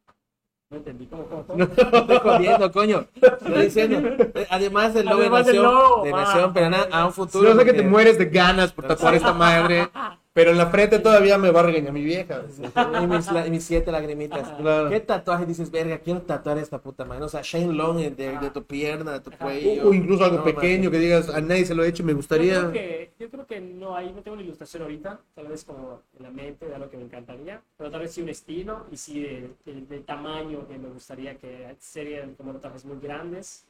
No 0.70 0.78
entendí. 0.78 1.06
¿Cómo, 1.08 1.24
cómo, 1.28 1.48
cómo? 1.48 1.58
No 1.60 1.64
estoy 1.64 2.18
jodiendo, 2.20 2.72
coño. 2.74 3.06
Estoy 3.22 3.64
diciendo, 3.64 4.00
eh, 4.36 4.48
además 4.50 4.94
del 4.94 5.06
logo 5.06 5.22
Además 5.22 5.46
de 5.46 5.54
del 5.54 5.62
Nación, 5.64 6.04
de 6.04 6.12
va. 6.12 6.22
Nación 6.22 6.54
Pelanar, 6.54 6.90
a 6.92 7.06
un 7.06 7.12
Yo 7.12 7.16
futuro. 7.16 7.56
sé 7.56 7.66
que 7.66 7.74
te 7.74 7.84
mueres 7.84 8.18
de 8.18 8.26
ganas 8.26 8.74
por 8.74 8.86
tatuar 8.86 9.16
esta 9.16 9.32
madre. 9.34 9.88
Pero 10.38 10.52
en 10.52 10.58
la 10.60 10.68
frente 10.68 11.00
todavía 11.00 11.40
me 11.40 11.50
va 11.50 11.62
a 11.62 11.64
regañar 11.64 11.92
mi 11.92 12.04
vieja. 12.04 12.44
Y 13.02 13.08
mis, 13.08 13.32
la- 13.32 13.48
y 13.48 13.50
mis 13.50 13.64
siete 13.64 13.92
lagrimitas. 13.92 14.48
Claro. 14.62 14.88
¿Qué 14.88 15.00
tatuaje 15.00 15.48
dices, 15.48 15.72
verga, 15.72 15.98
quiero 15.98 16.22
tatuar 16.22 16.60
esta 16.60 16.78
puta 16.80 17.06
madre? 17.06 17.24
O 17.24 17.28
sea, 17.28 17.42
Shane 17.44 17.74
Long 17.74 17.98
de, 17.98 18.38
de 18.38 18.50
tu 18.52 18.64
pierna, 18.64 19.14
de 19.14 19.20
tu 19.22 19.32
cuello. 19.32 19.90
O 19.90 19.94
incluso 19.96 20.24
algo 20.26 20.38
No, 20.38 20.44
pequeño 20.44 20.92
que 20.92 21.00
digas, 21.00 21.30
a 21.30 21.42
nadie 21.42 21.66
se 21.66 21.74
lo 21.74 21.84
he 21.84 21.88
hecho, 21.88 22.04
me 22.04 22.12
Yo 22.12 22.18
gustaría. 22.18 22.60
creo, 22.60 22.72
que, 22.72 23.12
yo 23.20 23.30
creo 23.32 23.48
que 23.48 23.60
no 23.60 23.96
hay, 23.96 24.14
no 24.14 24.22
tengo 24.22 24.36
una 24.36 24.44
ilustración 24.44 24.84
ahorita, 24.84 25.20
tal 25.34 25.48
vez 25.48 25.64
como 25.66 26.04
en 26.16 26.22
la 26.24 26.30
mente 26.30 26.68
de 26.68 26.76
algo 26.76 26.88
que 26.92 26.98
me 26.98 27.06
encantaría, 27.06 27.60
pero 27.76 27.90
tal 27.90 28.02
vez 28.02 28.12
sí 28.14 28.22
un 28.22 28.30
estilo 28.30 28.86
y 28.92 28.98
sí 28.98 29.20
de- 29.20 29.50
de- 29.66 29.82
del 29.90 30.04
tamaño 30.04 30.68
que 30.68 30.78
me 30.78 30.90
gustaría 30.90 31.34
que 31.40 31.76
serían 31.80 32.36
como 32.36 32.54
tatuajes 32.54 32.86
muy 32.86 33.00
grandes. 33.02 33.66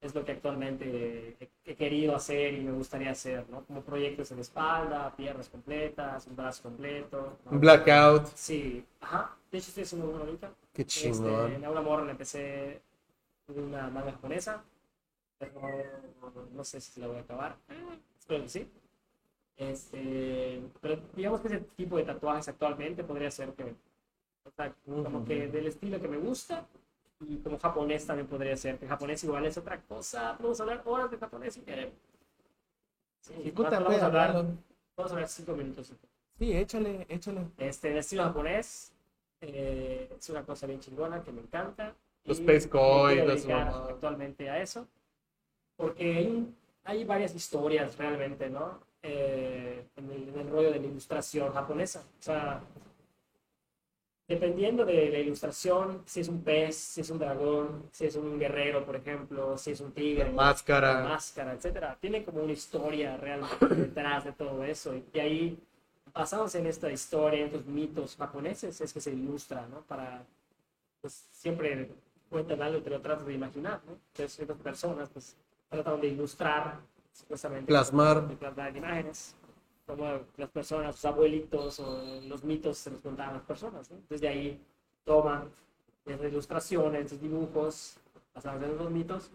Es 0.00 0.14
lo 0.14 0.24
que 0.24 0.32
actualmente 0.32 1.36
he, 1.40 1.50
he 1.64 1.74
querido 1.74 2.14
hacer 2.14 2.54
y 2.54 2.60
me 2.60 2.70
gustaría 2.72 3.10
hacer, 3.10 3.48
¿no? 3.50 3.64
Como 3.64 3.82
proyectos 3.82 4.30
en 4.30 4.38
espalda, 4.38 5.14
piernas 5.16 5.48
completas, 5.48 6.26
un 6.28 6.36
brazo 6.36 6.62
completo. 6.62 7.36
¿no? 7.44 7.50
Un 7.50 7.60
blackout. 7.60 8.26
Sí, 8.34 8.84
ajá. 9.00 9.36
De 9.50 9.58
hecho 9.58 9.68
estoy 9.68 9.82
haciendo 9.82 10.08
uno 10.08 10.18
ahorita. 10.20 10.52
Qué 10.72 10.82
Este, 10.82 11.00
chingón. 11.00 11.52
en 11.52 11.64
Aula 11.64 11.80
Morra 11.82 12.04
le 12.04 12.12
empecé 12.12 12.80
una 13.48 13.88
manga 13.90 14.12
japonesa, 14.12 14.62
pero 15.38 15.52
no 16.54 16.62
sé 16.62 16.80
si 16.80 17.00
la 17.00 17.08
voy 17.08 17.16
a 17.16 17.20
acabar. 17.20 17.56
Espero 18.20 18.42
que 18.42 18.48
sí. 18.48 18.68
Este, 19.56 20.62
pero 20.80 21.00
digamos 21.16 21.40
que 21.40 21.48
ese 21.48 21.58
tipo 21.76 21.96
de 21.96 22.04
tatuajes 22.04 22.46
actualmente 22.48 23.02
podría 23.02 23.30
ser 23.32 23.52
que, 23.54 23.64
o 24.44 24.50
sea, 24.54 24.72
como 24.86 25.24
que 25.24 25.48
del 25.48 25.66
estilo 25.66 26.00
que 26.00 26.06
me 26.06 26.18
gusta 26.18 26.64
y 27.20 27.36
como 27.38 27.58
japonés 27.58 28.06
también 28.06 28.26
podría 28.28 28.56
ser, 28.56 28.78
que 28.78 28.86
japonés 28.86 29.22
igual 29.24 29.44
es 29.46 29.56
otra 29.58 29.80
cosa. 29.82 30.36
Podemos 30.36 30.60
hablar 30.60 30.82
horas 30.84 31.10
de 31.10 31.18
japonés 31.18 31.54
si 31.54 31.60
quieren. 31.62 31.90
Sí, 33.20 33.50
puta, 33.54 33.80
vamos, 33.80 34.00
a 34.00 34.06
hablar, 34.06 34.32
vamos 34.96 35.12
a 35.12 35.14
hablar 35.14 35.28
cinco 35.28 35.52
minutos. 35.52 35.92
Sí, 36.38 36.56
échale, 36.56 37.06
échale. 37.08 37.46
Este, 37.58 37.90
el 37.90 37.98
estilo 37.98 38.22
japonés 38.24 38.92
eh, 39.40 40.08
es 40.16 40.30
una 40.30 40.44
cosa 40.44 40.66
bien 40.66 40.80
chingona 40.80 41.22
que 41.22 41.32
me 41.32 41.40
encanta. 41.40 41.94
Los 42.24 42.38
y 42.38 42.42
Space 42.42 42.66
me 42.66 42.70
Koi, 42.70 43.14
quiero 43.14 43.28
las 43.28 43.42
dedicar 43.42 43.66
mamadas. 43.66 43.90
actualmente 43.90 44.48
a 44.50 44.62
eso. 44.62 44.86
Porque 45.76 46.16
hay, 46.16 46.54
hay 46.84 47.04
varias 47.04 47.34
historias 47.34 47.96
realmente, 47.98 48.48
¿no? 48.48 48.80
Eh, 49.02 49.84
en, 49.96 50.10
el, 50.10 50.28
en 50.28 50.38
el 50.40 50.50
rollo 50.50 50.70
de 50.72 50.80
la 50.80 50.86
ilustración 50.86 51.52
japonesa. 51.52 52.00
O 52.00 52.22
sea, 52.22 52.60
dependiendo 54.28 54.84
de 54.84 55.08
la 55.10 55.18
ilustración, 55.18 56.02
si 56.04 56.20
es 56.20 56.28
un 56.28 56.42
pez, 56.42 56.76
si 56.76 57.00
es 57.00 57.10
un 57.10 57.18
dragón, 57.18 57.88
si 57.90 58.04
es 58.06 58.14
un 58.14 58.38
guerrero, 58.38 58.84
por 58.84 58.96
ejemplo, 58.96 59.56
si 59.56 59.70
es 59.70 59.80
un 59.80 59.92
tigre 59.92 60.24
la 60.26 60.32
Máscara. 60.32 61.02
máscara, 61.02 61.54
etcétera. 61.54 61.96
Tiene 61.98 62.24
como 62.24 62.42
una 62.42 62.52
historia 62.52 63.16
realmente 63.16 63.66
detrás 63.74 64.24
de 64.24 64.32
todo 64.32 64.62
eso. 64.64 64.94
Y 64.94 65.02
de 65.12 65.20
ahí, 65.22 65.58
basados 66.12 66.54
en 66.56 66.66
esta 66.66 66.92
historia, 66.92 67.40
en 67.40 67.46
estos 67.46 67.64
mitos 67.64 68.16
japoneses, 68.16 68.78
es 68.82 68.92
que 68.92 69.00
se 69.00 69.12
ilustra, 69.12 69.66
¿no? 69.66 69.80
Para, 69.80 70.22
pues 71.00 71.26
siempre 71.32 71.90
cuentan 72.28 72.60
algo 72.60 72.78
y 72.78 72.82
te 72.82 72.90
lo 72.90 73.00
tratas 73.00 73.26
de 73.26 73.32
imaginar, 73.32 73.80
¿no? 73.86 73.92
Entonces, 74.12 74.40
estas 74.40 74.58
personas, 74.58 75.08
pues, 75.08 75.36
tratan 75.70 76.00
de 76.02 76.08
ilustrar, 76.08 76.78
supuestamente. 77.14 77.66
Plasmar. 77.66 78.28
De 78.28 78.36
plasmar 78.36 78.76
imágenes. 78.76 79.34
Como 79.88 80.04
las 80.36 80.50
personas, 80.50 80.94
sus 80.96 81.06
abuelitos 81.06 81.80
o 81.80 82.20
los 82.28 82.44
mitos 82.44 82.76
se 82.76 82.90
los 82.90 83.00
contaban 83.00 83.30
a 83.30 83.38
las 83.38 83.46
personas, 83.46 83.90
¿no? 83.90 83.96
Entonces, 83.96 84.20
de 84.20 84.28
ahí 84.28 84.60
toman 85.02 85.50
esas 86.04 86.26
ilustraciones, 86.30 87.06
esos 87.06 87.20
dibujos, 87.22 87.96
basados 88.34 88.62
en 88.62 88.76
los 88.76 88.90
mitos, 88.90 89.30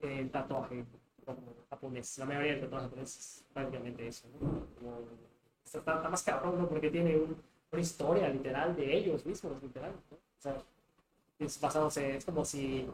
el 0.00 0.28
tatuaje 0.30 0.84
como 1.24 1.38
japonés. 1.70 2.18
La 2.18 2.24
mayoría 2.26 2.52
del 2.52 2.60
tatuaje 2.62 2.84
japonés 2.86 3.16
es 3.16 3.44
prácticamente 3.54 4.08
eso. 4.08 4.26
¿no? 4.34 4.38
Como- 4.80 4.98
está, 5.64 5.78
está 5.78 6.08
más 6.08 6.22
cabrón, 6.24 6.58
¿no? 6.58 6.68
Porque 6.68 6.90
tiene 6.90 7.16
un- 7.16 7.36
una 7.70 7.80
historia 7.80 8.28
literal 8.28 8.74
de 8.74 8.92
ellos 8.96 9.24
mismos, 9.24 9.62
literal. 9.62 9.92
¿no? 10.10 10.16
O 10.16 10.40
sea, 10.42 10.56
es 11.38 11.60
basándose, 11.60 12.16
es 12.16 12.24
como 12.24 12.44
si 12.44 12.88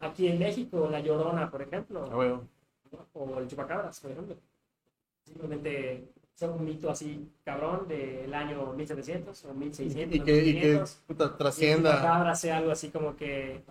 aquí 0.00 0.28
en 0.28 0.38
México, 0.38 0.88
La 0.90 1.00
Llorona, 1.00 1.50
por 1.50 1.60
ejemplo, 1.60 2.04
A 2.04 2.16
huevo. 2.16 2.42
¿no? 2.90 3.06
o 3.12 3.38
el 3.38 3.48
Chupacabras, 3.48 4.00
por 4.00 4.10
ejemplo. 4.12 4.36
Simplemente 5.24 6.08
sea 6.34 6.48
un 6.50 6.64
mito 6.64 6.90
así 6.90 7.28
cabrón 7.44 7.86
del 7.88 8.32
año 8.34 8.72
1700 8.72 9.44
o 9.44 9.54
1600. 9.54 10.16
Y 10.16 10.20
que, 10.20 10.32
y 10.38 10.44
que 10.44 10.52
1500 10.52 10.90
puta, 11.06 11.24
y 11.24 11.26
el 11.28 11.36
trascienda. 11.36 11.90
chupacabra 11.96 12.34
sea 12.34 12.56
algo 12.58 12.70
así 12.72 12.88
como 12.90 13.16
que 13.16 13.62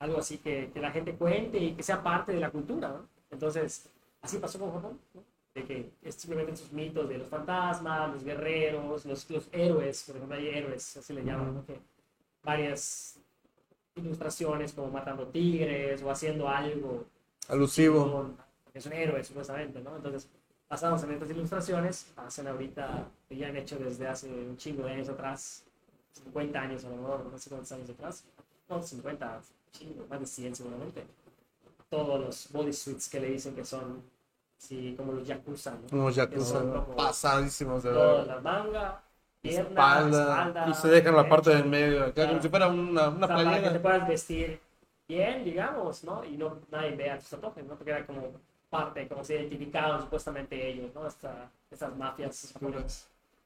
algo 0.00 0.18
así 0.18 0.38
que, 0.38 0.70
que 0.72 0.80
la 0.80 0.90
gente 0.90 1.14
cuente 1.14 1.58
y 1.58 1.72
que 1.74 1.82
sea 1.82 2.02
parte 2.02 2.32
de 2.32 2.40
la 2.40 2.50
cultura 2.50 2.88
¿no? 2.88 3.06
entonces 3.30 3.86
así 4.22 4.38
pasó 4.38 4.58
con 4.58 4.72
Japón 4.72 4.98
¿no? 5.14 5.22
de 5.54 5.64
que 5.64 5.90
es 6.02 6.14
simplemente 6.14 6.52
esos 6.52 6.72
mitos 6.72 7.08
de 7.08 7.18
los 7.18 7.28
fantasmas 7.28 8.12
los 8.12 8.24
guerreros 8.24 9.04
los, 9.04 9.28
los 9.30 9.48
héroes 9.52 10.02
por 10.06 10.16
ejemplo 10.16 10.36
hay 10.36 10.48
héroes 10.48 10.96
así 10.96 11.12
le 11.12 11.24
llaman 11.24 11.54
¿no? 11.54 11.66
que 11.66 11.78
varias 12.42 13.18
ilustraciones 13.96 14.72
como 14.72 14.88
matando 14.90 15.26
tigres 15.28 16.02
o 16.02 16.10
haciendo 16.10 16.48
algo 16.48 17.04
Alusivo. 17.48 18.10
con- 18.12 18.36
porque 18.64 18.78
es 18.78 18.86
un 18.86 18.92
héroe 18.92 19.24
supuestamente, 19.24 19.80
¿no? 19.80 19.96
Entonces, 19.96 20.28
basados 20.70 21.02
en 21.02 21.10
estas 21.12 21.30
ilustraciones, 21.30 22.06
hacen 22.16 22.46
ahorita, 22.48 23.08
que 23.28 23.36
ya 23.36 23.48
han 23.48 23.56
hecho 23.56 23.76
desde 23.76 24.06
hace 24.08 24.28
un 24.28 24.56
chingo 24.56 24.84
de 24.84 24.92
años 24.92 25.08
atrás, 25.08 25.64
50 26.12 26.60
años 26.60 26.84
a 26.84 26.88
lo 26.90 26.96
mejor, 26.96 27.26
no 27.30 27.38
sé 27.38 27.50
cuántos 27.50 27.72
años 27.72 27.90
atrás, 27.90 28.24
no, 28.68 28.80
50, 28.82 29.40
chingo, 29.72 30.06
más 30.08 30.20
de 30.20 30.26
100 30.26 30.54
seguramente, 30.54 31.04
todos 31.90 32.20
los 32.20 32.52
bodysuits 32.52 33.08
que 33.08 33.20
le 33.20 33.30
dicen 33.30 33.54
que 33.54 33.64
son, 33.64 34.02
sí, 34.56 34.94
como 34.96 35.12
los 35.12 35.26
yakuza, 35.26 35.72
¿no? 35.72 35.88
Como 35.88 36.10
yakuza, 36.10 36.60
son 36.60 36.70
como 36.70 36.96
pasadísimos 36.96 37.82
de 37.82 37.90
toda 37.90 38.18
ver. 38.18 38.26
la 38.28 38.40
manga, 38.40 39.02
pierna, 39.42 39.68
Espalda, 39.70 40.20
espalda, 40.22 40.68
y 40.68 40.74
se 40.74 40.88
dejan 40.88 41.16
la 41.16 41.28
parte 41.28 41.50
del 41.50 41.64
medio, 41.66 42.04
acá, 42.04 42.26
como 42.26 42.26
Claro. 42.26 42.42
si 42.42 42.48
fuera 42.48 42.68
una, 42.68 43.08
una 43.08 43.26
O 43.26 43.28
sea, 43.28 43.42
para 43.42 43.60
que 43.62 43.70
te 43.70 43.80
playera. 43.80 43.82
puedas 43.82 44.08
vestir 44.08 44.60
bien, 45.08 45.44
digamos, 45.44 46.04
¿no? 46.04 46.24
Y 46.24 46.36
no 46.36 46.58
nadie 46.70 46.94
vea 46.94 47.18
tus 47.18 47.28
tatuajes, 47.30 47.64
¿no? 47.64 47.74
Porque 47.74 47.90
era 47.90 48.06
como 48.06 48.30
parte, 48.70 49.06
como 49.08 49.24
se 49.24 49.34
identificaban 49.34 50.00
supuestamente 50.00 50.68
ellos, 50.70 50.90
¿no? 50.94 51.06
Esta, 51.06 51.50
estas 51.70 51.96
mafias. 51.96 52.54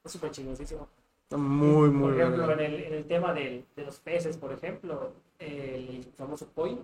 Es 0.04 0.12
súper 0.12 0.30
chingosísimo. 0.30 0.86
Está 1.24 1.38
muy, 1.38 1.88
muy 1.88 2.12
Por 2.12 2.20
ejemplo, 2.20 2.52
en 2.52 2.60
el, 2.60 2.74
en 2.84 2.94
el 2.94 3.04
tema 3.06 3.32
del- 3.32 3.64
de 3.74 3.84
los 3.86 3.98
peces, 3.98 4.36
por 4.36 4.52
ejemplo, 4.52 5.12
el 5.38 6.04
famoso 6.16 6.46
koi, 6.54 6.78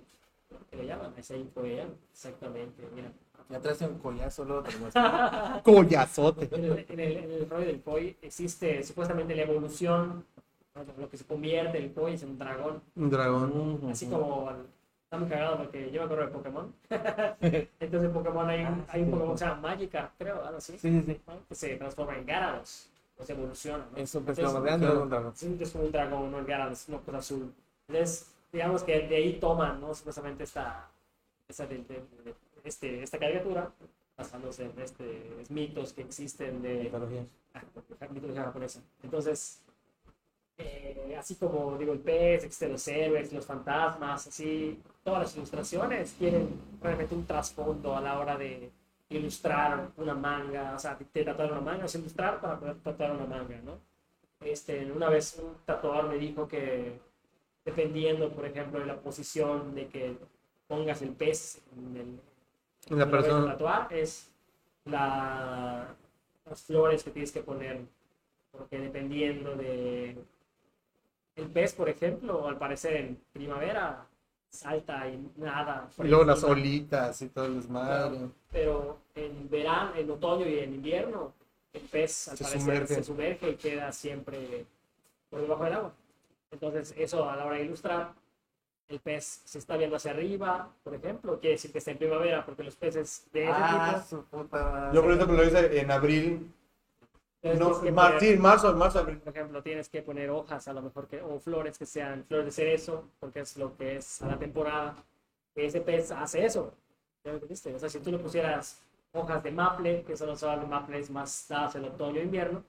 que 0.70 0.76
le 0.78 0.86
llaman, 0.86 1.12
ese 1.16 1.44
koi, 1.54 1.78
exactamente, 2.12 2.82
mira. 2.94 3.12
Ya 3.50 3.60
traes 3.60 3.80
un 3.82 3.98
collazo, 3.98 4.44
luego 4.44 4.62
te 4.62 4.76
muestro. 4.78 5.02
Collazote. 5.64 6.48
En 6.52 6.64
el, 6.64 6.86
en 6.88 7.00
el, 7.00 7.16
en 7.16 7.30
el 7.32 7.50
rollo 7.50 7.66
del 7.66 7.82
koi 7.82 8.16
existe 8.22 8.82
supuestamente 8.84 9.34
la 9.34 9.42
evolución, 9.42 10.24
lo 10.98 11.10
que 11.10 11.16
se 11.16 11.24
convierte 11.26 11.76
el 11.78 11.92
koi 11.92 12.14
es 12.14 12.22
en 12.22 12.30
un 12.30 12.38
dragón. 12.38 12.80
Un 12.96 13.10
dragón. 13.10 13.80
Así 13.90 14.06
como 14.06 14.50
está 15.10 15.18
muy 15.18 15.28
cagado 15.28 15.56
porque 15.58 15.90
yo 15.90 16.00
me 16.02 16.04
acuerdo 16.04 16.26
de 16.26 16.30
Pokémon. 16.30 16.72
Entonces 17.80 18.04
en 18.08 18.12
Pokémon 18.12 18.48
hay 18.48 18.64
un, 18.64 18.84
hay 18.88 19.02
un 19.02 19.10
Pokémon 19.10 19.32
que 19.32 19.38
se 19.38 19.44
llama 19.44 19.60
Magikarp, 19.60 20.12
creo, 20.16 20.44
algo 20.44 20.58
así, 20.58 20.78
Sí, 20.78 20.88
sí, 20.88 21.02
sí. 21.04 21.20
¿no? 21.26 21.34
que 21.48 21.54
se 21.56 21.76
transforma 21.76 22.16
en 22.16 22.26
Gyarados, 22.26 22.88
o 23.18 23.24
se 23.24 23.32
evoluciona. 23.32 23.84
¿no? 23.90 23.96
Es 23.96 24.14
un 24.14 24.24
un 24.24 25.08
dragón. 25.10 25.32
Sí, 25.34 25.58
es 25.60 25.74
un 25.74 25.90
dragón, 25.90 26.30
no 26.30 26.38
el 26.38 26.46
Gyarados, 26.46 26.88
una 26.88 26.98
cosa 26.98 27.18
azul. 27.18 27.52
Entonces, 27.88 28.30
digamos 28.52 28.84
que 28.84 29.00
de 29.08 29.16
ahí 29.16 29.32
toman, 29.40 29.80
¿no? 29.80 29.92
Supuestamente 29.92 30.44
esta, 30.44 30.88
esta, 31.48 31.66
de- 31.66 31.78
de- 31.78 32.04
de- 32.24 32.34
este, 32.62 33.02
esta 33.02 33.18
caricatura, 33.18 33.68
basándose 34.16 34.66
en 34.66 34.80
este, 34.80 35.28
mitos 35.48 35.92
que 35.92 36.02
existen 36.02 36.62
de, 36.62 36.84
Mitología. 36.84 37.24
Ah, 37.54 37.62
mitología 38.12 38.44
japonesa. 38.44 38.80
Entonces, 39.02 39.60
eh, 40.56 41.16
así 41.18 41.34
como 41.34 41.76
digo, 41.78 41.94
el 41.94 41.98
pez, 41.98 42.44
existen 42.44 42.70
los 42.70 42.86
héroes, 42.86 43.32
los 43.32 43.44
fantasmas, 43.44 44.28
así, 44.28 44.78
todas 45.02 45.22
las 45.22 45.36
ilustraciones 45.36 46.12
tienen 46.14 46.48
realmente 46.82 47.14
un 47.14 47.26
trasfondo 47.26 47.96
a 47.96 48.00
la 48.00 48.18
hora 48.18 48.36
de 48.36 48.70
ilustrar 49.08 49.88
una 49.96 50.14
manga, 50.14 50.74
o 50.76 50.78
sea, 50.78 50.96
de 50.96 51.24
tatuar 51.24 51.52
una 51.52 51.60
manga, 51.60 51.84
es 51.86 51.94
ilustrar 51.94 52.40
para 52.40 52.58
poder 52.58 52.76
tatuar 52.76 53.12
una 53.12 53.26
manga, 53.26 53.60
¿no? 53.64 53.78
Este, 54.40 54.90
una 54.90 55.08
vez 55.08 55.38
un 55.42 55.54
tatuador 55.66 56.08
me 56.08 56.16
dijo 56.16 56.48
que 56.48 56.98
dependiendo, 57.64 58.30
por 58.30 58.46
ejemplo, 58.46 58.80
de 58.80 58.86
la 58.86 59.00
posición 59.00 59.74
de 59.74 59.88
que 59.88 60.16
pongas 60.66 61.02
el 61.02 61.10
pez 61.10 61.60
en 61.76 61.96
el, 62.88 62.96
La 62.98 63.10
persona. 63.10 63.52
tatuar 63.52 63.92
es 63.92 64.30
la, 64.84 65.94
las 66.48 66.62
flores 66.62 67.04
que 67.04 67.10
tienes 67.10 67.32
que 67.32 67.42
poner. 67.42 67.80
Porque 68.52 68.78
dependiendo 68.78 69.54
de. 69.56 70.16
El 71.36 71.46
pez, 71.48 71.74
por 71.74 71.88
ejemplo, 71.88 72.48
al 72.48 72.58
parecer 72.58 72.96
en 72.96 73.20
primavera 73.32 74.06
salta 74.50 75.08
y 75.08 75.30
nada. 75.36 75.88
Y 75.98 76.08
luego 76.08 76.24
las 76.24 76.42
olitas 76.44 77.22
y 77.22 77.28
todo 77.28 77.46
el 77.46 77.54
desmadre. 77.56 78.10
Claro, 78.16 78.32
Pero 78.52 78.98
en 79.14 79.48
verano, 79.48 79.92
en 79.96 80.10
otoño 80.10 80.46
y 80.46 80.58
en 80.58 80.74
invierno, 80.74 81.32
el 81.72 81.82
pez 81.82 82.28
al 82.28 82.36
Se 82.36 82.44
parecer 82.44 82.60
sumerge. 82.60 82.94
se 82.94 83.04
sumerge 83.04 83.50
y 83.50 83.54
queda 83.56 83.92
siempre 83.92 84.66
por 85.30 85.40
debajo 85.40 85.64
del 85.64 85.72
agua. 85.74 85.92
Entonces, 86.50 86.94
eso 86.98 87.28
a 87.30 87.36
la 87.36 87.44
hora 87.46 87.56
de 87.56 87.64
ilustrar, 87.64 88.12
el 88.88 88.98
pez 88.98 89.42
se 89.44 89.58
está 89.58 89.76
viendo 89.76 89.94
hacia 89.96 90.10
arriba, 90.10 90.68
por 90.82 90.92
ejemplo, 90.96 91.38
quiere 91.38 91.54
decir 91.54 91.70
que 91.70 91.78
está 91.78 91.92
en 91.92 91.98
primavera, 91.98 92.44
porque 92.44 92.64
los 92.64 92.74
peces 92.74 93.24
de 93.32 93.44
ese 93.44 93.52
Ah, 93.54 94.02
tipo 94.04 94.08
su 94.22 94.24
puta. 94.24 94.90
Yo 94.92 95.00
por 95.02 95.16
que 95.16 95.32
lo 95.32 95.44
hice 95.44 95.80
en 95.80 95.90
abril. 95.92 96.52
No, 97.42 97.52
tienes 97.52 97.78
que 97.78 97.92
mar- 97.92 98.12
poner- 98.14 98.20
sí, 98.20 98.36
marzo, 98.38 98.76
marzo, 98.76 98.98
abril. 98.98 99.18
por 99.18 99.34
ejemplo, 99.34 99.62
tienes 99.62 99.88
que 99.88 100.02
poner 100.02 100.28
hojas 100.30 100.68
a 100.68 100.72
lo 100.74 100.82
mejor 100.82 101.06
que, 101.08 101.22
o 101.22 101.38
flores 101.40 101.78
que 101.78 101.86
sean 101.86 102.24
flores 102.24 102.46
de 102.46 102.52
cerezo, 102.52 103.08
porque 103.18 103.40
es 103.40 103.56
lo 103.56 103.76
que 103.76 103.96
es 103.96 104.20
a 104.22 104.26
la 104.26 104.38
temporada. 104.38 104.96
Ese 105.54 105.80
pez 105.80 106.10
hace 106.12 106.44
eso. 106.44 106.74
¿Ya 107.24 107.32
lo? 107.32 107.38
O 107.38 107.78
sea, 107.78 107.88
si 107.88 107.98
tú 108.00 108.10
le 108.10 108.18
pusieras 108.18 108.80
hojas 109.12 109.42
de 109.42 109.50
maple, 109.50 110.02
que 110.04 110.16
son 110.16 110.28
los 110.28 110.42
hojas 110.42 110.60
de 110.60 110.66
maple 110.66 111.02
más 111.10 111.46
dadas 111.48 111.74
en 111.76 111.84
otoño 111.86 112.20
e 112.20 112.24
invierno, 112.24 112.62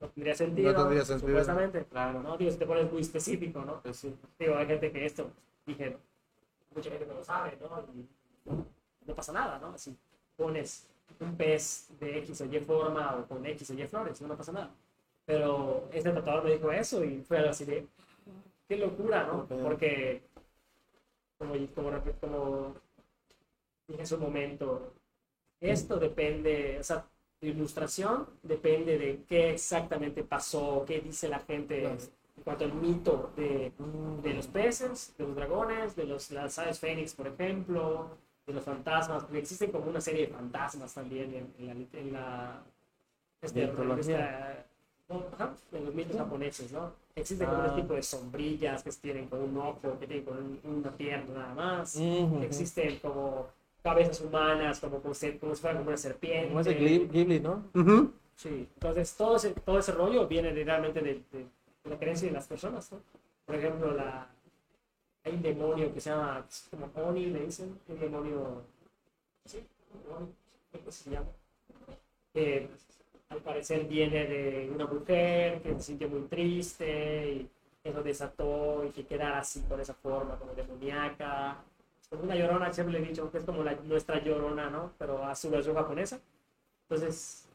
no 0.00 0.08
tendría 0.08 0.34
sentido. 0.34 0.72
No 0.72 0.78
tendría 0.82 1.04
sentido. 1.04 1.28
Supuestamente. 1.28 1.84
Claro. 1.84 2.22
¿no? 2.22 2.36
Digo, 2.36 2.50
si 2.50 2.58
te 2.58 2.66
pones 2.66 2.90
muy 2.90 3.00
específico, 3.02 3.64
¿no? 3.64 3.80
Pues 3.82 3.96
sí. 3.96 4.14
Digo, 4.38 4.56
hay 4.56 4.66
gente 4.66 4.90
que 4.92 5.04
esto, 5.04 5.30
dije, 5.66 5.96
mucha 6.74 6.90
gente 6.90 7.06
no 7.06 7.14
lo 7.14 7.24
sabe, 7.24 7.56
¿no? 7.60 7.84
Y 7.94 8.08
no 9.06 9.14
pasa 9.14 9.32
nada, 9.32 9.58
¿no? 9.58 9.76
Si 9.78 9.96
pones 10.36 10.88
un 11.20 11.36
pez 11.36 11.88
de 12.00 12.18
X 12.18 12.40
o 12.40 12.44
Y 12.46 12.60
forma 12.60 13.16
o 13.16 13.26
con 13.28 13.44
X 13.46 13.70
o 13.70 13.74
Y 13.74 13.86
flores, 13.86 14.20
no, 14.20 14.28
no 14.28 14.36
pasa 14.36 14.52
nada. 14.52 14.70
Pero 15.24 15.88
este 15.92 16.10
tatuador 16.10 16.44
me 16.44 16.52
dijo 16.52 16.72
eso 16.72 17.04
y 17.04 17.22
fue 17.22 17.38
así 17.48 17.64
de, 17.64 17.86
qué 18.68 18.76
locura, 18.76 19.24
¿no? 19.26 19.42
Ok. 19.42 19.48
Porque, 19.62 20.22
como, 21.38 21.54
como, 21.74 21.90
como 22.20 22.74
dije 23.86 24.00
en 24.00 24.06
su 24.06 24.18
momento, 24.18 24.92
esto 25.60 25.96
depende, 25.98 26.78
o 26.80 26.82
sea, 26.82 27.06
la 27.40 27.48
ilustración 27.48 28.26
depende 28.42 28.98
de 28.98 29.24
qué 29.28 29.50
exactamente 29.50 30.24
pasó, 30.24 30.84
qué 30.86 31.00
dice 31.00 31.28
la 31.28 31.40
gente 31.40 31.80
Claro. 31.80 31.96
en 32.36 32.42
cuanto 32.44 32.64
al 32.64 32.74
mito 32.74 33.32
de, 33.36 33.72
de 34.22 34.34
los 34.34 34.46
peces, 34.46 35.14
de 35.18 35.24
los 35.26 35.36
dragones, 35.36 35.94
de 35.96 36.04
los, 36.04 36.30
las 36.30 36.58
aves 36.58 36.78
fénix, 36.80 37.14
por 37.14 37.26
ejemplo, 37.26 38.16
de 38.46 38.52
los 38.52 38.64
fantasmas, 38.64 39.22
porque 39.24 39.38
existen 39.38 39.70
como 39.70 39.88
una 39.88 40.00
serie 40.00 40.26
de 40.26 40.32
fantasmas 40.32 40.92
también 40.94 41.32
en, 41.34 41.54
en 41.58 41.66
la, 41.66 41.72
en 41.98 42.12
la 42.12 42.62
este, 43.40 43.66
Mitología. 43.66 44.66
en 45.72 45.84
los 45.84 45.94
mitos 45.94 46.16
japoneses, 46.16 46.72
¿no? 46.72 46.92
Existe 47.14 47.44
como 47.44 47.58
Ah. 47.58 47.68
un 47.70 47.76
tipo 47.76 47.94
de 47.94 48.02
sombrillas 48.02 48.82
que 48.82 48.90
tienen 48.92 49.28
como 49.28 49.44
un 49.44 49.56
ojo, 49.58 49.98
que 50.00 50.06
tienen 50.06 50.24
como 50.24 50.38
un- 50.40 50.60
una 50.64 50.90
pierna 50.90 51.34
nada 51.34 51.54
más. 51.54 51.96
Ujú. 51.96 52.40
Existen 52.42 52.98
como 53.00 53.46
cabezas 53.82 54.20
humanas, 54.22 54.80
como, 54.80 55.00
como, 55.00 55.12
si, 55.14 55.32
como 55.38 55.54
si 55.54 55.60
fuera 55.60 55.76
como 55.76 55.88
una 55.88 55.96
serpiente. 55.98 56.48
Como 56.48 56.60
ese 56.60 56.74
Ghibli, 56.74 57.40
¿no? 57.40 57.64
Ujú. 57.74 58.12
Sí, 58.36 58.66
entonces 58.74 59.14
todo 59.14 59.36
ese, 59.36 59.50
todo 59.50 59.78
ese 59.78 59.92
rollo 59.92 60.26
viene 60.26 60.52
de- 60.52 60.64
realmente 60.64 61.00
de, 61.00 61.14
de- 61.30 61.46
de 61.84 61.90
la 61.90 61.98
creencia 61.98 62.26
de 62.28 62.34
las 62.34 62.46
personas, 62.46 62.90
¿no? 62.90 62.98
Por 63.44 63.54
ejemplo, 63.56 63.92
la, 63.92 64.26
hay 65.24 65.32
un 65.34 65.42
demonio 65.42 65.92
que 65.92 66.00
se 66.00 66.10
llama, 66.10 66.44
es 66.48 66.68
como 66.70 66.90
Oni, 67.08 67.26
le 67.26 67.46
dicen, 67.46 67.78
un 67.88 68.00
demonio, 68.00 68.62
¿sí? 69.44 69.64
¿cómo 70.08 70.90
se 70.90 71.10
llama? 71.10 71.28
Que 72.32 72.68
al 73.28 73.38
parecer 73.40 73.84
viene 73.86 74.26
de 74.26 74.70
una 74.74 74.86
mujer 74.86 75.62
que 75.62 75.74
se 75.74 75.80
sintió 75.80 76.08
muy 76.08 76.22
triste 76.22 77.32
y 77.32 77.50
eso 77.84 78.02
desató 78.02 78.84
y 78.84 78.90
que 78.90 79.06
quedara 79.06 79.38
así 79.38 79.60
con 79.62 79.80
esa 79.80 79.94
forma, 79.94 80.38
como 80.38 80.54
demoníaca. 80.54 81.62
Es 82.00 82.08
como 82.08 82.22
una 82.24 82.34
llorona, 82.34 82.72
siempre 82.72 82.98
le 82.98 83.04
he 83.04 83.08
dicho 83.08 83.30
que 83.30 83.38
es 83.38 83.44
como 83.44 83.62
la, 83.62 83.74
nuestra 83.74 84.22
llorona, 84.22 84.70
¿no? 84.70 84.92
Pero 84.98 85.24
a 85.24 85.34
su 85.34 85.50
versión 85.50 85.74
japonesa. 85.74 86.20
Entonces, 86.88 87.48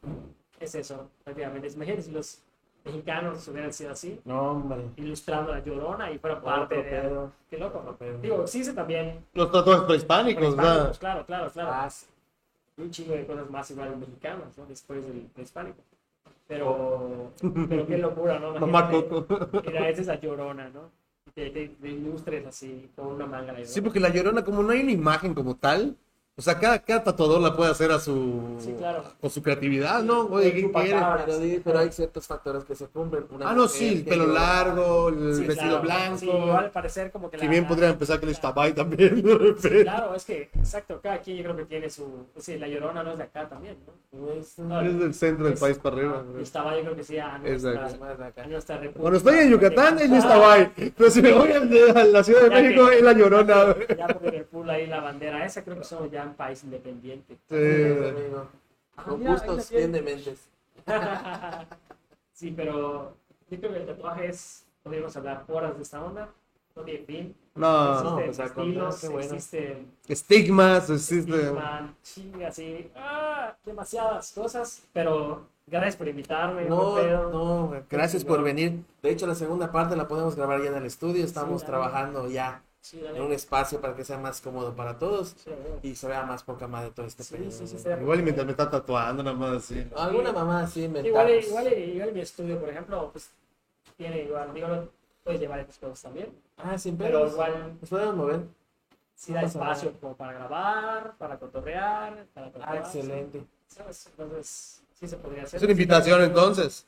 es 0.60 0.76
eso, 0.76 1.10
prácticamente. 1.24 1.68
Imagínense 1.68 2.12
los 2.12 2.42
mexicanos 2.88 3.48
hubieran 3.48 3.72
sido 3.74 3.92
así, 3.92 4.20
No, 4.26 4.52
hombre. 4.52 4.82
ilustrando 4.98 5.52
a 5.52 5.56
la 5.60 5.64
llorona 5.64 6.12
y 6.12 6.18
fuera 6.18 6.42
parte 6.42 6.76
de. 6.76 6.84
pedo. 6.84 7.32
Qué 7.50 7.58
loco. 7.58 7.80
Otro 7.80 7.96
pedo. 7.98 8.18
Digo, 8.20 8.42
existe 8.44 8.74
también. 8.74 9.24
Los 9.34 9.52
tatuajes 9.52 9.84
prehispánicos. 9.84 10.56
Claro, 10.56 10.92
claro, 11.00 11.26
claro. 11.26 11.72
Ah, 11.74 11.90
sí. 11.90 12.06
un 12.78 12.90
chingo 12.92 13.14
de 13.14 13.26
cosas 13.26 13.50
más 13.50 13.70
igual 13.72 13.96
mexicanas, 13.98 14.58
¿no? 14.58 14.66
Después 14.66 15.06
del 15.06 15.22
prehispánico. 15.34 15.78
Pero, 16.48 17.32
pero 17.70 17.88
qué 17.88 17.98
locura, 17.98 18.40
¿no? 18.40 18.54
Mamá. 18.60 18.90
Mira, 19.66 19.90
esa 19.90 20.02
es 20.02 20.08
la 20.08 20.20
llorona, 20.20 20.70
¿no? 20.70 20.90
Te, 21.36 21.50
te- 21.50 21.68
te 21.70 21.88
ilustres 21.90 22.46
así, 22.48 22.90
con 22.96 23.08
una 23.08 23.26
manga 23.26 23.54
de 23.54 23.66
Sí, 23.66 23.82
porque 23.82 24.00
la 24.00 24.10
llorona, 24.10 24.44
como 24.44 24.64
no 24.64 24.72
hay 24.72 24.82
una 24.82 24.92
imagen 24.92 25.34
como 25.34 25.56
tal, 25.56 25.96
O 26.40 26.42
sea, 26.44 26.60
cada, 26.60 26.78
cada 26.78 27.04
tatuador 27.04 27.42
la 27.42 27.56
puede 27.56 27.72
hacer 27.72 27.92
a 27.92 28.00
su, 28.00 28.58
Sí, 28.60 28.72
claro. 28.78 29.04
con 29.20 29.28
su 29.32 29.42
creatividad, 29.42 30.04
¿no? 30.04 30.26
Oye, 30.28 30.54
¿qué 30.54 30.70
quiere? 30.72 30.90
Chupacabra. 30.92 31.26
Pero, 31.26 31.62
pero 31.64 31.80
hay 31.80 31.92
ciertos 31.92 32.28
factores 32.28 32.64
que 32.64 32.76
se 32.76 32.86
cumplen. 32.86 33.26
Una 33.32 33.50
Ah, 33.50 33.54
no, 33.56 33.68
sí, 33.68 33.88
el 33.90 34.04
que 34.04 34.10
pelo 34.12 34.28
largo, 34.28 35.10
el 35.10 35.34
Sí, 35.34 35.46
vestido 35.46 35.82
claro. 35.82 35.82
blanco. 35.82 36.18
Sí, 36.20 36.30
igual 36.30 36.66
al 36.66 36.70
parecer 36.72 37.12
como 37.12 37.32
que 37.32 37.40
Si 37.40 37.46
la- 37.46 37.50
bien 37.50 37.66
podría 37.68 37.90
empezar 37.90 38.20
que 38.20 38.28
le 38.28 38.36
Tabay 38.36 38.74
también, 38.74 39.20
de 39.24 39.34
repente. 39.36 39.82
Claro, 39.84 40.14
es 40.14 40.26
que, 40.26 40.44
exacto, 40.54 41.00
cada 41.02 41.18
quien 41.22 41.38
yo 41.38 41.44
creo 41.44 41.58
que 41.58 41.66
tiene 41.66 41.90
su... 41.90 42.06
Sí, 42.38 42.60
la 42.60 42.68
llorona 42.68 43.02
no 43.02 43.14
es 43.14 43.18
de 43.18 43.24
acá 43.24 43.50
también, 43.50 43.78
¿no? 44.12 44.32
Es- 44.34 44.60
No, 44.60 44.80
Es 44.82 45.00
del 45.00 45.14
centro 45.16 45.46
del 45.46 45.56
es- 45.56 45.60
país 45.60 45.80
para 45.80 45.96
arriba. 45.96 46.24
Y 46.38 46.44
estaba 46.44 46.76
yo 46.78 46.84
creo 46.84 46.96
que 46.96 47.04
sí 47.04 47.18
a 47.18 47.42
Es 47.44 47.64
de 47.64 47.74
nuestra, 47.74 48.44
a 48.44 48.48
nuestra 48.48 48.76
república. 48.78 49.02
Cuando 49.02 49.18
estoy 49.18 49.38
en 49.40 49.50
Yucatán 49.50 49.98
es 49.98 50.08
Luis 50.12 50.24
Ah, 50.26 50.28
Tabay. 50.30 50.72
Pero 50.96 51.10
si 51.10 51.22
me 51.24 51.32
voy 51.34 51.52
a 51.52 52.04
la 52.04 52.24
Ciudad 52.24 52.42
de 52.44 52.50
Ya 52.52 52.56
que- 52.56 52.62
México 52.62 52.90
es 52.92 53.02
la 53.02 53.14
Llorona. 53.14 53.76
Ya 53.98 54.08
por 54.08 54.22
Liverpool 54.22 54.70
ahí 54.70 54.86
la 54.86 55.02
bandera 55.02 55.44
esa 55.44 55.64
creo 55.64 55.78
que 55.80 55.84
somos 55.84 56.12
ya 56.12 56.27
un 56.28 56.36
país 56.36 56.64
independiente. 56.64 57.38
Sí, 57.50 57.56
amigo. 57.56 58.48
Con 59.06 59.24
gustos 59.24 59.70
bien 59.70 59.92
dementes. 59.92 60.40
sí, 62.34 62.52
pero 62.56 63.16
yo 63.50 63.60
creo 63.60 63.72
que 63.72 63.78
el 63.80 63.86
tatuaje 63.88 64.28
es, 64.30 64.66
podríamos 64.84 65.16
hablar 65.18 65.44
horas 65.48 65.76
de 65.76 65.84
esta 65.84 66.04
onda, 66.04 66.30
no 66.76 66.82
tiene 66.84 67.06
fin. 67.06 67.36
No, 67.56 68.04
No, 68.04 68.20
existen 68.20 68.26
pues, 68.26 68.40
al 68.40 68.46
estilos, 68.48 68.56
contrario, 68.84 68.98
qué 69.02 69.08
bueno. 69.08 69.34
existen 69.34 69.92
estigmas, 70.08 70.90
existe. 70.90 71.52
man, 71.52 71.96
chinga, 72.04 72.48
así, 72.50 72.92
ah, 72.96 73.56
demasiadas 73.66 74.32
cosas, 74.34 74.84
pero 74.94 75.48
gracias 75.66 75.96
por 75.96 76.08
invitarme. 76.08 76.66
No, 76.66 76.96
pedo. 76.96 77.32
no, 77.32 77.84
gracias 77.90 78.24
por 78.24 78.44
venir. 78.44 78.84
De 79.02 79.10
hecho, 79.10 79.26
la 79.26 79.36
segunda 79.36 79.72
parte 79.72 79.96
la 79.96 80.08
podemos 80.08 80.36
grabar 80.36 80.62
ya 80.62 80.70
en 80.70 80.76
el 80.76 80.86
estudio. 80.86 81.26
Estamos 81.26 81.62
Sí, 81.62 81.68
trabajando 81.68 82.30
ya 82.30 82.62
Sí, 82.90 83.04
en 83.06 83.22
un 83.22 83.34
espacio 83.34 83.82
para 83.82 83.94
que 83.96 84.06
sea 84.06 84.18
más 84.18 84.40
cómodo 84.40 84.74
para 84.74 84.98
todos 84.98 85.36
Sí, 85.44 85.52
y 85.84 85.94
se 85.96 86.08
vea 86.08 86.24
más 86.24 86.42
poca 86.44 86.68
madre 86.70 86.92
todo 86.92 87.06
este 87.06 87.22
Sí, 87.24 87.32
periodo. 87.34 87.52
sí, 87.52 87.58
sí, 87.58 87.64
güey. 87.66 87.78
estaría 87.78 88.02
Igual 88.02 88.20
y 88.20 88.24
mientras 88.24 88.46
me 88.46 88.52
está 88.52 88.70
tatuando, 88.70 89.24
nada 89.24 89.36
más 89.36 89.52
así. 89.58 89.86
Alguna 89.96 90.32
mamá 90.32 90.62
así 90.62 90.84
Igual, 90.84 91.30
igual, 91.32 91.74
igual 91.74 92.14
mi 92.14 92.22
estudio, 92.22 92.58
por 92.60 92.70
ejemplo, 92.70 93.10
pues 93.12 93.30
tiene 93.98 94.24
igual, 94.24 94.54
digo, 94.54 94.68
no 94.70 94.88
puedes 95.26 95.42
llevar 95.42 95.60
estas 95.60 95.78
cosas 95.80 96.02
también, 96.02 96.30
Ah, 96.56 96.78
sin 96.78 96.96
pero 96.98 97.20
pedos. 97.20 97.34
igual 97.34 97.78
Nos 97.82 97.90
podemos 97.90 98.16
mover. 98.16 98.40
sí 99.16 99.34
No 99.34 99.42
da 99.42 99.48
espacio 99.48 99.90
nada. 99.90 100.00
como 100.00 100.16
para 100.16 100.32
grabar, 100.34 101.16
para 101.18 101.38
cotorrear, 101.38 102.26
para 102.34 102.48
Ah, 102.48 102.52
tatuarse, 102.52 103.00
excelente. 103.00 103.44
¿sabes? 103.68 104.08
Entonces, 104.08 104.82
sí 104.98 105.08
se 105.10 105.18
podría 105.18 105.44
hacer. 105.44 105.58
Es 105.58 105.64
una 105.64 105.72
invitación 105.74 106.22
entonces. 106.22 106.86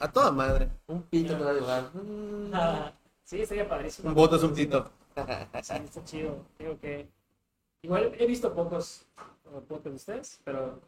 A 0.00 0.12
toda 0.12 0.30
madre. 0.30 0.68
Un 0.88 1.02
pito 1.04 1.36
me 1.38 1.44
va 1.44 1.50
a 1.50 1.54
llevar. 1.54 1.90
Ah, 2.52 2.92
sí, 3.24 3.40
estaría 3.40 3.66
padrísimo. 3.66 4.10
Un 4.10 4.14
voto 4.14 4.36
es 4.36 4.42
un 4.42 4.52
tito. 4.52 4.90
Sí, 5.62 5.74
está 5.84 6.04
chido. 6.04 6.44
Digo 6.58 6.78
que 6.80 7.08
igual 7.82 8.12
he 8.18 8.26
visto 8.26 8.54
pocos 8.54 9.06
pocos 9.68 9.84
de 9.84 9.90
ustedes, 9.92 10.40
pero 10.44 10.80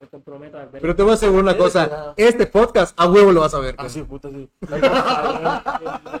me 0.00 0.08
comprometo 0.08 0.58
a 0.58 0.66
ver. 0.66 0.82
Pero 0.82 0.94
te 0.94 1.02
voy 1.02 1.12
a 1.12 1.14
asegurar 1.14 1.42
una 1.42 1.56
cosa. 1.56 2.14
Este 2.16 2.46
podcast 2.46 2.98
a 3.00 3.08
huevo 3.08 3.32
lo 3.32 3.40
vas 3.40 3.54
a 3.54 3.60
ver. 3.60 3.74
Ah, 3.78 3.88
sí, 3.88 4.02
puta, 4.02 4.28
sí. 4.28 4.48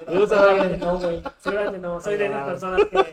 Seguramente 0.06 0.78
no, 0.78 0.98
güey. 0.98 1.22
Seguramente 1.38 1.78
no. 1.78 2.00
Soy 2.00 2.16
de 2.16 2.26
esas 2.26 2.46
personas 2.46 2.84
que. 2.86 3.06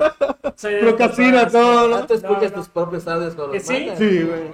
Soy 0.55 0.73
de 0.75 0.79
Procrastina 0.81 1.41
personas 1.43 1.51
todo, 1.51 1.87
¿no? 1.89 1.95
Ah, 1.95 2.07
tú 2.07 2.13
escuchas 2.13 2.43
No, 2.43 2.49
no. 2.49 2.55
tus 2.55 2.69
propios 2.69 3.07
audios 3.07 3.35
con 3.35 3.51
¿Que 3.51 3.57
los 3.57 3.67
sí? 3.67 3.89
Sí, 3.97 4.23
güey. 4.23 4.49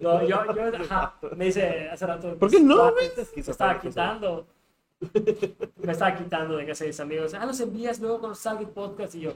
No, 0.00 0.22
yo, 0.22 0.54
yo, 0.54 0.64
ajá, 0.80 1.14
me 1.36 1.44
dice 1.46 1.90
hace 1.90 2.06
rato. 2.06 2.36
¿Por 2.36 2.50
qué 2.50 2.60
no, 2.60 2.92
cuates, 2.92 3.28
Se 3.28 3.50
estaba 3.50 3.78
quitando. 3.80 4.46
Me 5.82 5.92
estaba 5.92 6.14
quitando 6.16 6.56
de 6.56 6.66
casa 6.66 6.84
de 6.84 6.88
mis 6.88 7.00
amigos. 7.00 7.34
Ah, 7.34 7.44
los 7.46 7.60
envías 7.60 8.00
luego 8.00 8.20
con 8.20 8.30
los 8.30 8.38
salga 8.38 8.60
el 8.62 8.68
podcast 8.68 9.14
y 9.14 9.20
yo. 9.22 9.32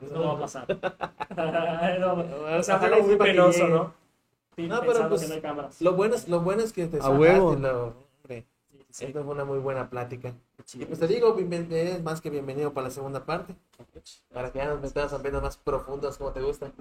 Eso 0.00 0.14
no 0.14 0.24
va 0.28 0.32
a 0.34 0.38
pasar. 0.40 0.66
no, 2.00 2.56
o 2.58 2.62
sea, 2.62 2.78
fue 2.78 3.02
muy 3.02 3.16
penoso. 3.16 3.66
¿no? 3.68 3.94
Sí, 4.56 4.66
No, 4.68 4.80
pero 4.80 5.08
pues, 5.08 5.22
que 5.22 5.28
no 5.28 5.34
hay 5.34 5.40
cámaras. 5.40 5.80
Lo 5.80 5.92
bueno 5.94 6.14
es, 6.16 6.28
lo 6.28 6.40
bueno 6.40 6.62
es 6.62 6.72
que 6.72 6.86
te 6.86 6.98
A 7.00 7.10
huevo. 7.10 7.54
lo- 7.54 7.94
hombre. 8.22 8.46
Sí, 8.70 8.84
sí, 8.90 9.04
Esta 9.06 9.22
fue 9.22 9.32
una 9.34 9.44
muy 9.44 9.58
buena 9.58 9.88
plática. 9.88 10.32
sí. 10.64 10.82
Y 10.82 10.84
pues 10.84 10.98
te 10.98 11.06
digo, 11.06 11.36
eres 11.38 12.02
más 12.02 12.20
que 12.20 12.28
bienvenido 12.30 12.72
para 12.72 12.88
la 12.88 12.90
segunda 12.92 13.24
parte. 13.24 13.54
Para 14.32 14.50
que 14.52 14.58
ya 14.58 14.66
nos 14.66 14.80
metamos 14.80 15.12
a 15.12 15.22
penas 15.22 15.42
más 15.42 15.56
profundas 15.56 16.18
como 16.18 16.32
te 16.32 16.40
gusta. 16.42 16.70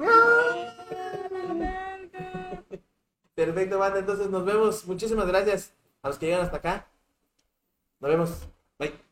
Perfecto, 3.36 3.78
banda. 3.80 4.00
Entonces 4.00 4.30
nos 4.30 4.44
vemos. 4.46 4.86
Muchísimas 4.88 5.28
gracias 5.28 5.72
a 6.02 6.10
los 6.10 6.18
que 6.18 6.26
llegan 6.28 6.42
hasta 6.42 6.58
acá. 6.58 6.88
Nos 8.00 8.12
vemos. 8.12 8.48
Bye. 8.80 9.07